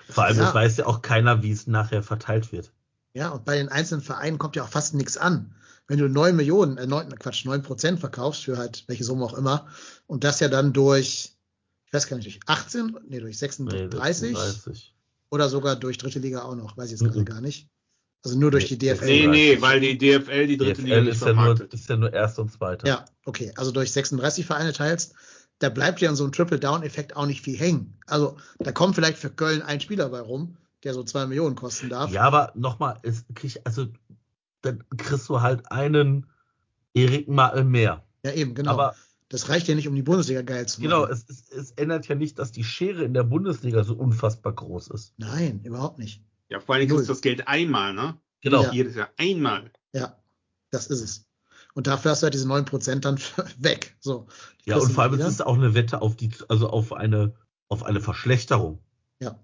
Vor 0.09 0.25
allem, 0.25 0.37
Ja. 0.37 0.43
das 0.43 0.53
weiß 0.53 0.75
ja 0.75 0.87
auch 0.87 1.01
keiner, 1.01 1.41
wie 1.41 1.51
es 1.51 1.67
nachher 1.67 2.03
verteilt 2.03 2.51
wird. 2.51 2.73
Ja, 3.13 3.29
und 3.29 3.45
bei 3.45 3.55
den 3.55 3.69
einzelnen 3.69 4.01
Vereinen 4.01 4.37
kommt 4.37 4.57
ja 4.57 4.63
auch 4.63 4.69
fast 4.69 4.93
nichts 4.93 5.17
an. 5.17 5.55
Wenn 5.91 5.99
du 5.99 6.07
neun 6.07 6.37
Millionen, 6.37 6.77
äh, 6.77 6.87
neun, 6.87 7.09
Quatsch, 7.19 7.43
neun 7.43 7.63
Prozent 7.63 7.99
verkaufst 7.99 8.45
für 8.45 8.57
halt 8.57 8.85
welche 8.87 9.03
Summe 9.03 9.25
auch 9.25 9.33
immer 9.33 9.67
und 10.07 10.23
das 10.23 10.39
ja 10.39 10.47
dann 10.47 10.71
durch, 10.71 11.33
ich 11.85 11.93
weiß 11.93 12.07
gar 12.07 12.15
nicht, 12.15 12.27
durch 12.27 12.39
18, 12.45 12.97
nee, 13.09 13.19
durch 13.19 13.33
Nee, 13.33 13.47
36 13.47 14.19
36. 14.37 14.95
oder 15.31 15.49
sogar 15.49 15.75
durch 15.75 15.97
dritte 15.97 16.19
Liga 16.19 16.43
auch 16.43 16.55
noch, 16.55 16.77
weiß 16.77 16.85
ich 16.85 16.91
jetzt 16.91 17.03
gerade 17.03 17.19
Mhm. 17.19 17.25
gar 17.25 17.41
nicht. 17.41 17.67
Also 18.23 18.39
nur 18.39 18.51
durch 18.51 18.67
die 18.69 18.77
DFL. 18.77 19.05
Nee, 19.05 19.23
36. 19.23 19.31
nee, 19.31 19.61
weil 19.61 19.79
die 19.81 19.97
DFL 19.97 20.47
die 20.47 20.55
dritte 20.55 20.81
Liga 20.81 20.95
DFL 20.95 21.03
nicht 21.03 21.13
ist 21.15 21.21
ja, 21.21 21.27
nur, 21.27 21.35
vermarktet. 21.35 21.73
ist 21.73 21.89
ja 21.89 21.97
nur 21.97 22.13
erste 22.13 22.41
und 22.41 22.51
zweite. 22.53 22.87
Ja, 22.87 23.03
okay. 23.25 23.51
Also 23.57 23.71
durch 23.71 23.91
36 23.91 24.45
Vereine 24.45 24.71
teilst, 24.71 25.13
da 25.59 25.67
bleibt 25.67 25.99
ja 25.99 26.07
an 26.09 26.15
so 26.15 26.23
einem 26.23 26.31
Triple-Down-Effekt 26.31 27.17
auch 27.17 27.25
nicht 27.25 27.41
viel 27.41 27.57
hängen. 27.59 27.99
Also 28.07 28.37
da 28.59 28.71
kommt 28.71 28.95
vielleicht 28.95 29.17
für 29.17 29.29
Köln 29.29 29.61
ein 29.61 29.81
Spieler 29.81 30.07
bei 30.07 30.21
rum, 30.21 30.55
der 30.85 30.93
so 30.93 31.03
zwei 31.03 31.25
Millionen 31.25 31.55
kosten 31.57 31.89
darf. 31.89 32.11
Ja, 32.13 32.21
aber 32.21 32.53
nochmal, 32.55 32.97
es 33.03 33.25
krieg, 33.35 33.59
also 33.65 33.87
dann 34.61 34.83
kriegst 34.97 35.29
du 35.29 35.41
halt 35.41 35.71
einen 35.71 36.27
Erik 36.93 37.27
Mal 37.27 37.63
mehr. 37.63 38.03
Ja, 38.23 38.33
eben, 38.33 38.53
genau. 38.53 38.71
Aber 38.71 38.95
das 39.29 39.49
reicht 39.49 39.67
ja 39.67 39.75
nicht, 39.75 39.87
um 39.87 39.95
die 39.95 40.01
Bundesliga 40.01 40.41
geil 40.41 40.67
zu 40.67 40.81
machen. 40.81 40.89
genau, 40.89 41.05
es, 41.05 41.25
es, 41.29 41.49
es 41.49 41.71
ändert 41.71 42.07
ja 42.07 42.15
nicht, 42.15 42.37
dass 42.37 42.51
die 42.51 42.63
Schere 42.63 43.03
in 43.03 43.13
der 43.13 43.23
Bundesliga 43.23 43.83
so 43.83 43.95
unfassbar 43.95 44.53
groß 44.53 44.89
ist. 44.89 45.13
Nein, 45.17 45.61
überhaupt 45.63 45.99
nicht. 45.99 46.21
Ja, 46.49 46.59
vor 46.59 46.75
allem 46.75 46.87
kriegst 46.87 47.05
du 47.07 47.13
das 47.13 47.21
Geld 47.21 47.47
einmal, 47.47 47.93
ne? 47.93 48.17
Genau. 48.41 48.63
Ja. 48.63 48.71
Jedes 48.73 48.95
Jahr 48.95 49.09
einmal. 49.17 49.71
Ja, 49.93 50.17
das 50.69 50.87
ist 50.87 51.01
es. 51.01 51.25
Und 51.73 51.87
dafür 51.87 52.11
hast 52.11 52.21
du 52.21 52.25
halt 52.25 52.33
diese 52.33 52.47
9% 52.47 52.99
dann 52.99 53.17
weg. 53.59 53.95
So. 53.99 54.27
Die 54.65 54.71
Ja, 54.71 54.77
und 54.77 54.91
vor 54.91 55.03
allem 55.03 55.13
wieder. 55.13 55.27
ist 55.27 55.35
es 55.35 55.41
auch 55.41 55.55
eine 55.55 55.73
Wette 55.73 56.01
auf 56.01 56.17
die, 56.17 56.31
also 56.49 56.69
auf 56.69 56.91
eine, 56.91 57.33
auf 57.69 57.83
eine 57.83 58.01
Verschlechterung. 58.01 58.79
Ja, 59.21 59.39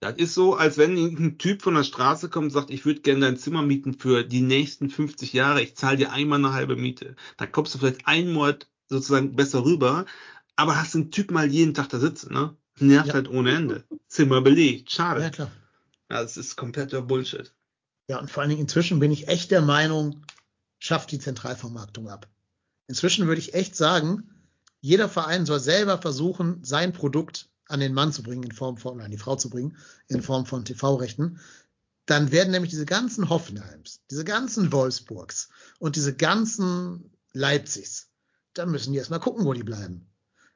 Das 0.00 0.16
ist 0.18 0.34
so, 0.34 0.54
als 0.54 0.76
wenn 0.76 0.94
ein 0.96 1.38
Typ 1.38 1.62
von 1.62 1.74
der 1.74 1.82
Straße 1.84 2.28
kommt 2.28 2.46
und 2.46 2.50
sagt, 2.50 2.70
ich 2.70 2.84
würde 2.84 3.00
gerne 3.00 3.20
dein 3.20 3.38
Zimmer 3.38 3.62
mieten 3.62 3.94
für 3.98 4.24
die 4.24 4.42
nächsten 4.42 4.90
50 4.90 5.32
Jahre, 5.32 5.62
ich 5.62 5.74
zahle 5.76 5.96
dir 5.96 6.12
einmal 6.12 6.38
eine 6.38 6.52
halbe 6.52 6.76
Miete. 6.76 7.16
Dann 7.38 7.50
kommst 7.50 7.74
du 7.74 7.78
vielleicht 7.78 8.06
einen 8.06 8.32
Monat 8.32 8.68
sozusagen 8.88 9.34
besser 9.34 9.64
rüber, 9.64 10.04
aber 10.54 10.76
hast 10.76 10.94
den 10.94 11.10
Typ 11.10 11.30
mal 11.30 11.50
jeden 11.50 11.72
Tag 11.74 11.88
da 11.88 11.98
sitzen, 11.98 12.32
ne? 12.32 12.56
Nervt 12.78 13.08
Ja. 13.08 13.14
halt 13.14 13.28
ohne 13.30 13.52
Ende. 13.56 13.84
Zimmer 14.08 14.42
belegt, 14.42 14.90
schade. 14.92 15.22
ja, 15.22 15.30
klar. 15.30 15.50
Ja, 16.10 16.22
das 16.22 16.36
ist 16.36 16.56
kompletter 16.56 17.00
Bullshit. 17.02 17.54
Ja, 18.08 18.20
und 18.20 18.30
vor 18.30 18.42
allen 18.42 18.50
Dingen 18.50 18.62
inzwischen 18.62 19.00
bin 19.00 19.10
ich 19.10 19.28
echt 19.28 19.50
der 19.50 19.62
Meinung, 19.62 20.24
schafft 20.78 21.10
die 21.10 21.18
Zentralvermarktung 21.18 22.08
ab. 22.08 22.28
Inzwischen 22.86 23.26
würde 23.26 23.40
ich 23.40 23.54
echt 23.54 23.74
sagen, 23.74 24.30
jeder 24.80 25.08
Verein 25.08 25.46
soll 25.46 25.58
selber 25.58 25.98
versuchen, 25.98 26.62
sein 26.62 26.92
Produkt 26.92 27.48
an 27.68 27.80
den 27.80 27.94
Mann 27.94 28.12
zu 28.12 28.22
bringen, 28.22 28.42
in 28.42 28.52
Form 28.52 28.76
von, 28.76 28.94
oder 28.94 29.04
an 29.04 29.10
die 29.10 29.18
Frau 29.18 29.36
zu 29.36 29.50
bringen, 29.50 29.76
in 30.08 30.22
Form 30.22 30.46
von 30.46 30.64
TV-Rechten. 30.64 31.40
Dann 32.06 32.30
werden 32.30 32.52
nämlich 32.52 32.70
diese 32.70 32.86
ganzen 32.86 33.28
Hoffenheims, 33.28 34.00
diese 34.10 34.24
ganzen 34.24 34.70
Wolfsburgs 34.70 35.48
und 35.78 35.96
diese 35.96 36.14
ganzen 36.14 37.10
Leipzigs, 37.32 38.08
da 38.54 38.64
müssen 38.64 38.92
die 38.92 38.98
erstmal 38.98 39.20
gucken, 39.20 39.44
wo 39.44 39.52
die 39.52 39.64
bleiben. 39.64 40.06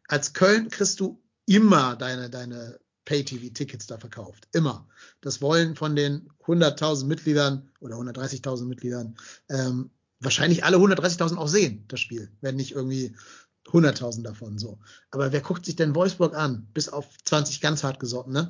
Als 0.06 0.32
Köln 0.32 0.70
kriegst 0.70 1.00
du 1.00 1.22
immer 1.46 1.96
deine, 1.96 2.30
deine 2.30 2.78
Pay-TV-Tickets 3.04 3.86
da 3.86 3.98
verkauft. 3.98 4.48
Immer. 4.52 4.88
Das 5.20 5.42
wollen 5.42 5.74
von 5.74 5.96
den 5.96 6.30
100.000 6.44 7.06
Mitgliedern 7.06 7.70
oder 7.80 7.96
130.000 7.96 8.66
Mitgliedern 8.66 9.16
ähm, 9.48 9.90
wahrscheinlich 10.20 10.64
alle 10.64 10.76
130.000 10.76 11.36
auch 11.36 11.48
sehen, 11.48 11.84
das 11.88 12.00
Spiel. 12.00 12.30
Wenn 12.40 12.56
nicht 12.56 12.72
irgendwie 12.72 13.16
100.000 13.72 14.22
davon 14.22 14.58
so. 14.58 14.78
Aber 15.10 15.32
wer 15.32 15.40
guckt 15.40 15.66
sich 15.66 15.76
denn 15.76 15.94
Wolfsburg 15.94 16.34
an? 16.34 16.68
Bis 16.74 16.88
auf 16.88 17.06
20 17.24 17.60
ganz 17.60 17.84
hart 17.84 18.00
gesottene. 18.00 18.48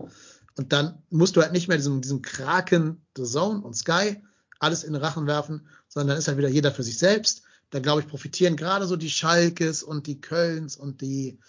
Und 0.57 0.73
dann 0.73 1.03
musst 1.11 1.37
du 1.37 1.43
halt 1.43 1.53
nicht 1.53 1.69
mehr 1.69 1.77
diesem, 1.77 2.01
diesem 2.01 2.23
Kraken, 2.23 3.05
The 3.17 3.25
Zone 3.25 3.61
und 3.61 3.77
Sky 3.77 4.23
alles 4.61 4.85
in 4.85 4.93
den 4.93 5.03
Rachen 5.03 5.27
werfen, 5.27 5.67
sondern 5.89 6.09
dann 6.09 6.19
ist 6.19 6.29
halt 6.29 6.39
wieder 6.39 6.49
jeder 6.49 6.71
für 6.71 6.83
sich 6.83 6.99
selbst. 6.99 7.43
Da 7.71 7.81
glaube 7.81 8.03
ich, 8.03 8.09
profitieren 8.09 8.57
gerade 8.57 8.87
so 8.87 8.97
die 8.97 9.11
Schalkes 9.11 9.83
und 9.83 10.07
die 10.07 10.21
Kölns 10.21 10.77
und 10.77 11.01
die 11.01 11.41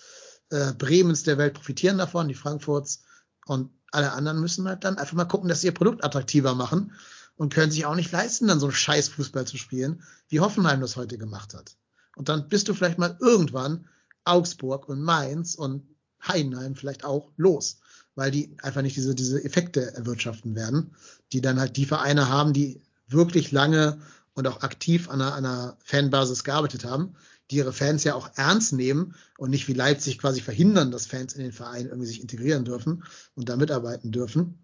äh, 0.50 0.74
Bremens 0.74 1.24
der 1.24 1.38
Welt 1.38 1.54
profitieren 1.54 1.98
davon, 1.98 2.28
die 2.28 2.36
Frankfurts. 2.36 3.04
Und 3.46 3.72
alle 3.92 4.14
anderen 4.14 4.40
müssen 4.40 4.68
halt 4.68 4.84
dann 4.84 4.98
einfach 4.98 5.16
mal 5.16 5.26
gucken, 5.26 5.50
dass 5.50 5.62
sie 5.62 5.68
ihr 5.68 5.74
Produkt 5.74 6.04
attraktiver 6.04 6.56
machen 6.56 6.94
und 7.36 7.54
können 7.54 7.72
sich 7.72 7.86
auch 7.86 7.96
nicht 7.96 8.12
leisten, 8.12 8.48
dann 8.48 8.60
so 8.60 8.68
einen 8.68 8.76
scheiß 8.76 9.10
Fußball 9.10 9.46
zu 9.46 9.58
spielen, 9.58 10.04
wie 10.30 10.40
Hoffenheim 10.40 10.80
das 10.80 10.96
heute 10.96 11.18
gemacht 11.18 11.54
hat. 11.54 11.76
Und 12.16 12.30
dann 12.30 12.48
bist 12.50 12.68
du 12.68 12.74
vielleicht 12.74 12.98
mal 12.98 13.18
irgendwann 13.20 13.88
Augsburg 14.26 14.88
und 14.90 15.02
Mainz 15.02 15.56
und 15.56 15.84
Heidenheim 16.26 16.76
vielleicht 16.76 17.04
auch 17.04 17.32
los, 17.38 17.80
weil 18.16 18.30
die 18.32 18.56
einfach 18.62 18.82
nicht 18.82 18.96
diese, 18.96 19.16
diese 19.16 19.44
Effekte 19.44 19.94
erwirtschaften 19.96 20.56
werden, 20.56 20.96
die 21.32 21.42
dann 21.42 21.60
halt 21.60 21.78
die 21.78 21.86
Vereine 21.86 22.30
haben, 22.30 22.54
die 22.54 22.82
wirklich 23.08 23.52
lange 23.52 24.00
und 24.34 24.48
auch 24.48 24.62
aktiv 24.62 25.10
an 25.10 25.22
einer, 25.22 25.34
an 25.34 25.46
einer 25.46 25.78
Fanbasis 25.84 26.44
gearbeitet 26.44 26.86
haben, 26.86 27.16
die 27.50 27.58
ihre 27.58 27.74
Fans 27.74 28.04
ja 28.04 28.16
auch 28.16 28.30
ernst 28.36 28.72
nehmen 28.74 29.16
und 29.38 29.50
nicht 29.50 29.68
wie 29.68 29.74
Leipzig 29.74 30.20
quasi 30.20 30.40
verhindern, 30.42 30.92
dass 30.92 31.08
Fans 31.08 31.34
in 31.34 31.42
den 31.42 31.52
Verein 31.52 31.88
irgendwie 31.88 32.08
sich 32.08 32.22
integrieren 32.22 32.64
dürfen 32.64 33.04
und 33.36 33.50
da 33.50 33.58
mitarbeiten 33.58 34.12
dürfen. 34.12 34.60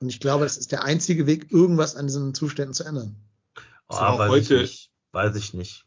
Und 0.00 0.08
ich 0.08 0.18
glaube, 0.20 0.44
das 0.44 0.56
ist 0.56 0.72
der 0.72 0.82
einzige 0.84 1.26
Weg, 1.26 1.52
irgendwas 1.52 1.94
an 1.94 2.06
diesen 2.06 2.34
Zuständen 2.34 2.74
zu 2.74 2.84
ändern. 2.84 3.16
War 3.88 4.00
Ah, 4.02 4.18
weiß 4.18 4.28
heute- 4.30 4.54
ich 4.56 4.60
nicht. 4.62 4.90
Weiß 5.12 5.36
ich 5.36 5.54
nicht. 5.54 5.85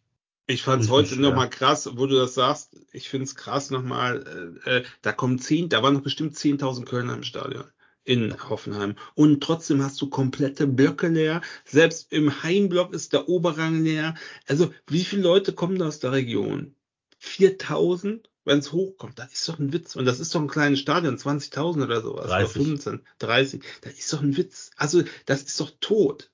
Ich 0.49 0.63
fand 0.63 0.83
es 0.83 0.89
heute 0.89 1.21
nochmal 1.21 1.47
krass, 1.47 1.87
wo 1.93 2.07
du 2.07 2.15
das 2.15 2.33
sagst. 2.33 2.75
Ich 2.91 3.07
finde 3.07 3.25
es 3.25 3.35
krass 3.35 3.69
nochmal. 3.69 4.59
Äh, 4.65 4.77
äh, 4.77 4.83
da 5.03 5.11
kommen 5.11 5.37
zehn, 5.37 5.69
da 5.69 5.83
waren 5.83 5.93
noch 5.93 6.01
bestimmt 6.01 6.35
10.000 6.35 6.85
Kölner 6.85 7.13
im 7.13 7.21
Stadion 7.21 7.65
in 8.03 8.35
Hoffenheim. 8.49 8.95
Und 9.13 9.43
trotzdem 9.43 9.83
hast 9.83 10.01
du 10.01 10.09
komplette 10.09 10.65
Blöcke 10.65 11.07
leer. 11.07 11.41
Selbst 11.65 12.11
im 12.11 12.41
Heimblock 12.41 12.95
ist 12.95 13.13
der 13.13 13.29
Oberrang 13.29 13.83
leer. 13.83 14.15
Also 14.47 14.73
wie 14.87 15.03
viele 15.03 15.21
Leute 15.21 15.53
kommen 15.53 15.77
da 15.77 15.85
aus 15.85 15.99
der 15.99 16.13
Region? 16.13 16.73
4.000? 17.21 18.21
Wenn 18.43 18.57
es 18.57 18.71
hochkommt, 18.71 19.19
das 19.19 19.31
ist 19.31 19.47
doch 19.47 19.59
ein 19.59 19.71
Witz. 19.71 19.95
Und 19.95 20.05
das 20.05 20.19
ist 20.19 20.33
doch 20.33 20.41
ein 20.41 20.47
kleines 20.47 20.79
Stadion, 20.79 21.17
20.000 21.17 21.83
oder 21.83 22.01
sowas. 22.01 22.25
30. 22.25 22.55
Oder 22.55 22.65
15, 22.65 23.01
30. 23.19 23.63
Das 23.81 23.93
ist 23.93 24.11
doch 24.11 24.23
ein 24.23 24.35
Witz. 24.35 24.71
Also 24.77 25.03
das 25.27 25.43
ist 25.43 25.59
doch 25.59 25.69
tot. 25.79 26.31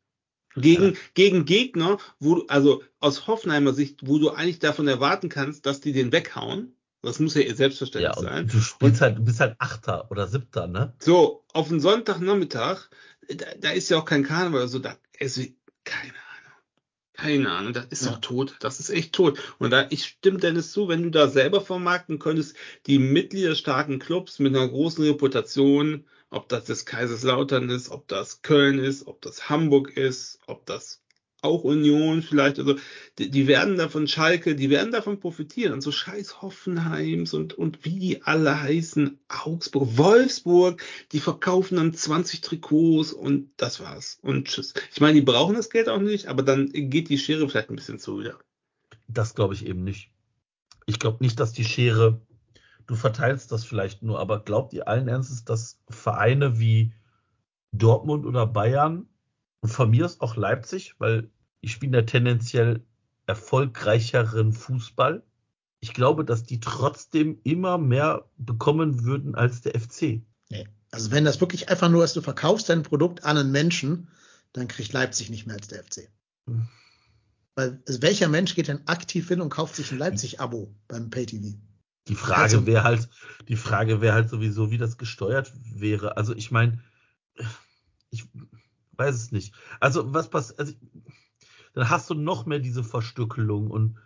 Gegen, 0.56 0.94
Ja. 0.94 1.00
gegen 1.14 1.46
Gegner, 1.46 1.98
wo 2.20 2.36
du, 2.36 2.48
also 2.48 2.84
aus 3.00 3.28
Hoffenheimer 3.28 3.74
Sicht, 3.74 4.08
wo 4.08 4.18
du 4.20 4.30
eigentlich 4.32 4.60
davon 4.60 4.88
erwarten 4.88 5.30
kannst, 5.30 5.66
dass 5.66 5.82
die 5.82 5.92
den 5.94 6.12
weghauen. 6.12 6.76
Das 7.02 7.20
muss 7.20 7.36
ja 7.36 7.42
ihr 7.42 7.50
Ja, 7.50 7.56
Selbstverständnis 7.56 8.18
und 8.18 8.24
sein. 8.24 8.48
du 8.48 8.60
spielst 8.60 9.02
halt, 9.02 9.18
du 9.18 9.24
bist 9.24 9.40
halt 9.40 9.56
Achter 9.60 10.10
oder 10.10 10.28
Siebter, 10.28 10.66
ne? 10.68 10.94
So, 11.00 11.44
auf 11.54 11.70
einen 11.70 11.80
Sonntagnachmittag, 11.80 12.90
da, 13.30 13.46
da 13.60 13.70
ist 13.72 13.90
ja 13.90 13.98
auch 13.98 14.06
kein 14.06 14.24
Karneval 14.24 14.62
oder 14.62 14.68
so, 14.68 14.80
da 14.80 14.98
ist 15.20 15.38
keine 15.84 16.14
Ahnung. 16.14 16.22
Keine 17.14 17.52
Ahnung, 17.52 17.74
das 17.74 17.86
ist 17.86 18.06
Ja. 18.06 18.12
doch 18.14 18.22
tot. 18.22 18.56
Das 18.60 18.80
ist 18.80 18.90
echt 18.90 19.14
tot. 19.14 19.40
Und 19.60 19.70
da, 19.70 19.88
ich 19.90 20.04
stimme 20.06 20.40
Dennis 20.40 20.72
zu, 20.72 20.88
wenn 20.88 21.04
du 21.04 21.12
da 21.12 21.28
selber 21.28 21.62
vermarkten 21.62 22.18
könntest, 22.20 22.56
die 22.88 22.98
mitgliederstarken 23.00 24.00
Clubs 24.00 24.40
mit 24.40 24.56
einer 24.56 24.68
großen 24.68 25.04
Reputation, 25.06 26.06
ob 26.30 26.50
das 26.50 26.66
das 26.66 26.86
Kaiserslautern 26.86 27.70
ist, 27.70 27.90
ob 27.90 28.08
das 28.08 28.42
Köln 28.42 28.80
ist, 28.80 29.08
ob 29.08 29.22
das 29.22 29.50
Hamburg 29.50 29.96
ist, 29.96 30.40
ob 30.48 30.66
das 30.66 31.02
auch 31.46 31.64
Union 31.64 32.22
vielleicht, 32.22 32.60
also 32.60 32.76
die, 33.18 33.30
die 33.30 33.48
werden 33.48 33.78
davon 33.78 34.08
Schalke, 34.08 34.56
die 34.56 34.70
werden 34.70 34.92
davon 34.92 35.20
profitieren. 35.20 35.74
Und 35.74 35.82
so 35.82 35.92
scheiß 35.92 36.42
Hoffenheims 36.42 37.34
und, 37.34 37.54
und 37.54 37.86
wie 37.86 38.00
die 38.00 38.24
alle 38.24 38.62
heißen, 38.62 39.20
Augsburg, 39.30 39.98
Wolfsburg, 39.98 40.84
die 41.12 41.20
verkaufen 41.20 41.78
dann 41.78 41.94
20 41.94 42.42
Trikots 42.42 43.14
und 43.14 43.52
das 43.58 43.80
war's. 43.80 44.18
Und 44.22 44.48
tschüss. 44.48 44.74
Ich 44.92 45.00
meine, 45.00 45.14
die 45.14 45.26
brauchen 45.26 45.56
das 45.56 45.70
Geld 45.70 45.88
auch 45.88 46.02
nicht, 46.02 46.28
aber 46.28 46.44
dann 46.44 46.72
geht 46.74 47.10
die 47.10 47.20
Schere 47.20 47.48
vielleicht 47.48 47.70
ein 47.70 47.76
bisschen 47.76 48.00
zu 48.00 48.20
wieder. 48.20 48.38
Das 49.08 49.36
glaube 49.36 49.54
ich 49.54 49.66
eben 49.66 49.84
nicht. 49.84 50.10
Ich 50.88 51.00
glaube 51.00 51.24
nicht, 51.24 51.40
dass 51.40 51.54
die 51.54 51.64
Schere, 51.64 52.22
du 52.88 52.96
verteilst 52.96 53.52
das 53.52 53.64
vielleicht 53.64 54.04
nur, 54.04 54.20
aber 54.20 54.44
glaubt 54.44 54.74
ihr 54.74 54.88
allen 54.88 55.08
Ernstes, 55.08 55.46
dass 55.46 55.80
Vereine 55.90 56.60
wie 56.60 56.94
Dortmund 57.72 58.26
oder 58.26 58.46
Bayern 58.46 59.08
und 59.66 59.70
von 59.70 59.90
mir 59.90 60.06
ist 60.06 60.22
auch 60.22 60.36
Leipzig, 60.36 60.94
weil 61.00 61.32
ich 61.62 61.72
spiele 61.72 61.98
ja 61.98 62.04
tendenziell 62.04 62.86
erfolgreicheren 63.26 64.54
Fußball. 64.54 65.24
Ich 65.80 65.94
glaube, 65.94 66.24
dass 66.24 66.44
die 66.44 66.60
trotzdem 66.60 67.40
immer 67.44 67.80
mehr 67.80 68.30
bekommen 68.38 69.04
würden 69.04 69.34
als 69.34 69.62
der 69.62 69.80
FC. 69.80 70.22
Nee. 70.50 70.68
Also 70.92 71.12
wenn 71.12 71.26
das 71.26 71.42
wirklich 71.42 71.70
einfach 71.70 71.90
nur 71.90 72.04
ist, 72.04 72.16
du 72.16 72.22
verkaufst 72.22 72.70
dein 72.70 72.84
Produkt 72.84 73.24
an 73.24 73.38
einen 73.38 73.52
Menschen, 73.52 74.08
dann 74.54 74.68
kriegt 74.68 74.94
Leipzig 74.94 75.30
nicht 75.30 75.48
mehr 75.48 75.56
als 75.56 75.68
der 75.68 75.84
FC. 75.84 76.10
Hm. 76.48 76.68
Weil 77.56 77.82
also 77.88 78.02
welcher 78.02 78.28
Mensch 78.28 78.54
geht 78.54 78.68
denn 78.68 78.88
aktiv 78.88 79.28
hin 79.28 79.42
und 79.42 79.50
kauft 79.50 79.76
sich 79.76 79.92
ein 79.92 79.98
Leipzig-Abo 79.98 80.74
beim 80.88 81.10
PayTV? 81.10 81.56
Die 82.08 82.16
Frage 82.16 82.42
Also- 82.44 82.66
wäre 82.66 82.84
halt, 82.84 83.10
die 83.48 83.56
Frage 83.56 84.02
wäre 84.02 84.14
halt 84.14 84.30
sowieso, 84.30 84.72
wie 84.72 84.78
das 84.78 84.98
gesteuert 84.98 85.54
wäre. 85.74 86.18
Also 86.18 86.36
ich 86.36 86.52
meine, 86.52 86.82
ich 88.12 88.26
weiß 88.94 89.16
es 89.16 89.32
nicht. 89.32 89.54
Also 89.80 90.14
was 90.14 90.30
passiert? 90.30 90.60
Also, 90.60 90.74
dann 91.74 91.90
hast 91.90 92.10
du 92.10 92.14
noch 92.14 92.46
mehr 92.46 92.60
diese 92.60 92.84
Verstückelung 92.84 93.70
und 93.70 93.98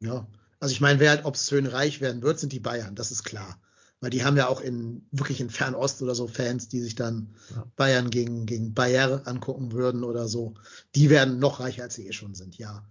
Ja. 0.00 0.26
Also 0.60 0.72
ich 0.72 0.80
meine, 0.80 0.98
wer 1.00 1.10
halt 1.10 1.24
obszön 1.26 1.66
reich 1.66 2.00
werden 2.00 2.22
wird, 2.22 2.38
sind 2.38 2.52
die 2.52 2.60
Bayern, 2.60 2.94
das 2.94 3.10
ist 3.10 3.24
klar. 3.24 3.58
Weil 4.00 4.10
die 4.10 4.24
haben 4.24 4.36
ja 4.36 4.48
auch 4.48 4.60
in 4.60 5.06
wirklich 5.12 5.40
in 5.40 5.50
Fernost 5.50 6.02
oder 6.02 6.14
so 6.14 6.26
Fans, 6.26 6.68
die 6.68 6.80
sich 6.80 6.94
dann 6.94 7.34
Ja. 7.54 7.66
Bayern 7.76 8.10
gegen, 8.10 8.46
gegen 8.46 8.72
Bayer 8.74 9.26
angucken 9.26 9.72
würden 9.72 10.04
oder 10.04 10.26
so. 10.28 10.54
Die 10.94 11.10
werden 11.10 11.38
noch 11.38 11.60
reicher, 11.60 11.82
als 11.84 11.94
sie 11.94 12.06
eh 12.08 12.12
schon 12.12 12.34
sind, 12.34 12.56
ja. 12.58 12.84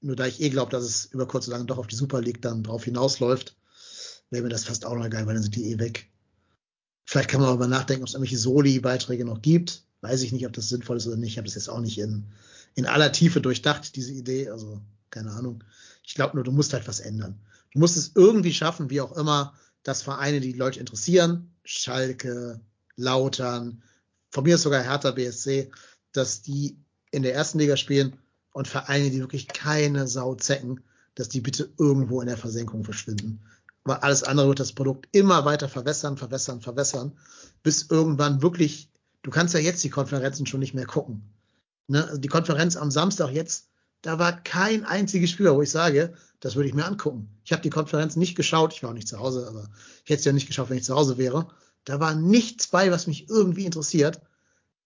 Nur 0.00 0.16
da 0.16 0.26
ich 0.26 0.40
eh 0.40 0.50
glaube, 0.50 0.70
dass 0.72 0.84
es 0.84 1.06
über 1.06 1.26
kurz 1.26 1.46
oder 1.48 1.58
lang 1.58 1.66
doch 1.68 1.78
auf 1.78 1.86
die 1.86 1.94
Super 1.96 2.20
League 2.20 2.42
dann 2.42 2.64
drauf 2.64 2.84
hinausläuft, 2.84 3.56
wäre 4.32 4.42
mir 4.42 4.48
das 4.48 4.64
fast 4.64 4.84
auch 4.84 4.96
noch 4.96 5.08
geil, 5.08 5.26
weil 5.26 5.34
dann 5.34 5.42
sind 5.42 5.56
die 5.56 5.70
eh 5.70 5.78
weg. 5.78 6.08
Vielleicht 7.04 7.28
kann 7.28 7.40
man 7.40 7.50
aber 7.50 7.66
nachdenken, 7.66 8.02
ob 8.02 8.08
es 8.08 8.14
irgendwelche 8.14 8.38
Soli-Beiträge 8.38 9.24
noch 9.24 9.42
gibt. 9.42 9.84
Weiß 10.00 10.22
ich 10.22 10.32
nicht, 10.32 10.46
ob 10.46 10.52
das 10.52 10.68
sinnvoll 10.68 10.96
ist 10.96 11.06
oder 11.06 11.16
nicht. 11.16 11.32
Ich 11.32 11.38
habe 11.38 11.46
das 11.46 11.54
jetzt 11.54 11.68
auch 11.68 11.80
nicht 11.80 11.98
in, 11.98 12.24
in 12.74 12.86
aller 12.86 13.12
Tiefe 13.12 13.40
durchdacht, 13.40 13.94
diese 13.94 14.12
Idee. 14.12 14.48
Also, 14.48 14.80
keine 15.10 15.32
Ahnung. 15.32 15.62
Ich 16.04 16.14
glaube 16.14 16.36
nur, 16.36 16.44
du 16.44 16.52
musst 16.52 16.72
halt 16.72 16.88
was 16.88 17.00
ändern. 17.00 17.38
Du 17.72 17.78
musst 17.78 17.96
es 17.96 18.12
irgendwie 18.14 18.52
schaffen, 18.52 18.90
wie 18.90 19.00
auch 19.00 19.16
immer, 19.16 19.54
dass 19.82 20.02
Vereine, 20.02 20.40
die, 20.40 20.52
die 20.52 20.58
Leute 20.58 20.80
interessieren, 20.80 21.50
Schalke, 21.64 22.60
Lautern, 22.96 23.82
von 24.30 24.44
mir 24.44 24.54
ist 24.54 24.62
sogar 24.62 24.82
Hertha 24.82 25.10
BSC, 25.10 25.70
dass 26.12 26.42
die 26.42 26.78
in 27.10 27.22
der 27.22 27.34
ersten 27.34 27.58
Liga 27.58 27.76
spielen 27.76 28.16
und 28.52 28.66
Vereine, 28.66 29.10
die 29.10 29.20
wirklich 29.20 29.48
keine 29.48 30.08
Sau 30.08 30.34
zecken, 30.34 30.80
dass 31.14 31.28
die 31.28 31.40
bitte 31.40 31.70
irgendwo 31.78 32.20
in 32.22 32.28
der 32.28 32.38
Versenkung 32.38 32.84
verschwinden. 32.84 33.40
Aber 33.84 34.04
alles 34.04 34.22
andere 34.22 34.48
wird 34.48 34.60
das 34.60 34.72
Produkt 34.72 35.08
immer 35.12 35.44
weiter 35.44 35.68
verwässern, 35.68 36.16
verwässern, 36.16 36.60
verwässern, 36.60 37.12
bis 37.62 37.82
irgendwann 37.90 38.42
wirklich, 38.42 38.90
du 39.22 39.30
kannst 39.30 39.54
ja 39.54 39.60
jetzt 39.60 39.82
die 39.82 39.90
Konferenzen 39.90 40.46
schon 40.46 40.60
nicht 40.60 40.74
mehr 40.74 40.86
gucken. 40.86 41.22
Ne? 41.88 42.04
Also 42.04 42.18
die 42.18 42.28
Konferenz 42.28 42.76
am 42.76 42.90
Samstag 42.90 43.30
jetzt, 43.30 43.68
da 44.02 44.18
war 44.18 44.42
kein 44.42 44.84
einziges 44.84 45.30
Spieler, 45.30 45.54
wo 45.54 45.62
ich 45.62 45.70
sage, 45.70 46.14
das 46.40 46.56
würde 46.56 46.68
ich 46.68 46.74
mir 46.74 46.84
angucken. 46.84 47.28
Ich 47.44 47.52
habe 47.52 47.62
die 47.62 47.70
Konferenz 47.70 48.16
nicht 48.16 48.34
geschaut, 48.34 48.72
ich 48.72 48.82
war 48.82 48.90
auch 48.90 48.94
nicht 48.94 49.08
zu 49.08 49.18
Hause, 49.18 49.46
aber 49.48 49.68
ich 50.04 50.10
hätte 50.10 50.20
es 50.20 50.24
ja 50.24 50.32
nicht 50.32 50.46
geschaut, 50.46 50.70
wenn 50.70 50.78
ich 50.78 50.84
zu 50.84 50.94
Hause 50.94 51.18
wäre. 51.18 51.48
Da 51.84 52.00
war 52.00 52.14
nichts 52.14 52.68
bei, 52.68 52.90
was 52.90 53.06
mich 53.06 53.28
irgendwie 53.28 53.64
interessiert. 53.64 54.20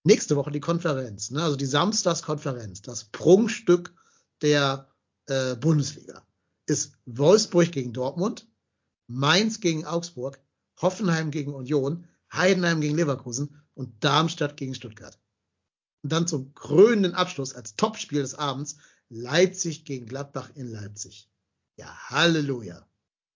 Nächste 0.03 0.35
Woche 0.35 0.51
die 0.51 0.59
Konferenz, 0.59 1.31
ne? 1.31 1.43
also 1.43 1.55
die 1.55 1.65
Samstagskonferenz, 1.65 2.81
das 2.81 3.05
Prunkstück 3.05 3.93
der 4.41 4.87
äh, 5.25 5.55
Bundesliga 5.55 6.23
ist 6.65 6.93
Wolfsburg 7.05 7.71
gegen 7.71 7.93
Dortmund, 7.93 8.47
Mainz 9.07 9.59
gegen 9.59 9.85
Augsburg, 9.85 10.39
Hoffenheim 10.81 11.31
gegen 11.31 11.53
Union, 11.53 12.05
Heidenheim 12.31 12.81
gegen 12.81 12.95
Leverkusen 12.95 13.61
und 13.73 14.03
Darmstadt 14.03 14.57
gegen 14.57 14.75
Stuttgart. 14.75 15.17
Und 16.03 16.11
dann 16.11 16.27
zum 16.27 16.53
krönenden 16.53 17.13
Abschluss 17.13 17.53
als 17.53 17.75
Topspiel 17.75 18.21
des 18.21 18.35
Abends 18.35 18.77
Leipzig 19.09 19.85
gegen 19.85 20.05
Gladbach 20.05 20.51
in 20.55 20.67
Leipzig. 20.67 21.29
Ja, 21.77 21.87
Halleluja. 22.09 22.85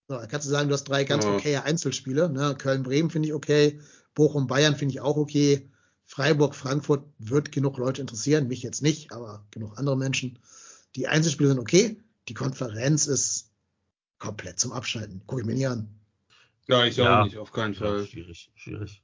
So, 0.07 0.15
da 0.15 0.27
kannst 0.27 0.47
du 0.47 0.51
sagen, 0.51 0.67
du 0.67 0.73
hast 0.73 0.83
drei 0.83 1.05
ganz 1.05 1.23
Ja. 1.23 1.35
okaye 1.35 1.63
Einzelspiele. 1.63 2.29
Ne? 2.29 2.55
Köln-Bremen 2.57 3.09
finde 3.09 3.29
ich 3.29 3.33
okay, 3.33 3.79
Bochum-Bayern 4.15 4.75
finde 4.75 4.93
ich 4.93 5.01
auch 5.01 5.15
okay. 5.15 5.69
Freiburg-Frankfurt 6.05 7.05
wird 7.19 7.53
genug 7.53 7.77
Leute 7.77 8.01
interessieren, 8.01 8.47
mich 8.49 8.63
jetzt 8.63 8.81
nicht, 8.81 9.13
aber 9.13 9.45
genug 9.51 9.77
andere 9.77 9.95
Menschen. 9.95 10.39
Die 10.97 11.07
Einzelspiele 11.07 11.49
sind 11.49 11.59
okay, 11.59 12.03
die 12.27 12.33
Konferenz 12.33 13.07
ist 13.07 13.50
komplett 14.21 14.59
zum 14.59 14.71
Abschalten. 14.71 15.21
Gucke 15.25 15.41
ich 15.41 15.47
mir 15.47 15.55
nie 15.55 15.67
an. 15.67 15.89
Ja, 16.67 16.85
ich 16.85 16.95
Ja. 16.95 17.21
auch 17.21 17.25
nicht, 17.25 17.37
auf 17.37 17.51
keinen 17.51 17.73
Ja, 17.73 17.79
Fall. 17.79 18.05
schwierig, 18.05 18.51
schwierig. 18.55 19.01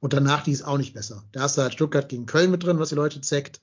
Und 0.00 0.12
danach 0.12 0.42
die 0.42 0.52
ist 0.52 0.62
auch 0.62 0.76
nicht 0.78 0.94
besser. 0.94 1.24
Da 1.32 1.40
hast 1.42 1.56
du 1.56 1.62
halt 1.62 1.72
Stuttgart 1.72 2.08
gegen 2.08 2.26
Köln 2.26 2.50
mit 2.50 2.62
drin, 2.62 2.78
was 2.78 2.90
die 2.90 2.94
Leute 2.96 3.20
zeckt. 3.20 3.62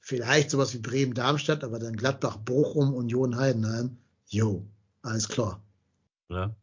Vielleicht 0.00 0.50
sowas 0.50 0.72
wie 0.74 0.78
Bremen-Darmstadt, 0.78 1.64
aber 1.64 1.78
dann 1.78 1.96
Gladbach, 1.96 2.36
Bochum, 2.38 2.94
Union, 2.94 3.36
Heidenheim. 3.36 3.98
Jo, 4.28 4.64
alles 5.02 5.28
klar. 5.28 5.60
Ja, 6.28 6.54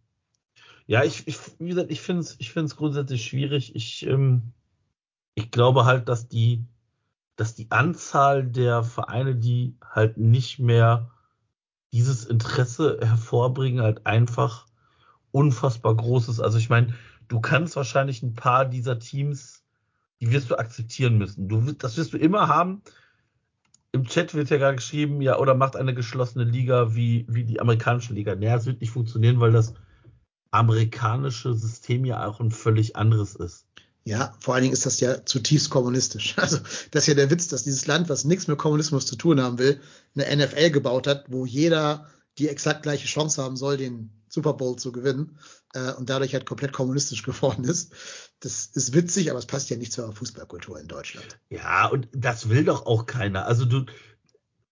ja 0.87 1.03
ich, 1.03 1.27
ich, 1.27 1.37
wie 1.59 1.69
gesagt, 1.69 1.91
ich 1.91 2.01
finde 2.01 2.21
es 2.21 2.35
ich 2.39 2.51
find's 2.51 2.75
grundsätzlich 2.77 3.25
schwierig. 3.25 3.75
Ich, 3.75 4.05
ähm, 4.05 4.53
ich 5.35 5.51
glaube 5.51 5.85
halt, 5.85 6.07
dass 6.07 6.27
die, 6.29 6.65
dass 7.35 7.55
die 7.55 7.69
Anzahl 7.71 8.45
der 8.45 8.83
Vereine, 8.83 9.35
die 9.35 9.77
halt 9.81 10.17
nicht 10.17 10.59
mehr 10.59 11.11
dieses 11.95 12.25
Interesse 12.25 12.99
hervorbringen, 13.01 13.81
halt 13.81 14.05
einfach 14.05 14.67
unfassbar 15.31 15.95
groß 15.95 16.27
ist. 16.27 16.41
Also 16.41 16.57
ich 16.57 16.69
meine, 16.69 16.93
du 17.29 17.39
kannst 17.39 17.77
wahrscheinlich 17.77 18.21
ein 18.21 18.33
paar 18.33 18.65
dieser 18.65 18.99
Teams, 18.99 19.63
die 20.19 20.29
wirst 20.29 20.49
du 20.51 20.57
akzeptieren 20.57 21.17
müssen. 21.17 21.47
Du, 21.47 21.71
das 21.71 21.95
wirst 21.95 22.11
du 22.11 22.17
immer 22.17 22.49
haben. 22.49 22.81
Im 23.93 24.03
Chat 24.03 24.33
wird 24.33 24.49
ja 24.49 24.57
gerade 24.57 24.75
geschrieben, 24.75 25.21
ja, 25.21 25.39
oder 25.39 25.55
macht 25.55 25.77
eine 25.77 25.93
geschlossene 25.93 26.43
Liga 26.43 26.95
wie, 26.95 27.25
wie 27.29 27.45
die 27.45 27.61
amerikanische 27.61 28.13
Liga. 28.13 28.35
Naja, 28.35 28.57
es 28.57 28.65
wird 28.65 28.81
nicht 28.81 28.91
funktionieren, 28.91 29.39
weil 29.39 29.53
das 29.53 29.73
amerikanische 30.51 31.53
System 31.53 32.03
ja 32.03 32.27
auch 32.27 32.41
ein 32.41 32.51
völlig 32.51 32.97
anderes 32.97 33.35
ist. 33.35 33.67
Ja, 34.07 34.35
vor 34.39 34.53
allen 34.53 34.61
Dingen 34.61 34.73
ist 34.73 34.85
das 34.85 34.99
ja 34.99 35.25
zutiefst 35.25 35.71
kommunistisch. 35.71 36.35
Also, 36.37 36.59
das 36.91 37.03
ist 37.03 37.07
ja 37.07 37.13
der 37.15 37.31
Witz, 37.31 37.47
dass 37.47 37.63
dieses 37.63 37.87
Land, 37.87 38.07
was 38.07 38.23
nichts 38.23 38.47
mit 38.47 38.57
Kommunismus 38.59 39.07
zu 39.07 39.15
tun 39.15 39.41
haben 39.41 39.57
will, 39.57 39.81
eine 40.15 40.45
NFL 40.45 40.69
gebaut 40.69 41.07
hat, 41.07 41.25
wo 41.27 41.45
jeder 41.45 42.07
die 42.37 42.47
exakt 42.47 42.83
gleiche 42.83 43.07
Chance 43.07 43.41
haben 43.41 43.57
soll, 43.57 43.77
den 43.77 44.11
Super 44.29 44.53
Bowl 44.53 44.75
zu 44.75 44.91
gewinnen 44.91 45.39
äh, 45.73 45.91
und 45.93 46.09
dadurch 46.09 46.33
halt 46.33 46.45
komplett 46.45 46.71
kommunistisch 46.71 47.23
geworden 47.23 47.63
ist. 47.63 47.93
Das 48.41 48.67
ist 48.67 48.93
witzig, 48.93 49.31
aber 49.31 49.39
es 49.39 49.47
passt 49.47 49.71
ja 49.71 49.77
nicht 49.77 49.91
zur 49.91 50.11
Fußballkultur 50.13 50.79
in 50.79 50.87
Deutschland. 50.87 51.39
Ja, 51.49 51.87
und 51.87 52.07
das 52.13 52.49
will 52.49 52.63
doch 52.63 52.85
auch 52.85 53.07
keiner. 53.07 53.45
Also 53.45 53.65
du, 53.65 53.85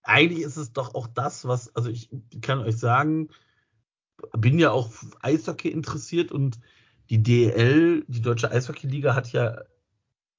eigentlich 0.03 0.41
ist 0.41 0.57
es 0.57 0.73
doch 0.73 0.93
auch 0.93 1.07
das, 1.07 1.45
was, 1.45 1.75
also 1.75 1.89
ich 1.89 2.09
kann 2.41 2.59
euch 2.59 2.77
sagen, 2.77 3.29
bin 4.37 4.59
ja 4.59 4.71
auch 4.71 4.91
Eishockey 5.21 5.69
interessiert 5.69 6.31
und 6.31 6.59
die 7.13 7.21
DL, 7.21 8.03
die 8.07 8.21
Deutsche 8.21 8.49
Eishockey-Liga, 8.49 9.13
hat 9.13 9.31
ja 9.31 9.61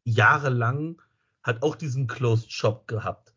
jahrelang, 0.02 1.00
hat 1.44 1.62
auch 1.62 1.76
diesen 1.76 2.08
Closed 2.08 2.50
Shop 2.50 2.88
gehabt. 2.88 3.32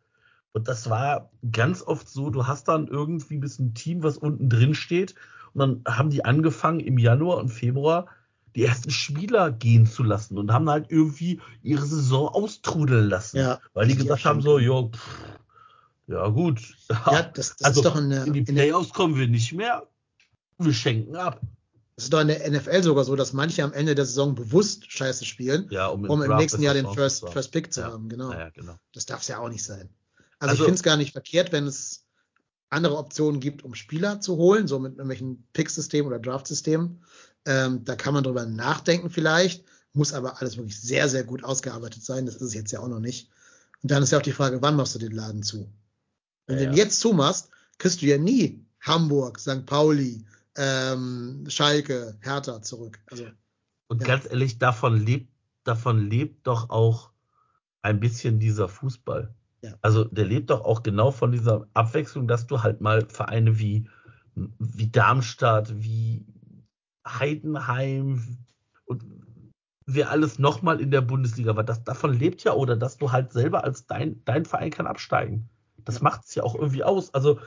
Und 0.54 0.68
das 0.68 0.90
war 0.90 1.30
ganz 1.52 1.84
oft 1.84 2.10
so, 2.10 2.32
du 2.32 2.48
hast 2.48 2.68
dann 2.68 2.88
irgendwie 2.88 3.38
bis 3.38 3.60
ein 3.60 3.76
Team, 3.76 4.02
was 4.02 4.18
unten 4.18 4.50
drin 4.50 4.74
steht, 4.74 5.14
und 5.54 5.60
dann 5.60 5.96
haben 5.96 6.10
die 6.10 6.26
angefangen 6.26 6.80
im 6.80 6.98
Januar 6.98 7.38
und 7.38 7.50
Februar 7.50 8.08
die 8.56 8.66
ersten 8.66 8.90
Spieler 8.90 9.52
gehen 9.52 9.86
zu 9.86 10.02
lassen 10.02 10.38
und 10.40 10.52
haben 10.52 10.68
halt 10.68 10.88
irgendwie 10.90 11.40
ihre 11.62 11.86
Saison 11.86 12.30
austrudeln 12.30 13.08
lassen. 13.08 13.38
Ja, 13.38 13.60
weil 13.76 13.88
die 13.88 13.96
gesagt 13.96 14.26
haben, 14.26 14.42
so, 14.42 14.58
jo, 14.58 14.90
pff, 14.90 15.20
ja 16.08 16.28
gut. 16.30 16.76
Ja, 16.90 17.22
das, 17.22 17.56
das 17.58 17.62
also 17.62 17.82
ist 17.82 17.86
doch 17.86 17.96
in 17.98 18.34
die 18.34 18.42
Playoffs 18.42 18.94
kommen 18.94 19.16
wir 19.16 19.28
nicht 19.28 19.54
mehr. 19.54 19.88
Wir 20.58 20.74
schenken 20.74 21.16
ab. 21.16 21.40
Das 21.98 22.06
ist 22.06 22.14
doch 22.14 22.22
in 22.22 22.28
der 22.28 22.50
NFL 22.50 22.84
sogar 22.84 23.04
so, 23.04 23.16
dass 23.16 23.34
manche 23.34 23.64
am 23.64 23.74
Ende 23.74 23.96
der 23.96 24.06
Saison 24.06 24.36
bewusst 24.36 24.90
Scheiße 24.92 25.26
spielen, 25.26 25.68
Ja, 25.72 25.88
um, 25.88 26.08
um 26.08 26.22
im 26.22 26.28
Draft 26.30 26.42
nächsten 26.42 26.62
Jahr 26.62 26.76
den 26.76 26.88
First, 26.94 27.28
First 27.30 27.52
Pick 27.52 27.74
zu 27.74 27.82
Ja. 27.82 27.88
haben. 27.92 28.08
Genau. 28.08 28.32
Ja, 28.32 28.50
genau. 28.52 28.76
Das 28.94 29.08
darf 29.08 29.22
es 29.22 29.28
ja 29.28 29.40
auch 29.40 29.50
nicht 29.50 29.64
sein. 29.64 29.90
Also, 30.40 30.52
Also- 30.52 30.54
ich 30.54 30.60
finde 30.66 30.76
es 30.76 30.84
gar 30.84 30.96
nicht 30.98 31.12
verkehrt, 31.12 31.52
wenn 31.52 31.66
es 31.66 32.06
andere 32.70 32.98
Optionen 32.98 33.40
gibt, 33.42 33.64
um 33.64 33.74
Spieler 33.74 34.22
zu 34.22 34.36
holen, 34.38 34.68
so 34.68 34.78
mit 34.78 34.94
irgendwelchen 34.94 35.48
Pick-Systemen 35.54 36.08
oder 36.08 36.20
Draft-Systemen. 36.20 37.04
Ähm, 37.46 37.84
da 37.84 37.96
kann 37.96 38.14
man 38.14 38.24
drüber 38.24 38.46
nachdenken 38.46 39.10
vielleicht, 39.10 39.64
muss 39.94 40.14
aber 40.14 40.40
alles 40.40 40.58
wirklich 40.58 40.80
sehr, 40.80 41.10
sehr 41.10 41.24
gut 41.24 41.44
ausgearbeitet 41.44 42.04
sein. 42.04 42.26
Das 42.28 42.36
ist 42.36 42.42
es 42.42 42.54
jetzt 42.54 42.72
ja 42.72 42.80
auch 42.82 42.90
noch 42.90 43.00
nicht. 43.00 43.32
Und 43.82 43.90
dann 43.90 44.04
ist 44.04 44.12
ja 44.12 44.20
auch 44.20 44.24
die 44.24 44.34
Frage, 44.34 44.62
wann 44.62 44.76
machst 44.76 44.94
du 44.94 45.00
den 45.00 45.14
Laden 45.14 45.42
zu? 45.44 45.68
Wenn 46.46 46.58
Ja, 46.60 46.66
du 46.66 46.70
den 46.72 46.78
jetzt 46.78 47.00
zumachst, 47.00 47.50
kriegst 47.80 48.02
du 48.02 48.06
ja 48.06 48.18
nie 48.20 48.64
Hamburg, 48.82 49.40
St. 49.40 49.66
Pauli, 49.66 50.24
ähm, 50.58 51.46
Schalke, 51.48 52.18
Hertha 52.22 52.62
zurück. 52.62 53.00
Also 53.08 53.28
Und 53.90 54.02
Ja. 54.02 54.08
ganz 54.08 54.26
ehrlich, 54.26 54.58
davon 54.60 54.98
lebt, 55.06 55.32
davon 55.64 56.10
lebt 56.10 56.46
doch 56.48 56.70
auch 56.70 57.12
ein 57.82 58.00
bisschen 58.00 58.40
dieser 58.40 58.68
Fußball. 58.68 59.34
Ja. 59.62 59.76
Also 59.82 60.04
der 60.04 60.26
lebt 60.26 60.50
doch 60.50 60.62
auch 60.62 60.84
genau 60.84 61.12
von 61.12 61.32
dieser 61.32 61.68
Abwechslung, 61.74 62.28
dass 62.28 62.48
du 62.48 62.62
halt 62.64 62.82
mal 62.82 63.08
Vereine 63.10 63.60
wie, 63.60 63.90
wie 64.36 64.90
Darmstadt, 64.92 65.74
wie 65.82 66.26
Heidenheim 67.08 68.38
und 68.86 69.04
wer 69.86 70.12
alles 70.12 70.38
nochmal 70.38 70.82
in 70.82 70.92
der 70.92 71.02
Bundesliga 71.02 71.56
war, 71.56 71.64
das, 71.64 71.84
davon 71.84 72.14
lebt 72.14 72.44
ja 72.44 72.54
oder 72.54 72.76
dass 72.76 72.98
du 72.98 73.12
halt 73.12 73.32
selber 73.32 73.64
als 73.64 73.88
dein, 73.88 74.22
dein 74.26 74.46
Verein 74.46 74.70
kann 74.72 74.86
absteigen. 74.86 75.50
Das 75.86 75.96
Ja. 75.96 76.04
macht 76.04 76.26
es 76.26 76.36
ja 76.36 76.44
auch 76.44 76.56
irgendwie 76.56 76.84
aus. 76.84 77.14
Also, 77.14 77.40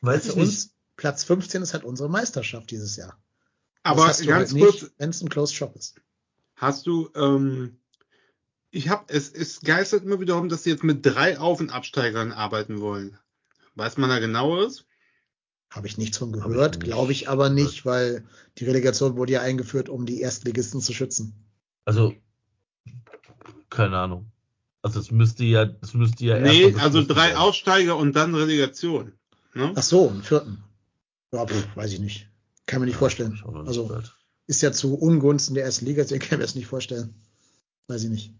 weiß 0.00 0.22
für 0.24 0.30
ich 0.30 0.36
nicht. 0.36 0.46
uns 0.46 0.77
Platz 0.98 1.22
15 1.24 1.62
ist 1.62 1.72
halt 1.72 1.84
unsere 1.84 2.10
Meisterschaft 2.10 2.70
dieses 2.72 2.96
Jahr. 2.96 3.16
Aber 3.84 4.00
das 4.00 4.08
hast 4.08 4.20
du 4.22 4.26
ganz 4.26 4.52
halt 4.52 4.62
kurz, 4.62 4.90
wenn 4.98 5.10
es 5.10 5.22
ein 5.22 5.28
Closed 5.30 5.54
Shop 5.54 5.74
ist. 5.76 5.94
hast 6.56 6.86
du, 6.86 7.08
ähm, 7.14 7.78
ich 8.70 8.88
habe, 8.88 9.04
es, 9.06 9.30
es 9.30 9.60
geistert 9.60 10.04
immer 10.04 10.20
wieder 10.20 10.36
um, 10.36 10.48
dass 10.48 10.64
sie 10.64 10.70
jetzt 10.70 10.82
mit 10.82 11.06
drei 11.06 11.38
Auf- 11.38 11.60
und 11.60 11.70
Absteigern 11.70 12.32
arbeiten 12.32 12.80
wollen. 12.80 13.16
Weiß 13.76 13.96
man 13.96 14.10
da 14.10 14.18
genaueres? 14.18 14.86
Habe 15.70 15.86
ich 15.86 15.98
nichts 15.98 16.18
von 16.18 16.32
gehört, 16.32 16.80
glaube 16.80 17.12
ich 17.12 17.28
aber 17.28 17.48
nicht, 17.48 17.86
weil 17.86 18.24
die 18.58 18.64
Relegation 18.64 19.16
wurde 19.16 19.34
ja 19.34 19.40
eingeführt, 19.40 19.88
um 19.88 20.04
die 20.04 20.20
Erstligisten 20.20 20.80
zu 20.80 20.92
schützen. 20.92 21.46
Also, 21.84 22.12
keine 23.70 23.98
Ahnung. 23.98 24.32
Also 24.82 24.98
es 24.98 25.12
müsste 25.12 25.44
ja, 25.44 25.70
es 25.80 25.94
müsste 25.94 26.24
ja 26.24 26.40
nee, 26.40 26.74
also 26.74 27.04
drei. 27.04 27.36
Aufsteiger 27.36 27.96
und 27.96 28.16
dann 28.16 28.34
Relegation. 28.34 29.12
Ne? 29.54 29.72
Ach 29.76 29.82
so, 29.82 30.08
einen 30.08 30.22
vierten. 30.22 30.64
Ja, 31.32 31.46
pf, 31.46 31.76
weiß 31.76 31.92
ich 31.92 32.00
nicht. 32.00 32.28
Kann 32.66 32.80
mir 32.80 32.86
nicht 32.86 32.96
vorstellen. 32.96 33.40
Also 33.66 34.02
ist 34.46 34.62
ja 34.62 34.72
zu 34.72 34.98
Ungunsten 34.98 35.54
der 35.54 35.64
ersten 35.64 35.86
Liga, 35.86 36.02
deswegen 36.02 36.20
kann 36.24 36.32
ich 36.32 36.38
mir 36.38 36.44
das 36.44 36.54
nicht 36.54 36.66
vorstellen. 36.66 37.14
Weiß 37.86 38.04
ich 38.04 38.10
nicht. 38.10 38.34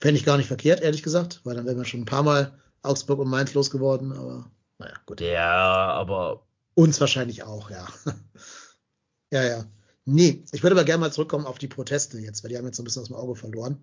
Fände 0.00 0.18
ich 0.18 0.24
gar 0.24 0.36
nicht 0.36 0.48
verkehrt, 0.48 0.80
ehrlich 0.80 1.02
gesagt, 1.02 1.40
weil 1.44 1.54
dann 1.54 1.66
wären 1.66 1.76
wir 1.76 1.84
schon 1.84 2.00
ein 2.00 2.06
paar 2.06 2.22
Mal 2.22 2.58
Augsburg 2.82 3.20
und 3.20 3.28
Mainz 3.28 3.54
losgeworden, 3.54 4.12
aber 4.12 4.50
naja, 4.78 4.94
gut. 5.06 5.20
Ja, 5.20 5.92
aber 5.92 6.44
Uns 6.74 7.00
wahrscheinlich 7.00 7.44
auch, 7.44 7.70
ja. 7.70 7.86
ja, 9.30 9.44
ja. 9.44 9.64
Nee, 10.04 10.44
ich 10.50 10.64
würde 10.64 10.74
aber 10.74 10.84
gerne 10.84 11.00
mal 11.00 11.12
zurückkommen 11.12 11.46
auf 11.46 11.58
die 11.58 11.68
Proteste 11.68 12.18
jetzt, 12.18 12.42
weil 12.42 12.50
die 12.50 12.58
haben 12.58 12.64
jetzt 12.64 12.76
so 12.76 12.82
ein 12.82 12.84
bisschen 12.84 13.02
aus 13.02 13.08
dem 13.08 13.16
Auge 13.16 13.36
verloren. 13.36 13.80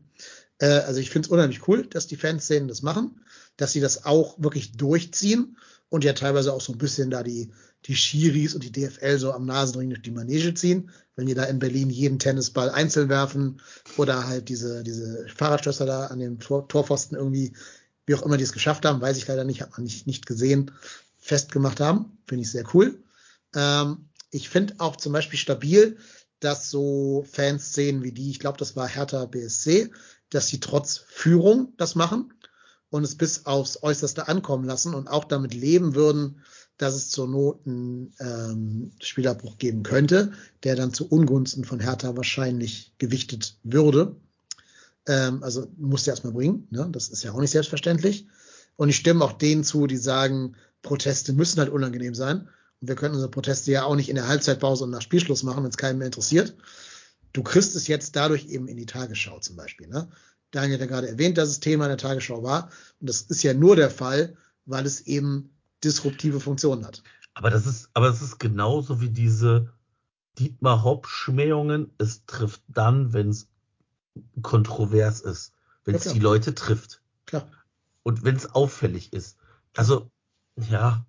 Äh, 0.57 0.65
also 0.65 0.99
ich 0.99 1.09
finde 1.09 1.27
es 1.27 1.31
unheimlich 1.31 1.67
cool, 1.67 1.85
dass 1.85 2.07
die 2.07 2.17
Fanszenen 2.17 2.67
das 2.67 2.81
machen, 2.81 3.21
dass 3.55 3.71
sie 3.71 3.79
das 3.79 4.03
auch 4.03 4.37
wirklich 4.37 4.73
durchziehen 4.73 5.57
und 5.87 6.03
ja 6.03 6.11
teilweise 6.11 6.51
auch 6.51 6.59
so 6.59 6.73
ein 6.73 6.77
bisschen 6.77 7.09
da 7.09 7.23
die, 7.23 7.53
die 7.85 7.95
Schiris 7.95 8.53
und 8.53 8.63
die 8.63 8.71
DFL 8.71 9.17
so 9.17 9.31
am 9.31 9.45
Nasenring 9.45 9.89
durch 9.89 10.01
die 10.01 10.11
Manege 10.11 10.53
ziehen, 10.53 10.91
wenn 11.15 11.27
die 11.27 11.33
da 11.33 11.43
in 11.45 11.59
Berlin 11.59 11.89
jeden 11.89 12.19
Tennisball 12.19 12.69
einzeln 12.69 13.09
werfen 13.09 13.61
oder 13.97 14.27
halt 14.27 14.49
diese, 14.49 14.83
diese 14.83 15.27
Fahrradschlösser 15.35 15.85
da 15.85 16.07
an 16.07 16.19
dem 16.19 16.39
Tor, 16.39 16.67
Torpfosten 16.67 17.17
irgendwie 17.17 17.53
wie 18.09 18.15
auch 18.15 18.23
immer 18.23 18.37
die 18.37 18.43
es 18.43 18.53
geschafft 18.53 18.85
haben, 18.85 19.01
weiß 19.01 19.17
ich 19.17 19.27
leider 19.27 19.43
nicht, 19.43 19.61
hat 19.61 19.73
man 19.73 19.83
nicht, 19.83 20.07
nicht 20.07 20.25
gesehen, 20.25 20.71
festgemacht 21.19 21.79
haben. 21.79 22.17
Finde 22.25 22.41
ich 22.41 22.49
sehr 22.49 22.63
cool. 22.73 23.03
Ähm, 23.53 24.09
ich 24.31 24.49
finde 24.49 24.73
auch 24.79 24.95
zum 24.95 25.13
Beispiel 25.13 25.37
stabil, 25.37 25.97
dass 26.39 26.71
so 26.71 27.23
Fanszenen 27.31 28.01
wie 28.01 28.11
die, 28.11 28.31
ich 28.31 28.39
glaube, 28.39 28.57
das 28.57 28.75
war 28.75 28.87
Hertha 28.87 29.25
BSC, 29.25 29.91
dass 30.31 30.47
sie 30.47 30.59
trotz 30.59 30.97
Führung 30.97 31.73
das 31.77 31.93
machen 31.93 32.33
und 32.89 33.03
es 33.03 33.15
bis 33.15 33.45
aufs 33.45 33.83
Äußerste 33.83 34.27
ankommen 34.27 34.65
lassen 34.65 34.95
und 34.95 35.07
auch 35.07 35.25
damit 35.25 35.53
leben 35.53 35.93
würden, 35.93 36.41
dass 36.79 36.95
es 36.95 37.09
zur 37.09 37.27
Not 37.27 37.59
einen 37.65 38.13
ähm, 38.19 38.91
Spielabbruch 39.01 39.57
geben 39.57 39.83
könnte, 39.83 40.31
der 40.63 40.75
dann 40.75 40.93
zu 40.93 41.07
Ungunsten 41.07 41.65
von 41.65 41.81
Hertha 41.81 42.15
wahrscheinlich 42.15 42.93
gewichtet 42.97 43.57
würde. 43.63 44.15
Ähm, 45.05 45.43
also 45.43 45.67
muss 45.77 46.05
du 46.05 46.11
erstmal 46.11 46.33
bringen, 46.33 46.67
ne? 46.71 46.87
das 46.91 47.09
ist 47.09 47.21
ja 47.23 47.33
auch 47.33 47.39
nicht 47.41 47.51
selbstverständlich. 47.51 48.27
Und 48.77 48.87
ich 48.87 48.95
stimme 48.95 49.25
auch 49.25 49.33
denen 49.33 49.65
zu, 49.65 49.87
die 49.87 49.97
sagen, 49.97 50.55
Proteste 50.81 51.33
müssen 51.33 51.59
halt 51.59 51.69
unangenehm 51.69 52.15
sein. 52.15 52.47
Und 52.79 52.87
wir 52.87 52.95
können 52.95 53.13
unsere 53.13 53.29
Proteste 53.29 53.71
ja 53.71 53.83
auch 53.83 53.97
nicht 53.97 54.07
in 54.07 54.15
der 54.15 54.29
Halbzeitpause 54.29 54.85
und 54.85 54.91
nach 54.91 55.01
Spielschluss 55.01 55.43
machen, 55.43 55.63
wenn 55.63 55.71
es 55.71 55.77
keinen 55.77 55.97
mehr 55.97 56.07
interessiert. 56.07 56.55
Du 57.33 57.43
kriegst 57.43 57.75
es 57.75 57.87
jetzt 57.87 58.15
dadurch 58.15 58.47
eben 58.47 58.69
in 58.69 58.77
die 58.77 58.85
Tagesschau 58.85 59.39
zum 59.39 59.57
Beispiel. 59.57 59.87
Ne? 59.87 60.07
Daniel 60.51 60.75
hat 60.75 60.81
ja 60.81 60.85
gerade 60.87 61.09
erwähnt, 61.09 61.37
dass 61.37 61.49
es 61.49 61.59
Thema 61.59 61.85
in 61.85 61.89
der 61.89 61.97
Tagesschau 61.97 62.41
war. 62.41 62.69
Und 63.01 63.09
das 63.09 63.23
ist 63.23 63.43
ja 63.43 63.53
nur 63.53 63.75
der 63.75 63.91
Fall, 63.91 64.37
weil 64.65 64.85
es 64.85 65.01
eben 65.01 65.49
disruptive 65.83 66.39
Funktionen 66.39 66.85
hat. 66.85 67.03
Aber 67.33 67.49
das 67.49 67.65
ist, 67.65 67.89
aber 67.93 68.09
es 68.09 68.21
ist 68.21 68.39
genauso 68.39 68.99
wie 69.01 69.09
diese 69.09 69.71
Dietmar 70.37 70.83
Hopp-Schmähungen. 70.83 71.91
Es 71.97 72.25
trifft 72.25 72.61
dann, 72.67 73.13
wenn 73.13 73.29
es 73.29 73.47
kontrovers 74.41 75.21
ist, 75.21 75.53
wenn 75.85 75.95
es 75.95 76.05
Ja, 76.05 76.13
die. 76.13 76.19
Leute 76.19 76.55
trifft 76.55 77.01
Klar. 77.25 77.49
und 78.03 78.23
wenn 78.23 78.35
es 78.35 78.53
auffällig 78.53 79.13
ist. 79.13 79.37
Also, 79.75 80.09
ja, 80.69 81.05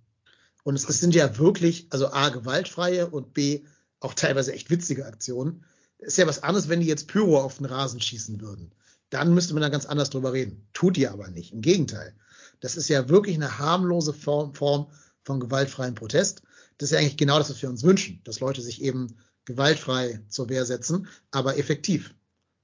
Und 0.63 0.75
es, 0.75 0.89
es 0.89 1.01
sind 1.01 1.15
ja 1.15 1.39
wirklich, 1.39 1.89
also 1.91 2.13
A, 2.13 2.29
gewaltfreie 2.29 3.09
und 3.09 3.35
B, 3.35 3.65
auch 3.99 4.15
teilweise 4.15 4.53
echt 4.53 4.71
witzige 4.71 5.07
Aktionen. 5.07 5.65
Ist 5.99 6.19
ja 6.19 6.27
was 6.27 6.43
anderes, 6.43 6.69
wenn 6.69 6.81
die 6.81 6.87
jetzt 6.87 7.09
Pyro 7.09 7.41
auf 7.41 7.57
den 7.59 7.67
Rasen 7.67 8.01
schießen 8.01 8.41
würden. 8.41 8.73
Dann 9.11 9.35
müsste 9.35 9.55
man 9.55 9.63
da 9.63 9.69
ganz 9.69 9.87
anders 9.87 10.11
drüber 10.11 10.33
reden. 10.33 10.69
Tut 10.73 10.97
die 10.97 11.09
aber 11.09 11.29
nicht. 11.29 11.53
Im 11.53 11.61
Gegenteil. 11.63 12.15
Das 12.61 12.77
ist 12.77 12.89
ja 12.89 13.09
wirklich 13.09 13.37
eine 13.37 13.59
harmlose 13.59 14.13
Form, 14.13 14.55
Form 14.55 14.87
von 15.23 15.41
gewaltfreiem 15.41 15.95
Protest. 15.95 16.43
Das 16.79 16.89
ist 16.89 16.93
ja 16.93 17.01
eigentlich 17.01 17.17
genau 17.17 17.39
das, 17.39 17.51
was 17.51 17.61
wir 17.61 17.69
uns 17.69 17.83
wünschen, 17.83 18.21
dass 18.25 18.41
Leute 18.41 18.63
sich 18.63 18.83
eben 18.83 19.17
gewaltfrei 19.45 20.21
zur 20.29 20.49
Wehr 20.49 20.65
setzen, 20.65 21.09
aber 21.31 21.59
effektiv. 21.59 22.15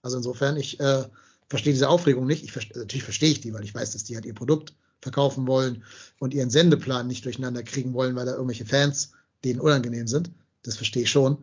Also 0.02 0.16
insofern, 0.18 0.56
ich 0.56 0.78
äh, 0.81 1.05
verstehe 1.48 1.73
diese 1.73 1.89
Aufregung 1.89 2.27
nicht. 2.27 2.44
Ich 2.44 2.55
natürlich 2.74 3.05
verstehe 3.05 3.31
ich 3.31 3.40
die, 3.40 3.52
weil 3.52 3.64
ich 3.64 3.74
weiß, 3.74 3.93
dass 3.93 4.05
die 4.05 4.14
halt 4.14 4.27
ihr 4.27 4.35
Produkt 4.35 4.74
verkaufen 5.01 5.47
wollen 5.47 5.85
und 6.18 6.35
ihren 6.35 6.51
Sendeplan 6.51 7.06
nicht 7.06 7.24
durcheinander 7.24 7.62
kriegen 7.62 7.93
wollen, 7.93 8.16
weil 8.16 8.27
da 8.27 8.32
irgendwelche 8.32 8.66
Fans 8.66 9.12
denen 9.44 9.60
unangenehm 9.60 10.06
sind. 10.06 10.31
Das 10.62 10.77
verstehe 10.77 11.05
ich 11.05 11.10
schon. 11.10 11.39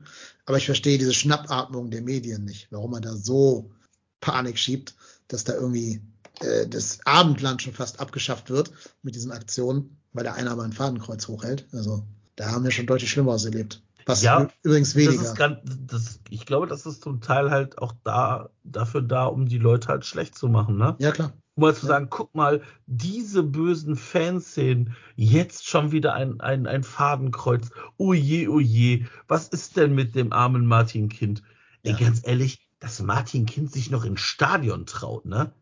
Aber 0.46 0.58
ich 0.58 0.66
verstehe 0.66 0.98
diese 0.98 1.14
Schnappatmung 1.14 1.90
der 1.92 2.02
Medien 2.02 2.44
nicht, 2.44 2.68
warum 2.72 2.92
man 2.92 3.02
da 3.02 3.16
so 3.16 3.72
Panik 4.20 4.58
schiebt, 4.58 4.96
dass 5.28 5.44
da 5.44 5.54
irgendwie 5.54 6.02
äh, 6.44 6.68
das 6.68 7.00
Abendland 7.06 7.62
schon 7.62 7.74
fast 7.74 8.00
abgeschafft 8.00 8.50
wird 8.50 8.72
mit 9.02 9.16
diesen 9.16 9.32
Aktionen, 9.32 9.98
weil 10.14 10.28
einer 10.28 10.56
mal 10.56 10.64
ein 10.66 10.74
Fadenkreuz 10.74 11.28
hochhält. 11.28 11.68
Also 11.72 12.04
da 12.36 12.52
haben 12.52 12.64
wir 12.64 12.72
schon 12.72 12.86
deutlich 12.88 13.10
Schlimmeres 13.12 13.46
erlebt. 13.46 13.82
Was 14.06 14.22
Ja, 14.22 14.48
übrigens 14.64 14.90
das 14.94 15.06
weniger. 15.06 15.24
ist 15.24 15.36
ganz, 15.36 15.60
das, 15.88 16.20
ich 16.30 16.46
glaube, 16.46 16.68
das 16.68 16.86
ist 16.86 17.02
zum 17.04 17.22
Teil 17.22 17.52
halt 17.52 17.78
auch 17.78 17.94
da, 18.04 18.50
dafür 18.64 19.02
da, 19.02 19.26
um 19.26 19.46
die 19.46 19.58
Leute 19.60 19.88
halt 19.88 20.06
schlecht 20.06 20.36
zu 20.38 20.50
machen, 20.50 20.78
ne? 20.78 20.96
ja, 21.00 21.12
klar. 21.12 21.34
Um 21.56 21.62
mal 21.62 21.76
zu 21.76 21.86
Ja. 21.86 21.94
sagen, 21.94 22.08
guck 22.10 22.34
mal, 22.36 22.62
diese 22.88 23.44
bösen 23.44 23.96
Fanszenen, 23.96 24.96
jetzt 25.16 25.68
schon 25.68 25.92
wieder 25.92 26.14
ein, 26.16 26.42
ein, 26.42 26.66
ein 26.68 26.84
Fadenkreuz. 26.84 27.70
Oh 27.98 28.14
je, 28.14 28.48
oh 28.48 28.60
je, 28.60 29.06
was 29.28 29.48
ist 29.50 29.78
denn 29.78 29.94
mit 29.94 30.16
dem 30.16 30.34
armen 30.34 30.66
Martin 30.66 31.10
Kind? 31.10 31.44
Ey, 31.84 31.92
Ja. 31.92 31.98
ganz 32.00 32.22
ehrlich, 32.24 32.68
dass 32.80 33.02
Martin 33.02 33.46
Kind 33.46 33.72
sich 33.72 33.92
noch 33.92 34.04
ins 34.04 34.20
Stadion 34.22 34.86
traut, 34.86 35.26
ne? 35.26 35.54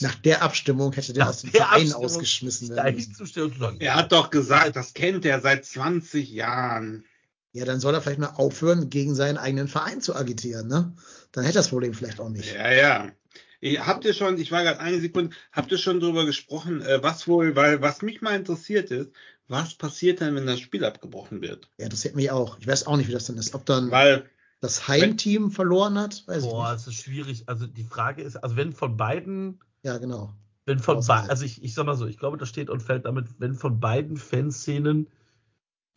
Nach 0.00 0.14
der 0.14 0.42
Abstimmung 0.42 0.92
hätte 0.92 1.12
der 1.12 1.28
aus 1.28 1.42
dem 1.42 1.50
Verein 1.50 1.82
Abstimmung 1.82 2.04
ausgeschmissen 2.04 2.68
da 2.70 2.76
werden 2.76 2.94
müssen. 2.96 3.08
hinzustellen 3.08 3.48
und 3.48 3.54
zu 3.54 3.60
sagen, 3.60 3.80
Er 3.80 3.94
hat 3.96 4.12
doch 4.12 4.30
gesagt, 4.30 4.76
das 4.76 4.94
kennt 4.94 5.24
er 5.24 5.40
seit 5.40 5.64
20 5.64 6.30
Jahren. 6.30 7.04
Ja, 7.52 7.64
dann 7.64 7.78
soll 7.80 7.94
er 7.94 8.00
vielleicht 8.02 8.18
mal 8.18 8.28
aufhören, 8.34 8.90
gegen 8.90 9.14
seinen 9.14 9.36
eigenen 9.38 9.68
Verein 9.68 10.00
zu 10.00 10.16
agitieren, 10.16 10.66
ne? 10.68 10.94
Dann 11.32 11.44
hätte 11.44 11.58
er 11.58 11.60
das 11.62 11.68
Problem 11.68 11.94
vielleicht 11.94 12.18
auch 12.20 12.28
nicht. 12.30 12.52
Ja, 12.52 12.70
ja. 12.72 13.12
Ihr- 13.60 13.86
Habt 13.86 14.04
ihr 14.04 14.12
schon, 14.12 14.38
ich 14.38 14.50
war 14.52 14.62
gerade 14.62 14.80
eine 14.80 15.00
Sekunde, 15.00 15.34
habt 15.52 15.70
ihr 15.70 15.78
schon 15.78 16.00
drüber 16.00 16.26
gesprochen, 16.26 16.82
äh, 16.82 17.02
was 17.02 17.28
wohl, 17.28 17.54
weil 17.56 17.80
was 17.80 18.02
mich 18.02 18.20
mal 18.22 18.34
interessiert 18.36 18.90
ist, 18.90 19.10
was 19.48 19.74
passiert 19.74 20.20
denn, 20.20 20.34
wenn 20.34 20.46
das 20.46 20.60
Spiel 20.60 20.84
abgebrochen 20.84 21.42
wird? 21.42 21.68
Ja, 21.78 21.84
interessiert 21.84 22.16
mich 22.16 22.30
auch. 22.30 22.58
Ich 22.58 22.66
weiß 22.66 22.86
auch 22.86 22.96
nicht, 22.96 23.08
wie 23.08 23.12
das 23.12 23.26
dann 23.26 23.36
ist. 23.38 23.54
Ob 23.54 23.64
dann 23.66 23.90
Weil, 23.90 24.28
das 24.60 24.88
Heimteam 24.88 25.50
verloren 25.50 25.98
hat, 25.98 26.24
weiß 26.26 26.42
boah, 26.44 26.72
ich 26.74 26.80
es 26.80 26.86
ist 26.88 26.94
schwierig. 27.02 27.44
Also 27.46 27.66
die 27.66 27.84
Frage 27.84 28.22
ist, 28.22 28.36
also 28.36 28.56
wenn 28.56 28.72
von 28.72 28.96
beiden 28.96 29.46
nicht. 29.50 29.58
Ja, 29.84 29.98
genau. 29.98 30.34
Wenn 30.66 30.78
von 30.78 30.96
also 31.08 31.44
ich, 31.44 31.62
ich 31.62 31.74
sag 31.74 31.84
mal 31.84 31.94
so, 31.94 32.06
ich 32.06 32.18
glaube, 32.18 32.38
das 32.38 32.48
steht 32.48 32.70
und 32.70 32.82
fällt 32.82 33.04
damit, 33.04 33.28
wenn 33.38 33.54
von 33.54 33.80
beiden 33.80 34.16
Fanszenen 34.16 35.08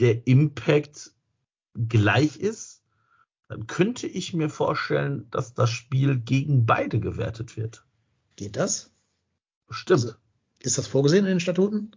der 0.01 0.27
Impact 0.27 1.11
gleich 1.73 2.35
ist, 2.37 2.83
dann 3.47 3.65
könnte 3.65 4.05
ich 4.07 4.33
mir 4.33 4.49
vorstellen, 4.49 5.27
dass 5.31 5.53
das 5.53 5.69
Spiel 5.69 6.19
gegen 6.19 6.65
beide 6.65 6.99
gewertet 6.99 7.55
wird. 7.55 7.85
Geht 8.35 8.57
das? 8.57 8.91
Stimmt. 9.69 10.03
Also, 10.03 10.15
Ist 10.59 10.77
das 10.77 10.87
vorgesehen 10.87 11.25
in 11.25 11.31
den 11.31 11.39
Statuten? 11.39 11.95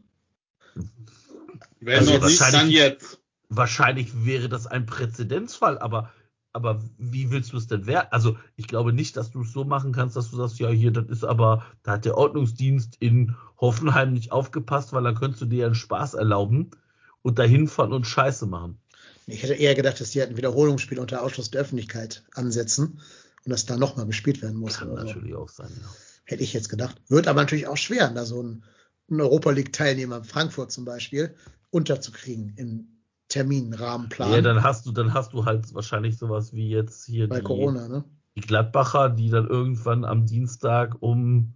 wenn 1.81 1.99
Also 1.99 2.19
noch 2.19 2.25
nicht, 2.25 2.41
dann 2.41 2.71
jetzt. 2.71 3.21
Wahrscheinlich 3.49 4.25
wäre 4.25 4.49
das 4.49 4.69
ein 4.69 4.87
Präzedenzfall, 4.87 5.77
aber, 5.79 6.13
aber 6.53 6.83
wie 6.99 7.31
willst 7.31 7.53
du 7.53 7.57
es 7.57 7.67
denn 7.67 7.87
werten? 7.87 8.09
Also 8.13 8.37
ich 8.57 8.67
glaube 8.67 8.93
nicht, 8.93 9.17
dass 9.17 9.31
du 9.31 9.43
es 9.43 9.53
so 9.53 9.65
machen 9.65 9.93
kannst, 9.93 10.17
dass 10.17 10.31
du 10.31 10.37
sagst, 10.37 10.59
ja, 10.59 10.69
hier, 10.69 10.91
das 10.91 11.09
ist 11.09 11.25
aber, 11.25 11.65
da 11.83 11.93
hat 11.93 12.05
der 12.05 12.19
Ordnungsdienst 12.19 12.97
in 12.99 13.37
Hoffenheim 13.61 14.13
nicht 14.13 14.33
aufgepasst, 14.33 14.93
weil 14.93 15.05
dann 15.05 15.15
könntest 15.15 15.43
du 15.43 15.47
dir 15.47 15.67
einen 15.67 15.75
Spaß 15.75 16.15
erlauben 16.15 16.71
und 17.23 17.39
dahin 17.39 17.69
fahren 17.69 17.93
und 17.93 18.07
Scheiße 18.07 18.47
machen. 18.47 18.79
Ich 19.27 19.43
hätte 19.43 19.55
eher 19.55 19.75
gedacht, 19.75 20.01
dass 20.01 20.11
die 20.11 20.21
halt 20.21 20.31
ein 20.31 20.37
Wiederholungsspiel 20.37 20.99
unter 20.99 21.23
Ausschluss 21.23 21.51
der 21.51 21.61
Öffentlichkeit 21.61 22.25
ansetzen 22.35 23.01
und 23.45 23.51
das 23.51 23.67
da 23.67 23.77
nochmal 23.77 24.07
gespielt 24.07 24.43
werden 24.43 24.57
muss. 24.57 24.79
Kann 24.79 24.89
so. 24.89 24.95
natürlich 24.95 25.35
auch 25.35 25.49
sein, 25.49 25.71
ja. 25.81 25.89
Hätte 26.25 26.43
ich 26.43 26.53
jetzt 26.53 26.69
gedacht. 26.69 27.01
Wird 27.09 27.27
aber 27.27 27.41
natürlich 27.41 27.67
auch 27.67 27.77
schwer, 27.77 28.09
da 28.11 28.25
so 28.25 28.41
einen, 28.41 28.65
einen 29.09 29.21
Europa 29.21 29.51
League-Teilnehmer, 29.51 30.23
Frankfurt 30.25 30.71
zum 30.71 30.85
Beispiel, 30.85 31.35
unterzukriegen 31.71 32.55
im 32.57 33.00
Terminrahmenplan 33.31 34.33
Ja, 34.33 34.41
dann 34.43 34.63
hast 34.63 34.85
du, 34.85 34.93
dann 34.93 35.15
hast 35.15 35.33
du 35.33 35.47
halt 35.47 35.73
wahrscheinlich 35.73 36.19
sowas 36.19 36.53
wie 36.53 36.69
jetzt 36.69 37.07
hier 37.07 37.29
bei 37.29 37.39
die, 37.39 37.45
Corona, 37.45 37.89
ne? 37.89 38.05
die 38.37 38.43
Gladbacher, 38.43 39.09
die 39.09 39.31
dann 39.31 39.49
irgendwann 39.49 40.05
am 40.05 40.27
Dienstag 40.27 40.97
um 41.01 41.55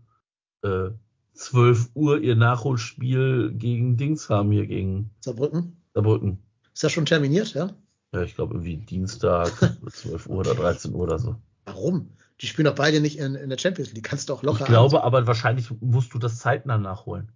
äh, 0.63 0.91
12 1.35 1.91
Uhr 1.95 2.21
ihr 2.21 2.37
Nachholspiel 2.37 3.53
gegen 3.53 3.97
Dings 3.97 4.31
haben 4.31 4.53
hier 4.53 4.67
gegen 4.67 5.11
Saarbrücken. 5.21 5.77
Saarbrücken. 5.93 6.39
Ist 6.73 6.85
das 6.85 6.93
schon 6.93 7.07
terminiert, 7.07 7.55
ja? 7.55 7.71
Ja, 8.13 8.23
ich 8.23 8.37
glaube 8.37 8.55
irgendwie 8.55 8.77
Dienstag 8.77 9.53
12 9.91 10.29
Uhr 10.29 10.39
oder 10.39 10.55
13 10.55 10.95
Uhr 10.95 11.01
oder 11.01 11.19
so. 11.19 11.37
Warum? 11.67 12.11
Die 12.41 12.47
spielen 12.47 12.67
doch 12.67 12.75
beide 12.75 13.01
nicht 13.01 13.19
in, 13.19 13.35
in 13.35 13.51
der 13.51 13.59
Champions 13.59 13.93
League. 13.93 14.05
Kannst 14.05 14.29
du 14.29 14.35
auch 14.35 14.43
locker 14.43 14.61
Ich 14.61 14.67
glaube 14.67 15.03
aber 15.03 15.27
wahrscheinlich 15.27 15.71
musst 15.81 16.15
du 16.15 16.19
das 16.19 16.39
zeitnah 16.39 16.79
nachholen. 16.79 17.33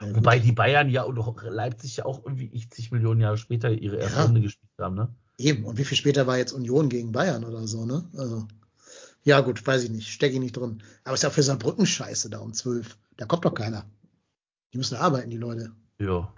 Ja. 0.00 0.14
Wobei 0.14 0.38
die 0.38 0.52
Bayern 0.52 0.90
ja 0.90 1.02
und 1.02 1.18
auch 1.18 1.42
Leipzig 1.42 1.96
ja 1.98 2.04
auch 2.04 2.24
irgendwie 2.24 2.52
80 2.54 2.92
Millionen 2.92 3.20
Jahre 3.20 3.38
später 3.38 3.70
ihre 3.70 3.96
erste 3.96 4.18
Ja. 4.18 4.24
Runde 4.24 4.42
gespielt 4.42 4.72
haben, 4.78 4.94
ne? 4.94 5.08
Eben. 5.38 5.64
Und 5.64 5.78
wie 5.78 5.84
viel 5.84 5.96
später 5.96 6.26
war 6.26 6.38
jetzt 6.38 6.52
Union 6.52 6.88
gegen 6.88 7.12
Bayern 7.12 7.44
oder 7.44 7.66
so, 7.66 7.86
ne? 7.86 8.08
Also, 8.16 8.46
ja, 9.22 9.40
gut, 9.40 9.66
weiß 9.66 9.84
ich 9.84 9.90
nicht. 9.90 10.08
Stecke 10.08 10.34
ich 10.34 10.40
nicht 10.40 10.56
drin. 10.56 10.82
Aber 11.04 11.14
ist 11.14 11.22
ja 11.22 11.30
für 11.30 11.42
Saarbrücken 11.42 11.86
scheiße 11.86 12.30
da 12.30 12.38
um 12.38 12.52
12. 12.52 12.96
Da 13.16 13.26
kommt 13.26 13.44
doch 13.44 13.54
keiner. 13.54 13.86
Die 14.72 14.78
müssen 14.78 14.96
arbeiten, 14.96 15.30
die 15.30 15.36
Leute. 15.36 15.72
Ja. 15.98 16.32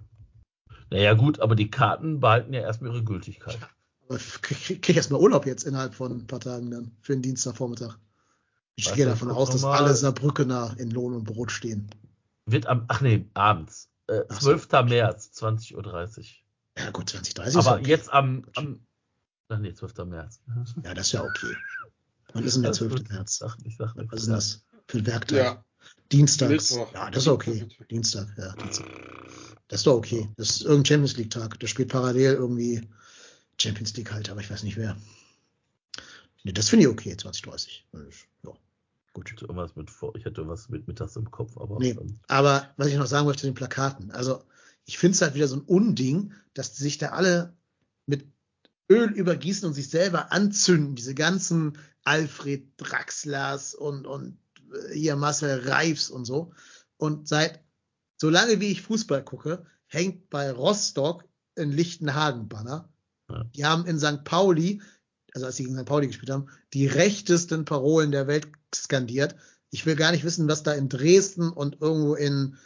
Naja, 0.91 1.15
gut, 1.15 1.41
aber 1.41 1.55
die 1.55 1.71
Karten 1.71 2.21
behalten 2.21 2.53
ja 2.53 2.61
erstmal 2.61 2.93
ihre 2.93 3.05
Gültigkeit. 3.05 3.59
Aber 4.09 4.19
krieg, 4.19 4.59
krieg, 4.59 4.83
krieg 4.83 4.97
erst 4.97 5.11
mal 5.11 5.21
Urlaub 5.21 5.45
jetzt 5.47 5.65
innerhalb 5.65 5.95
von 5.95 6.13
ein 6.13 6.27
paar 6.27 6.41
Tagen 6.41 6.71
dann 6.71 6.93
für 7.03 7.13
den 7.13 7.23
Dienstagvormittag. 7.23 7.99
Ich 8.77 8.93
gehe 8.95 9.05
davon 9.05 9.31
aus, 9.31 9.51
dass 9.51 9.65
alle 9.65 9.93
Saarbrückener 9.93 10.77
in 10.79 10.91
Lohn 10.91 11.13
und 11.13 11.25
Brot 11.25 11.51
stehen. 11.51 11.91
Wird 12.51 12.67
am, 12.67 12.85
ach 12.89 13.01
nee, 13.01 13.27
abends. 13.35 13.91
Äh, 14.07 14.23
Ach 14.29 14.41
so. 14.41 14.57
12. 14.57 14.89
März, 14.89 15.31
20.30 15.35 15.75
Uhr. 15.75 16.25
Ja, 16.79 16.91
gut, 16.91 17.11
2030 17.11 17.57
Aber 17.57 17.77
ist 17.77 17.81
okay. 17.81 17.91
jetzt 17.91 18.13
am, 18.13 18.45
am 18.57 18.81
ach 19.49 19.59
nee, 19.59 19.75
12. 19.75 19.97
März. 20.07 20.41
Ja, 20.83 20.95
das 20.95 21.09
ist 21.09 21.13
ja 21.13 21.25
okay. 21.25 21.55
Wann 22.33 22.45
ist 22.45 22.55
denn 22.55 22.63
der 22.63 22.71
Alles 22.71 22.79
12. 22.79 22.93
gut. 22.93 23.03
Ich 23.03 23.09
März? 23.11 23.37
sag, 23.37 23.57
ich 23.65 23.77
sag 23.77 23.95
nichts. 23.97 24.13
Was 24.13 24.21
ist 24.21 24.27
denn 24.27 24.35
das 24.35 24.65
für 24.87 24.99
ein 24.99 25.07
Werktag? 25.07 25.39
Ja. 25.39 25.65
Dienstags. 26.11 26.71
Mittwoch. 26.71 26.93
Ja, 26.95 27.11
das 27.11 27.25
ist 27.25 27.29
okay. 27.29 27.69
Dienstag, 27.91 28.29
ja. 28.39 28.53
Dienstag. 28.55 28.87
Das 29.69 29.81
ist 29.81 29.87
doch 29.87 29.97
okay. 29.97 30.29
Das 30.37 30.51
ist 30.51 30.63
irgendein 30.63 30.87
Champions 30.87 31.17
League 31.19 31.31
Tag. 31.31 31.61
Da 31.61 31.67
spielt 31.67 31.91
parallel 31.91 32.35
irgendwie 32.35 32.89
Champions 33.61 33.95
League 33.97 34.11
halt, 34.11 34.31
aber 34.31 34.41
ich 34.41 34.51
weiß 34.51 34.63
nicht 34.63 34.77
wer. 34.77 34.97
Nee, 36.45 36.53
das 36.53 36.71
finde 36.71 36.87
ich 36.87 36.89
okay, 36.89 37.15
2030. 37.17 37.87
Ja, 38.45 38.53
Gut. 39.19 39.27
Ich 39.27 39.33
hatte 39.33 39.47
irgendwas 39.47 39.75
mit, 39.75 39.91
ich 40.17 40.25
hatte 40.25 40.47
was 40.47 40.69
mit 40.69 40.87
mittags 40.87 41.17
im 41.17 41.29
Kopf, 41.29 41.57
aber 41.59 41.79
Nee, 41.81 41.97
aber 42.29 42.69
was 42.77 42.87
ich 42.87 42.97
noch 42.97 43.07
sagen 43.07 43.27
möchte 43.27 43.41
zu 43.41 43.47
den 43.49 43.55
Plakaten. 43.55 44.13
Also, 44.13 44.45
ich 44.85 44.97
finde 44.97 45.17
es 45.17 45.23
halt 45.23 45.35
wieder 45.35 45.49
so 45.49 45.57
ein 45.57 45.63
Unding, 45.63 46.33
dass 46.55 46.73
die 46.73 46.85
sich 46.85 46.99
da 46.99 47.09
alle 47.09 47.57
mit 48.07 48.29
Öl 48.89 49.11
übergießen 49.11 49.67
und 49.67 49.75
sich 49.75 49.91
selber 49.91 50.31
anzünden. 50.31 50.95
Diese 50.95 51.17
ganzen 51.17 51.79
Alfred 52.05 52.69
Draxlers 52.77 53.75
und, 53.75 54.07
und 54.07 54.39
äh, 54.73 54.95
hier 54.95 55.17
Marcel 55.17 55.69
Reifs 55.69 56.11
und 56.11 56.25
so. 56.25 56.53
Und 56.97 57.27
seit, 57.27 57.61
solange 58.19 58.61
wie 58.61 58.71
ich 58.71 58.83
Fußball 58.83 59.25
gucke, 59.25 59.67
hängt 59.87 60.31
bei 60.31 60.53
Rostock 60.53 61.25
ein 61.59 61.73
Lichtenhagen-Banner. 61.73 62.89
Ja. 63.29 63.45
Die 63.57 63.65
haben 63.65 63.85
in 63.85 63.99
St. 63.99 64.23
Pauli, 64.23 64.81
also 65.35 65.47
als 65.47 65.57
sie 65.57 65.65
gegen 65.65 65.77
St. 65.77 65.87
Pauli 65.87 66.07
gespielt 66.07 66.31
haben, 66.31 66.49
die 66.73 66.87
rechtesten 66.87 67.65
Parolen 67.65 68.13
der 68.13 68.29
Welt 68.29 68.49
skandiert. 68.75 69.35
Ich 69.71 69.87
will 69.87 69.97
gar 69.97 70.13
nicht 70.13 70.25
wissen, 70.25 70.49
was 70.49 70.63
da 70.63 70.73
in 70.73 70.89
Dresden 70.89 71.51
und 71.51 71.81
irgendwo 71.81 72.15
in 72.15 72.57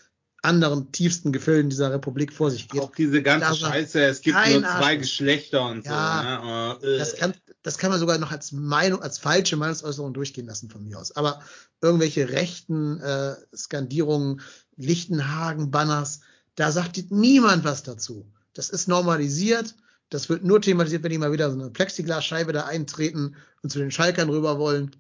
anderen 0.43 0.91
tiefsten 0.91 1.33
Gefilden 1.33 1.71
dieser 1.71 1.93
Republik 1.93 2.33
vor 2.33 2.51
sich 2.51 2.69
geht. 2.69 2.81
Auch 2.81 2.95
diese 2.95 3.23
ganze 3.23 3.47
war 3.49 3.55
Scheiße, 3.55 4.03
es 4.05 4.21
gibt 4.21 4.37
nur 4.37 4.61
zwei 4.61 4.69
Arschloch. 4.69 4.99
Geschlechter 4.99 5.67
und 5.67 5.87
Ja, 5.87 6.41
so. 6.81 6.87
Ne? 6.87 6.95
Äh, 6.95 6.99
Das 6.99 7.17
kann, 7.17 7.35
das 7.63 7.79
kann 7.79 7.91
man 7.91 8.01
sogar 8.01 8.19
noch 8.19 8.33
als 8.33 8.51
Meinung, 8.51 9.03
als 9.03 9.19
falsche 9.19 9.57
Meinungsäußerung 9.57 10.13
durchgehen 10.13 10.47
lassen 10.47 10.69
von 10.69 10.85
mir 10.85 10.99
aus. 10.99 11.15
Aber 11.15 11.43
irgendwelche 11.81 12.29
rechten 12.31 13.01
äh, 13.01 13.37
Skandierungen, 13.55 14.41
Lichtenhagen, 14.77 15.71
Banners, 15.71 16.21
da 16.57 16.73
sagt 16.73 17.11
niemand 17.11 17.63
was 17.65 17.85
dazu. 17.85 18.27
Das 18.53 18.69
ist 18.69 18.89
normalisiert. 18.89 19.77
Das 20.11 20.29
wird 20.29 20.45
nur 20.45 20.61
thematisiert, 20.61 21.05
wenn 21.05 21.13
die 21.13 21.19
mal 21.19 21.33
wieder 21.33 21.51
so 21.51 21.59
eine 21.59 21.71
Plexiglasscheibe 21.71 22.53
da 22.53 22.67
eintreten 22.67 23.37
und 23.63 23.71
zu 23.71 23.79
den 23.79 23.91
Schalkern 23.91 24.29
rüber 24.29 24.59
wollen. 24.59 24.91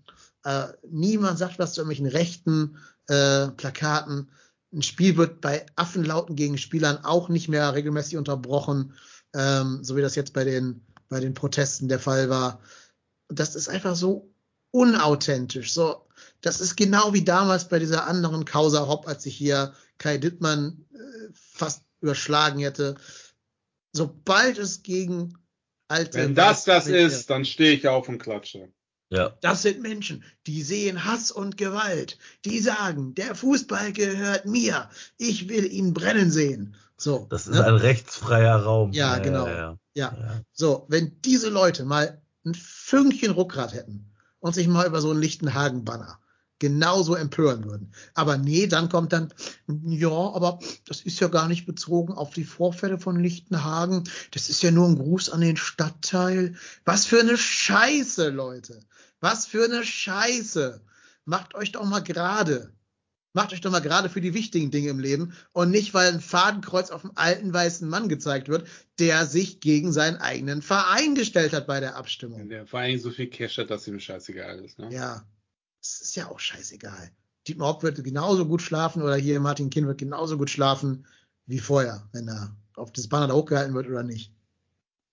Äh, 0.44 0.68
niemand 0.88 1.38
sagt 1.38 1.58
was 1.58 1.74
zu 1.74 1.80
irgendwelchen 1.80 2.06
rechten 2.06 2.78
äh, 3.08 3.48
Plakaten. 3.48 4.30
Ein 4.72 4.82
Spiel 4.82 5.16
wird 5.16 5.40
bei 5.40 5.66
Affenlauten 5.76 6.34
gegen 6.34 6.58
Spielern 6.58 7.04
auch 7.04 7.28
nicht 7.28 7.48
mehr 7.48 7.74
regelmäßig 7.74 8.16
unterbrochen, 8.16 8.94
ähm, 9.34 9.84
so 9.84 9.96
wie 9.96 10.02
das 10.02 10.14
jetzt 10.14 10.32
bei 10.32 10.44
den, 10.44 10.84
bei 11.08 11.20
den 11.20 11.34
Protesten 11.34 11.88
der 11.88 11.98
Fall 11.98 12.30
war. 12.30 12.60
Das 13.28 13.54
ist 13.54 13.68
einfach 13.68 13.94
so 13.94 14.32
unauthentisch. 14.70 15.72
So, 15.72 16.08
das 16.40 16.60
ist 16.60 16.76
genau 16.76 17.12
wie 17.12 17.24
damals 17.24 17.68
bei 17.68 17.78
dieser 17.78 18.06
anderen 18.06 18.44
Causa 18.44 18.86
Hopp, 18.88 19.06
als 19.06 19.22
sich 19.22 19.36
hier 19.36 19.74
Kai 19.98 20.18
Dittmann 20.18 20.86
äh, 20.92 21.32
fast 21.32 21.84
überschlagen 22.00 22.60
hätte. 22.60 22.96
Sobald 23.92 24.58
es 24.58 24.82
gegen 24.82 25.38
alte 25.88 26.18
Wenn 26.18 26.34
das 26.34 26.64
das 26.64 26.86
ist, 26.86 27.30
dann 27.30 27.44
stehe 27.44 27.72
ich 27.72 27.86
auf 27.86 28.08
und 28.08 28.18
klatsche. 28.18 28.72
Ja, 29.12 29.32
das 29.42 29.62
sind 29.62 29.82
Menschen, 29.82 30.24
die 30.46 30.62
sehen 30.62 31.04
Hass 31.04 31.30
und 31.30 31.58
Gewalt. 31.58 32.18
Die 32.44 32.60
sagen, 32.60 33.14
der 33.14 33.34
Fußball 33.34 33.92
gehört 33.92 34.46
mir. 34.46 34.88
Ich 35.18 35.48
will 35.48 35.70
ihn 35.70 35.92
brennen 35.92 36.30
sehen. 36.30 36.76
So. 36.96 37.26
das 37.28 37.46
ist 37.46 37.56
ne? 37.56 37.64
ein 37.64 37.74
rechtsfreier 37.74 38.56
Raum. 38.56 38.92
Ja, 38.92 39.18
genau. 39.18 39.46
Ja, 39.46 39.54
ja. 39.54 39.78
ja. 39.94 40.16
ja. 40.18 40.40
So, 40.52 40.86
wenn 40.88 41.20
diese 41.22 41.50
Leute 41.50 41.84
mal 41.84 42.22
ein 42.46 42.54
Fünkchen 42.54 43.32
Rückgrat 43.32 43.74
hätten 43.74 44.10
und 44.40 44.54
sich 44.54 44.66
mal 44.66 44.86
über 44.86 45.00
so 45.00 45.10
einen 45.10 45.20
Lichtenhagen-Banner 45.20 46.18
genauso 46.62 47.16
empören 47.16 47.64
würden. 47.64 47.92
Aber 48.14 48.38
nee, 48.38 48.68
dann 48.68 48.88
kommt 48.88 49.12
dann, 49.12 49.34
ja, 49.84 50.08
aber 50.08 50.60
das 50.86 51.00
ist 51.00 51.18
ja 51.18 51.26
gar 51.26 51.48
nicht 51.48 51.66
bezogen 51.66 52.14
auf 52.14 52.30
die 52.30 52.44
Vorfälle 52.44 52.98
von 52.98 53.18
Lichtenhagen. 53.18 54.04
Das 54.30 54.48
ist 54.48 54.62
ja 54.62 54.70
nur 54.70 54.86
ein 54.86 54.94
Gruß 54.96 55.30
an 55.30 55.40
den 55.40 55.56
Stadtteil. 55.56 56.54
Was 56.84 57.04
für 57.04 57.18
eine 57.18 57.36
Scheiße, 57.36 58.30
Leute. 58.30 58.78
Was 59.18 59.44
für 59.44 59.64
eine 59.64 59.84
Scheiße. 59.84 60.80
Macht 61.24 61.56
euch 61.56 61.72
doch 61.72 61.84
mal 61.84 61.98
gerade. 62.00 62.72
Macht 63.32 63.52
euch 63.52 63.60
doch 63.60 63.72
mal 63.72 63.80
gerade 63.80 64.08
für 64.08 64.20
die 64.20 64.34
wichtigen 64.34 64.70
Dinge 64.70 64.90
im 64.90 65.00
Leben 65.00 65.32
und 65.50 65.70
nicht, 65.70 65.94
weil 65.94 66.12
ein 66.12 66.20
Fadenkreuz 66.20 66.90
auf 66.90 67.02
einem 67.04 67.14
alten 67.16 67.52
weißen 67.52 67.88
Mann 67.88 68.08
gezeigt 68.08 68.48
wird, 68.48 68.68
der 69.00 69.26
sich 69.26 69.58
gegen 69.58 69.90
seinen 69.90 70.18
eigenen 70.18 70.62
Verein 70.62 71.16
gestellt 71.16 71.54
hat 71.54 71.66
bei 71.66 71.80
der 71.80 71.96
Abstimmung. 71.96 72.48
Der 72.48 72.66
vor 72.66 72.78
allem 72.78 73.00
so 73.00 73.10
viel 73.10 73.26
Cash 73.26 73.58
hat, 73.58 73.70
dass 73.70 73.88
ihm 73.88 73.98
scheißegal 73.98 74.64
ist. 74.64 74.78
Ne? 74.78 74.90
Ja, 74.92 75.24
es 75.82 76.00
ist 76.00 76.16
ja 76.16 76.28
auch 76.28 76.38
scheißegal. 76.38 77.10
Dietmar 77.46 77.68
Hopp 77.68 77.82
wird 77.82 78.02
genauso 78.04 78.46
gut 78.46 78.62
schlafen 78.62 79.02
oder 79.02 79.16
hier 79.16 79.40
Martin 79.40 79.70
Kind 79.70 79.86
wird 79.86 79.98
genauso 79.98 80.38
gut 80.38 80.50
schlafen 80.50 81.06
wie 81.46 81.58
vorher, 81.58 82.08
wenn 82.12 82.28
er 82.28 82.56
auf 82.76 82.92
das 82.92 83.08
Banner 83.08 83.26
da 83.26 83.34
hochgehalten 83.34 83.74
wird 83.74 83.88
oder 83.88 84.02
nicht. 84.02 84.32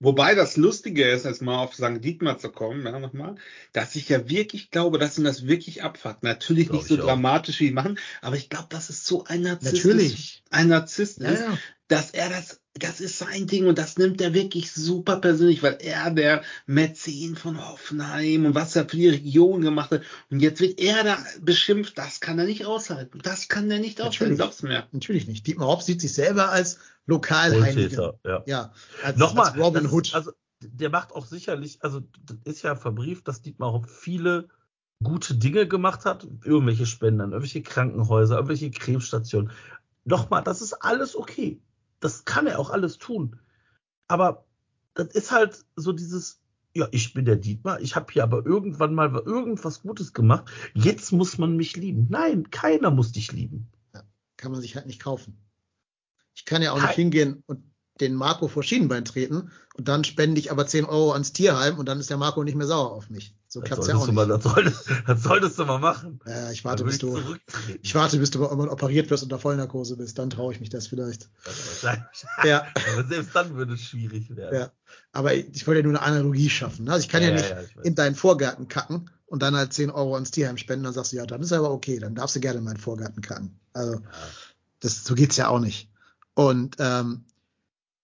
Wobei 0.02 0.34
das 0.34 0.56
Lustige 0.56 1.10
ist, 1.10 1.26
jetzt 1.26 1.42
mal 1.42 1.58
auf 1.58 1.74
St. 1.74 2.02
Dietmar 2.02 2.38
zu 2.38 2.50
kommen, 2.52 2.86
ja, 2.86 2.98
nochmal, 3.00 3.36
dass 3.74 3.98
ich 3.98 4.08
ja 4.08 4.30
wirklich 4.30 4.72
glaube, 4.72 4.98
dass 4.98 5.18
ihn 5.18 5.26
das 5.26 5.46
wirklich 5.46 5.84
abfuckt. 5.84 6.24
Natürlich 6.24 6.68
Glaub 6.68 6.78
nicht 6.80 6.88
so 6.88 6.96
ich 6.96 7.02
auch. 7.02 7.08
dramatisch 7.08 7.60
wie 7.60 7.68
die 7.68 7.74
machen, 7.74 8.00
aber 8.22 8.38
ich 8.38 8.50
glaube, 8.50 8.68
das 8.70 8.90
ist 8.90 9.06
so 9.06 9.26
ein 9.26 9.42
Narzisst. 9.42 9.74
Natürlich. 9.74 10.44
Ein 10.52 10.70
Narzisst 10.70 11.20
Ja, 11.20 11.32
ist, 11.32 11.42
ja. 11.42 11.58
Dass 11.90 12.12
er 12.12 12.30
das, 12.30 12.62
das 12.76 13.02
ist 13.02 13.18
sein 13.18 13.48
Ding 13.48 13.68
und 13.68 13.78
das 13.78 13.98
nimmt 13.98 14.22
er 14.22 14.34
wirklich 14.34 14.72
super 14.72 15.18
persönlich, 15.18 15.64
weil 15.64 15.80
er 15.82 16.12
der 16.12 16.44
Mäzen 16.68 17.36
von 17.36 17.68
Hoffenheim 17.68 18.46
und 18.46 18.56
was 18.56 18.76
er 18.76 18.88
für 18.88 18.96
die 18.96 19.10
Region 19.10 19.62
gemacht 19.62 19.92
hat. 19.92 20.04
Und 20.30 20.40
jetzt 20.40 20.62
wird 20.62 20.80
er 20.80 21.04
da 21.04 21.18
beschimpft, 21.42 21.98
das 21.98 22.20
kann 22.20 22.38
er 22.38 22.46
nicht 22.46 22.66
aushalten. 22.66 23.20
Das 23.24 23.48
kann 23.48 23.70
er 23.72 23.80
nicht 23.80 24.00
aushalten, 24.02 24.36
Natürlich. 24.36 24.38
glaubst 24.38 24.64
mir. 24.64 24.88
Natürlich 24.92 25.28
nicht. 25.28 25.48
Dietmar 25.48 25.68
Hopp 25.68 25.82
sieht 25.82 26.00
sich 26.00 26.14
selber 26.14 26.50
als 26.50 26.78
Lokalheiligen. 27.08 27.98
Wohltäter, 27.98 28.20
ja. 28.24 28.44
Ja, 28.46 28.74
als, 29.04 29.18
Nochmal, 29.18 29.48
als 29.48 29.58
Robin 29.58 29.84
das 29.84 29.92
Hood. 29.92 30.14
Also 30.14 30.32
der 30.62 30.92
macht 30.92 31.12
auch 31.14 31.26
sicherlich, 31.26 31.80
also 31.82 32.02
das 32.24 32.38
ist 32.46 32.62
ja 32.62 32.76
verbrieft, 32.76 33.28
dass 33.28 33.42
Dietmar 33.42 33.74
Hopp 33.74 33.90
viele 33.90 34.48
gute 35.04 35.34
Dinge 35.34 35.68
gemacht 35.68 36.06
hat, 36.06 36.28
irgendwelche 36.44 36.86
Spenden, 36.86 37.32
irgendwelche 37.32 37.64
Krankenhäuser, 37.64 38.36
irgendwelche 38.36 38.70
Krebsstationen. 38.70 39.52
Nochmal, 40.06 40.44
das 40.44 40.62
ist 40.62 40.74
alles 40.74 41.16
okay. 41.16 41.60
Das 42.00 42.26
kann 42.26 42.48
er 42.48 42.60
auch 42.60 42.70
alles 42.70 42.98
tun. 42.98 43.40
Aber 44.08 44.46
das 44.94 45.08
ist 45.10 45.32
halt 45.32 45.66
so 45.76 45.92
dieses, 45.92 46.42
ja, 46.74 46.88
ich 46.92 47.14
bin 47.14 47.26
der 47.26 47.36
Dietmar, 47.36 47.80
ich 47.82 47.96
habe 47.96 48.12
hier 48.12 48.24
aber 48.24 48.46
irgendwann 48.46 48.94
mal 48.94 49.14
irgendwas 49.26 49.82
Gutes 49.82 50.14
gemacht. 50.14 50.50
Jetzt 50.74 51.12
muss 51.12 51.38
man 51.38 51.56
mich 51.56 51.76
lieben. 51.76 52.08
Nein, 52.10 52.50
keiner 52.50 52.92
muss 52.92 53.12
dich 53.12 53.32
lieben. 53.32 53.68
kann 54.38 54.52
man 54.54 54.62
sich 54.62 54.76
halt 54.78 54.86
nicht 54.86 55.02
kaufen. 55.02 55.38
Ich 56.34 56.46
kann 56.46 56.62
ja 56.62 56.72
auch 56.72 56.78
nicht 56.78 56.86
Kein- 56.86 56.96
hingehen 56.96 57.44
und 57.48 57.62
den 58.00 58.16
Marco 58.16 58.48
vor 58.48 58.64
Schienenbein 58.64 59.04
treten 59.04 59.52
und 59.76 59.88
dann 59.90 60.06
spende 60.06 60.40
ich 60.40 60.52
aber 60.52 60.66
10 60.66 60.86
Euro 60.86 61.12
ans 61.12 61.34
Tierheim 61.34 61.78
und 61.78 61.86
dann 61.90 62.00
ist 62.00 62.10
der 62.10 62.16
Marco 62.16 62.42
nicht 62.46 62.56
mehr 62.56 62.66
sauer 62.68 62.92
auf 62.92 63.10
mich. 63.10 63.36
So 63.52 63.62
Das 63.62 63.68
klappt's 63.68 63.88
ja 63.88 63.96
solltest, 63.98 64.04
auch 64.04 64.06
du 64.06 64.14
mal, 64.14 64.28
nicht. 64.28 64.46
das, 64.46 64.54
solltest, 64.54 64.90
das 65.08 65.24
solltest 65.24 65.58
du 65.60 65.66
mal 65.66 65.80
machen. 65.80 66.20
Ja, 66.28 66.52
ich 66.52 66.64
warte, 66.64 66.84
bis 66.84 67.00
du, 67.00 67.20
ich 67.82 67.96
warte, 67.96 68.20
bis 68.20 68.30
du 68.30 68.38
mal 68.40 68.46
irgendwann 68.46 68.70
operiert 68.70 69.10
wirst 69.10 69.24
und 69.24 69.32
unter 69.32 69.42
Vollnarkose 69.42 69.98
bist. 69.98 70.20
Dann 70.20 70.30
traue 70.30 70.54
ich 70.54 70.60
mich 70.60 70.70
das 70.70 70.86
vielleicht. 70.86 71.30
Ja, 72.44 72.68
Aber 72.94 73.04
selbst 73.08 73.36
dann 73.36 73.56
würde 73.56 73.74
es 73.74 73.82
schwierig 73.82 74.36
werden. 74.36 74.56
ja. 74.56 74.72
Aber 75.14 75.34
ich, 75.34 75.48
ich 75.54 75.66
wollte 75.68 75.80
ja 75.80 75.88
nur 75.88 76.00
eine 76.00 76.02
Analogie 76.04 76.50
schaffen. 76.50 76.86
ne? 76.86 76.92
Also 76.94 77.04
ich 77.04 77.10
kann 77.10 77.24
ja, 77.24 77.32
nicht 77.32 77.46
ich 77.46 77.76
weiß. 77.78 77.86
in 77.86 77.96
deinen 77.96 78.14
Vorgarten 78.16 78.68
kacken 78.68 79.10
und 79.26 79.42
dann 79.42 79.56
halt 79.56 79.74
10 79.74 79.90
Euro 79.90 80.14
ans 80.14 80.30
Tierheim 80.30 80.58
spenden. 80.58 80.84
Dann 80.84 80.94
sagst 80.94 81.12
du, 81.14 81.18
ja, 81.18 81.26
dann 81.26 81.42
ist 81.42 81.52
aber 81.52 81.72
okay. 81.72 81.98
Dann 81.98 82.14
darfst 82.14 82.36
du 82.36 82.40
gerne 82.40 82.60
in 82.60 82.66
meinen 82.66 82.78
Vorgarten 82.78 83.22
kacken. 83.24 83.60
Also, 83.74 84.00
das, 84.80 85.04
so 85.04 85.16
geht's 85.16 85.38
ja 85.38 85.48
auch 85.48 85.60
nicht. 85.60 85.90
Und 86.36 86.76
ähm, 86.78 87.26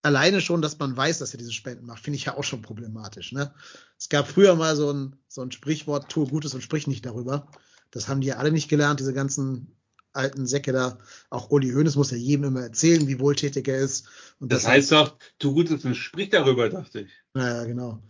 alleine 0.05 0.39
schon, 0.39 0.61
dass 0.61 0.77
man 0.77 0.95
weiß, 0.95 1.19
dass 1.19 1.33
er 1.33 1.39
diese 1.39 1.51
Spenden 1.51 1.87
macht, 1.87 2.03
finde 2.03 2.17
ich 2.17 2.25
ja 2.25 2.37
auch 2.37 2.43
schon 2.43 2.61
problematisch. 2.61 3.31
Ne? 3.31 3.53
Es 3.97 4.07
gab 4.07 4.27
früher 4.27 4.55
mal 4.55 4.75
so 4.75 4.93
ein, 4.93 5.15
so 5.27 5.41
ein 5.41 5.51
Sprichwort, 5.51 6.09
tue 6.09 6.27
Gutes 6.27 6.53
und 6.53 6.61
sprich 6.61 6.85
nicht 6.85 7.05
darüber. 7.05 7.47
Das 7.91 8.07
haben 8.07 8.21
die 8.21 8.27
ja 8.27 8.37
alle 8.37 8.51
nicht 8.51 8.69
gelernt, 8.69 8.99
diese 8.99 9.13
ganzen 9.13 9.75
alten 10.13 10.45
Säcke 10.45 10.71
da. 10.71 10.99
Auch 11.29 11.49
Uli 11.49 11.71
Hoeneß 11.71 11.95
muss 11.95 12.11
ja 12.11 12.17
jedem 12.17 12.45
immer 12.45 12.61
erzählen, 12.61 13.07
wie 13.07 13.19
wohltätig 13.19 13.67
er 13.67 13.79
ist. 13.79 14.07
Und 14.39 14.51
Das 14.51 14.67
heißt 14.67 14.91
doch, 14.91 15.17
tu 15.39 15.53
Gutes 15.53 15.83
und 15.83 15.95
sprich 15.95 16.29
darüber, 16.29 16.69
dachte 16.69 17.01
ich. 17.01 17.11
naja, 17.33 17.65
genau. 17.65 18.01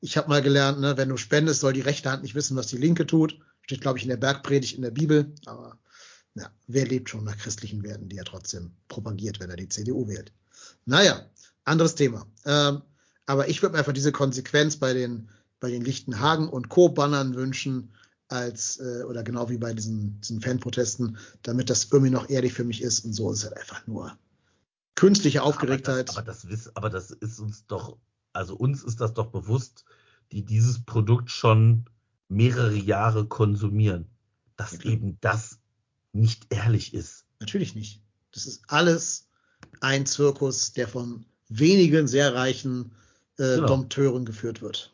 Ich 0.00 0.16
habe 0.16 0.28
mal 0.28 0.42
gelernt, 0.42 0.80
ne, 0.80 0.96
wenn 0.96 1.08
du 1.08 1.16
spendest, 1.16 1.60
soll 1.60 1.72
die 1.72 1.80
rechte 1.80 2.10
Hand 2.10 2.22
nicht 2.22 2.34
wissen, 2.34 2.56
was 2.56 2.68
die 2.68 2.76
linke 2.76 3.06
tut. 3.06 3.38
Steht, 3.62 3.80
glaube 3.82 3.98
ich, 3.98 4.04
in 4.04 4.10
der 4.10 4.16
Bergpredigt 4.16 4.76
in 4.76 4.82
der 4.82 4.92
Bibel. 4.92 5.34
Aber 5.44 5.78
ja, 6.34 6.50
wer 6.68 6.86
lebt 6.86 7.10
schon 7.10 7.24
nach 7.24 7.36
christlichen 7.36 7.82
Werten, 7.82 8.08
die 8.08 8.16
er 8.16 8.24
trotzdem 8.24 8.72
propagiert, 8.88 9.40
wenn 9.40 9.50
er 9.50 9.56
die 9.56 9.68
CDU 9.68 10.08
wählt? 10.08 10.32
Naja, 10.88 11.20
anderes 11.64 11.94
Thema. 11.94 12.26
Ähm, 12.46 12.80
aber 13.26 13.48
ich 13.48 13.60
würde 13.60 13.74
mir 13.74 13.78
einfach 13.80 13.92
diese 13.92 14.10
Konsequenz 14.10 14.78
bei 14.78 14.94
den, 14.94 15.28
bei 15.60 15.70
den 15.70 15.84
Lichtenhagen 15.84 16.48
und 16.48 16.70
Co-Bannern 16.70 17.34
wünschen, 17.34 17.92
als, 18.28 18.80
äh, 18.80 19.04
oder 19.04 19.22
genau 19.22 19.50
wie 19.50 19.58
bei 19.58 19.74
diesen, 19.74 20.18
diesen 20.22 20.40
Fanprotesten, 20.40 21.18
damit 21.42 21.68
das 21.68 21.88
irgendwie 21.92 22.10
noch 22.10 22.30
ehrlich 22.30 22.54
für 22.54 22.64
mich 22.64 22.80
ist. 22.80 23.04
Und 23.04 23.12
so 23.12 23.30
ist 23.30 23.38
es 23.38 23.44
halt 23.44 23.58
einfach 23.58 23.86
nur 23.86 24.16
künstliche 24.94 25.42
Aufgeregtheit. 25.42 26.08
Aber 26.10 26.22
das, 26.22 26.44
aber, 26.44 26.52
das, 26.52 26.76
aber 26.76 26.90
das 26.90 27.10
ist 27.10 27.38
uns 27.38 27.66
doch, 27.66 27.98
also 28.32 28.56
uns 28.56 28.82
ist 28.82 29.02
das 29.02 29.12
doch 29.12 29.26
bewusst, 29.26 29.84
die 30.32 30.42
dieses 30.42 30.82
Produkt 30.82 31.30
schon 31.30 31.84
mehrere 32.28 32.76
Jahre 32.76 33.26
konsumieren, 33.26 34.06
dass 34.56 34.72
Ja, 34.72 34.90
eben 34.90 35.18
das 35.20 35.58
nicht 36.14 36.46
ehrlich 36.48 36.94
ist. 36.94 37.26
Natürlich 37.40 37.74
nicht. 37.74 38.00
Das 38.32 38.46
ist 38.46 38.62
alles 38.68 39.27
ein 39.80 40.06
Zirkus, 40.06 40.72
der 40.72 40.88
von 40.88 41.24
wenigen 41.48 42.06
sehr 42.08 42.34
reichen 42.34 42.92
äh, 43.38 43.56
Genau. 43.56 43.66
Dompteuren 43.66 44.24
geführt 44.24 44.62
wird. 44.62 44.92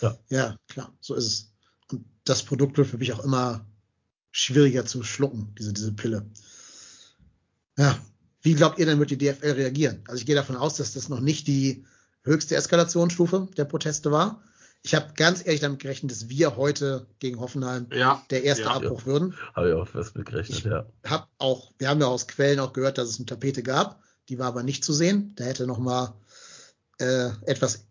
Ja. 0.00 0.18
ja, 0.28 0.56
klar, 0.68 0.92
so 1.00 1.14
ist 1.14 1.26
es. 1.26 1.52
Und 1.90 2.04
das 2.24 2.42
Produkt 2.42 2.76
wird 2.78 2.88
für 2.88 2.98
mich 2.98 3.12
auch 3.12 3.24
immer 3.24 3.66
schwieriger 4.32 4.84
zu 4.84 5.02
schlucken, 5.02 5.54
diese, 5.58 5.72
diese 5.72 5.92
Pille. 5.92 6.26
Ja, 7.78 7.98
wie 8.42 8.54
glaubt 8.54 8.78
ihr 8.78 8.86
denn, 8.86 8.98
wird 8.98 9.10
die 9.10 9.18
DFL 9.18 9.52
reagieren? 9.52 10.02
Also 10.06 10.18
ich 10.20 10.26
gehe 10.26 10.34
davon 10.34 10.56
aus, 10.56 10.76
dass 10.76 10.92
das 10.92 11.08
noch 11.08 11.20
nicht 11.20 11.46
die 11.46 11.84
höchste 12.22 12.56
Eskalationsstufe 12.56 13.48
der 13.56 13.64
Proteste 13.64 14.10
war. 14.10 14.42
Ich 14.86 14.94
habe 14.94 15.14
ganz 15.16 15.40
ehrlich 15.44 15.62
damit 15.62 15.80
gerechnet, 15.80 16.12
dass 16.12 16.28
wir 16.28 16.56
heute 16.56 17.06
gegen 17.18 17.40
Hoffenheim 17.40 17.86
Ja, 17.90 18.22
der 18.28 18.44
erste 18.44 18.64
ja. 18.64 18.70
Abbruch 18.72 19.06
würden. 19.06 19.34
Habe 19.54 19.70
ich 19.70 19.74
auch 19.74 19.88
fest 19.88 20.14
mitgerechnet, 20.14 20.58
Ich 20.58 20.64
ja. 20.64 20.84
Hab 21.04 21.30
auch, 21.38 21.72
wir 21.78 21.88
haben 21.88 22.02
ja 22.02 22.06
aus 22.06 22.28
Quellen 22.28 22.60
auch 22.60 22.74
gehört, 22.74 22.98
dass 22.98 23.08
es 23.08 23.16
eine 23.16 23.24
Tapete 23.24 23.62
gab. 23.62 24.02
Die 24.28 24.38
war 24.38 24.48
aber 24.48 24.62
nicht 24.62 24.84
zu 24.84 24.92
sehen. 24.92 25.32
Da 25.36 25.44
hätte 25.44 25.66
noch 25.66 25.78
mal 25.78 26.12
äh, 26.98 27.30
etwas 27.46 27.86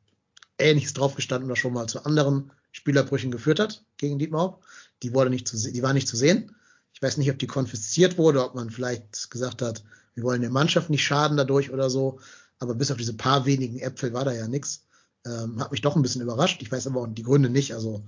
Ähnliches 0.59 0.93
drauf 0.93 1.15
gestanden, 1.15 1.49
was 1.49 1.57
schon 1.57 1.73
mal 1.73 1.87
zu 1.87 2.05
anderen 2.05 2.51
Spielerbrüchen 2.71 3.31
geführt 3.31 3.59
hat 3.59 3.83
gegen 3.97 4.19
Dietmar. 4.19 4.59
Die 5.01 5.15
wurde 5.15 5.31
nicht 5.31 5.47
zu, 5.47 5.57
die 5.57 5.81
war 5.81 5.93
nicht 5.93 6.07
zu 6.07 6.15
sehen. 6.15 6.55
Ich 6.93 7.01
weiß 7.01 7.17
nicht, 7.17 7.31
ob 7.31 7.39
die 7.39 7.47
konfisziert 7.47 8.19
wurde, 8.19 8.45
ob 8.45 8.53
man 8.53 8.69
vielleicht 8.69 9.31
gesagt 9.31 9.63
hat, 9.63 9.83
wir 10.13 10.23
wollen 10.23 10.41
der 10.41 10.51
Mannschaft 10.51 10.91
nicht 10.91 11.03
schaden 11.03 11.37
dadurch 11.37 11.71
oder 11.71 11.89
so. 11.89 12.19
Aber 12.59 12.75
bis 12.75 12.91
auf 12.91 12.97
diese 12.97 13.15
paar 13.15 13.47
wenigen 13.47 13.79
Äpfel 13.79 14.13
war 14.13 14.25
da 14.25 14.31
ja 14.31 14.47
nichts. 14.47 14.85
Ähm, 15.25 15.59
hat 15.59 15.71
mich 15.71 15.81
doch 15.81 15.95
ein 15.95 16.01
bisschen 16.01 16.21
überrascht. 16.21 16.61
Ich 16.61 16.71
weiß 16.71 16.87
aber 16.87 17.01
auch 17.01 17.07
die 17.07 17.23
Gründe 17.23 17.49
nicht. 17.49 17.73
Also 17.73 18.03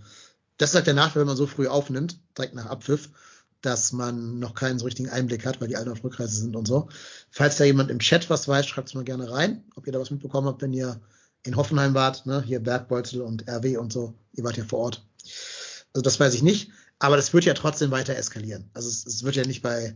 das 0.57 0.69
ist 0.69 0.75
halt 0.75 0.87
der 0.87 0.93
Nachteil, 0.93 1.21
wenn 1.21 1.27
man 1.27 1.37
so 1.37 1.47
früh 1.47 1.67
aufnimmt, 1.67 2.19
direkt 2.37 2.55
nach 2.55 2.67
Abpfiff, 2.67 3.09
dass 3.61 3.91
man 3.91 4.39
noch 4.39 4.53
keinen 4.53 4.79
so 4.79 4.85
richtigen 4.85 5.09
Einblick 5.09 5.45
hat, 5.45 5.59
weil 5.59 5.67
die 5.67 5.77
alle 5.77 5.91
auf 5.91 6.03
Rückreise 6.03 6.39
sind 6.39 6.55
und 6.55 6.67
so. 6.67 6.89
Falls 7.31 7.57
da 7.57 7.63
jemand 7.63 7.89
im 7.89 7.99
Chat 7.99 8.29
was 8.29 8.47
weiß, 8.47 8.67
schreibt 8.67 8.89
es 8.89 8.93
mal 8.93 9.03
gerne 9.03 9.31
rein, 9.31 9.63
ob 9.75 9.87
ihr 9.87 9.93
da 9.93 9.99
was 9.99 10.11
mitbekommen 10.11 10.47
habt, 10.47 10.61
wenn 10.61 10.73
ihr 10.73 11.01
in 11.43 11.55
Hoffenheim 11.55 11.93
wart, 11.93 12.25
ne? 12.25 12.41
hier 12.41 12.59
Bergbeutel 12.59 13.21
und 13.21 13.47
RW 13.47 13.77
und 13.77 13.93
so. 13.93 14.15
Ihr 14.33 14.43
wart 14.43 14.57
ja 14.57 14.65
vor 14.65 14.79
Ort. 14.79 15.05
Also 15.93 16.01
das 16.01 16.19
weiß 16.19 16.33
ich 16.33 16.43
nicht. 16.43 16.71
Aber 16.99 17.17
das 17.17 17.33
wird 17.33 17.45
ja 17.45 17.53
trotzdem 17.53 17.91
weiter 17.91 18.15
eskalieren. 18.15 18.69
Also 18.73 18.89
es, 18.89 19.05
es 19.05 19.23
wird 19.23 19.35
ja 19.35 19.45
nicht 19.45 19.61
bei, 19.61 19.95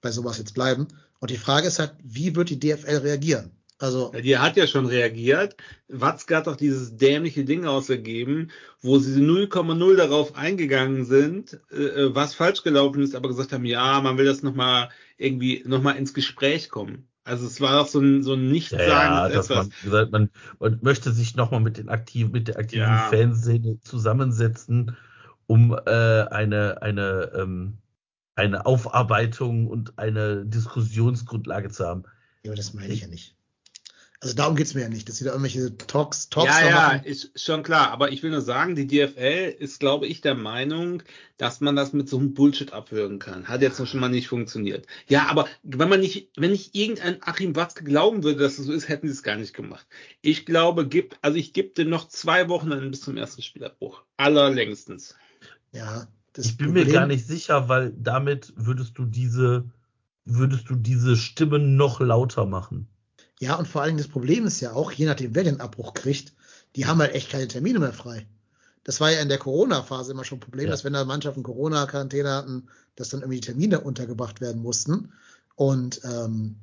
bei 0.00 0.10
sowas 0.10 0.38
jetzt 0.38 0.54
bleiben. 0.54 0.86
Und 1.18 1.30
die 1.30 1.38
Frage 1.38 1.66
ist 1.66 1.78
halt, 1.78 1.94
wie 2.02 2.36
wird 2.36 2.50
die 2.50 2.60
DFL 2.60 2.98
reagieren? 2.98 3.50
Also 3.78 4.10
Ja, 4.14 4.20
Die 4.20 4.38
hat 4.38 4.56
ja 4.56 4.66
schon 4.66 4.86
reagiert. 4.86 5.56
Watzke 5.88 6.36
hat 6.36 6.46
doch 6.46 6.56
dieses 6.56 6.96
dämliche 6.96 7.44
Ding 7.44 7.66
ausgegeben, 7.66 8.50
wo 8.80 8.98
sie 8.98 9.20
0,0 9.20 9.96
darauf 9.96 10.34
eingegangen 10.34 11.04
sind, 11.04 11.60
äh, 11.70 12.14
was 12.14 12.34
falsch 12.34 12.62
gelaufen 12.62 13.02
ist, 13.02 13.14
aber 13.14 13.28
gesagt 13.28 13.52
haben, 13.52 13.64
ja, 13.64 14.00
man 14.00 14.16
will 14.18 14.24
das 14.24 14.42
nochmal 14.42 14.88
irgendwie 15.18 15.62
nochmal 15.66 15.96
ins 15.96 16.14
Gespräch 16.14 16.70
kommen. 16.70 17.08
Also 17.24 17.46
es 17.46 17.60
war 17.60 17.76
doch 17.82 17.88
so 17.88 18.00
ein, 18.00 18.22
so 18.22 18.34
ein 18.34 18.40
Ja, 18.40 18.46
ja, 18.48 18.52
Nichtsagendes 18.52 19.34
dass 19.34 19.48
man 19.48 19.70
gesagt, 19.82 20.12
man, 20.12 20.30
man 20.58 20.78
möchte 20.82 21.12
sich 21.12 21.34
nochmal 21.36 21.60
mit 21.60 21.76
den 21.76 21.88
aktiven, 21.88 22.32
mit 22.32 22.48
der 22.48 22.58
aktiven 22.58 22.82
Ja. 22.84 23.08
Fanszene 23.10 23.80
zusammensetzen, 23.82 24.96
um 25.46 25.72
äh, 25.72 25.90
eine, 26.30 26.80
eine, 26.82 27.30
ähm, 27.34 27.78
eine 28.36 28.64
Aufarbeitung 28.64 29.66
und 29.66 29.98
eine 29.98 30.46
Diskussionsgrundlage 30.46 31.70
zu 31.70 31.84
haben. 31.86 32.04
Ja, 32.42 32.50
aber 32.50 32.56
das 32.56 32.74
meine 32.74 32.92
ich 32.92 33.00
ja 33.02 33.08
nicht. 33.08 33.35
Also 34.20 34.34
darum 34.34 34.56
geht's 34.56 34.72
mir 34.74 34.80
ja 34.80 34.88
nicht, 34.88 35.08
dass 35.08 35.18
sie 35.18 35.24
da 35.24 35.30
irgendwelche 35.30 35.76
Talks, 35.76 36.30
Talks 36.30 36.48
Ja, 36.50 36.60
da 36.60 36.68
ja, 36.68 36.74
machen. 36.74 37.04
ist 37.04 37.38
schon 37.38 37.62
klar. 37.62 37.90
Aber 37.90 38.12
ich 38.12 38.22
will 38.22 38.30
nur 38.30 38.40
sagen, 38.40 38.74
die 38.74 38.86
DFL 38.86 39.54
ist, 39.58 39.78
glaube 39.78 40.06
ich, 40.06 40.22
der 40.22 40.34
Meinung, 40.34 41.02
dass 41.36 41.60
man 41.60 41.76
das 41.76 41.92
mit 41.92 42.08
so 42.08 42.18
einem 42.18 42.32
Bullshit 42.32 42.72
abhören 42.72 43.18
kann. 43.18 43.46
Hat 43.46 43.60
jetzt 43.60 43.78
noch 43.78 43.86
schon 43.86 44.00
mal 44.00 44.08
nicht 44.08 44.28
funktioniert. 44.28 44.86
Ja, 45.06 45.28
aber 45.28 45.46
wenn 45.62 45.90
man 45.90 46.00
nicht, 46.00 46.30
wenn 46.36 46.52
nicht 46.52 46.74
irgendein 46.74 47.22
Achim 47.22 47.54
Watzke 47.56 47.84
glauben 47.84 48.22
würde, 48.24 48.40
dass 48.42 48.58
es 48.58 48.64
so 48.66 48.72
ist, 48.72 48.88
hätten 48.88 49.06
sie 49.06 49.12
es 49.12 49.22
gar 49.22 49.36
nicht 49.36 49.52
gemacht. 49.54 49.86
Ich 50.22 50.46
glaube, 50.46 50.88
gibt, 50.88 51.18
also 51.20 51.36
ich 51.36 51.52
gebe 51.52 51.74
dem 51.74 51.90
noch 51.90 52.08
zwei 52.08 52.48
Wochen 52.48 52.70
dann 52.70 52.90
bis 52.90 53.02
zum 53.02 53.18
ersten 53.18 53.42
Spielabbruch. 53.42 54.02
Allerlängstens. 54.16 55.14
Ja, 55.72 56.06
das 56.32 56.46
Ich 56.46 56.56
bin 56.56 56.68
Problem, 56.68 56.86
mir 56.86 56.92
gar 56.92 57.06
nicht 57.06 57.26
sicher, 57.26 57.68
weil 57.68 57.92
damit 57.98 58.54
würdest 58.56 58.96
du 58.96 59.04
diese, 59.04 59.68
würdest 60.24 60.70
du 60.70 60.74
diese 60.74 61.16
Stimmen 61.16 61.76
noch 61.76 62.00
lauter 62.00 62.46
machen. 62.46 62.88
Ja, 63.40 63.56
und 63.56 63.68
vor 63.68 63.82
allen 63.82 63.90
Dingen 63.96 64.02
das 64.04 64.08
Problem 64.12 64.46
ist 64.46 64.60
ja 64.60 64.72
auch, 64.72 64.92
je 64.92 65.06
nachdem, 65.06 65.34
wer 65.34 65.44
den 65.44 65.60
Abbruch 65.60 65.94
kriegt, 65.94 66.32
die 66.74 66.86
haben 66.86 67.00
halt 67.00 67.14
echt 67.14 67.30
keine 67.30 67.48
Termine 67.48 67.78
mehr 67.78 67.92
frei. 67.92 68.26
Das 68.84 69.00
war 69.00 69.10
ja 69.10 69.20
in 69.20 69.28
der 69.28 69.38
Corona-Phase 69.38 70.12
immer 70.12 70.24
schon 70.24 70.38
ein 70.38 70.42
Problem, 70.42 70.66
Ja. 70.66 70.70
dass 70.70 70.84
wenn 70.84 70.92
da 70.92 71.04
Mannschaften 71.04 71.42
Corona-Quarantäne 71.42 72.30
hatten, 72.30 72.68
dass 72.94 73.08
dann 73.10 73.20
irgendwie 73.20 73.40
die 73.40 73.46
Termine 73.46 73.80
untergebracht 73.80 74.40
werden 74.40 74.62
mussten. 74.62 75.12
Und 75.54 76.00
ähm, 76.04 76.56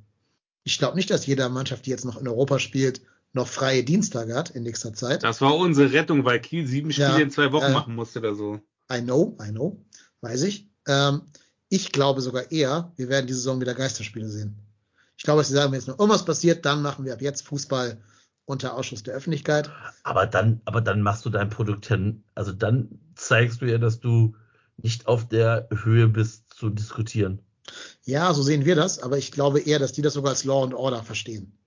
ich 0.63 0.77
glaube 0.79 0.95
nicht, 0.95 1.09
dass 1.11 1.25
jede 1.25 1.47
Mannschaft, 1.49 1.85
die 1.85 1.89
jetzt 1.89 2.05
noch 2.05 2.17
in 2.19 2.27
Europa 2.27 2.59
spielt, 2.59 3.01
noch 3.33 3.47
freie 3.47 3.83
Dienstage 3.83 4.33
hat 4.35 4.51
in 4.51 4.63
nächster 4.63 4.93
Zeit. 4.93 5.23
Das 5.23 5.41
war 5.41 5.55
unsere 5.55 5.91
Rettung, 5.91 6.23
weil 6.23 6.39
Kiel 6.39 6.65
sieben 6.67 6.91
Spiele 6.91 7.07
Ja, 7.09 7.17
in 7.17 7.31
zwei 7.31 7.51
Wochen 7.51 7.65
ja. 7.65 7.71
machen 7.71 7.95
musste 7.95 8.19
oder 8.19 8.35
so. 8.35 8.59
I 8.91 9.01
know, 9.01 9.37
I 9.43 9.49
know, 9.49 9.83
weiß 10.21 10.43
ich. 10.43 10.69
Ähm, 10.87 11.23
ich 11.69 11.91
glaube 11.91 12.21
sogar 12.21 12.51
eher, 12.51 12.91
wir 12.95 13.09
werden 13.09 13.25
diese 13.27 13.39
Saison 13.39 13.59
wieder 13.59 13.73
Geisterspiele 13.73 14.29
sehen. 14.29 14.55
Ich 15.17 15.23
glaube, 15.23 15.39
dass 15.39 15.47
sie 15.47 15.53
sagen, 15.53 15.71
wenn 15.71 15.79
jetzt 15.79 15.87
noch 15.87 15.99
irgendwas 15.99 16.25
passiert, 16.25 16.65
dann 16.65 16.81
machen 16.81 17.05
wir 17.05 17.13
ab 17.13 17.21
jetzt 17.21 17.45
Fußball 17.47 18.01
unter 18.45 18.75
Ausschuss 18.75 19.03
der 19.03 19.13
Öffentlichkeit. 19.13 19.69
Aber 20.03 20.25
dann, 20.25 20.61
aber 20.65 20.81
dann 20.81 21.01
machst 21.01 21.25
du 21.25 21.29
dein 21.29 21.49
Produkt 21.49 21.85
hin, 21.87 22.23
also 22.35 22.51
dann 22.51 22.99
zeigst 23.15 23.61
du 23.61 23.65
ja, 23.65 23.77
dass 23.77 23.99
du 23.99 24.35
nicht 24.77 25.07
auf 25.07 25.27
der 25.27 25.67
Höhe 25.71 26.07
bist 26.07 26.53
zu 26.53 26.69
diskutieren. 26.69 27.39
Ja, 28.03 28.33
so 28.33 28.43
sehen 28.43 28.65
wir 28.65 28.75
das, 28.75 28.99
aber 28.99 29.17
ich 29.17 29.31
glaube 29.31 29.61
eher, 29.61 29.79
dass 29.79 29.93
die 29.93 30.01
das 30.01 30.13
sogar 30.13 30.31
als 30.31 30.43
Law 30.43 30.63
and 30.63 30.73
Order 30.73 31.03
verstehen. 31.03 31.57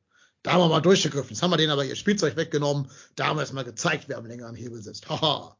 Da 0.42 0.52
haben 0.52 0.60
wir 0.60 0.68
mal 0.68 0.80
durchgegriffen. 0.80 1.30
Jetzt 1.30 1.42
haben 1.42 1.50
wir 1.50 1.56
denen 1.56 1.72
aber 1.72 1.84
ihr 1.84 1.96
Spielzeug 1.96 2.36
weggenommen. 2.36 2.88
Da 3.16 3.26
haben 3.26 3.36
wir 3.36 3.42
es 3.42 3.52
mal 3.52 3.64
gezeigt, 3.64 4.04
wer 4.08 4.18
am 4.18 4.26
längeren 4.26 4.54
Hebel 4.54 4.80
sitzt. 4.82 5.08
Haha. 5.08 5.56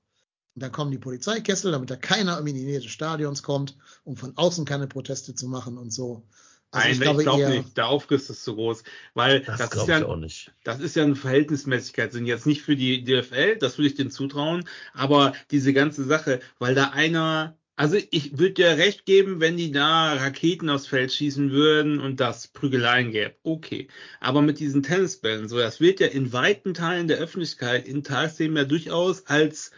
Und 0.54 0.62
dann 0.62 0.70
kommen 0.70 0.90
die 0.90 0.98
Polizeikessel, 0.98 1.72
damit 1.72 1.90
da 1.90 1.96
keiner 1.96 2.34
irgendwie 2.34 2.50
in 2.52 2.56
die 2.58 2.64
Nähe 2.64 2.80
des 2.80 2.90
Stadions 2.90 3.42
kommt, 3.42 3.76
um 4.04 4.16
von 4.16 4.36
außen 4.36 4.64
keine 4.64 4.86
Proteste 4.86 5.34
zu 5.34 5.48
machen 5.48 5.76
und 5.76 5.90
so. 5.92 6.28
Also 6.72 6.88
Nein, 6.88 6.94
ich 6.94 7.01
glaube 7.01 7.22
glaub 7.22 7.38
eher, 7.38 7.51
nicht. 7.51 7.76
Der 7.76 7.86
Aufriss 7.86 8.28
ist 8.28 8.44
zu 8.44 8.55
groß. 8.55 8.82
Weil 9.14 9.40
Das, 9.40 9.59
das, 9.59 9.74
ist 9.74 9.82
ich 9.82 9.88
ja, 9.88 10.05
auch 10.05 10.16
nicht. 10.16 10.52
Das 10.64 10.80
ist 10.80 10.97
ja 10.97 11.05
eine 11.05 11.16
Verhältnismäßigkeit, 11.16 12.12
sind 12.12 12.26
jetzt 12.26 12.47
nicht 12.47 12.62
für 12.62 12.76
die 12.76 13.05
DFL, 13.05 13.56
das 13.56 13.78
würde 13.78 13.88
ich 13.88 13.94
denen 13.94 14.10
zutrauen, 14.10 14.64
aber 14.93 15.32
diese 15.51 15.72
ganze 15.72 16.05
Sache, 16.05 16.40
weil 16.59 16.74
da 16.74 16.90
einer, 16.90 17.56
also 17.76 17.97
ich 18.10 18.38
würde 18.38 18.55
dir 18.55 18.78
recht 18.78 19.06
geben, 19.06 19.40
wenn 19.40 19.56
die 19.56 19.70
da 19.70 20.14
Raketen 20.14 20.68
aufs 20.68 20.86
Feld 20.86 21.12
schießen 21.12 21.51
würden 21.51 22.01
und 22.01 22.20
das 22.20 22.48
Prügeleien 22.48 23.12
gäbe, 23.12 23.36
okay. 23.43 23.88
Aber 24.20 24.43
mit 24.43 24.59
diesen 24.59 24.82
Tennisbällen, 24.82 25.48
so, 25.48 25.59
das 25.59 25.80
wird 25.80 26.01
ja 26.01 26.09
in 26.09 26.32
weiten 26.32 26.74
Teilen 26.74 27.09
der 27.09 27.18
Öffentlichkeit 27.18 27.86
in 27.86 28.02
Tagsthemen 28.02 28.56
ja 28.56 28.64
durchaus 28.64 29.26
als 29.26 29.70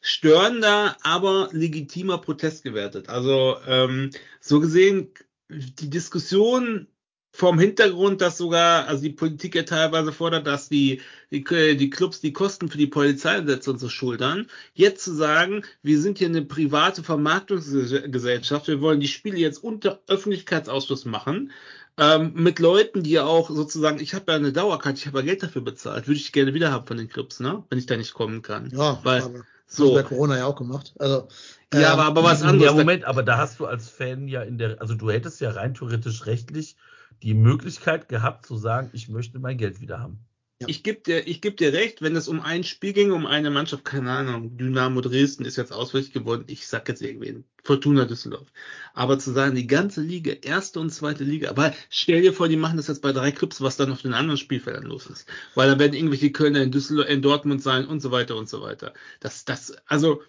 störender, 0.00 0.96
aber 1.02 1.48
legitimer 1.52 2.18
Protest 2.18 2.64
gewertet. 2.64 3.08
Also 3.08 3.56
ähm, 3.66 4.10
so 4.40 4.58
gesehen, 4.58 5.12
die 5.52 5.90
Diskussion 5.90 6.86
vom 7.34 7.58
Hintergrund, 7.58 8.20
dass 8.20 8.36
sogar, 8.36 8.86
also 8.86 9.02
die 9.02 9.10
Politik 9.10 9.54
ja 9.54 9.62
teilweise 9.62 10.12
fordert, 10.12 10.46
dass 10.46 10.68
die, 10.68 11.00
die, 11.30 11.42
die 11.42 11.90
Clubs 11.90 12.20
die 12.20 12.34
Kosten 12.34 12.68
für 12.68 12.76
die 12.76 12.86
Polizeieinsätze 12.86 13.70
und 13.70 13.78
so 13.78 13.88
schultern. 13.88 14.48
Jetzt 14.74 15.04
zu 15.04 15.14
sagen, 15.14 15.64
wir 15.82 15.98
sind 15.98 16.18
hier 16.18 16.28
eine 16.28 16.42
private 16.42 17.02
Vermarktungsgesellschaft, 17.02 18.68
wir 18.68 18.82
wollen 18.82 19.00
die 19.00 19.08
Spiele 19.08 19.38
jetzt 19.38 19.64
unter 19.64 20.02
Öffentlichkeitsausschluss 20.08 21.06
machen, 21.06 21.52
ähm, 21.98 22.32
mit 22.34 22.58
Leuten, 22.58 23.02
die 23.02 23.12
ja 23.12 23.24
auch 23.24 23.50
sozusagen, 23.50 24.00
ich 24.00 24.14
habe 24.14 24.32
ja 24.32 24.38
eine 24.38 24.52
Dauerkarte, 24.52 24.98
ich 24.98 25.06
habe 25.06 25.20
ja 25.20 25.24
Geld 25.24 25.42
dafür 25.42 25.62
bezahlt, 25.62 26.08
würde 26.08 26.20
ich 26.20 26.32
gerne 26.32 26.54
wieder 26.54 26.70
haben 26.70 26.86
von 26.86 26.96
den 26.96 27.08
Clubs, 27.08 27.40
ne? 27.40 27.64
Wenn 27.68 27.78
ich 27.78 27.86
da 27.86 27.96
nicht 27.96 28.14
kommen 28.14 28.42
kann. 28.42 28.70
ja, 28.70 29.00
weil, 29.02 29.22
aber 29.22 29.44
so. 29.76 29.88
so 29.88 29.94
bei 29.94 30.02
Corona 30.02 30.38
ja 30.38 30.46
auch 30.46 30.56
gemacht. 30.56 30.94
Also 30.98 31.28
Ja, 31.72 31.80
ähm, 31.80 31.84
aber, 31.86 32.04
aber 32.04 32.24
was 32.24 32.42
anderes. 32.42 32.72
Ja, 32.72 32.76
Moment, 32.76 33.04
aber 33.04 33.22
da 33.22 33.38
hast 33.38 33.60
du 33.60 33.66
als 33.66 33.88
Fan 33.88 34.28
ja 34.28 34.42
in 34.42 34.58
der, 34.58 34.80
also 34.80 34.94
du 34.94 35.10
hättest 35.10 35.40
ja 35.40 35.50
rein 35.50 35.74
theoretisch 35.74 36.26
rechtlich 36.26 36.76
die 37.22 37.34
Möglichkeit 37.34 38.08
gehabt 38.08 38.46
zu 38.46 38.56
sagen, 38.56 38.90
ich 38.92 39.08
möchte 39.08 39.38
mein 39.38 39.56
Geld 39.56 39.80
wieder 39.80 40.00
haben. 40.00 40.24
Ich 40.68 40.82
gebe 40.82 41.00
dir, 41.00 41.26
ich 41.26 41.40
geb 41.40 41.56
dir 41.56 41.72
recht, 41.72 42.02
wenn 42.02 42.16
es 42.16 42.28
um 42.28 42.40
ein 42.40 42.64
Spiel 42.64 42.92
ging, 42.92 43.12
um 43.12 43.26
eine 43.26 43.50
Mannschaft, 43.50 43.84
keine 43.84 44.10
Ahnung, 44.10 44.56
Dynamo 44.56 45.00
Dresden 45.00 45.44
ist 45.44 45.56
jetzt 45.56 45.72
auswärtig 45.72 46.12
geworden, 46.12 46.44
ich 46.46 46.66
sag 46.66 46.88
jetzt 46.88 47.02
irgendwen, 47.02 47.44
Fortuna 47.64 48.04
Düsseldorf. 48.04 48.48
Aber 48.94 49.18
zu 49.18 49.32
sagen, 49.32 49.54
die 49.54 49.66
ganze 49.66 50.00
Liga, 50.00 50.32
erste 50.32 50.80
und 50.80 50.90
zweite 50.90 51.24
Liga, 51.24 51.50
aber 51.50 51.72
stell 51.90 52.22
dir 52.22 52.32
vor, 52.32 52.48
die 52.48 52.56
machen 52.56 52.76
das 52.76 52.88
jetzt 52.88 53.02
bei 53.02 53.12
drei 53.12 53.32
Clubs, 53.32 53.60
was 53.60 53.76
dann 53.76 53.92
auf 53.92 54.02
den 54.02 54.14
anderen 54.14 54.38
Spielfeldern 54.38 54.84
los 54.84 55.06
ist. 55.06 55.28
Weil 55.54 55.70
da 55.70 55.78
werden 55.78 55.94
irgendwelche 55.94 56.32
Kölner 56.32 56.62
in 56.62 56.70
Düsseldorf, 56.70 57.08
in 57.08 57.22
Dortmund 57.22 57.62
sein 57.62 57.86
und 57.86 58.00
so 58.00 58.10
weiter 58.10 58.36
und 58.36 58.48
so 58.48 58.60
weiter. 58.62 58.94
Das, 59.20 59.44
das, 59.44 59.76
also, 59.86 60.22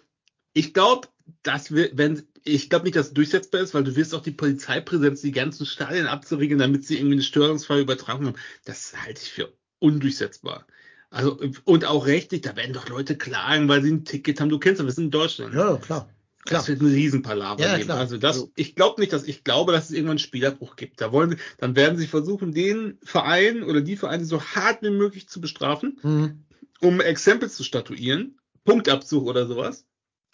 ich 0.52 0.72
glaube, 0.72 1.08
das 1.42 1.72
wird, 1.72 1.96
wenn, 1.96 2.22
ich 2.44 2.70
glaube 2.70 2.84
nicht, 2.84 2.96
dass 2.96 3.08
es 3.08 3.14
durchsetzbar 3.14 3.60
ist, 3.62 3.74
weil 3.74 3.84
du 3.84 3.96
wirst 3.96 4.14
auch 4.14 4.22
die 4.22 4.30
Polizeipräsenz, 4.30 5.20
die 5.20 5.32
ganzen 5.32 5.66
Stadien 5.66 6.06
abzuriegeln, 6.06 6.60
damit 6.60 6.84
sie 6.84 6.96
irgendwie 6.96 7.14
eine 7.14 7.22
störungsfreie 7.22 7.82
Übertragung 7.82 8.26
haben. 8.26 8.36
Das 8.64 8.94
halte 9.02 9.22
ich 9.22 9.32
für 9.32 9.52
undurchsetzbar. 9.84 10.66
Also, 11.10 11.38
und 11.64 11.84
auch 11.84 12.06
rechtlich, 12.06 12.40
da 12.40 12.56
werden 12.56 12.72
doch 12.72 12.88
Leute 12.88 13.16
klagen, 13.16 13.68
weil 13.68 13.82
sie 13.82 13.92
ein 13.92 14.04
Ticket 14.04 14.40
haben. 14.40 14.48
Du 14.48 14.58
kennst 14.58 14.80
das, 14.80 14.86
wir 14.86 14.92
sind 14.92 15.04
in 15.04 15.10
Deutschland. 15.12 15.54
ja, 15.54 15.76
klar. 15.76 16.08
Klar. 16.46 16.60
Das 16.60 16.68
wird 16.68 16.82
ein 16.82 16.88
Riesenpalaver 16.88 17.62
Ja, 17.62 17.74
geben. 17.76 17.86
klar. 17.86 17.98
Also 18.00 18.18
das, 18.18 18.36
Also- 18.36 18.52
ich 18.56 18.74
glaube 18.74 19.00
nicht, 19.00 19.12
dass 19.14 19.22
ich 19.24 19.44
glaube, 19.44 19.72
dass 19.72 19.84
es 19.84 19.90
irgendwann 19.92 20.12
einen 20.12 20.18
Spielabbruch 20.18 20.76
gibt. 20.76 21.00
Da 21.00 21.10
wollen 21.10 21.30
sie, 21.30 21.36
dann 21.56 21.74
werden 21.74 21.96
sie 21.96 22.06
versuchen, 22.06 22.52
den 22.52 22.98
Verein 23.02 23.62
oder 23.62 23.80
die 23.80 23.96
Vereine 23.96 24.24
so 24.26 24.42
hart 24.42 24.82
wie 24.82 24.90
möglich 24.90 25.26
zu 25.28 25.40
bestrafen, 25.40 25.98
Mhm. 26.02 26.44
um 26.82 27.00
Exempel 27.00 27.48
zu 27.50 27.64
statuieren, 27.64 28.38
Punktabzug 28.66 29.26
oder 29.26 29.46
sowas. 29.46 29.86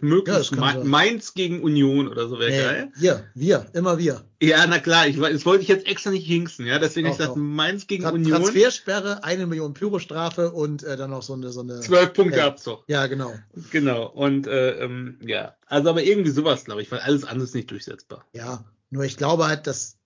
Möglichst 0.03 0.53
Ja, 0.53 0.73
das. 0.75 0.85
Mainz 0.85 1.35
gegen 1.35 1.63
Union 1.63 2.09
oder 2.09 2.29
so 2.29 2.39
wäre 2.39 2.51
Nee, 2.51 2.59
geil. 2.61 2.93
wir, 2.97 3.25
wir, 3.35 3.67
immer 3.73 3.99
wir. 3.99 4.25
Ja, 4.43 4.67
na 4.67 4.79
klar, 4.79 5.07
ich, 5.07 5.19
das 5.19 5.45
wollte 5.45 5.63
ich 5.63 5.69
jetzt 5.69 5.87
extra 5.87 6.11
nicht 6.11 6.27
hinksen, 6.27 6.67
ja. 6.67 6.79
Deswegen 6.79 7.09
habe 7.09 7.23
ich 7.23 7.29
doch. 7.29 7.37
Mainz 7.37 7.87
gegen 7.87 8.05
Tra 8.05 8.11
Union. 8.13 8.41
Transfersperre, 8.43 9.23
eine 9.25 9.47
Million 9.47 9.75
Pyrostrafe 9.75 10.51
und 10.53 10.83
äh, 10.83 10.97
dann 10.97 11.11
noch 11.11 11.23
so 11.23 11.35
eine, 11.35 11.51
so 11.53 11.61
eine. 11.61 11.81
Zwölf 11.81 12.13
Punkte 12.13 12.39
Ja. 12.39 12.47
Abzug. 12.47 12.85
Ja, 12.87 13.07
genau. 13.07 13.33
Genau. 13.71 14.07
Und 14.09 14.47
äh, 14.47 14.83
ähm, 14.85 15.19
ja, 15.21 15.57
also 15.67 15.91
aber 15.91 16.03
irgendwie 16.03 16.31
sowas, 16.31 16.65
glaube 16.65 16.83
ich, 16.83 16.91
weil 16.91 17.01
alles 17.01 17.25
andere 17.25 17.45
ist 17.45 17.55
nicht 17.55 17.71
durchsetzbar. 17.71 18.25
Ja, 18.33 18.65
nur 18.91 19.05
ich 19.05 19.17
glaube 19.17 19.47
halt, 19.47 19.67
dass 19.67 19.97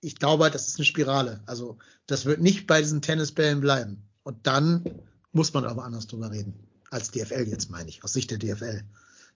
ich 0.00 0.16
glaube 0.16 0.44
halt, 0.44 0.54
das 0.54 0.68
ist 0.68 0.76
eine 0.78 0.84
Spirale. 0.84 1.40
Also 1.46 1.78
das 2.06 2.26
wird 2.26 2.40
nicht 2.40 2.66
bei 2.66 2.80
diesen 2.82 3.00
Tennisbällen 3.00 3.60
bleiben. 3.60 4.02
Und 4.22 4.46
dann 4.46 4.84
muss 5.32 5.52
man 5.54 5.64
aber 5.64 5.84
anders 5.84 6.06
drüber 6.06 6.30
reden. 6.30 6.54
Als 6.90 7.10
DFL 7.10 7.48
jetzt 7.48 7.70
meine 7.70 7.88
ich, 7.88 8.04
aus 8.04 8.12
Sicht 8.12 8.30
der 8.30 8.38
DFL. 8.38 8.82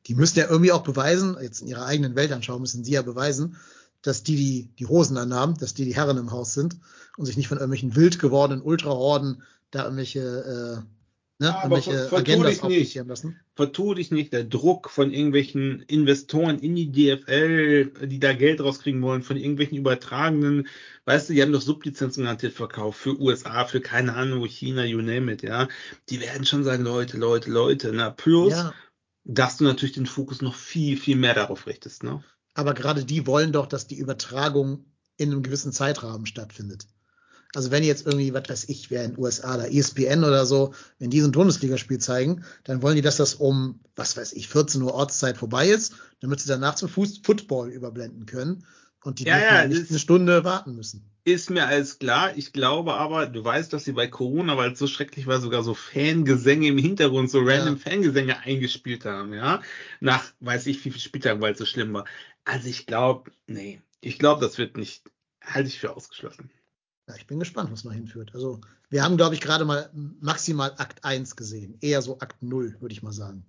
Die 0.07 0.15
müssen 0.15 0.39
ja 0.39 0.49
irgendwie 0.49 0.73
auch 0.73 0.83
beweisen, 0.83 1.37
jetzt 1.41 1.61
in 1.61 1.69
ihrer 1.69 1.85
eigenen 1.87 2.15
Weltanschauung 2.17 2.61
müssen 2.63 2.85
sie 2.85 2.93
ja 2.93 3.03
beweisen, 3.03 3.57
dass 4.03 4.23
die, 4.23 4.37
die 4.37 4.69
die 4.79 4.87
Hosen 4.87 5.17
anhaben, 5.19 5.57
dass 5.59 5.75
die 5.75 5.85
die 5.85 5.95
Herren 5.97 6.17
im 6.19 6.31
Haus 6.31 6.55
sind 6.55 6.77
und 7.17 7.27
sich 7.27 7.37
nicht 7.37 7.49
von 7.49 7.59
irgendwelchen 7.59 7.97
wild 7.97 8.19
gewordenen 8.19 8.63
Ultrahorden 8.63 9.43
da 9.71 9.83
irgendwelche, 9.85 10.21
äh, 10.21 11.43
ne, 11.45 11.55
Aber 11.57 11.77
irgendwelche 11.77 12.09
ver- 12.09 12.19
Agendas 12.19 12.53
dich 12.53 12.63
nicht. 12.63 12.63
aufdiktieren 12.63 13.09
lassen. 13.09 13.41
Vertu 13.57 13.95
dich 13.95 14.13
nicht, 14.13 14.33
der 14.33 14.45
Druck 14.45 14.89
von 14.89 15.13
irgendwelchen 15.13 15.83
Investoren 15.83 16.61
in 16.61 16.77
die 16.77 16.93
DFL, 16.93 18.07
die 18.07 18.21
da 18.21 18.33
Geld 18.33 18.61
rauskriegen 18.61 19.03
wollen, 19.03 19.23
von 19.25 19.37
irgendwelchen 19.37 19.77
übertragenen, 19.77 20.69
weißt 21.07 21.29
du, 21.29 21.33
die 21.35 21.43
haben 21.43 21.53
doch 21.53 21.61
Sublizenzen 21.61 22.23
garantiert 22.23 22.53
verkauft 22.53 23.01
für 23.01 23.21
USA, 23.21 23.65
für 23.65 23.81
keine 23.81 24.15
Ahnung, 24.15 24.47
China, 24.47 24.85
you 24.85 25.03
name 25.03 25.33
it, 25.33 25.43
ja. 25.43 25.67
Die 26.09 26.21
werden 26.21 26.47
schon 26.47 26.63
sagen, 26.63 26.85
Leute, 26.85 27.17
Leute, 27.19 27.51
Leute, 27.51 27.91
na, 27.93 28.11
plus, 28.11 28.53
Ja, 28.53 28.73
dass 29.29 29.59
du 29.59 29.65
natürlich 29.65 29.95
den 29.95 30.07
Fokus 30.07 30.41
noch 30.41 30.55
viel, 30.55 30.97
viel 30.97 31.17
mehr 31.17 31.35
darauf 31.35 31.67
richtest, 31.67 32.03
ne? 32.03 32.25
Aber 32.55 32.75
gerade 32.75 33.05
die 33.05 33.27
wollen 33.27 33.53
doch, 33.53 33.67
dass 33.67 33.87
die 33.87 33.99
Übertragung 33.99 34.87
in 35.17 35.31
einem 35.31 35.43
gewissen 35.43 35.71
Zeitrahmen 35.71 36.27
stattfindet. 36.27 36.89
Also 37.55 37.71
wenn 37.71 37.85
jetzt 37.85 38.07
irgendwie, 38.07 38.35
was 38.35 38.49
weiß 38.49 38.69
ich, 38.69 38.91
wer 38.91 39.05
in 39.05 39.13
den 39.13 39.19
USA 39.19 39.65
E 39.65 39.79
ESPN 39.79 40.25
oder 40.25 40.45
so, 40.45 40.75
wenn 40.99 41.11
die 41.11 41.21
so 41.21 41.29
ein 41.29 41.33
Bundesligaspiel 41.33 41.99
zeigen, 41.99 42.45
dann 42.65 42.83
wollen 42.83 42.97
die, 42.97 43.03
dass 43.03 43.17
das 43.17 43.35
um, 43.35 43.81
was 43.97 44.17
weiß 44.17 44.33
ich, 44.33 44.49
14 44.49 44.83
Uhr 44.83 44.95
Ortszeit 44.95 45.37
vorbei 45.37 45.69
ist, 45.69 45.95
damit 46.21 46.41
sie 46.41 46.49
danach 46.49 46.75
zum 46.75 46.89
Fuß 46.89 47.21
Football 47.23 47.71
überblenden 47.71 48.27
können 48.27 48.65
und 49.05 49.19
die 49.19 49.25
Ja, 49.25 49.39
dürfen 49.39 49.55
ja, 49.55 49.67
nicht 49.67 49.91
eine 49.91 49.99
Stunde 49.99 50.45
warten 50.45 50.75
müssen. 50.75 51.11
Ist 51.29 51.51
mir 51.51 51.67
alles 51.67 51.99
klar. 51.99 52.35
Ich 52.39 52.55
glaube 52.55 52.95
aber, 52.95 53.27
du 53.27 53.45
weißt, 53.45 53.71
dass 53.75 53.85
sie 53.85 53.93
bei 53.93 54.07
Corona, 54.07 54.57
weil 54.57 54.73
es 54.73 54.79
so 54.79 54.87
schrecklich 54.87 55.27
war, 55.27 55.43
sogar 55.43 55.63
so 55.63 55.75
Fangesänge 55.75 56.69
im 56.69 56.79
Hintergrund, 56.79 57.31
so 57.31 57.41
random 57.41 57.77
Ja. 57.77 57.91
Fangesänge 57.91 58.39
eingespielt 58.39 59.05
haben, 59.05 59.35
ja. 59.35 59.61
Nach, 60.01 60.25
weiß 60.41 60.67
ich, 60.69 60.83
wie 60.87 60.91
viel 60.91 61.03
Spieltagen, 61.03 61.43
weil 61.43 61.53
es 61.53 61.59
so 61.59 61.67
schlimm 61.67 61.93
war. 61.93 62.07
Also 62.47 62.69
ich 62.69 62.87
glaube, 62.87 63.31
nee. 63.47 63.83
Ich 64.01 64.19
glaube, 64.19 64.41
das 64.41 64.57
wird 64.57 64.79
nicht, 64.79 65.03
halte 65.45 65.69
ich 65.69 65.79
für 65.79 65.95
ausgeschlossen. 65.95 66.51
Ja, 67.07 67.15
ich 67.17 67.27
bin 67.27 67.39
gespannt, 67.39 67.71
was 67.73 67.85
noch 67.85 67.93
hinführt. 67.93 68.31
Also 68.33 68.63
wir 68.89 69.03
haben, 69.03 69.19
glaube 69.19 69.35
ich, 69.35 69.43
gerade 69.43 69.67
mal 69.67 69.91
maximal 69.93 70.73
Akt 70.79 71.05
1 71.05 71.37
gesehen. 71.37 71.77
Eher 71.83 72.01
so 72.01 72.21
Akt 72.21 72.43
0, 72.43 72.77
würde 72.81 72.95
ich 72.95 73.03
mal 73.03 73.13
sagen. 73.13 73.45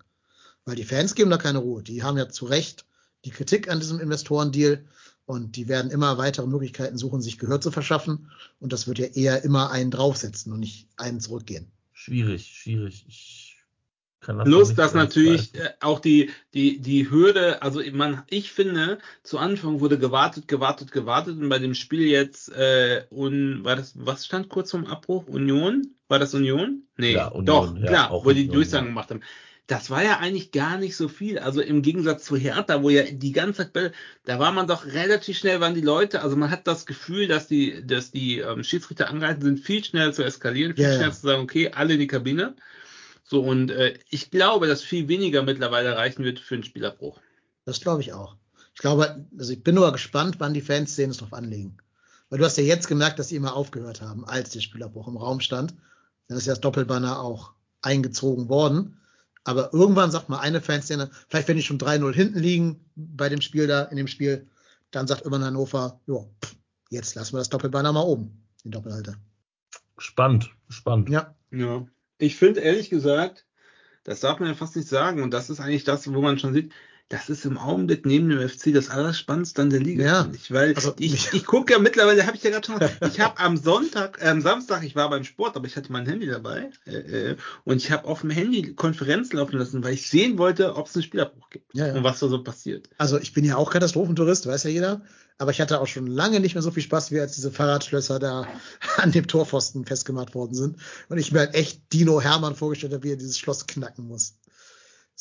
Weil 0.65 0.75
die 0.75 0.83
Fans 0.83 1.15
geben 1.15 1.29
da 1.29 1.37
keine 1.37 1.59
Ruhe. 1.59 1.81
Die 1.81 2.03
haben 2.03 2.17
ja 2.17 2.27
zu 2.27 2.45
Recht 2.45 2.85
die 3.23 3.31
Kritik 3.31 3.69
an 3.69 3.79
diesem 3.79 4.01
Investorendeal 4.01 4.83
und 5.29 5.57
die 5.57 5.67
werden 5.67 5.91
immer 5.91 6.17
weitere 6.17 6.47
Möglichkeiten 6.47 6.97
suchen, 6.97 7.21
sich 7.21 7.37
Gehör 7.37 7.61
zu 7.61 7.69
verschaffen. 7.69 8.31
Und 8.59 8.73
das 8.73 8.87
wird 8.87 8.97
ja 8.97 9.05
eher 9.05 9.43
immer 9.43 9.69
einen 9.69 9.91
draufsetzen 9.91 10.51
und 10.51 10.59
nicht 10.59 10.87
einen 10.97 11.19
zurückgehen. 11.19 11.71
Schwierig, 11.93 12.47
schwierig. 12.47 13.05
Ich 13.07 13.57
kann 14.21 14.39
das 14.39 14.47
Plus, 14.47 14.73
dass 14.73 14.95
natürlich 14.95 15.53
greifen. 15.53 15.67
äh, 15.67 15.85
auch 15.85 15.99
die, 15.99 16.31
die, 16.55 16.79
die 16.79 17.11
Hürde, 17.11 17.61
also 17.61 17.79
man, 17.93 18.23
ich 18.27 18.51
finde, 18.51 18.97
zu 19.21 19.37
Anfang 19.37 19.81
wurde 19.81 19.99
gewartet, 19.99 20.47
gewartet, 20.47 20.91
gewartet 20.91 21.37
und 21.37 21.47
bei 21.47 21.59
dem 21.59 21.75
Spiel 21.75 22.07
jetzt, 22.07 22.51
äh, 22.51 23.03
und 23.11 23.63
war 23.63 23.75
das, 23.75 23.93
was 24.03 24.25
stand 24.25 24.49
kurz 24.49 24.71
vorm 24.71 24.87
Abbruch? 24.87 25.27
Union? 25.27 25.93
War 26.07 26.17
das 26.17 26.33
Union? 26.33 26.87
Nee, 26.97 27.13
Ja, 27.13 27.27
Union, 27.27 27.45
doch, 27.45 27.77
ja, 27.77 27.85
klar, 27.85 28.09
auch 28.09 28.25
wo 28.25 28.31
die 28.31 28.39
Union, 28.39 28.55
Durchsagen 28.55 28.87
ja. 28.87 28.89
gemacht 28.89 29.11
haben. 29.11 29.21
Das 29.69 29.91
war 29.91 30.03
ja 30.03 30.17
eigentlich 30.17 30.51
gar 30.51 30.79
nicht 30.79 30.95
so 30.95 31.07
viel. 31.07 31.37
Also 31.37 31.61
im 31.61 31.83
Gegensatz 31.83 32.25
zu 32.25 32.35
Hertha, 32.35 32.81
wo 32.81 32.89
ja 32.89 33.03
die 33.03 33.31
ganze 33.31 33.57
Zeit, 33.57 33.73
Bälle- 33.73 33.91
da 34.25 34.39
war 34.39 34.51
man 34.51 34.65
doch 34.65 34.87
relativ 34.87 35.37
schnell, 35.37 35.61
waren 35.61 35.75
die 35.75 35.81
Leute, 35.81 36.23
also 36.23 36.35
man 36.35 36.49
hat 36.49 36.65
das 36.65 36.87
Gefühl, 36.87 37.27
dass 37.27 37.45
die, 37.47 37.85
dass 37.85 38.09
die 38.09 38.39
ähm, 38.39 38.63
Schiedsrichter 38.63 39.11
angehalten 39.11 39.43
sind, 39.43 39.59
viel 39.59 39.83
schneller 39.83 40.11
zu 40.11 40.23
eskalieren, 40.23 40.73
viel 40.73 40.85
ja. 40.85 40.95
schneller 40.95 41.11
zu 41.11 41.21
sagen, 41.21 41.43
okay, 41.43 41.69
alle 41.71 41.93
in 41.93 41.99
die 41.99 42.07
Kabine. 42.07 42.55
So, 43.23 43.43
und 43.43 43.69
äh, 43.69 43.93
ich 44.09 44.31
glaube, 44.31 44.65
dass 44.65 44.81
viel 44.81 45.07
weniger 45.07 45.43
mittlerweile 45.43 45.95
reichen 45.95 46.23
wird 46.23 46.39
für 46.39 46.55
einen 46.55 46.63
Spielabbruch. 46.63 47.19
Das 47.65 47.79
glaube 47.79 48.01
ich 48.01 48.11
auch. 48.11 48.37
Ich 48.73 48.81
glaube, 48.81 49.23
also 49.37 49.53
ich 49.53 49.61
bin 49.61 49.75
nur 49.75 49.91
gespannt, 49.91 50.37
wann 50.39 50.55
die 50.55 50.61
Fanszenen 50.61 51.11
es 51.11 51.17
drauf 51.17 51.33
anlegen. 51.33 51.77
Weil 52.31 52.39
du 52.39 52.45
hast 52.45 52.57
ja 52.57 52.63
jetzt 52.63 52.87
gemerkt, 52.87 53.19
dass 53.19 53.27
sie 53.27 53.35
immer 53.35 53.55
aufgehört 53.55 54.01
haben, 54.01 54.25
als 54.25 54.49
der 54.49 54.61
Spielabbruch 54.61 55.07
im 55.07 55.17
Raum 55.17 55.41
stand. 55.41 55.75
Dann 56.27 56.39
ist 56.39 56.47
ja 56.47 56.53
das 56.53 56.61
Doppelbanner 56.61 57.21
auch 57.21 57.53
eingezogen 57.83 58.49
worden. 58.49 58.98
Aber 59.43 59.73
irgendwann 59.73 60.11
sagt 60.11 60.29
mal 60.29 60.39
eine 60.39 60.61
Fanszene, 60.61 61.09
vielleicht 61.27 61.47
wenn 61.47 61.57
die 61.57 61.63
schon 61.63 61.79
3-0 61.79 62.13
hinten 62.13 62.39
liegen 62.39 62.85
bei 62.95 63.29
dem 63.29 63.41
Spiel 63.41 63.67
da, 63.67 63.83
in 63.83 63.97
dem 63.97 64.07
Spiel, 64.07 64.47
dann 64.91 65.07
sagt 65.07 65.23
immer 65.23 65.39
Hannover, 65.39 65.99
ja, 66.07 66.17
pff, 66.43 66.55
jetzt 66.89 67.15
lassen 67.15 67.33
wir 67.33 67.39
das 67.39 67.49
Doppelbanner 67.49 67.93
mal 67.93 68.01
oben, 68.01 68.43
den 68.63 68.71
Doppelhalter. 68.71 69.15
Spannend, 69.97 70.51
spannend. 70.69 71.09
Ja, 71.09 71.35
Ja. 71.51 71.85
Ich 72.17 72.35
finde 72.35 72.59
ehrlich 72.59 72.89
gesagt, 72.89 73.45
das 74.03 74.19
darf 74.19 74.39
man 74.39 74.49
ja 74.49 74.55
fast 74.55 74.75
nicht 74.75 74.89
sagen, 74.89 75.21
und 75.23 75.31
das 75.31 75.49
ist 75.49 75.59
eigentlich 75.59 75.85
das, 75.85 76.11
wo 76.13 76.21
man 76.21 76.37
schon 76.37 76.53
sieht, 76.53 76.73
das 77.09 77.27
ist 77.29 77.43
im 77.43 77.57
Augenblick 77.57 78.05
neben 78.05 78.29
dem 78.29 78.47
FC 78.47 78.71
das 78.73 78.89
Allerspannendste 78.89 79.61
an 79.63 79.69
der 79.71 79.79
Liga, 79.79 80.03
Ja. 80.05 80.21
finde 80.23 80.37
ich. 80.37 80.51
Weil 80.51 80.75
Also, 80.75 80.93
ich, 80.99 81.33
ich 81.33 81.45
gucke 81.45 81.73
ja 81.73 81.79
mittlerweile, 81.79 82.25
habe 82.25 82.37
ich 82.37 82.43
ja 82.43 82.51
gerade 82.51 82.65
schon 82.67 82.79
gesagt, 82.79 82.97
ich 83.13 83.19
habe 83.19 83.39
am 83.39 83.57
Sonntag, 83.57 84.21
äh, 84.21 84.27
am 84.27 84.41
Samstag, 84.41 84.83
ich 84.83 84.95
war 84.95 85.09
beim 85.09 85.23
Sport, 85.23 85.55
aber 85.55 85.65
ich 85.65 85.75
hatte 85.75 85.91
mein 85.91 86.05
Handy 86.05 86.27
dabei 86.27 86.69
äh, 86.85 87.31
äh, 87.31 87.35
und 87.65 87.77
ich 87.77 87.91
habe 87.91 88.05
auf 88.07 88.21
dem 88.21 88.29
Handy 88.29 88.73
Konferenz 88.75 89.33
laufen 89.33 89.57
lassen, 89.57 89.83
weil 89.83 89.93
ich 89.93 90.09
sehen 90.09 90.37
wollte, 90.37 90.75
ob 90.75 90.87
es 90.87 90.95
einen 90.95 91.03
Spielabbruch 91.03 91.49
gibt 91.49 91.73
Ja, 91.73 91.87
ja. 91.87 91.95
und 91.95 92.03
was 92.03 92.19
da 92.19 92.27
so 92.27 92.43
passiert. 92.43 92.89
Also 92.99 93.17
ich 93.19 93.33
bin 93.33 93.43
ja 93.43 93.57
auch 93.57 93.71
Katastrophentourist, 93.71 94.45
weiß 94.47 94.63
ja 94.63 94.69
jeder. 94.69 95.01
Aber 95.41 95.51
ich 95.51 95.61
hatte 95.61 95.79
auch 95.79 95.87
schon 95.87 96.05
lange 96.05 96.41
nicht 96.41 96.53
mehr 96.55 96.61
so 96.61 96.69
viel 96.69 96.83
Spaß, 96.83 97.11
wie 97.11 97.19
als 97.21 97.33
diese 97.35 97.49
Fahrradschlösser 97.49 98.19
da 98.19 98.45
an 98.97 99.13
dem 99.13 99.25
Torpfosten 99.25 99.85
festgemacht 99.85 100.35
worden 100.35 100.53
sind. 100.53 100.75
Und 101.07 101.17
ich 101.17 101.31
mir 101.31 101.39
halt 101.39 101.55
echt 101.55 101.93
Dino 101.93 102.19
Hermann 102.21 102.55
vorgestellt 102.55 102.91
habe, 102.93 103.03
wie 103.03 103.11
er 103.11 103.15
dieses 103.15 103.39
Schloss 103.39 103.65
knacken 103.65 104.05
muss. 104.07 104.35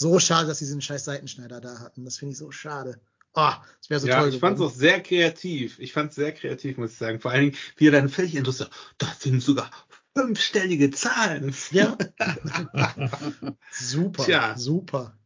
So 0.01 0.21
schade, 0.21 0.47
dass 0.47 0.61
sie 0.61 0.65
diesen 0.65 0.81
scheiß 0.81 1.05
Seitenschneider 1.05 1.61
da 1.61 1.81
hatten. 1.81 2.05
Das 2.05 2.19
finde 2.19 2.33
ich 2.33 2.39
so 2.39 2.53
schade. 2.53 3.01
Oh, 3.35 3.51
das 3.81 3.91
wäre 3.91 4.01
so 4.01 4.07
ja, 4.07 4.21
toll 4.21 4.29
ich 4.29 4.39
fand 4.39 4.57
es 4.57 4.65
auch 4.65 4.73
sehr 4.73 5.03
kreativ. 5.03 5.81
Ich 5.81 5.93
fand 5.93 6.11
es 6.11 6.17
sehr 6.17 6.33
kreativ, 6.33 6.79
muss 6.79 6.93
ich 6.93 6.99
sagen. 6.99 7.19
Vor 7.19 7.33
allen 7.33 7.47
Dingen, 7.47 7.57
wie 7.77 7.89
er 7.89 7.93
dann 7.93 8.09
völlig 8.09 8.37
interessiert, 8.37 8.71
das 8.99 9.21
sind 9.21 9.43
sogar 9.43 9.69
fünfstellige 10.17 10.93
Zahlen. 10.93 11.53
Ja. 11.73 11.99
super, 13.73 14.25
Tja. 14.25 14.57
super. 14.57 15.19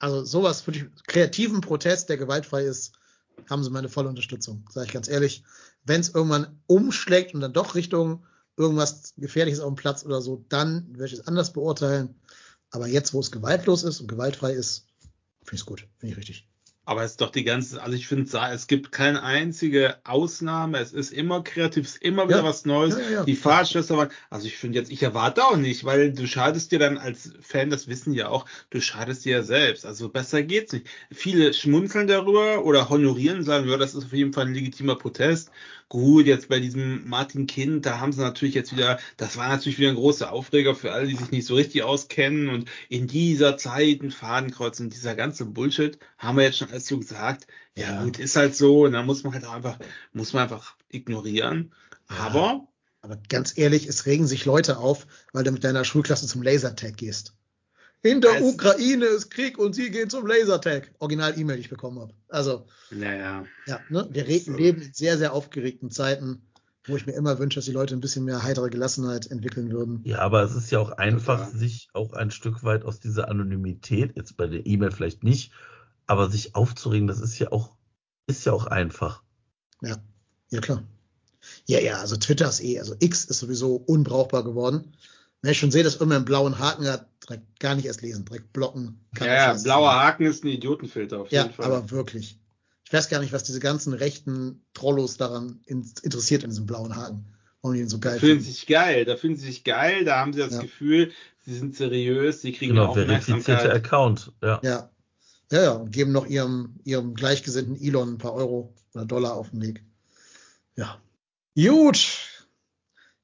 Also 0.00 0.24
sowas 0.24 0.62
für 0.62 0.72
den 0.72 0.92
kreativen 1.06 1.60
Protest, 1.60 2.08
der 2.08 2.16
gewaltfrei 2.16 2.64
ist, 2.64 2.94
haben 3.48 3.62
sie 3.62 3.70
meine 3.70 3.88
volle 3.88 4.08
Unterstützung. 4.08 4.64
Sage 4.68 4.86
ich 4.88 4.92
ganz 4.92 5.06
ehrlich. 5.06 5.44
Wenn 5.84 6.00
es 6.00 6.08
irgendwann 6.08 6.60
umschlägt 6.66 7.34
und 7.34 7.40
dann 7.40 7.52
doch 7.52 7.76
Richtung 7.76 8.26
irgendwas 8.56 9.14
Gefährliches 9.16 9.60
auf 9.60 9.72
dem 9.72 9.76
Platz 9.76 10.04
oder 10.04 10.20
so, 10.20 10.44
dann 10.48 10.88
werde 10.90 11.06
ich 11.06 11.20
es 11.20 11.26
anders 11.28 11.52
beurteilen. 11.52 12.16
Aber 12.72 12.88
jetzt, 12.88 13.14
wo 13.14 13.20
es 13.20 13.30
gewaltlos 13.30 13.84
ist 13.84 14.00
und 14.00 14.08
gewaltfrei 14.08 14.52
ist, 14.52 14.86
finde 15.44 15.54
ich 15.54 15.60
es 15.60 15.66
gut, 15.66 15.86
finde 15.98 16.12
ich 16.12 16.18
richtig. 16.18 16.48
Aber 16.84 17.04
es 17.04 17.12
ist 17.12 17.20
doch 17.20 17.30
die 17.30 17.44
ganze, 17.44 17.80
also 17.80 17.96
ich 17.96 18.08
finde, 18.08 18.28
es 18.52 18.66
gibt 18.66 18.90
keine 18.90 19.22
einzige 19.22 19.98
Ausnahme. 20.02 20.80
Es 20.80 20.92
ist 20.92 21.12
immer 21.12 21.44
kreativ, 21.44 21.86
es 21.86 21.92
ist 21.92 22.02
immer 22.02 22.26
wieder 22.26 22.38
Ja. 22.38 22.44
was 22.44 22.64
Neues. 22.64 22.96
Ja, 22.96 23.08
ja. 23.10 23.24
Die 23.24 23.36
Fahrschlösser 23.36 23.96
waren, 23.96 24.08
also 24.30 24.48
ich 24.48 24.56
finde 24.56 24.80
jetzt, 24.80 24.90
ich 24.90 25.00
erwarte 25.00 25.44
auch 25.44 25.56
nicht, 25.56 25.84
weil 25.84 26.12
du 26.12 26.26
schadest 26.26 26.72
dir 26.72 26.80
dann 26.80 26.98
als 26.98 27.34
Fan, 27.40 27.70
das 27.70 27.86
wissen 27.86 28.14
ja 28.14 28.30
auch, 28.30 28.46
du 28.70 28.80
schadest 28.80 29.24
dir 29.24 29.36
ja 29.36 29.42
selbst. 29.44 29.86
Also 29.86 30.08
besser 30.08 30.42
geht's 30.42 30.72
nicht. 30.72 30.88
Viele 31.12 31.54
schmunzeln 31.54 32.08
darüber 32.08 32.64
oder 32.64 32.88
honorieren, 32.88 33.44
sagen, 33.44 33.68
ja, 33.68 33.76
das 33.76 33.94
ist 33.94 34.06
auf 34.06 34.12
jeden 34.12 34.32
Fall 34.32 34.46
ein 34.46 34.54
legitimer 34.54 34.96
Protest. 34.96 35.52
Gut, 35.92 36.24
jetzt 36.24 36.48
bei 36.48 36.58
diesem 36.58 37.06
Martin 37.06 37.46
Kind, 37.46 37.84
da 37.84 38.00
haben 38.00 38.12
sie 38.12 38.20
natürlich 38.22 38.54
jetzt 38.54 38.72
wieder, 38.74 38.98
das 39.18 39.36
war 39.36 39.48
natürlich 39.48 39.78
wieder 39.78 39.90
ein 39.90 39.94
großer 39.96 40.32
Aufreger 40.32 40.74
für 40.74 40.90
alle, 40.90 41.06
die 41.06 41.16
sich 41.16 41.30
nicht 41.30 41.46
so 41.46 41.54
richtig 41.54 41.82
auskennen 41.82 42.48
und 42.48 42.70
in 42.88 43.06
dieser 43.08 43.58
Zeit 43.58 44.00
ein 44.02 44.10
Fadenkreuz 44.10 44.80
und 44.80 44.94
dieser 44.94 45.14
ganze 45.14 45.44
Bullshit, 45.44 45.98
haben 46.16 46.38
wir 46.38 46.44
jetzt 46.44 46.56
schon 46.56 46.70
alles 46.70 46.86
so 46.86 46.98
gesagt. 46.98 47.46
Ja, 47.76 47.90
Ja. 47.90 48.04
gut, 48.04 48.18
ist 48.18 48.36
halt 48.36 48.56
so, 48.56 48.84
und 48.86 48.92
dann 48.92 49.04
muss 49.04 49.22
man 49.22 49.34
halt 49.34 49.44
auch 49.44 49.52
einfach, 49.52 49.78
muss 50.14 50.32
man 50.32 50.44
einfach 50.44 50.76
ignorieren. 50.88 51.74
Ja. 52.08 52.16
Aber 52.16 52.68
Aber 53.02 53.18
ganz 53.28 53.58
ehrlich, 53.58 53.86
es 53.86 54.06
regen 54.06 54.26
sich 54.26 54.46
Leute 54.46 54.78
auf, 54.78 55.06
weil 55.32 55.44
du 55.44 55.50
mit 55.52 55.62
deiner 55.64 55.84
Schulklasse 55.84 56.26
zum 56.26 56.40
Lasertag 56.42 56.96
gehst. 56.96 57.34
In 58.02 58.20
der 58.20 58.36
Es- 58.36 58.42
Ukraine 58.42 59.04
ist 59.06 59.30
Krieg 59.30 59.58
und 59.58 59.74
sie 59.74 59.90
gehen 59.90 60.10
zum 60.10 60.26
Lasertag. 60.26 60.90
Original 60.98 61.38
E-Mail, 61.38 61.56
die 61.56 61.62
ich 61.62 61.70
bekommen 61.70 62.00
habe. 62.00 62.12
Also, 62.28 62.66
naja. 62.90 63.44
ja, 63.66 63.80
ne? 63.90 64.08
wir 64.10 64.26
reden, 64.26 64.52
So. 64.52 64.58
leben 64.58 64.82
in 64.82 64.92
sehr, 64.92 65.18
sehr 65.18 65.32
aufgeregten 65.32 65.90
Zeiten. 65.90 66.42
wo 66.88 66.96
ich 66.96 67.06
mir 67.06 67.12
immer 67.12 67.38
wünsche, 67.38 67.58
dass 67.60 67.66
die 67.66 67.70
Leute 67.70 67.94
ein 67.94 68.00
bisschen 68.00 68.24
mehr 68.24 68.42
heitere 68.42 68.68
Gelassenheit 68.68 69.30
entwickeln 69.30 69.70
würden. 69.70 70.00
Ja, 70.02 70.18
aber 70.18 70.42
es 70.42 70.52
ist 70.56 70.68
ja 70.72 70.80
auch 70.80 70.90
einfach, 70.90 71.44
Total. 71.44 71.56
sich 71.60 71.88
auch 71.92 72.12
ein 72.12 72.32
Stück 72.32 72.64
weit 72.64 72.84
aus 72.84 72.98
dieser 72.98 73.28
Anonymität, 73.28 74.16
jetzt 74.16 74.36
bei 74.36 74.48
der 74.48 74.66
E-Mail 74.66 74.90
vielleicht 74.90 75.22
nicht, 75.22 75.52
aber 76.08 76.28
sich 76.28 76.56
aufzuregen, 76.56 77.06
das 77.06 77.20
ist 77.20 77.38
ja 77.38 77.52
auch, 77.52 77.76
ist 78.26 78.44
ja 78.46 78.52
auch 78.52 78.66
einfach. 78.66 79.22
Ja, 79.80 79.96
ja 80.50 80.60
klar. 80.60 80.82
Ja, 81.66 81.78
ja, 81.78 82.00
also 82.00 82.16
Twitter 82.16 82.48
ist 82.48 82.60
eh, 82.64 82.80
also 82.80 82.96
X 82.98 83.26
ist 83.26 83.38
sowieso 83.38 83.76
unbrauchbar 83.76 84.42
geworden. 84.42 84.92
Wenn 85.42 85.50
ich 85.52 85.58
schon 85.58 85.70
sehe, 85.72 85.82
dass 85.82 85.94
irgendwer 85.96 86.16
einen 86.16 86.24
blauen 86.24 86.58
Haken 86.58 86.86
hat, 86.86 87.06
direkt 87.24 87.58
gar 87.60 87.74
nicht 87.74 87.84
erst 87.84 88.00
lesen, 88.02 88.24
direkt 88.24 88.52
blocken. 88.52 89.00
kann 89.14 89.26
Ja, 89.26 89.34
ja, 89.34 89.54
blauer. 89.54 89.92
Haken 89.92 90.24
ist 90.26 90.44
ein 90.44 90.48
Idiotenfilter 90.48 91.20
auf 91.20 91.30
jeden 91.32 91.46
Ja, 91.46 91.52
Fall. 91.52 91.66
aber 91.66 91.90
wirklich. 91.90 92.38
Ich 92.84 92.92
weiß 92.92 93.08
gar 93.08 93.20
nicht, 93.20 93.32
was 93.32 93.42
diese 93.42 93.58
ganzen 93.60 93.92
rechten 93.92 94.64
Trollos 94.74 95.16
daran 95.16 95.60
in, 95.66 95.84
interessiert 96.02 96.44
in 96.44 96.50
diesem 96.50 96.66
blauen 96.66 96.94
Haken. 96.94 97.24
Warum 97.60 97.74
die 97.74 97.80
ihn 97.82 97.88
so 97.88 97.96
da 97.96 98.10
geil 98.10 98.18
fühlen 98.20 98.32
finden. 98.34 98.44
sie 98.44 98.50
sich 98.52 98.66
geil, 98.66 99.04
da 99.04 99.16
fühlen 99.16 99.36
sie 99.36 99.46
sich 99.46 99.64
geil, 99.64 100.04
da 100.04 100.18
haben 100.18 100.32
sie 100.32 100.40
das 100.40 100.52
Ja. 100.52 100.60
Gefühl, 100.62 101.12
sie 101.44 101.54
sind 101.54 101.76
seriös, 101.76 102.40
sie 102.40 102.52
kriegen 102.52 102.74
Genau, 102.74 102.92
verifizierte 102.92 103.52
Aufmerksamkeit. 103.52 103.70
Account, 103.74 104.32
ja. 104.42 104.60
Ja. 104.62 104.90
Ja, 105.50 105.62
ja, 105.62 105.72
und 105.72 105.90
geben 105.92 106.12
noch 106.12 106.26
ihrem, 106.26 106.76
ihrem 106.84 107.14
gleichgesinnten 107.14 107.76
Elon 107.80 108.14
ein 108.14 108.18
paar 108.18 108.32
Euro 108.34 108.74
oder 108.94 109.04
Dollar 109.04 109.34
auf 109.34 109.50
den 109.50 109.60
Weg. 109.60 109.82
Ja. 110.76 110.98
Gut. 111.56 112.18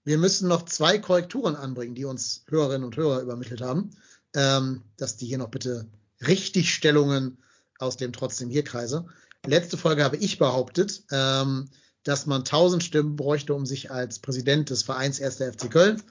Wir 0.09 0.16
müssen 0.16 0.48
noch 0.48 0.64
zwei 0.64 0.97
Korrekturen 0.97 1.55
anbringen, 1.55 1.94
die 1.94 2.06
uns 2.06 2.43
Hörerinnen 2.48 2.86
und 2.86 2.97
Hörer 2.97 3.20
übermittelt 3.20 3.60
haben, 3.60 3.90
ähm, 4.35 4.80
dass 4.97 5.18
die 5.18 5.26
hier 5.26 5.36
noch 5.36 5.51
bitte 5.51 5.86
Richtigstellungen 6.26 7.43
aus 7.78 7.98
dem 7.98 8.14
trotzdem 8.14 8.48
hier 8.48 8.64
Kreise. 8.64 9.05
Letzte 9.44 9.76
Folge 9.76 10.05
habe 10.05 10.16
ich 10.16 10.39
behauptet, 10.39 11.02
ähm, 11.12 11.68
dass 12.05 12.24
man 12.24 12.43
1000 12.43 12.82
Stimmen 12.82 13.16
bräuchte, 13.16 13.52
um 13.52 13.66
sich 13.66 13.90
als 13.90 14.18
Präsident 14.20 14.70
des 14.70 14.82
Vereins 14.82 15.20
1. 15.20 15.43
FC 15.43 15.70
Köln 15.70 16.02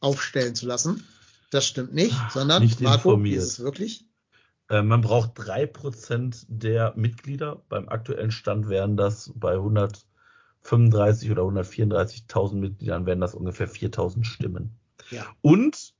aufstellen 0.00 0.56
zu 0.56 0.66
lassen. 0.66 1.04
Das 1.52 1.68
stimmt 1.68 1.94
nicht, 1.94 2.16
sondern 2.32 2.64
Nicht 2.64 2.80
Marco, 2.80 3.10
wie 3.10 3.12
informiert. 3.12 3.42
ist 3.44 3.52
es 3.52 3.58
wirklich? 3.60 4.06
Äh, 4.68 4.82
man 4.82 5.02
braucht 5.02 5.34
drei 5.36 5.66
Prozent 5.66 6.46
der 6.48 6.94
Mitglieder. 6.96 7.62
Beim 7.68 7.88
aktuellen 7.88 8.32
Stand 8.32 8.68
wären 8.68 8.96
das 8.96 9.30
bei 9.36 9.56
135 10.66 11.30
oder 11.30 11.42
134.000 11.42 12.54
Mitgliedern 12.54 13.06
wären 13.06 13.20
das 13.20 13.34
ungefähr 13.34 13.68
4.000 13.68 14.24
Stimmen. 14.24 14.78
Ja. 15.10 15.26
Und 15.40 15.94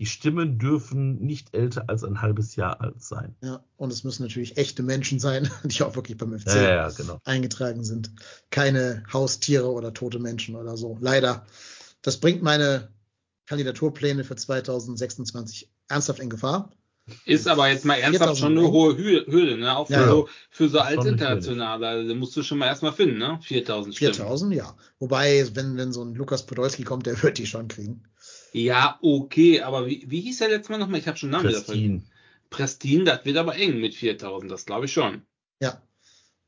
die 0.00 0.06
Stimmen 0.06 0.58
dürfen 0.58 1.20
nicht 1.20 1.54
älter 1.54 1.90
als 1.90 2.04
ein 2.04 2.22
halbes 2.22 2.56
Jahr 2.56 2.80
alt 2.80 3.02
sein. 3.02 3.36
Ja, 3.42 3.62
und 3.76 3.92
es 3.92 4.02
müssen 4.02 4.22
natürlich 4.22 4.56
echte 4.56 4.82
Menschen 4.82 5.20
sein, 5.20 5.50
die 5.64 5.82
auch 5.82 5.94
wirklich 5.94 6.16
beim 6.16 6.38
FC 6.38 6.46
Ja, 6.46 6.62
ja, 6.62 6.74
ja, 6.74 6.88
genau. 6.88 7.18
eingetragen 7.24 7.84
sind. 7.84 8.10
Keine 8.48 9.02
Haustiere 9.12 9.70
oder 9.70 9.92
tote 9.92 10.18
Menschen 10.18 10.56
oder 10.56 10.78
so. 10.78 10.96
Leider. 11.00 11.44
Das 12.00 12.16
bringt 12.16 12.42
meine 12.42 12.88
Kandidaturpläne 13.44 14.24
für 14.24 14.36
2026 14.36 15.70
ernsthaft 15.88 16.20
in 16.20 16.30
Gefahr. 16.30 16.70
Ist 17.24 17.48
aber 17.48 17.68
jetzt 17.68 17.84
mal 17.84 17.94
ernsthaft 17.94 18.36
4000 18.36 18.38
schon 18.38 18.58
eine 18.58 18.70
hohe 18.70 18.94
Hü- 18.94 19.26
Hürde, 19.26 19.58
ne? 19.58 19.76
Auch 19.76 19.86
für 19.86 19.92
Ja, 19.92 20.08
so, 20.08 20.28
für 20.50 20.68
so 20.68 20.78
Schon 20.78 20.86
nicht 20.88 20.98
Altinternationale. 20.98 21.86
Also, 21.88 22.08
da 22.08 22.14
musst 22.14 22.36
du 22.36 22.42
schon 22.42 22.58
mal 22.58 22.66
erstmal 22.66 22.92
finden, 22.92 23.18
ne? 23.18 23.38
4000 23.42 23.94
Stimmen. 23.94 24.14
4000, 24.14 24.54
ja. 24.54 24.76
Wobei, 24.98 25.46
wenn, 25.54 25.76
wenn 25.76 25.92
so 25.92 26.02
ein 26.02 26.14
Lukas 26.14 26.46
Podolski 26.46 26.84
kommt, 26.84 27.06
der 27.06 27.22
wird 27.22 27.38
die 27.38 27.46
schon 27.46 27.68
kriegen. 27.68 28.04
Ja, 28.52 28.98
okay, 29.02 29.60
aber 29.62 29.86
wie, 29.86 30.04
wie 30.08 30.20
hieß 30.20 30.38
der 30.38 30.48
letzte 30.48 30.72
Mal 30.72 30.78
nochmal? 30.78 31.00
Ich 31.00 31.06
habe 31.06 31.16
schon 31.16 31.34
einen 31.34 31.44
Namen. 31.44 31.54
Prestin. 31.54 32.04
Prestin, 32.50 33.04
das 33.04 33.24
wird 33.24 33.36
aber 33.36 33.54
eng 33.56 33.80
mit 33.80 33.94
4000, 33.94 34.50
das 34.50 34.66
glaube 34.66 34.86
ich 34.86 34.92
schon. 34.92 35.22
Ja. 35.60 35.80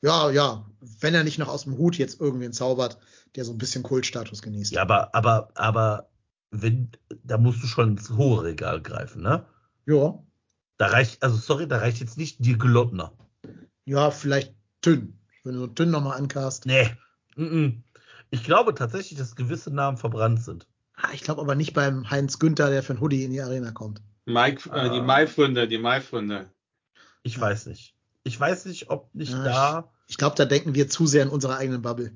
Ja, 0.02 0.30
ja. 0.30 0.68
Wenn 1.00 1.14
er 1.14 1.22
nicht 1.22 1.38
noch 1.38 1.48
aus 1.48 1.62
dem 1.62 1.78
Hut 1.78 1.96
jetzt 1.96 2.20
irgendwen 2.20 2.52
zaubert, 2.52 2.98
der 3.36 3.44
so 3.44 3.52
ein 3.52 3.58
bisschen 3.58 3.84
Kultstatus 3.84 4.42
genießt. 4.42 4.72
Ja, 4.72 4.82
aber, 4.82 5.14
aber, 5.14 5.50
aber, 5.54 6.08
wenn, 6.50 6.90
da 7.22 7.38
musst 7.38 7.62
du 7.62 7.66
schon 7.68 7.92
ins 7.92 8.10
hohe 8.10 8.42
Regal 8.42 8.82
greifen, 8.82 9.22
ne? 9.22 9.46
Ja. 9.86 10.22
Da 10.82 10.88
reicht, 10.88 11.22
also 11.22 11.36
sorry, 11.36 11.68
da 11.68 11.78
reicht 11.78 12.00
jetzt 12.00 12.18
nicht 12.18 12.44
die 12.44 12.58
Glottner. 12.58 13.12
Ja, 13.84 14.10
vielleicht 14.10 14.52
dünn. 14.84 15.16
Wenn 15.44 15.54
du 15.54 15.60
so 15.60 15.66
dünn 15.68 15.92
nochmal 15.92 16.18
ankast. 16.18 16.66
Nee. 16.66 16.90
Mm 17.36 17.42
-mm. 17.44 17.82
Ich 18.30 18.42
glaube 18.42 18.74
tatsächlich, 18.74 19.16
dass 19.16 19.36
gewisse 19.36 19.70
Namen 19.72 19.96
verbrannt 19.96 20.42
sind. 20.42 20.66
Ah, 20.94 21.10
Ich 21.12 21.20
glaube 21.22 21.40
aber 21.40 21.54
nicht 21.54 21.72
beim 21.72 22.10
Heinz 22.10 22.40
Günther, 22.40 22.68
der 22.68 22.82
für 22.82 22.94
ein 22.94 23.00
Hoodie 23.00 23.22
in 23.22 23.30
die 23.30 23.40
Arena 23.40 23.70
kommt. 23.70 24.02
Mike, 24.24 24.68
äh, 24.70 24.90
die 24.90 24.98
Ah. 24.98 25.02
Mai-Funde, 25.04 25.68
die 25.68 25.78
Mai-Funde. 25.78 26.50
Ich 27.22 27.40
weiß 27.40 27.66
nicht. 27.66 27.94
Ich 28.24 28.40
weiß 28.40 28.64
nicht, 28.64 28.90
ob 28.90 29.14
nicht 29.14 29.30
Ja, 29.34 29.44
da. 29.44 29.92
Ich 30.08 30.16
glaube, 30.18 30.34
da 30.34 30.46
denken 30.46 30.74
wir 30.74 30.88
zu 30.88 31.06
sehr 31.06 31.22
in 31.22 31.28
unserer 31.28 31.58
eigenen 31.58 31.82
Bubble. 31.82 32.10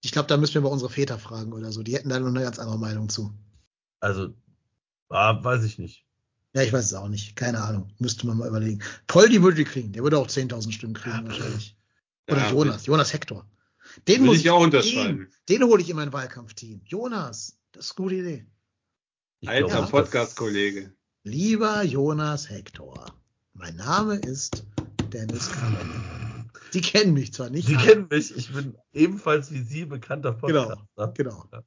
Ich 0.00 0.10
glaube, 0.10 0.26
da 0.26 0.36
müssen 0.36 0.54
wir 0.54 0.62
mal 0.62 0.68
unsere 0.72 0.90
Väter 0.90 1.20
fragen 1.20 1.52
oder 1.52 1.70
so. 1.70 1.84
Die 1.84 1.94
hätten 1.94 2.08
da 2.08 2.18
noch 2.18 2.26
eine 2.26 2.42
ganz 2.42 2.58
andere 2.58 2.78
Meinung 2.80 3.08
zu. 3.08 3.32
Also, 4.00 4.34
ah, 5.10 5.38
weiß 5.44 5.62
ich 5.62 5.78
nicht. 5.78 6.07
Ja, 6.58 6.64
ich 6.64 6.72
weiß 6.72 6.86
es 6.86 6.94
auch 6.94 7.08
nicht. 7.08 7.36
Keine 7.36 7.62
Ahnung. 7.62 7.88
Müsste 8.00 8.26
man 8.26 8.36
mal 8.38 8.48
überlegen. 8.48 8.82
Poldi 9.06 9.40
würde 9.42 9.58
die 9.58 9.64
kriegen. 9.64 9.92
Der 9.92 10.02
würde 10.02 10.18
auch 10.18 10.26
10.000 10.26 10.72
Stimmen 10.72 10.94
kriegen 10.94 11.24
wahrscheinlich. 11.28 11.76
Oder 12.28 12.38
Ja, 12.40 12.50
Jonas. 12.50 12.86
Jonas 12.86 13.12
Hector. 13.12 13.48
Den 14.08 14.24
muss 14.24 14.38
ich 14.38 14.50
auch 14.50 14.58
Den, 14.58 14.64
unterschreiben. 14.64 15.28
den 15.48 15.62
hole 15.62 15.80
ich 15.80 15.88
in 15.88 15.94
mein 15.96 16.12
Wahlkampfteam. 16.12 16.80
Jonas. 16.84 17.56
Das 17.70 17.86
ist 17.86 17.92
eine 17.98 18.04
gute 18.08 18.14
Idee. 18.16 18.46
Ich 19.40 19.48
Alter 19.48 19.82
das- 19.82 19.90
Podcast-Kollege. 19.90 20.92
Lieber 21.22 21.82
Jonas 21.84 22.50
Hector. 22.50 23.06
Mein 23.54 23.76
Name 23.76 24.16
ist 24.16 24.64
Dennis 25.12 25.48
Kramer. 25.50 25.78
Die 26.74 26.80
kennen 26.80 27.14
mich 27.14 27.32
zwar 27.32 27.50
nicht. 27.50 27.68
Sie 27.68 27.76
aber- 27.76 27.84
kennen 27.86 28.06
mich. 28.10 28.36
Ich 28.36 28.52
bin 28.52 28.76
ebenfalls 28.92 29.52
wie 29.52 29.62
Sie 29.62 29.84
bekannter 29.84 30.32
Genau, 30.44 30.66
Podcaster. 30.66 31.12
genau. 31.14 31.48
Ja. 31.52 31.62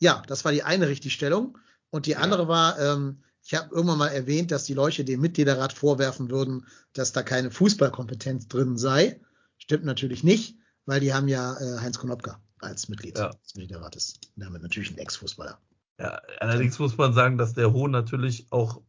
Ja, 0.00 0.22
das 0.26 0.44
war 0.44 0.50
die 0.50 0.64
eine 0.64 0.88
Richtigstellung. 0.88 1.56
Und 1.90 2.06
die 2.06 2.16
andere 2.16 2.48
war, 2.48 2.78
ähm, 2.80 3.22
ich 3.44 3.54
habe 3.54 3.74
irgendwann 3.74 3.98
mal 3.98 4.08
erwähnt, 4.08 4.50
dass 4.50 4.64
die 4.64 4.74
Leute 4.74 5.04
dem 5.04 5.20
Mitgliederrat 5.20 5.72
vorwerfen 5.72 6.30
würden, 6.30 6.66
dass 6.94 7.12
da 7.12 7.22
keine 7.22 7.50
Fußballkompetenz 7.50 8.48
drin 8.48 8.76
sei. 8.78 9.20
Stimmt 9.58 9.84
natürlich 9.84 10.24
nicht, 10.24 10.56
weil 10.86 11.00
die 11.00 11.12
haben 11.12 11.28
ja 11.28 11.54
äh, 11.58 11.78
Heinz 11.80 11.98
Konopka 11.98 12.40
als 12.60 12.88
Mitglied 12.88 13.18
Ja. 13.18 13.28
des 13.28 13.54
Mitgliederrates. 13.54 14.14
Damit 14.36 14.62
natürlich 14.62 14.90
ein 14.90 14.98
Ex-Fußballer. 14.98 15.58
Ja, 16.00 16.20
allerdings 16.40 16.78
muss 16.78 16.96
man 16.96 17.12
sagen, 17.12 17.36
dass 17.38 17.52
der 17.52 17.72
Hohn 17.72 17.90
natürlich 17.90 18.46
auch 18.50 18.80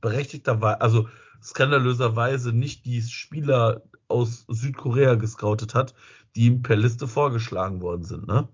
berechtigterweise, 0.00 0.80
also 0.80 1.08
skandalöserweise 1.42 2.52
nicht 2.52 2.84
die 2.84 3.02
Spieler 3.02 3.82
aus 4.08 4.44
Südkorea 4.48 5.14
gescoutet 5.14 5.74
hat, 5.74 5.94
die 6.34 6.46
ihm 6.46 6.62
per 6.62 6.76
Liste 6.76 7.06
vorgeschlagen 7.06 7.80
worden 7.80 8.02
sind, 8.02 8.26
ne? 8.26 8.48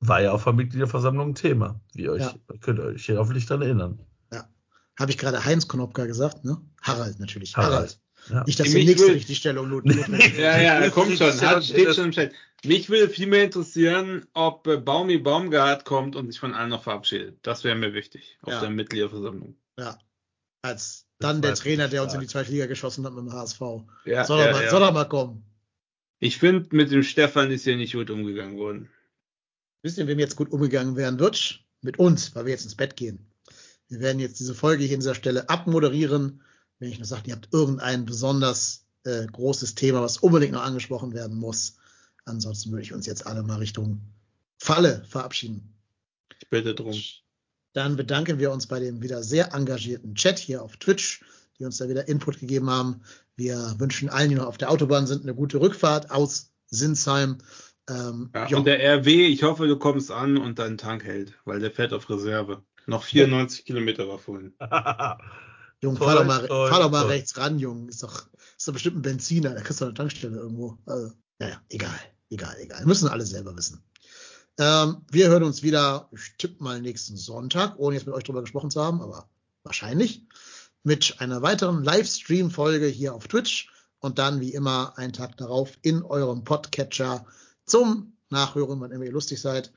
War 0.00 0.20
ja 0.22 0.32
auf 0.32 0.44
der 0.44 0.52
Mitgliederversammlung 0.52 1.30
ein 1.30 1.34
Thema, 1.34 1.80
wie 1.94 2.02
ihr 2.04 2.12
euch, 2.12 2.22
Ja. 2.22 2.34
könnt 2.60 2.78
ihr 2.78 2.86
euch 2.86 3.08
hoffentlich 3.10 3.46
daran 3.46 3.62
erinnern. 3.62 3.98
Habe 4.98 5.10
ich 5.10 5.18
gerade 5.18 5.44
Heinz 5.44 5.66
Konopka 5.68 6.06
gesagt, 6.06 6.44
ne? 6.44 6.60
Harald 6.82 7.18
natürlich. 7.20 7.56
Harald. 7.56 7.72
Harald. 7.74 8.00
Ja. 8.30 8.44
Nicht, 8.44 8.58
dass 8.58 8.68
die 8.68 8.74
Mich 8.74 8.86
nächste 8.86 9.06
will- 9.08 9.14
Richtigstellung 9.14 9.68
nur. 9.68 9.82
Ja, 10.38 10.58
ja, 10.58 10.78
er 10.78 10.90
kommt 10.90 11.18
schon. 11.18 11.28
Hat, 11.40 11.64
steht 11.64 11.94
schon 11.94 12.06
im 12.06 12.10
Chat. 12.12 12.32
Mich 12.64 12.88
würde 12.88 13.10
vielmehr 13.10 13.44
interessieren, 13.44 14.26
ob 14.32 14.66
äh, 14.66 14.78
Baumi 14.78 15.18
Baumgart 15.18 15.84
kommt 15.84 16.16
und 16.16 16.30
sich 16.30 16.40
von 16.40 16.54
allen 16.54 16.70
noch 16.70 16.82
verabschiedet. 16.84 17.36
Das 17.42 17.64
wäre 17.64 17.74
mir 17.76 17.92
wichtig 17.92 18.38
auf 18.42 18.52
Ja. 18.54 18.60
der 18.60 18.70
Mitgliederversammlung. 18.70 19.56
ja. 19.78 19.98
Als 20.62 21.04
Das 21.18 21.28
dann 21.28 21.42
der 21.42 21.54
Trainer, 21.56 21.88
der 21.88 22.02
uns 22.02 22.14
in 22.14 22.20
die 22.20 22.26
zweite 22.26 22.50
Liga 22.50 22.64
geschossen 22.64 23.04
hat 23.04 23.12
mit 23.12 23.22
dem 23.26 23.32
HSV. 23.34 23.60
Ja, 24.06 24.24
soll, 24.24 24.40
er 24.40 24.46
ja, 24.46 24.52
mal, 24.52 24.64
ja. 24.64 24.70
soll 24.70 24.82
er 24.82 24.92
mal 24.92 25.04
kommen. 25.04 25.44
Ich 26.20 26.38
finde, 26.38 26.74
mit 26.74 26.90
dem 26.90 27.02
Stefan 27.02 27.50
ist 27.50 27.64
hier 27.64 27.76
nicht 27.76 27.92
gut 27.92 28.08
umgegangen 28.08 28.56
worden. 28.56 28.88
Wisst 29.82 29.98
ihr, 29.98 30.06
wem 30.06 30.18
jetzt 30.18 30.36
gut 30.36 30.50
umgegangen 30.50 30.96
werden 30.96 31.18
wird? 31.18 31.60
Mit 31.82 31.98
uns, 31.98 32.34
weil 32.34 32.46
wir 32.46 32.52
jetzt 32.52 32.64
ins 32.64 32.76
Bett 32.76 32.96
gehen. 32.96 33.26
Wir 33.88 34.00
werden 34.00 34.18
jetzt 34.18 34.40
diese 34.40 34.54
Folge 34.54 34.84
hier 34.84 34.94
an 34.94 35.00
dieser 35.00 35.14
Stelle 35.14 35.48
abmoderieren. 35.48 36.42
Wenn 36.78 36.90
ich 36.90 36.98
noch 36.98 37.06
sage, 37.06 37.28
ihr 37.28 37.34
habt 37.34 37.48
irgendein 37.52 38.04
besonders 38.04 38.86
äh, 39.04 39.26
großes 39.26 39.74
Thema, 39.74 40.02
was 40.02 40.18
unbedingt 40.18 40.52
noch 40.52 40.62
angesprochen 40.62 41.12
werden 41.12 41.36
muss. 41.36 41.76
Ansonsten 42.24 42.70
würde 42.70 42.82
ich 42.82 42.92
uns 42.92 43.06
jetzt 43.06 43.26
alle 43.26 43.42
mal 43.42 43.58
Richtung 43.58 44.00
Falle 44.58 45.04
verabschieden. 45.08 45.74
Ich 46.40 46.48
bitte 46.48 46.74
drum. 46.74 46.94
Dann 47.74 47.96
bedanken 47.96 48.38
wir 48.38 48.52
uns 48.52 48.66
bei 48.66 48.80
dem 48.80 49.02
wieder 49.02 49.22
sehr 49.22 49.52
engagierten 49.52 50.14
Chat 50.14 50.38
hier 50.38 50.62
auf 50.62 50.76
Twitch, 50.76 51.22
die 51.58 51.64
uns 51.64 51.76
da 51.76 51.88
wieder 51.88 52.08
Input 52.08 52.38
gegeben 52.40 52.70
haben. 52.70 53.02
Wir 53.36 53.74
wünschen 53.78 54.08
allen, 54.08 54.30
die 54.30 54.36
noch 54.36 54.46
auf 54.46 54.58
der 54.58 54.70
Autobahn 54.70 55.06
sind, 55.06 55.22
eine 55.22 55.34
gute 55.34 55.60
Rückfahrt 55.60 56.10
aus 56.10 56.52
Sinsheim. 56.68 57.38
Ähm, 57.88 58.30
Ja, 58.34 58.56
und 58.56 58.66
der 58.66 58.80
RW, 58.80 59.26
ich 59.26 59.42
hoffe, 59.42 59.66
du 59.66 59.76
kommst 59.76 60.10
an 60.10 60.38
und 60.38 60.58
dein 60.58 60.78
Tank 60.78 61.04
hält, 61.04 61.34
weil 61.44 61.60
der 61.60 61.70
fährt 61.70 61.92
auf 61.92 62.08
Reserve. 62.08 62.62
Noch 62.86 63.04
94 63.04 63.64
Kilometer 63.64 64.08
war 64.08 64.18
vorhin. 64.18 64.54
Jung, 65.80 65.96
fahr 65.96 66.16
doch 66.16 66.24
mal, 66.24 66.46
fahr 66.46 66.80
doch 66.80 66.90
mal 66.90 67.06
rechts 67.06 67.36
ran, 67.36 67.58
Jung. 67.58 67.88
Ist 67.88 68.02
doch, 68.02 68.28
ist 68.56 68.66
doch 68.66 68.72
bestimmt 68.72 68.96
ein 68.96 69.02
Benziner. 69.02 69.54
Da 69.54 69.60
kriegst 69.60 69.80
du 69.80 69.84
eine 69.84 69.94
Tankstelle 69.94 70.36
irgendwo. 70.36 70.78
Also, 70.86 71.12
naja, 71.38 71.60
egal, 71.68 71.98
egal, 72.30 72.56
egal. 72.58 72.84
Müssen 72.86 73.08
alle 73.08 73.26
selber 73.26 73.56
wissen. 73.56 73.84
Ähm, 74.58 75.04
wir 75.10 75.28
hören 75.28 75.42
uns 75.42 75.62
wieder, 75.62 76.08
ich 76.12 76.36
tippe 76.38 76.62
mal 76.62 76.80
nächsten 76.80 77.16
Sonntag, 77.16 77.74
ohne 77.78 77.96
jetzt 77.96 78.06
mit 78.06 78.14
euch 78.14 78.24
drüber 78.24 78.42
gesprochen 78.42 78.70
zu 78.70 78.82
haben, 78.82 79.00
aber 79.00 79.28
wahrscheinlich, 79.64 80.26
mit 80.84 81.16
einer 81.18 81.42
weiteren 81.42 81.82
Livestream-Folge 81.82 82.86
hier 82.86 83.14
auf 83.14 83.26
Twitch 83.26 83.70
und 83.98 84.18
dann 84.18 84.40
wie 84.40 84.54
immer 84.54 84.96
einen 84.96 85.12
Tag 85.12 85.36
darauf 85.38 85.72
in 85.82 86.02
eurem 86.02 86.44
Podcatcher 86.44 87.26
zum 87.64 88.16
Nachhören, 88.28 88.80
wann 88.80 88.92
immer 88.92 89.04
ihr 89.04 89.12
lustig 89.12 89.40
seid. 89.40 89.72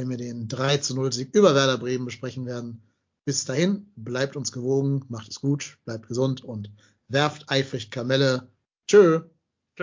Wenn 0.00 0.08
wir 0.08 0.16
den 0.16 0.48
3 0.48 0.78
zu 0.78 0.94
0 0.94 1.12
Sieg 1.12 1.34
über 1.34 1.54
Werder 1.54 1.76
Bremen 1.76 2.06
besprechen 2.06 2.46
werden. 2.46 2.82
Bis 3.26 3.44
dahin, 3.44 3.92
bleibt 3.96 4.34
uns 4.34 4.50
gewogen, 4.50 5.04
macht 5.08 5.28
es 5.28 5.40
gut, 5.40 5.78
bleibt 5.84 6.08
gesund 6.08 6.42
und 6.42 6.70
werft 7.08 7.50
eifrig 7.50 7.90
Kamelle. 7.90 8.48
Tschö. 8.88 9.20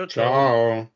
Ciao. 0.08 0.90